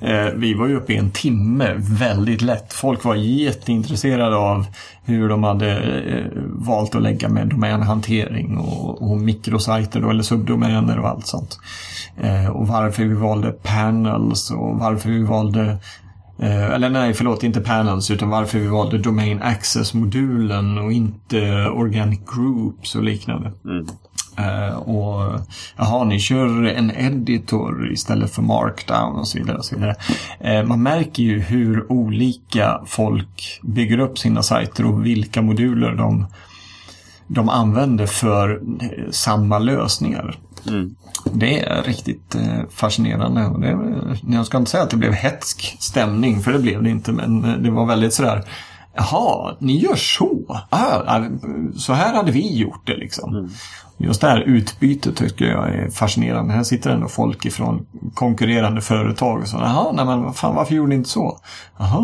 eh, 0.00 0.32
vi 0.34 0.54
var 0.54 0.66
ju 0.66 0.76
uppe 0.76 0.92
i 0.92 0.96
en 0.96 1.10
timme 1.10 1.74
väldigt 1.76 2.42
lätt. 2.42 2.72
Folk 2.72 3.04
var 3.04 3.14
jätteintresserade 3.14 4.36
av 4.36 4.66
hur 5.04 5.28
de 5.28 5.44
hade 5.44 5.78
eh, 6.02 6.42
valt 6.44 6.94
att 6.94 7.02
lägga 7.02 7.28
med 7.28 7.48
domänhantering 7.48 8.58
och, 8.58 9.10
och 9.10 9.20
mikrosajter 9.20 10.00
då, 10.00 10.10
eller 10.10 10.22
subdomäner 10.22 10.98
och 10.98 11.08
allt 11.08 11.26
sånt. 11.26 11.58
Eh, 12.20 12.46
och 12.46 12.68
varför 12.68 13.04
vi 13.04 13.14
valde 13.14 13.52
panels 13.52 14.50
och 14.50 14.78
varför 14.78 15.08
vi 15.08 15.22
valde 15.22 15.78
Eh, 16.38 16.70
eller 16.70 16.90
nej, 16.90 17.14
förlåt, 17.14 17.42
inte 17.42 17.60
panels 17.60 18.10
utan 18.10 18.30
varför 18.30 18.58
vi 18.58 18.66
valde 18.66 18.98
Domain 18.98 19.42
Access-modulen 19.42 20.78
och 20.78 20.92
inte 20.92 21.68
Organic 21.68 22.20
Groups 22.34 22.94
och 22.94 23.02
liknande. 23.02 23.52
Mm. 23.64 23.86
Eh, 24.36 24.76
och 24.76 25.40
jaha, 25.76 26.04
ni 26.04 26.20
kör 26.20 26.64
en 26.64 26.90
editor 26.90 27.92
istället 27.92 28.30
för 28.30 28.42
markdown 28.42 29.18
och 29.18 29.28
så 29.28 29.38
vidare. 29.38 29.56
Och 29.58 29.64
så 29.64 29.74
vidare. 29.74 29.94
Eh, 30.40 30.64
man 30.64 30.82
märker 30.82 31.22
ju 31.22 31.40
hur 31.40 31.92
olika 31.92 32.80
folk 32.86 33.60
bygger 33.62 33.98
upp 33.98 34.18
sina 34.18 34.42
sajter 34.42 34.86
och 34.86 35.06
vilka 35.06 35.42
moduler 35.42 35.92
de, 35.92 36.26
de 37.26 37.48
använder 37.48 38.06
för 38.06 38.62
eh, 38.80 39.10
samma 39.10 39.58
lösningar. 39.58 40.38
Mm. 40.68 40.94
Det 41.32 41.60
är 41.60 41.82
riktigt 41.82 42.34
eh, 42.34 42.68
fascinerande. 42.70 43.46
Och 43.46 43.60
det, 43.60 43.78
jag 44.28 44.46
ska 44.46 44.58
inte 44.58 44.70
säga 44.70 44.82
att 44.82 44.90
det 44.90 44.96
blev 44.96 45.12
hetsk 45.12 45.76
stämning, 45.80 46.40
för 46.40 46.52
det 46.52 46.58
blev 46.58 46.82
det 46.82 46.90
inte. 46.90 47.12
Men 47.12 47.44
eh, 47.44 47.56
det 47.56 47.70
var 47.70 47.86
väldigt 47.86 48.14
sådär, 48.14 48.44
jaha, 48.96 49.56
ni 49.58 49.78
gör 49.78 49.96
så? 49.96 50.62
Ah, 50.70 51.02
ah, 51.06 51.24
så 51.76 51.92
här 51.92 52.14
hade 52.14 52.32
vi 52.32 52.56
gjort 52.56 52.86
det 52.86 52.96
liksom. 52.96 53.50
Just 53.96 54.20
det 54.20 54.28
här 54.28 54.40
utbytet 54.40 55.16
tycker 55.16 55.44
jag 55.44 55.68
är 55.68 55.90
fascinerande. 55.90 56.52
Här 56.52 56.62
sitter 56.62 56.90
ändå 56.90 57.08
folk 57.08 57.44
ifrån 57.44 57.86
konkurrerande 58.14 58.80
företag 58.80 59.40
och 59.40 59.48
så. 59.48 59.56
Jaha, 59.56 59.92
nej 59.92 60.04
men 60.04 60.34
fan, 60.34 60.54
varför 60.54 60.74
gjorde 60.74 60.88
ni 60.88 60.94
inte 60.94 61.10
så? 61.10 61.38
Jaha, 61.78 62.00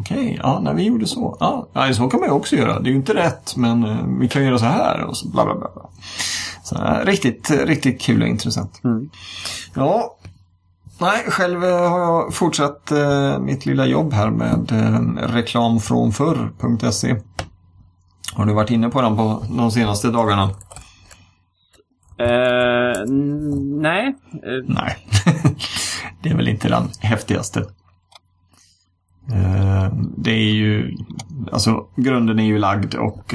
okej, 0.00 0.40
ja, 0.42 0.60
nej 0.62 0.74
vi 0.74 0.82
gjorde 0.82 1.06
så. 1.06 1.36
Ja, 1.40 1.66
nej, 1.72 1.94
så 1.94 2.08
kan 2.08 2.20
man 2.20 2.28
ju 2.28 2.34
också 2.34 2.56
göra. 2.56 2.80
Det 2.80 2.88
är 2.88 2.90
ju 2.90 2.96
inte 2.96 3.14
rätt, 3.14 3.56
men 3.56 3.84
eh, 3.84 4.06
vi 4.20 4.28
kan 4.28 4.44
göra 4.44 4.58
så 4.58 4.64
här 4.64 5.04
och 5.04 5.16
så 5.16 5.28
bla 5.28 5.44
bla 5.44 5.54
bla. 5.54 5.68
bla. 5.74 5.82
Så, 6.62 6.76
eh, 6.76 7.06
riktigt, 7.06 7.50
riktigt 7.50 8.00
kul 8.00 8.22
och 8.22 8.28
intressant. 8.28 8.80
Mm. 8.84 9.10
Ja, 9.74 10.16
nej, 11.00 11.24
själv 11.28 11.64
eh, 11.64 11.90
har 11.90 12.00
jag 12.00 12.34
fortsatt 12.34 12.90
eh, 12.92 13.38
mitt 13.38 13.66
lilla 13.66 13.86
jobb 13.86 14.12
här 14.12 14.30
med 14.30 14.72
eh, 14.72 15.00
reklamfrånförr.se. 15.32 17.16
Har 18.34 18.46
du 18.46 18.52
varit 18.52 18.70
inne 18.70 18.88
på 18.88 19.02
den 19.02 19.16
på 19.16 19.42
de 19.56 19.70
senaste 19.70 20.10
dagarna? 20.10 20.50
N- 23.08 23.80
nej, 23.82 24.14
Eh, 24.32 24.64
Nej, 24.66 24.96
det 26.22 26.28
är 26.30 26.36
väl 26.36 26.48
inte 26.48 26.68
den 26.68 26.88
häftigaste. 27.00 27.60
Eh, 29.32 29.92
Det 30.16 30.30
är 30.30 30.52
ju, 30.52 30.96
alltså 31.52 31.86
grunden 31.96 32.38
är 32.38 32.44
ju 32.44 32.58
lagd 32.58 32.94
och 32.94 33.34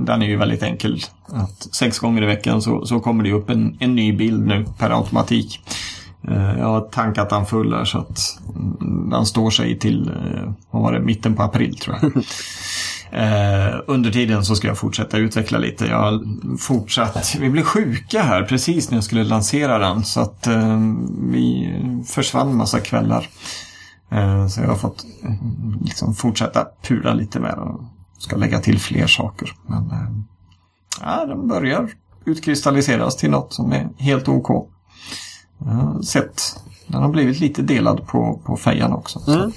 den 0.00 0.22
är 0.22 0.26
ju 0.26 0.36
väldigt 0.36 0.62
enkel. 0.62 1.00
Att 1.26 1.74
sex 1.74 1.98
gånger 1.98 2.22
i 2.22 2.26
veckan 2.26 2.62
så, 2.62 2.86
så 2.86 3.00
kommer 3.00 3.24
det 3.24 3.32
upp 3.32 3.50
en, 3.50 3.76
en 3.80 3.94
ny 3.94 4.12
bild 4.12 4.46
nu 4.46 4.64
per 4.78 4.90
automatik. 4.90 5.60
Eh, 6.28 6.58
Jag 6.58 6.66
har 6.66 6.80
tankat 6.80 7.30
den 7.30 7.46
full 7.46 7.74
här 7.74 7.84
så 7.84 7.98
att 7.98 8.38
mm, 8.54 9.10
den 9.10 9.26
står 9.26 9.50
sig 9.50 9.78
till, 9.78 10.08
eh, 10.08 10.52
vad 10.70 10.82
var 10.82 10.92
det, 10.92 11.00
mitten 11.00 11.34
på 11.36 11.42
april 11.42 11.78
tror 11.78 11.96
jag. 12.02 12.12
Eh, 13.12 13.74
under 13.86 14.10
tiden 14.10 14.44
så 14.44 14.56
ska 14.56 14.68
jag 14.68 14.78
fortsätta 14.78 15.18
utveckla 15.18 15.58
lite. 15.58 15.86
Jag 15.86 15.98
har 15.98 16.20
fortsatt, 16.58 17.34
vi 17.40 17.50
blev 17.50 17.62
sjuka 17.62 18.22
här 18.22 18.42
precis 18.42 18.90
när 18.90 18.96
jag 18.96 19.04
skulle 19.04 19.24
lansera 19.24 19.78
den 19.78 20.04
så 20.04 20.20
att 20.20 20.48
vi 21.30 21.72
försvann 22.06 22.56
massa 22.56 22.80
kvällar. 22.80 23.28
Så 24.50 24.60
jag 24.60 24.68
har 24.68 24.76
fått 24.76 25.04
liksom 25.80 26.14
fortsätta 26.14 26.66
pula 26.82 27.14
lite 27.14 27.40
med 27.40 27.50
den 27.50 27.58
och 27.68 27.84
ska 28.18 28.36
lägga 28.36 28.58
till 28.58 28.78
fler 28.78 29.06
saker. 29.06 29.52
Men 29.66 29.90
ja, 31.00 31.26
den 31.26 31.48
börjar 31.48 31.88
utkristalliseras 32.24 33.16
till 33.16 33.30
något 33.30 33.52
som 33.52 33.72
är 33.72 33.88
helt 33.98 34.28
OK. 34.28 34.70
Sett, 36.02 36.42
den 36.86 37.02
har 37.02 37.08
blivit 37.08 37.40
lite 37.40 37.62
delad 37.62 38.06
på, 38.06 38.40
på 38.44 38.56
fejan 38.56 38.92
också. 38.92 39.18
Så 39.18 39.32
Mm. 39.32 39.52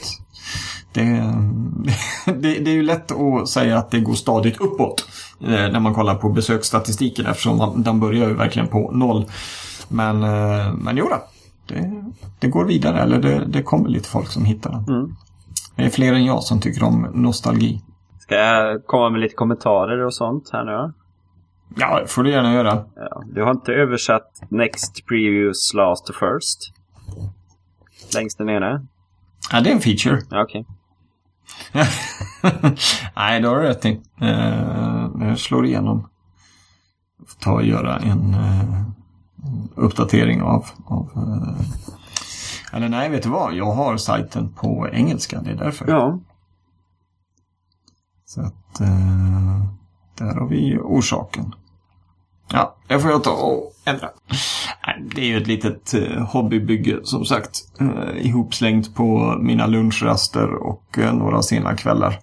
det, 0.94 1.34
det, 2.26 2.60
det 2.60 2.72
är 2.72 2.76
ju 2.76 2.84
lätt 2.84 3.12
att 3.12 3.50
säga 3.50 3.78
att 3.78 3.92
det 3.92 4.00
går 4.00 4.14
stadigt 4.14 4.62
uppåt 4.62 5.08
eh, 5.42 5.48
när 5.50 5.80
man 5.80 5.94
kollar 5.94 6.16
på 6.16 6.30
besöksstatistiken 6.30 7.26
eftersom 7.26 7.58
man, 7.58 7.84
den 7.84 8.00
börjar 8.00 8.28
ju 8.28 8.34
verkligen 8.34 8.68
på 8.68 8.92
noll. 8.92 9.26
Men, 9.88 10.24
eh, 10.24 10.74
men 10.74 10.98
jo 10.98 11.08
då, 11.10 11.18
det, 11.68 12.04
det 12.40 12.48
går 12.48 12.66
vidare, 12.66 13.02
eller 13.02 13.22
det, 13.22 13.46
det 13.46 13.64
kommer 13.64 13.90
lite 13.90 14.10
folk 14.10 14.28
som 14.28 14.46
hittar 14.46 14.72
den. 14.72 14.84
Mm. 14.96 15.16
Det 15.76 15.84
är 15.86 15.90
fler 15.90 16.14
än 16.14 16.26
jag 16.26 16.44
som 16.44 16.60
tycker 16.60 16.84
om 16.84 17.08
nostalgi. 17.14 17.82
Ska 18.20 18.36
jag 18.36 18.86
komma 18.86 19.10
med 19.10 19.22
lite 19.22 19.36
kommentarer 19.36 20.06
och 20.06 20.14
sånt 20.14 20.50
här 20.54 20.64
nu? 20.64 20.94
Ja, 21.76 22.00
det 22.00 22.08
får 22.08 22.24
du 22.24 22.32
gärna 22.32 22.54
göra. 22.54 22.86
Ja, 22.96 23.24
du 23.26 23.44
har 23.44 23.52
inte 23.52 23.74
översatt 23.74 24.42
Next 24.50 25.06
Previous 25.06 25.74
Last 25.74 26.06
to 26.06 26.14
First? 26.14 26.74
Längst 28.16 28.38
där 28.38 28.46
nere? 28.46 28.86
Ja, 29.52 29.62
det 29.62 29.70
är 29.70 29.74
en 29.74 29.82
feature. 29.82 30.22
Ja, 30.30 30.44
okej. 30.44 30.66
Nej, 33.16 33.42
det 33.42 33.48
har 33.48 33.56
du 33.56 33.62
rätt 33.62 33.86
i. 33.86 34.02
Eh, 34.22 35.10
det 35.10 35.36
slår 35.38 35.66
igenom. 35.66 36.10
Jag 37.20 37.30
får 37.30 37.40
ta 37.40 37.52
och 37.52 37.66
göra 37.66 37.98
en 37.98 38.34
eh, 38.34 38.82
uppdatering 39.76 40.42
av, 40.42 40.66
av 40.86 41.12
eh, 41.16 41.66
eller 42.72 42.90
nej, 42.90 43.10
vet 43.10 43.24
du 43.24 43.30
vad? 43.30 43.54
Jag 43.54 43.72
har 43.72 43.98
sajten 43.98 44.54
på 44.54 44.88
engelska, 44.92 45.42
det 45.42 45.52
är 45.52 45.56
därför. 45.56 45.88
Ja. 45.88 46.20
Så 48.26 48.42
att 48.42 48.82
eh, 48.82 49.64
där 50.18 50.36
har 50.36 50.48
vi 50.48 50.78
orsaken. 50.78 51.56
Ja, 52.52 52.76
det 52.88 53.00
får 53.00 53.12
jag 53.12 53.24
ta 53.24 53.32
och 53.32 53.72
ändra. 53.86 54.10
Det 55.16 55.22
är 55.22 55.26
ju 55.26 55.38
ett 55.38 55.48
litet 55.48 55.94
eh, 55.94 56.26
hobbybygge 56.26 57.00
som 57.04 57.26
sagt. 57.26 57.72
Eh, 57.80 58.26
ihopslängt 58.28 58.96
på 58.96 59.38
mina 59.42 59.68
lunchraster 59.68 60.54
och 60.54 61.00
eh, 61.00 61.14
några 61.14 61.42
sena 61.42 61.76
kvällar. 61.76 62.20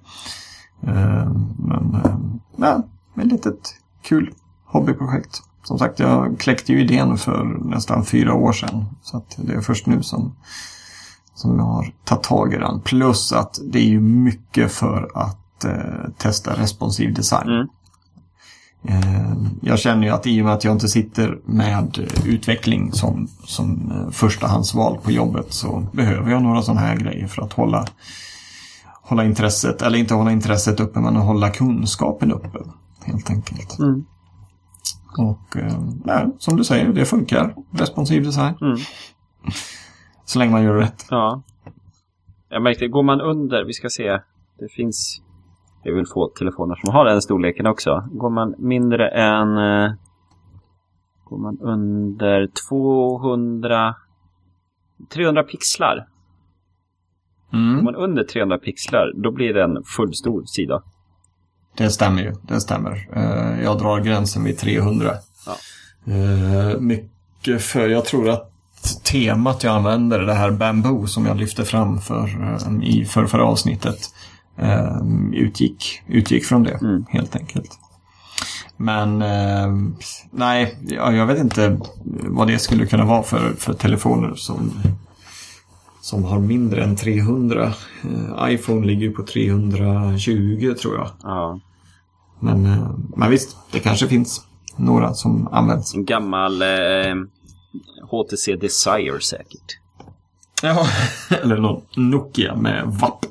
Eh, 0.83 1.33
men 1.59 2.01
eh, 2.05 2.16
ja, 2.57 2.83
ett 3.16 3.27
litet 3.27 3.75
kul 4.03 4.35
hobbyprojekt. 4.65 5.43
Som 5.62 5.79
sagt, 5.79 5.99
jag 5.99 6.39
kläckte 6.39 6.73
ju 6.73 6.81
idén 6.81 7.19
för 7.19 7.45
nästan 7.45 8.05
fyra 8.05 8.35
år 8.35 8.53
sedan. 8.53 8.85
Så 9.03 9.16
att 9.16 9.37
det 9.37 9.55
är 9.55 9.61
först 9.61 9.87
nu 9.87 10.03
som, 10.03 10.37
som 11.35 11.59
jag 11.59 11.65
har 11.65 11.93
tagit 12.05 12.23
tag 12.23 12.55
i 12.55 12.59
den. 12.59 12.81
Plus 12.81 13.33
att 13.33 13.59
det 13.73 13.79
är 13.79 13.89
ju 13.89 14.01
mycket 14.01 14.73
för 14.73 15.11
att 15.15 15.65
eh, 15.65 16.11
testa 16.19 16.53
responsiv 16.61 17.15
design. 17.15 17.49
Mm. 17.49 17.69
Eh, 18.89 19.32
Jag 19.62 19.78
känner 19.78 20.06
ju 20.06 20.12
att 20.12 20.27
i 20.27 20.40
och 20.40 20.44
med 20.44 20.55
att 20.55 20.65
jag 20.65 20.73
inte 20.74 20.89
sitter 20.89 21.39
med 21.44 22.09
utveckling 22.27 22.93
som, 22.93 23.28
som 23.44 23.93
eh, 23.93 24.11
förstahandsval 24.11 24.98
på 25.02 25.11
jobbet 25.11 25.52
så 25.52 25.86
behöver 25.93 26.31
jag 26.31 26.43
några 26.43 26.62
sådana 26.62 26.81
här 26.81 26.97
grejer 26.97 27.27
för 27.27 27.43
att 27.43 27.52
hålla, 27.52 27.86
hålla 29.02 29.24
intresset, 29.24 29.82
eller 29.82 29.98
inte 29.98 30.15
hålla 30.15 30.32
intresset 30.32 30.81
uppe 30.81 31.01
men 31.01 31.16
att 31.16 31.24
hålla 31.24 31.51
kunskapen 31.51 32.32
uppe. 32.32 32.59
Helt 33.05 33.31
enkelt. 33.31 33.78
Mm. 33.78 34.05
Och 35.19 35.56
eh, 35.56 35.78
nej, 36.05 36.27
som 36.39 36.56
du 36.56 36.65
säger, 36.65 36.93
det 36.93 37.05
funkar. 37.05 37.55
Responsiv 37.70 38.24
design. 38.24 38.55
Mm. 38.61 38.77
Så 40.24 40.39
länge 40.39 40.52
man 40.52 40.62
gör 40.62 40.74
rätt. 40.74 41.06
Ja. 41.11 41.43
Jag 42.48 42.62
märkte, 42.62 42.89
går 42.89 43.02
man 43.02 43.20
under, 43.20 43.65
vi 43.65 43.73
ska 43.73 43.89
se, 43.89 44.20
det 44.59 44.69
finns, 44.77 45.20
är 45.89 45.94
väl 45.94 46.06
få 46.06 46.28
telefoner 46.28 46.74
som 46.85 46.94
har 46.94 47.05
den 47.05 47.23
storleken 47.23 47.66
också. 47.66 48.09
Går 48.12 48.31
man 48.31 48.55
mindre 48.59 49.09
än, 49.09 49.56
eh, 49.59 49.93
går 51.24 51.39
man 51.39 51.59
under 51.61 52.48
200, 52.69 53.94
300 55.15 55.43
pixlar. 55.43 56.06
Går 57.51 57.59
Mm, 57.59 57.85
man 57.85 57.94
under 57.94 58.24
300 58.24 58.59
pixlar, 58.59 59.12
då 59.15 59.31
blir 59.31 59.55
det 59.55 59.62
en 59.65 59.85
fullstor 59.97 60.43
sida. 60.47 60.82
det 61.77 61.90
stämmer 61.90 62.23
ju. 62.23 62.32
Det 62.43 62.61
stämmer. 62.61 63.09
Eh, 63.12 63.62
Jag 63.65 63.78
drar 63.78 64.01
gränsen 64.01 64.44
vid 64.44 64.59
300. 64.59 65.11
Ja. 65.47 65.52
Eh, 66.12 66.81
Mycket 66.81 67.62
för, 67.62 67.89
jag 67.89 68.05
tror 68.05 68.28
att 68.31 68.51
temat 69.05 69.65
jag 69.65 69.77
använder, 69.77 70.20
det 70.20 70.32
här 70.35 70.51
Bamboo 70.51 71.06
som 71.06 71.27
jag 71.27 71.36
lyfte 71.36 71.65
fram 71.65 71.98
för, 71.98 72.28
i 72.82 73.05
för 73.05 73.27
förra 73.27 73.44
avsnittet, 73.44 73.98
eh, 74.56 74.97
utgick, 75.32 76.02
utgick 76.06 76.44
från 76.44 76.62
det 76.62 76.78
Mm. 76.82 77.05
helt 77.09 77.36
enkelt. 77.36 77.70
Men 78.76 79.22
eh, 79.22 79.72
nej, 80.31 80.78
ja, 80.89 81.12
jag 81.12 81.26
vet 81.26 81.39
inte 81.39 81.81
vad 82.05 82.47
det 82.48 82.59
skulle 82.59 82.86
kunna 82.86 83.05
vara 83.05 83.22
för, 83.22 83.52
för 83.59 83.72
telefoner 83.72 84.35
som, 84.35 84.72
som 86.01 86.24
har 86.24 86.39
mindre 86.40 86.85
än 86.85 86.97
300. 86.97 87.72
Eh, 88.02 88.52
iPhone 88.52 88.86
ligger 88.86 89.10
på 89.10 89.22
320 89.22 90.74
tror 90.82 90.94
jag. 90.97 91.10
Ja. 91.22 91.60
Men, 92.40 92.66
eh, 92.66 92.90
men 93.16 93.31
visst, 93.31 93.56
det 93.72 93.81
kanske 93.81 94.09
finns 94.09 94.43
några 94.76 95.14
som 95.14 95.48
används. 95.48 95.94
En 95.94 96.05
gammal 96.05 96.62
HTC 98.10 98.56
Desire 98.56 99.20
säkert. 99.20 99.78
Ja, 100.62 100.86
eller 101.43 101.56
någon 101.56 101.82
Nokia 101.97 102.56
med 102.56 102.82
VAP. 102.86 103.26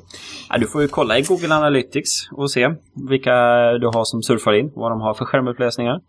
Ja, 0.54 0.58
du 0.58 0.66
får 0.66 0.82
ju 0.82 0.88
kolla 0.88 1.18
i 1.18 1.22
Google 1.22 1.54
Analytics 1.54 2.10
och 2.32 2.50
se 2.50 2.74
vilka 3.08 3.32
du 3.72 3.86
har 3.86 4.04
som 4.04 4.22
surfar 4.22 4.52
in, 4.52 4.72
vad 4.74 4.92
de 4.92 5.00
har 5.00 5.14
för 5.14 5.24
skärmupplösningar. 5.24 6.00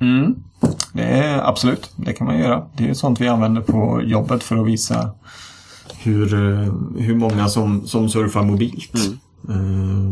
Mm. 0.00 0.34
Det 0.92 1.02
är 1.02 1.48
absolut, 1.48 1.90
det 1.96 2.12
kan 2.12 2.26
man 2.26 2.38
göra. 2.38 2.66
Det 2.76 2.88
är 2.88 2.94
sånt 2.94 3.20
vi 3.20 3.28
använder 3.28 3.60
på 3.60 4.02
jobbet 4.04 4.42
för 4.42 4.56
att 4.56 4.66
visa 4.66 5.10
hur, 6.02 6.34
eh, 6.34 6.72
hur 6.98 7.14
många 7.14 7.48
som, 7.48 7.86
som 7.86 8.08
surfar 8.08 8.42
mobilt. 8.42 8.94
Eh, 8.94 9.00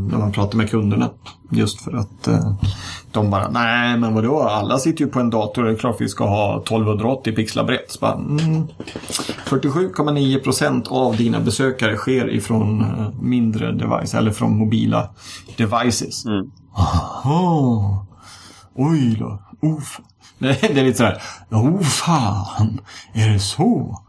när 0.08 0.18
man 0.18 0.32
pratar 0.32 0.58
med 0.58 0.70
kunderna. 0.70 1.10
Just 1.50 1.80
för 1.80 1.92
att 1.96 2.26
eh, 2.26 2.52
de 3.12 3.30
bara, 3.30 3.50
nej 3.50 3.98
men 3.98 4.14
vadå, 4.14 4.42
alla 4.42 4.78
sitter 4.78 5.04
ju 5.04 5.10
på 5.10 5.20
en 5.20 5.30
dator, 5.30 5.64
det 5.64 5.70
är 5.70 5.76
klart 5.76 5.96
vi 6.00 6.08
ska 6.08 6.28
ha 6.28 6.62
1280 6.62 7.34
pixlar 7.34 7.64
brett. 7.64 8.02
Mm, 8.02 8.66
47,9% 9.46 10.88
av 10.88 11.16
dina 11.16 11.40
besökare 11.40 11.96
sker 11.96 12.30
ifrån 12.30 12.80
eh, 12.80 13.20
mindre 13.20 13.72
device, 13.72 14.14
eller 14.14 14.30
från 14.30 14.58
mobila 14.58 15.10
devices. 15.56 16.24
Mm. 16.24 16.50
Aha. 16.76 18.06
Oj 18.74 19.16
då. 19.18 19.42
Oh, 19.62 19.82
det 20.38 20.62
är 20.62 20.84
lite 20.84 20.98
sådär. 20.98 21.22
Oh 21.50 21.80
fan. 21.80 22.80
Är 23.12 23.28
det 23.28 23.38
så? 23.38 24.00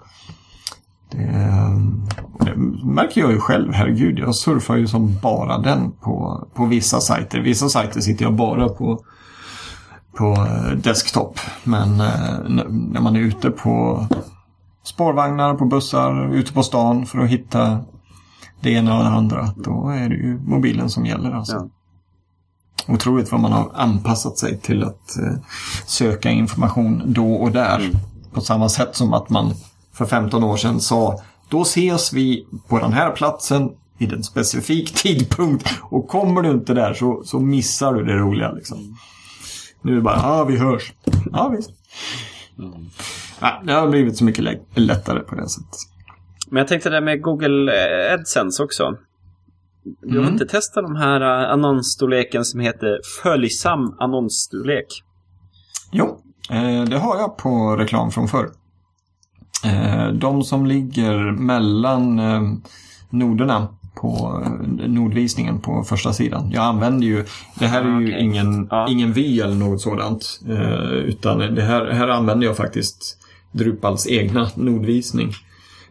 Det, 1.15 2.45
det 2.45 2.55
märker 2.85 3.21
jag 3.21 3.31
ju 3.31 3.39
själv. 3.39 3.73
Herregud, 3.73 4.19
jag 4.19 4.35
surfar 4.35 4.75
ju 4.75 4.87
som 4.87 5.19
bara 5.21 5.57
den 5.57 5.91
på, 5.91 6.47
på 6.53 6.65
vissa 6.65 6.99
sajter. 6.99 7.39
Vissa 7.39 7.69
sajter 7.69 8.01
sitter 8.01 8.25
jag 8.25 8.33
bara 8.33 8.69
på, 8.69 8.99
på 10.17 10.31
eh, 10.33 10.71
desktop. 10.71 11.39
Men 11.63 12.01
eh, 12.01 12.39
när 12.69 13.01
man 13.01 13.15
är 13.15 13.19
ute 13.19 13.51
på 13.51 14.05
spårvagnar, 14.83 15.53
på 15.53 15.65
bussar, 15.65 16.33
ute 16.33 16.53
på 16.53 16.63
stan 16.63 17.05
för 17.05 17.19
att 17.19 17.29
hitta 17.29 17.79
det 18.61 18.71
ena 18.71 18.97
och 18.97 19.03
det 19.03 19.09
andra. 19.09 19.53
Då 19.57 19.89
är 19.89 20.09
det 20.09 20.15
ju 20.15 20.39
mobilen 20.39 20.89
som 20.89 21.05
gäller 21.05 21.31
alltså. 21.31 21.55
Ja. 21.55 21.69
Otroligt 22.93 23.31
vad 23.31 23.41
man 23.41 23.51
har 23.51 23.71
anpassat 23.73 24.37
sig 24.37 24.59
till 24.59 24.83
att 24.83 25.17
eh, 25.17 25.33
söka 25.85 26.29
information 26.29 27.03
då 27.05 27.33
och 27.33 27.51
där. 27.51 27.91
På 28.33 28.41
samma 28.41 28.69
sätt 28.69 28.95
som 28.95 29.13
att 29.13 29.29
man 29.29 29.53
för 29.97 30.05
15 30.05 30.43
år 30.43 30.57
sedan 30.57 30.79
sa 30.81 31.19
då 31.49 31.61
ses 31.61 32.13
vi 32.13 32.45
på 32.67 32.79
den 32.79 32.93
här 32.93 33.11
platsen 33.11 33.69
vid 33.97 34.13
en 34.13 34.23
specifik 34.23 34.93
tidpunkt 35.03 35.69
och 35.81 36.07
kommer 36.07 36.41
du 36.41 36.51
inte 36.51 36.73
där 36.73 36.93
så, 36.93 37.23
så 37.25 37.39
missar 37.39 37.93
du 37.93 38.03
det 38.05 38.13
roliga. 38.15 38.51
Liksom. 38.51 38.97
Nu 39.81 39.91
är 39.91 39.95
det 39.95 40.01
bara, 40.01 40.15
ja 40.17 40.43
vi 40.43 40.57
hörs. 40.57 40.93
Ja 41.31 41.47
visst. 41.57 41.69
Ja, 43.41 43.61
det 43.65 43.73
har 43.73 43.87
blivit 43.87 44.17
så 44.17 44.23
mycket 44.23 44.43
lä- 44.43 44.59
lättare 44.75 45.19
på 45.19 45.35
det 45.35 45.49
sättet. 45.49 45.75
Men 46.49 46.57
jag 46.57 46.67
tänkte 46.67 46.89
det 46.89 47.01
med 47.01 47.21
Google 47.21 47.71
AdSense 48.13 48.63
också. 48.63 48.97
Du 50.01 50.17
har 50.17 50.23
Mm. 50.23 50.33
inte 50.33 50.45
testat 50.45 50.83
de 50.83 50.95
här 50.95 51.21
eh, 51.21 51.51
annonsstorleken 51.51 52.45
som 52.45 52.59
heter 52.59 52.99
följsam 53.23 53.95
annonsstorlek? 53.99 54.85
Jo, 55.91 56.19
eh, 56.49 56.83
det 56.83 56.97
har 56.97 57.17
jag 57.17 57.37
på 57.37 57.75
reklam 57.75 58.11
från 58.11 58.27
förr. 58.27 58.49
Eh, 59.65 60.07
de 60.07 60.43
som 60.43 60.65
ligger 60.65 61.31
mellan 61.31 62.19
eh, 62.19 62.41
noderna 63.09 63.67
på 64.01 64.41
eh, 64.45 64.87
nordvisningen 64.89 65.59
på 65.61 65.83
första 65.83 66.13
sidan. 66.13 66.51
Jag 66.53 66.63
använder 66.63 67.07
ju, 67.07 67.25
det 67.59 67.65
här 67.65 67.81
är 67.81 67.99
ju 67.99 68.07
Okej. 68.07 68.23
ingen, 68.23 68.67
Ja. 68.71 68.87
ingen 68.89 69.13
vy 69.13 69.39
eller 69.39 69.55
något 69.55 69.81
sådant. 69.81 70.39
Utan 71.05 71.37
det 71.55 71.61
här, 71.61 71.85
här 71.85 72.07
använder 72.07 72.47
jag 72.47 72.57
faktiskt 72.57 73.17
Drupals 73.51 74.07
egna 74.07 74.47
nordvisning. 74.55 75.31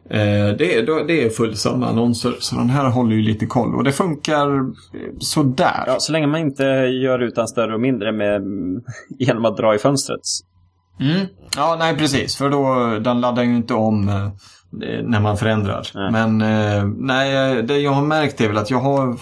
Det, 0.09 0.75
är, 0.79 1.07
det 1.07 1.25
är 1.25 1.31
följsamma 1.31 1.87
annonser, 1.87 2.35
så 2.41 2.57
den 2.57 2.71
här 2.71 2.91
håller 2.91 3.17
ju 3.17 3.23
lite 3.23 3.47
koll. 3.47 3.75
Och 3.75 3.85
det 3.85 3.93
funkar 3.93 4.49
sådär. 5.19 5.85
Ja, 5.87 5.97
så 5.99 6.13
länge 6.13 6.27
man 6.27 6.41
inte 6.41 6.65
gör 7.03 7.19
utan 7.19 7.49
större 7.49 7.75
och 7.75 7.81
mindre 7.81 8.13
med, 8.13 8.43
genom 9.19 9.45
att 9.45 9.57
dra 9.57 9.75
i 9.75 9.79
fönstret. 9.79 10.21
Mm. 11.01 11.27
Ja, 11.57 11.77
nej 11.79 11.97
precis. 11.97 12.37
För 12.37 12.51
då, 12.51 12.87
den 12.99 13.21
laddar 13.21 13.43
ju 13.43 13.57
inte 13.57 13.75
om 13.75 14.09
eh, 14.09 14.31
när 15.03 15.21
man 15.21 15.37
förändrar. 15.37 15.87
Nej. 15.95 16.11
Men 16.13 16.41
eh, 16.43 16.85
nej, 16.99 17.63
det 17.63 17.79
jag 17.79 17.91
har 17.93 18.03
märkt 18.03 18.41
är 18.41 18.49
väl 18.49 18.59
att 18.59 18.71
jag 18.71 18.81
har, 18.81 19.17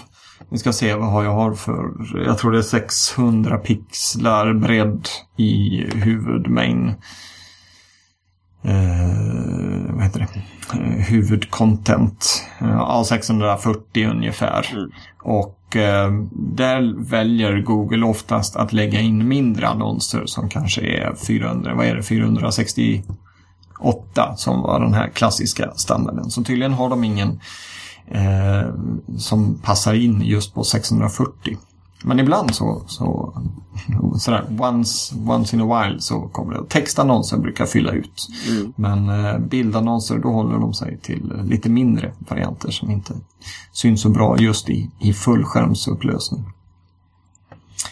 vi 0.49 0.57
ska 0.57 0.73
se 0.73 0.93
vad 0.95 1.25
jag 1.25 1.33
har 1.33 1.53
för, 1.53 1.91
jag 2.25 2.37
tror 2.37 2.51
det 2.51 2.57
är 2.57 2.61
600 2.61 3.57
pixlar 3.57 4.53
bredd 4.53 5.07
i 5.37 5.83
huvudmain. 5.95 6.93
Eh, 8.63 9.93
vad 9.93 10.03
heter 10.03 10.19
det? 10.19 10.27
Eh, 10.79 11.05
huvudcontent. 11.05 12.43
Eh, 12.61 12.67
Ja, 12.69 13.03
640 13.09 14.09
ungefär. 14.09 14.69
Mm. 14.73 14.91
Och 15.23 15.59
eh, 15.75 16.11
där 16.31 17.09
väljer 17.09 17.61
Google 17.61 18.05
oftast 18.05 18.55
att 18.55 18.73
lägga 18.73 18.99
in 18.99 19.27
mindre 19.27 19.67
annonser 19.67 20.25
som 20.25 20.49
kanske 20.49 20.81
är 20.81 21.15
400, 21.15 21.75
vad 21.75 21.85
är 21.85 21.95
det, 21.95 22.03
468 22.03 24.35
som 24.37 24.61
var 24.61 24.79
den 24.79 24.93
här 24.93 25.09
klassiska 25.09 25.71
standarden. 25.75 26.31
Så 26.31 26.43
tydligen 26.43 26.73
har 26.73 26.89
de 26.89 27.03
ingen, 27.03 27.39
eh, 28.07 28.63
som 29.17 29.59
passar 29.63 29.93
in 29.93 30.21
just 30.21 30.53
på 30.53 30.63
640. 30.63 31.57
Men 32.03 32.19
ibland 32.19 32.55
så, 32.55 32.83
så 32.87 33.33
sådär, 34.17 34.45
once, 34.59 35.15
once 35.27 35.55
in 35.55 35.61
a 35.61 35.65
while 35.65 36.01
så 36.01 36.21
kommer 36.21 36.53
det. 36.53 36.65
Textannonser 36.69 37.37
brukar 37.37 37.65
fylla 37.65 37.91
ut. 37.91 38.27
Mm. 38.49 38.73
Men 38.75 39.25
eh, 39.25 39.39
bildannonser 39.39 40.17
då 40.17 40.31
håller 40.31 40.59
de 40.59 40.73
sig 40.73 40.99
till 40.99 41.33
lite 41.43 41.69
mindre 41.69 42.13
varianter 42.19 42.71
som 42.71 42.91
inte 42.91 43.13
syns 43.71 44.01
så 44.01 44.09
bra 44.09 44.37
just 44.39 44.69
i, 44.69 44.89
i 44.99 45.13
fullskärmsupplösning. 45.13 46.43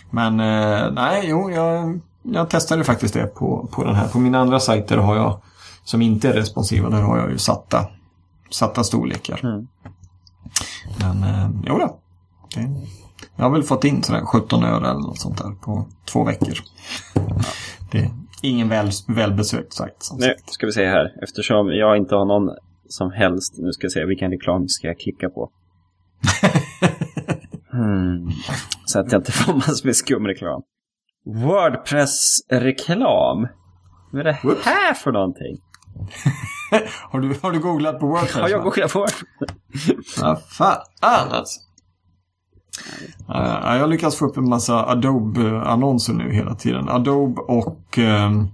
Men 0.10 0.40
eh, 0.40 0.92
nej, 0.92 1.26
jo, 1.30 1.52
jag, 1.52 2.00
jag 2.22 2.50
testade 2.50 2.84
faktiskt 2.84 3.14
det 3.14 3.28
på, 3.28 3.70
på 3.72 3.84
den 3.84 3.96
här. 3.96 4.08
På 4.08 4.20
mina 4.20 4.40
andra 4.40 4.60
sajter 4.60 4.98
har 4.98 5.16
jag, 5.16 5.42
som 5.84 6.02
inte 6.02 6.30
är 6.30 6.34
responsiva, 6.34 6.90
där 6.90 7.02
har 7.02 7.18
jag 7.18 7.32
ju 7.32 7.38
satta, 7.38 7.86
satta 8.50 8.84
storlekar. 8.84 9.40
Mm. 9.44 9.68
Men 11.00 11.24
eh, 11.24 11.50
jo 11.66 11.78
då. 11.78 11.98
Det, 12.56 12.70
jag 13.36 13.44
har 13.44 13.50
väl 13.52 13.64
fått 13.64 13.84
in 13.84 14.04
sådär 14.04 14.22
17 14.26 14.64
öre 14.64 14.90
eller 14.90 15.00
något 15.00 15.20
sånt 15.20 15.38
där 15.38 15.52
på 15.52 15.88
två 16.06 16.24
veckor. 16.24 16.54
Det 17.92 17.98
är 17.98 18.10
ingen 18.42 18.70
väl, 18.70 18.90
välbesökt 19.08 19.74
sajt 19.74 20.10
Nu 20.18 20.22
sagt. 20.26 20.54
ska 20.54 20.66
vi 20.66 20.72
se 20.72 20.88
här. 20.88 21.24
Eftersom 21.24 21.68
jag 21.68 21.98
inte 21.98 22.16
har 22.16 22.26
någon 22.26 22.56
som 22.88 23.12
helst. 23.12 23.54
Nu 23.58 23.72
ska 23.72 23.86
jag 23.86 23.92
se 23.92 24.06
vilken 24.06 24.32
reklam 24.32 24.68
ska 24.68 24.88
jag 24.88 25.00
klicka 25.00 25.30
på. 25.30 25.52
Hmm. 27.74 28.30
Så 28.86 29.00
att 29.00 29.12
jag 29.12 29.20
inte 29.20 29.32
får 29.32 29.54
massor 29.54 29.86
med 29.86 29.96
skumreklam. 29.96 30.62
Wordpress-reklam. 31.26 33.48
Vad 34.12 34.20
är 34.20 34.24
det 34.24 34.38
här 34.66 34.94
för 34.94 35.12
någonting? 35.12 35.58
Har 37.12 37.20
du, 37.20 37.36
har 37.42 37.52
du 37.52 37.60
googlat 37.60 38.00
på 38.00 38.08
Wordpress? 38.08 38.34
Har 38.34 38.50
jag 38.50 38.64
googlat 38.64 38.94
på? 38.94 39.08
Vad 40.22 40.44
fan 40.44 40.78
alltså. 41.32 41.60
Ja, 43.28 43.78
jag 43.78 43.90
lyckas 43.90 44.16
få 44.16 44.26
upp 44.26 44.38
en 44.38 44.50
massa 44.50 44.86
Adobe-annonser 44.86 46.14
nu 46.14 46.32
hela 46.34 46.56
tiden. 46.56 46.90
Adobe 46.90 47.42
och 47.42 47.98
ehm, 47.98 48.48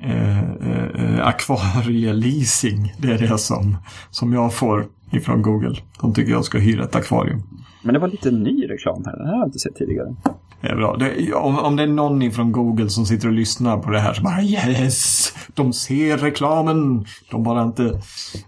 eh, 0.00 0.38
eh, 0.38 1.26
akvarieleasing. 1.26 2.94
Det 2.98 3.12
är 3.12 3.18
det 3.18 3.38
som, 3.38 3.76
som 4.10 4.32
jag 4.32 4.54
får 4.54 4.86
ifrån 5.12 5.42
Google. 5.42 5.76
De 6.00 6.14
tycker 6.14 6.32
jag 6.32 6.44
ska 6.44 6.58
hyra 6.58 6.84
ett 6.84 6.96
akvarium. 6.96 7.42
Men 7.82 7.94
det 7.94 8.00
var 8.00 8.08
lite 8.08 8.30
ny 8.30 8.70
reklam 8.70 9.02
här. 9.06 9.16
Den 9.16 9.26
här 9.26 9.32
har 9.32 9.40
jag 9.40 9.48
inte 9.48 9.58
sett 9.58 9.76
tidigare. 9.76 10.14
Det 10.60 10.68
är 10.68 10.76
bra. 10.76 10.96
Det, 10.96 11.32
om, 11.34 11.58
om 11.58 11.76
det 11.76 11.82
är 11.82 11.86
någon 11.86 12.22
ifrån 12.22 12.52
Google 12.52 12.90
som 12.90 13.06
sitter 13.06 13.28
och 13.28 13.34
lyssnar 13.34 13.78
på 13.78 13.90
det 13.90 14.00
här 14.00 14.14
så 14.14 14.22
bara 14.22 14.42
yes! 14.42 15.32
De 15.54 15.72
ser 15.72 16.18
reklamen. 16.18 17.04
De 17.30 17.42
bara 17.42 17.62
inte 17.62 18.00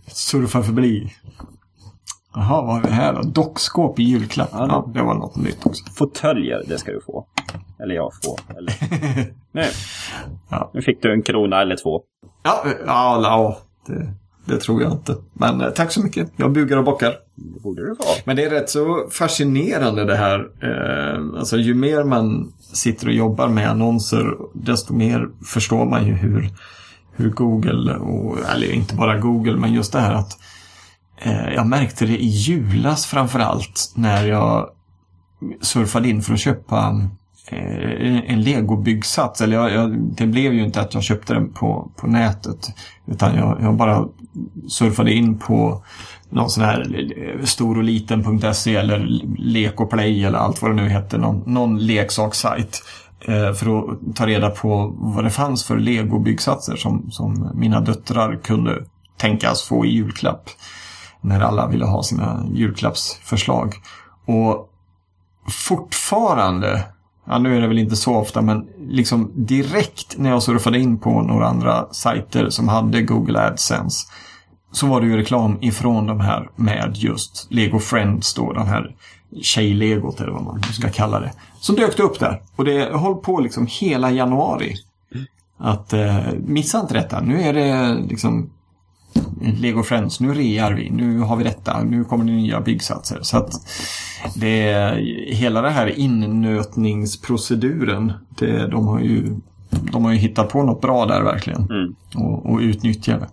surfar 0.06 0.62
förbi. 0.62 1.12
Jaha, 2.34 2.62
vad 2.62 2.78
är 2.78 2.82
det 2.82 2.94
här 2.94 3.12
då? 3.12 3.22
Dockskåp 3.22 3.98
i 3.98 4.02
julklapp. 4.02 4.48
Ja, 4.52 4.58
det- 4.58 4.66
Ja, 4.72 4.90
det 4.94 5.02
var 5.02 5.14
något 5.14 5.36
nytt 5.36 5.66
också. 5.66 5.84
Fåtöljer, 5.94 6.62
det 6.68 6.78
ska 6.78 6.92
du 6.92 7.00
få. 7.00 7.26
Eller 7.82 7.94
jag 7.94 8.10
får. 8.24 8.56
Eller... 8.58 8.74
nu. 9.52 9.64
Ja. 10.50 10.70
nu 10.74 10.82
fick 10.82 11.02
du 11.02 11.12
en 11.12 11.22
krona 11.22 11.60
eller 11.62 11.76
två. 11.76 12.00
Ja, 12.42 12.64
ja, 12.86 13.20
ja 13.22 13.58
det, 13.86 14.14
det 14.44 14.60
tror 14.60 14.82
jag 14.82 14.92
inte. 14.92 15.16
Men 15.32 15.60
eh, 15.60 15.70
tack 15.70 15.92
så 15.92 16.00
mycket. 16.02 16.32
Jag 16.36 16.52
bugar 16.52 16.76
och 16.76 16.84
bockar. 16.84 17.14
Det 17.34 17.60
borde 17.60 17.82
du 17.88 17.94
få. 17.96 18.02
Men 18.24 18.36
det 18.36 18.44
är 18.44 18.50
rätt 18.50 18.70
så 18.70 19.08
fascinerande 19.10 20.04
det 20.04 20.16
här. 20.16 20.38
Eh, 20.62 21.38
alltså 21.38 21.56
ju 21.56 21.74
mer 21.74 22.04
man 22.04 22.52
sitter 22.72 23.06
och 23.06 23.12
jobbar 23.12 23.48
med 23.48 23.70
annonser, 23.70 24.26
desto 24.54 24.94
mer 24.94 25.28
förstår 25.46 25.84
man 25.84 26.06
ju 26.06 26.12
hur, 26.12 26.48
hur 27.16 27.30
Google, 27.30 27.94
och, 27.96 28.38
eller 28.54 28.72
inte 28.72 28.94
bara 28.94 29.18
Google, 29.18 29.56
men 29.56 29.72
just 29.72 29.92
det 29.92 30.00
här 30.00 30.14
att 30.14 30.38
Eh, 31.22 31.54
jag 31.54 31.66
märkte 31.66 32.06
det 32.06 32.16
i 32.22 32.26
julas 32.26 33.06
framförallt 33.06 33.92
när 33.94 34.26
jag 34.26 34.68
surfade 35.60 36.08
in 36.08 36.22
för 36.22 36.34
att 36.34 36.40
köpa 36.40 37.00
eh, 37.46 38.30
en 38.30 38.42
legobyggsats. 38.42 39.40
Eller 39.40 39.56
jag, 39.56 39.72
jag, 39.72 39.98
det 39.98 40.26
blev 40.26 40.52
ju 40.52 40.64
inte 40.64 40.80
att 40.80 40.94
jag 40.94 41.02
köpte 41.02 41.34
den 41.34 41.52
på, 41.52 41.90
på 41.96 42.06
nätet. 42.06 42.68
Utan 43.06 43.36
jag, 43.36 43.58
jag 43.62 43.74
bara 43.74 44.06
surfade 44.68 45.12
in 45.12 45.38
på 45.38 45.84
någon 46.30 46.50
sån 46.50 46.64
här 46.64 47.10
eh, 47.16 47.44
stor 47.44 47.78
och 47.78 47.84
liten.se 47.84 48.76
eller 48.76 48.98
lek 49.38 49.80
och 49.80 49.90
play 49.90 50.24
eller 50.24 50.38
allt 50.38 50.62
vad 50.62 50.70
det 50.70 50.82
nu 50.82 50.88
hette. 50.88 51.18
Någon, 51.18 51.42
någon 51.46 51.78
leksakssajt. 51.78 52.82
För 53.56 53.92
att 53.92 54.16
ta 54.16 54.26
reda 54.26 54.50
på 54.50 54.94
vad 54.98 55.24
det 55.24 55.30
fanns 55.30 55.64
för 55.64 55.78
legobyggsatser 55.78 56.76
som, 56.76 57.10
som 57.10 57.50
mina 57.54 57.80
döttrar 57.80 58.36
kunde 58.36 58.84
tänkas 59.16 59.62
få 59.62 59.86
i 59.86 59.88
julklapp. 59.88 60.50
När 61.20 61.40
alla 61.40 61.66
ville 61.66 61.84
ha 61.84 62.02
sina 62.02 62.46
julklappsförslag. 62.52 63.74
Och 64.26 64.70
fortfarande, 65.48 66.84
ja 67.26 67.38
nu 67.38 67.56
är 67.56 67.60
det 67.60 67.68
väl 67.68 67.78
inte 67.78 67.96
så 67.96 68.14
ofta, 68.14 68.42
men 68.42 68.68
liksom 68.78 69.32
direkt 69.34 70.18
när 70.18 70.30
jag 70.30 70.42
surfade 70.42 70.78
in 70.78 70.98
på 70.98 71.22
några 71.22 71.46
andra 71.46 71.86
sajter 71.92 72.50
som 72.50 72.68
hade 72.68 73.02
Google 73.02 73.40
AdSense 73.40 74.06
så 74.72 74.86
var 74.86 75.00
det 75.00 75.06
ju 75.06 75.16
reklam 75.16 75.58
ifrån 75.60 76.06
de 76.06 76.20
här 76.20 76.50
med 76.56 76.96
just 76.96 77.46
Lego 77.50 77.78
Friends 77.78 78.34
då, 78.34 78.52
den 78.52 78.66
här 78.66 78.96
tjejlegot 79.42 80.20
eller 80.20 80.32
vad 80.32 80.42
man 80.42 80.62
ska 80.62 80.88
kalla 80.88 81.20
det. 81.20 81.32
Som 81.60 81.76
dök 81.76 81.96
det 81.96 82.02
upp 82.02 82.20
där. 82.20 82.42
Och 82.56 82.64
det 82.64 82.98
höll 82.98 83.14
på 83.14 83.40
liksom 83.40 83.66
hela 83.70 84.10
januari. 84.10 84.76
Att 85.58 85.92
eh, 85.92 86.18
missa 86.46 86.80
inte 86.80 86.94
detta. 86.94 87.20
Nu 87.20 87.42
är 87.42 87.52
det 87.52 87.94
liksom 88.08 88.50
Lego 89.60 89.82
Friends, 89.82 90.20
nu 90.20 90.34
rear 90.34 90.72
vi, 90.72 90.90
nu 90.90 91.18
har 91.18 91.36
vi 91.36 91.44
detta, 91.44 91.82
nu 91.82 92.04
kommer 92.04 92.24
det 92.24 92.32
nya 92.32 92.60
byggsatser. 92.60 93.18
Så 93.22 93.36
att 93.36 93.52
det 94.34 94.94
hela 95.26 95.62
det 95.62 95.70
här 95.70 95.98
innötningsproceduren, 95.98 98.12
det, 98.38 98.66
de, 98.66 98.86
har 98.86 99.00
ju, 99.00 99.36
de 99.70 100.04
har 100.04 100.12
ju 100.12 100.18
hittat 100.18 100.48
på 100.48 100.62
något 100.62 100.80
bra 100.80 101.06
där 101.06 101.22
verkligen. 101.22 101.70
Mm. 101.70 101.94
Och, 102.14 102.46
och 102.46 102.58
utnyttjar 102.58 103.18
det. 103.18 103.28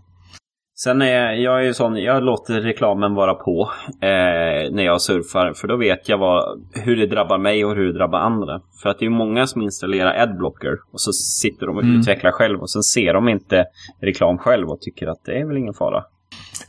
Sen 0.79 1.01
är 1.01 1.31
jag 1.33 1.65
ju 1.65 1.73
sån, 1.73 1.95
jag 2.03 2.23
låter 2.23 2.61
reklamen 2.61 3.13
vara 3.13 3.33
på 3.33 3.71
eh, 4.01 4.71
när 4.71 4.83
jag 4.83 5.01
surfar. 5.01 5.53
För 5.53 5.67
då 5.67 5.75
vet 5.77 6.09
jag 6.09 6.17
vad, 6.17 6.65
hur 6.73 6.95
det 6.97 7.07
drabbar 7.07 7.37
mig 7.37 7.65
och 7.65 7.75
hur 7.75 7.85
det 7.87 7.93
drabbar 7.93 8.19
andra. 8.19 8.61
För 8.81 8.89
att 8.89 8.99
det 8.99 9.05
är 9.05 9.09
många 9.09 9.47
som 9.47 9.61
installerar 9.61 10.21
adblocker 10.21 10.77
och 10.93 11.01
så 11.01 11.11
sitter 11.13 11.67
de 11.67 11.77
och 11.77 11.83
Mm. 11.83 11.99
utvecklar 11.99 12.31
själv 12.31 12.59
och 12.61 12.69
sen 12.69 12.83
ser 12.83 13.13
de 13.13 13.29
inte 13.29 13.65
reklam 14.01 14.37
själv 14.37 14.69
och 14.69 14.81
tycker 14.81 15.07
att 15.07 15.23
det 15.25 15.39
är 15.39 15.45
väl 15.45 15.57
ingen 15.57 15.73
fara. 15.73 16.03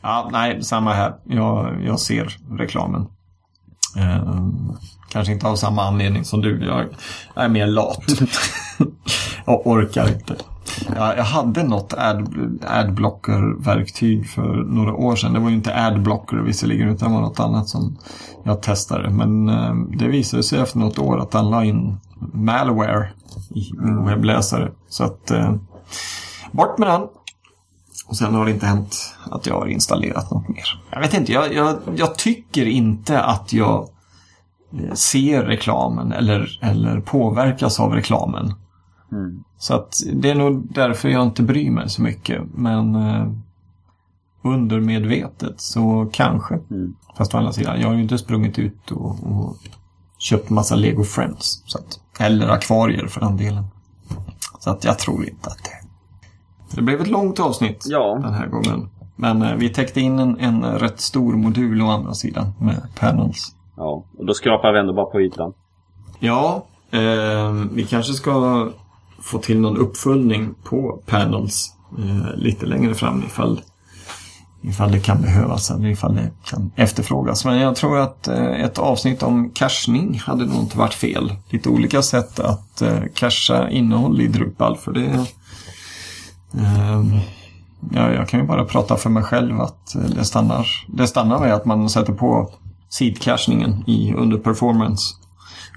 Ja, 0.03 0.29
nej, 0.33 0.63
samma 0.63 0.93
här. 0.93 1.13
Jag, 1.25 1.77
jag 1.87 2.01
ser 2.01 2.29
reklamen. 2.59 3.07
Eh, 3.97 4.33
kanske 5.13 5.33
inte 5.33 5.47
av 5.49 5.55
samma 5.57 5.83
anledning 5.83 6.25
som 6.25 6.41
du. 6.41 6.65
Jag, 6.67 6.85
jag 7.35 7.45
är 7.45 7.49
mer 7.49 7.67
lat. 7.67 8.05
och 9.45 9.67
orkar 9.67 10.09
inte. 10.09 10.35
Jag, 10.97 11.19
jag 11.19 11.25
hade 11.25 11.63
något 11.63 11.95
ad, 11.95 12.29
adblocker-verktyg 12.67 14.29
för 14.29 14.65
några 14.65 14.95
år 14.95 15.17
sedan. 15.17 15.33
Det 15.33 15.41
var 15.41 15.49
ju 15.49 15.55
inte 15.55 15.75
adblocker 15.75 16.37
visserligen, 16.37 16.89
utan 16.89 17.09
det 17.09 17.15
var 17.15 17.23
något 17.23 17.41
annat 17.41 17.69
som 17.69 17.97
jag 18.45 18.63
testade. 18.63 19.11
Men 19.11 19.49
eh, 19.49 19.75
det 19.75 20.09
visade 20.09 20.43
sig 20.43 20.59
efter 20.61 20.79
något 20.79 20.99
år 20.99 21.21
att 21.21 21.31
den 21.31 21.51
la 21.51 21.65
in 21.65 21.97
malware 22.33 23.09
i 23.51 23.73
min 23.79 24.05
webbläsare. 24.05 24.73
Så 24.89 25.05
att 25.05 25.31
eh, 25.31 25.55
bort 26.53 26.79
med 26.79 26.89
den. 26.89 27.03
Och 28.09 28.17
sen 28.17 28.35
har 28.35 28.45
det 28.45 28.51
inte 28.51 28.67
hänt 28.67 29.15
att 29.31 29.47
jag 29.47 29.55
har 29.55 29.67
installerat 29.67 30.31
något 30.31 30.49
mer. 30.49 30.83
Jag 30.91 31.01
vet 31.01 31.15
inte, 31.15 31.33
jag, 31.33 31.55
jag, 31.55 31.77
jag 31.97 32.19
tycker 32.19 32.67
inte 32.67 33.23
att 33.23 33.53
jag 33.53 33.89
eh, 34.73 34.95
ser 34.95 35.43
reklamen 35.43 36.13
eller, 36.13 36.59
eller 36.63 37.01
påverkas 37.01 37.81
av 37.81 37.93
reklamen. 37.93 38.55
Mm. 39.13 39.45
Så 39.59 39.75
att 39.75 40.03
det 40.15 40.31
är 40.31 40.35
nog 40.35 40.73
därför 40.75 41.09
jag 41.09 41.23
inte 41.23 41.43
bryr 41.43 41.71
mig 41.71 41.89
så 41.89 42.03
mycket. 42.03 42.43
Men 42.55 42.95
eh, 42.95 43.29
undermedvetet 44.43 45.61
så 45.61 46.09
kanske. 46.13 46.55
Mm. 46.71 46.95
Fast 47.17 47.35
å 47.35 47.39
andra 47.39 47.53
sidan, 47.53 47.81
jag 47.81 47.89
har 47.89 47.95
ju 47.95 48.03
inte 48.03 48.19
sprungit 48.19 48.59
ut 48.59 48.91
och, 48.91 49.11
och 49.23 49.57
köpt 50.19 50.51
massa 50.51 50.75
Lego 50.75 51.05
Friends. 51.05 51.63
Så 51.67 51.79
att, 51.79 52.01
eller 52.19 52.49
akvarier 52.49 53.07
för 53.07 53.21
den 53.21 53.37
delen. 53.37 53.65
Så 54.59 54.71
att 54.71 54.85
jag 54.85 54.99
tror 54.99 55.25
inte 55.29 55.49
att 55.49 55.59
det... 55.65 55.71
Det 56.77 56.83
blev 56.83 57.01
ett 57.01 57.09
långt 57.09 57.41
avsnitt 57.41 57.85
Ja. 57.89 58.19
den 58.23 58.35
här 58.35 58.47
gången. 58.47 58.89
Men 59.17 59.43
eh, 59.43 59.55
vi 59.55 59.69
täckte 59.69 60.01
in 60.01 60.19
en, 60.19 60.39
en 60.41 60.65
rätt 60.65 61.01
stor 61.01 61.33
modul 61.33 61.83
å 61.83 61.87
andra 61.87 62.15
sidan 62.15 62.53
med 62.59 62.83
panels. 62.99 63.55
Ja, 63.77 64.05
och 64.19 64.27
då 64.27 64.35
skrapar 64.35 64.73
vi 64.73 64.79
ändå 64.79 64.93
bara 64.93 65.07
på 65.07 65.21
ytan. 65.21 65.53
Ja, 66.19 66.65
eh, 66.91 67.53
vi 67.73 67.85
kanske 67.85 68.13
ska 68.13 68.69
få 69.23 69.39
till 69.39 69.61
någon 69.61 69.77
uppföljning 69.77 70.55
på 70.65 71.03
panels 71.07 71.73
eh, 71.99 72.37
lite 72.37 72.67
längre 72.67 72.95
fram 72.95 73.23
ifall, 73.27 73.61
ifall 74.63 74.93
det 74.93 75.01
kan 75.01 75.23
behövas 75.23 75.71
eller 75.71 75.89
ifall 75.89 76.15
det 76.15 76.31
kan 76.45 76.71
efterfrågas. 76.77 77.45
Men 77.45 77.59
jag 77.59 77.77
tror 77.77 77.99
att 77.99 78.29
eh, 78.29 78.65
ett 78.65 78.79
avsnitt 78.79 79.23
om 79.23 79.51
cachning 79.51 80.19
hade 80.19 80.47
nog 80.47 80.61
inte 80.61 80.79
varit 80.79 80.95
fel. 80.95 81.33
Lite 81.51 81.69
olika 81.69 82.03
sätt 82.03 82.41
att 82.41 82.83
eh, 82.83 83.03
cacha 83.15 83.71
innehåll 83.71 84.21
i 84.21 84.27
Drupal 84.27 84.77
för 84.77 84.93
det 84.93 85.27
eh, 86.55 87.05
ja, 87.91 88.13
jag 88.13 88.29
kan 88.29 88.41
ju 88.41 88.47
bara 88.47 88.65
prata 88.65 88.97
för 88.97 89.11
mig 89.11 89.23
själv 89.23 89.61
att 89.61 89.95
eh, 89.95 90.03
det 90.03 90.25
stannar, 90.25 90.67
det 90.89 91.07
stannar 91.07 91.41
med 91.41 91.55
att 91.55 91.65
man 91.65 91.91
sätter 91.91 92.13
på 92.13 92.51
seed-cachningen 92.91 93.85
under 94.17 94.39
performance 94.39 95.15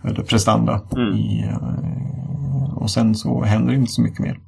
eller 0.04 0.24
prestanda. 0.24 0.82
Mm. 0.92 1.14
I, 1.18 1.50
eh, 1.50 2.74
och 2.78 2.90
sen 2.90 3.16
så 3.16 3.44
händer 3.44 3.74
inte 3.74 3.92
så 3.92 4.02
mycket 4.02 4.20
mer. 4.20 4.40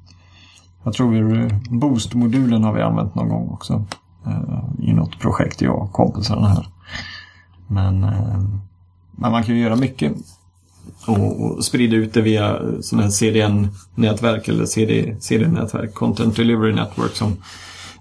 Jag 0.84 0.92
tror 0.94 1.10
vi, 1.10 1.48
Boost-modulen 1.70 2.64
har 2.64 2.72
vi 2.72 2.82
använt 2.82 3.14
någon 3.14 3.28
gång 3.28 3.48
också. 3.50 3.84
eh, 4.26 4.64
I 4.88 4.92
något 4.92 5.18
projekt 5.18 5.60
jag 5.62 5.82
och 5.82 5.92
kompisarna 5.92 6.48
här. 6.48 6.68
Men, 7.66 8.04
eh, 8.04 8.38
men 9.16 9.30
man 9.32 9.42
kan 9.44 9.54
ju 9.54 9.60
göra 9.62 9.76
mycket. 9.76 10.12
Och, 11.06 11.40
och 11.44 11.64
sprida 11.64 11.96
ut 11.96 12.14
det 12.14 12.20
via 12.22 12.58
sådana 12.80 13.02
här 13.02 13.10
CDN-nätverk 13.10 14.48
eller 14.48 14.66
CD, 14.66 15.16
CD-nätverk, 15.20 15.94
Content 15.94 16.36
Delivery 16.36 16.72
Network 16.74 17.12
som, 17.16 17.36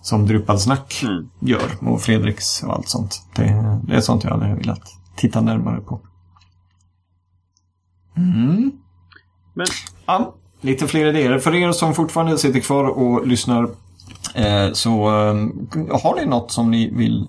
som 0.01 0.27
Drupalsnack 0.27 1.03
Mm. 1.03 1.30
gör. 1.39 1.71
Och 1.91 2.01
Fredriks 2.01 2.63
och 2.63 2.73
allt 2.73 2.88
sånt. 2.89 3.21
Det, 3.35 3.80
det 3.88 3.95
är 3.95 4.01
sånt 4.01 4.23
jag 4.23 4.31
hade 4.31 4.55
velat 4.55 4.81
titta 5.15 5.41
närmare 5.41 5.81
på. 5.81 5.99
Mm. 8.18 8.72
Men 9.53 9.68
Ja, 10.06 10.35
lite 10.61 10.88
fler 10.88 11.06
idéer. 11.06 11.40
För 11.40 11.56
er 11.56 11.72
som 11.72 11.95
fortfarande 11.95 12.38
sitter 12.38 12.60
kvar 12.60 12.84
och 12.84 13.27
lyssnar 13.27 13.64
eh, 14.35 14.72
så 14.73 15.07
eh, 15.07 15.35
har 16.03 16.15
ni 16.15 16.26
något 16.26 16.52
som 16.52 16.72
ni 16.72 16.90
vill 16.90 17.27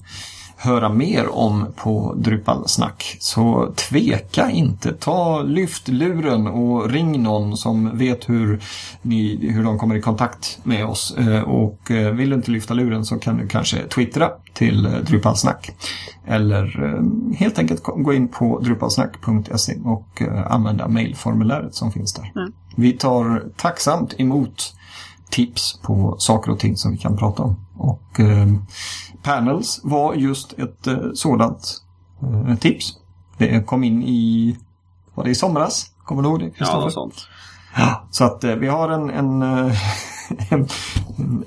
höra 0.65 0.89
mer 0.89 1.29
om 1.29 1.67
på 1.77 2.15
Drupalsnack 2.17 3.17
så 3.21 3.73
tveka 3.77 4.51
inte. 4.51 4.93
Ta 4.93 5.43
lyft 5.43 5.89
luren 5.89 6.47
och 6.47 6.91
ring 6.91 7.23
någon 7.23 7.57
som 7.57 7.99
vet 7.99 8.29
hur, 8.29 8.63
ni, 9.03 9.51
hur 9.51 9.65
de 9.65 9.79
kommer 9.79 9.95
i 9.95 10.01
kontakt 10.01 10.59
med 10.63 10.87
oss. 10.87 11.17
Eh, 11.19 11.41
och 11.41 11.91
eh, 11.91 12.13
vill 12.13 12.31
du 12.31 12.37
inte 12.37 12.51
lyfta 12.51 12.75
luren 12.75 13.05
så 13.05 13.19
kan 13.19 13.37
du 13.37 13.49
kanske 13.49 13.89
twittra 13.89 14.31
till 14.53 14.87
eh, 14.87 14.93
Drupalsnack. 14.93 15.71
Eller 16.27 16.95
helt 17.37 17.59
enkelt 17.59 17.83
gå 17.83 18.13
in 18.13 18.29
på 18.29 18.61
drupalsnack.se 18.61 19.79
och 19.85 20.23
använda 20.47 20.89
mailformuläret 20.89 21.75
som 21.75 21.93
finns 21.93 22.13
där. 22.13 22.33
Vi 22.77 22.93
tar 22.93 23.43
tacksamt 23.57 24.15
emot 24.19 24.75
tips 25.31 25.81
på 25.83 26.17
saker 26.19 26.53
och 26.53 26.59
ting 26.59 26.77
som 26.77 26.93
vi 26.93 26.99
kan 26.99 27.17
prata 27.17 27.43
om. 27.43 27.57
Och 27.77 28.21
eh, 28.21 28.47
Panels 29.25 29.81
var 29.85 30.15
just 30.15 30.53
ett 30.53 30.87
eh, 30.87 30.97
sådant 31.15 31.83
eh, 32.49 32.57
tips. 32.59 32.93
Det 33.39 33.67
kom 33.67 33.85
in 33.85 34.03
i, 34.03 34.57
var 35.15 35.25
det 35.25 35.31
i 35.31 35.35
somras? 35.35 35.91
Kommer 36.05 36.23
du 36.23 36.29
ihåg 36.29 36.39
det 36.41 36.45
ja, 36.45 36.51
Kristoffer? 36.57 36.81
något 36.81 36.93
sånt. 36.93 37.29
Ja, 37.77 38.07
så 38.11 38.25
att 38.25 38.45
eh, 38.45 38.55
vi 38.55 38.69
har 38.69 38.89
en, 38.89 39.11
en, 39.11 39.43
en, 40.51 40.69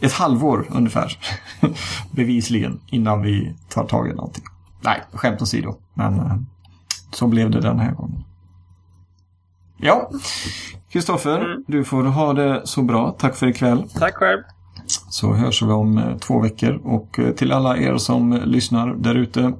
ett 0.02 0.14
halvår 0.14 0.68
ungefär 0.72 1.18
bevisligen 2.12 2.80
innan 2.88 3.22
vi 3.22 3.56
tar 3.70 3.84
tag 3.84 4.08
i 4.10 4.14
någonting. 4.14 4.44
Nej, 4.82 5.04
skämt 5.14 5.42
åsido. 5.42 5.76
Men 5.94 6.46
så 7.14 7.28
blev 7.28 7.52
det 7.52 7.62
den 7.62 7.80
här 7.80 7.92
gången. 7.92 8.24
Ja, 9.78 10.10
Kristoffer, 10.90 11.40
Mm. 11.46 11.64
du 11.68 11.84
får 11.84 12.04
ha 12.04 12.34
det 12.34 12.62
så 12.68 12.82
bra. 12.82 13.16
Tack 13.20 13.36
för 13.36 13.48
ikväll. 13.48 13.90
Tack 14.00 14.16
själv. 14.16 14.44
Så 15.10 15.34
hörs 15.34 15.62
vi 15.62 15.72
om 15.72 15.98
eh, 15.98 16.18
två 16.18 16.40
veckor. 16.40 16.82
Och 16.84 17.20
eh, 17.20 17.32
till 17.32 17.52
alla 17.52 17.78
er 17.78 17.98
som 17.98 18.42
lyssnar 18.46 18.96
där 18.96 19.16
ute. 19.16 19.54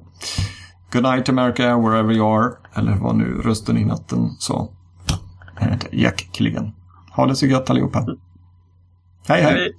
Good 0.92 1.04
night 1.04 1.30
America, 1.30 1.78
wherever 1.78 2.14
you 2.14 2.38
are. 2.38 2.54
Eller 2.76 2.96
vad 2.96 3.16
nu 3.16 3.42
rösten 3.42 3.78
i 3.78 3.86
natten 3.86 4.30
sa. 4.40 4.70
Jack 5.92 6.30
Killigan. 6.32 6.72
Ha 7.12 7.26
det 7.26 7.36
så 7.36 7.46
gött 7.46 7.70
allihopa. 7.70 8.06
Hej 9.28 9.42
hej! 9.42 9.54
Hej. 9.54 9.74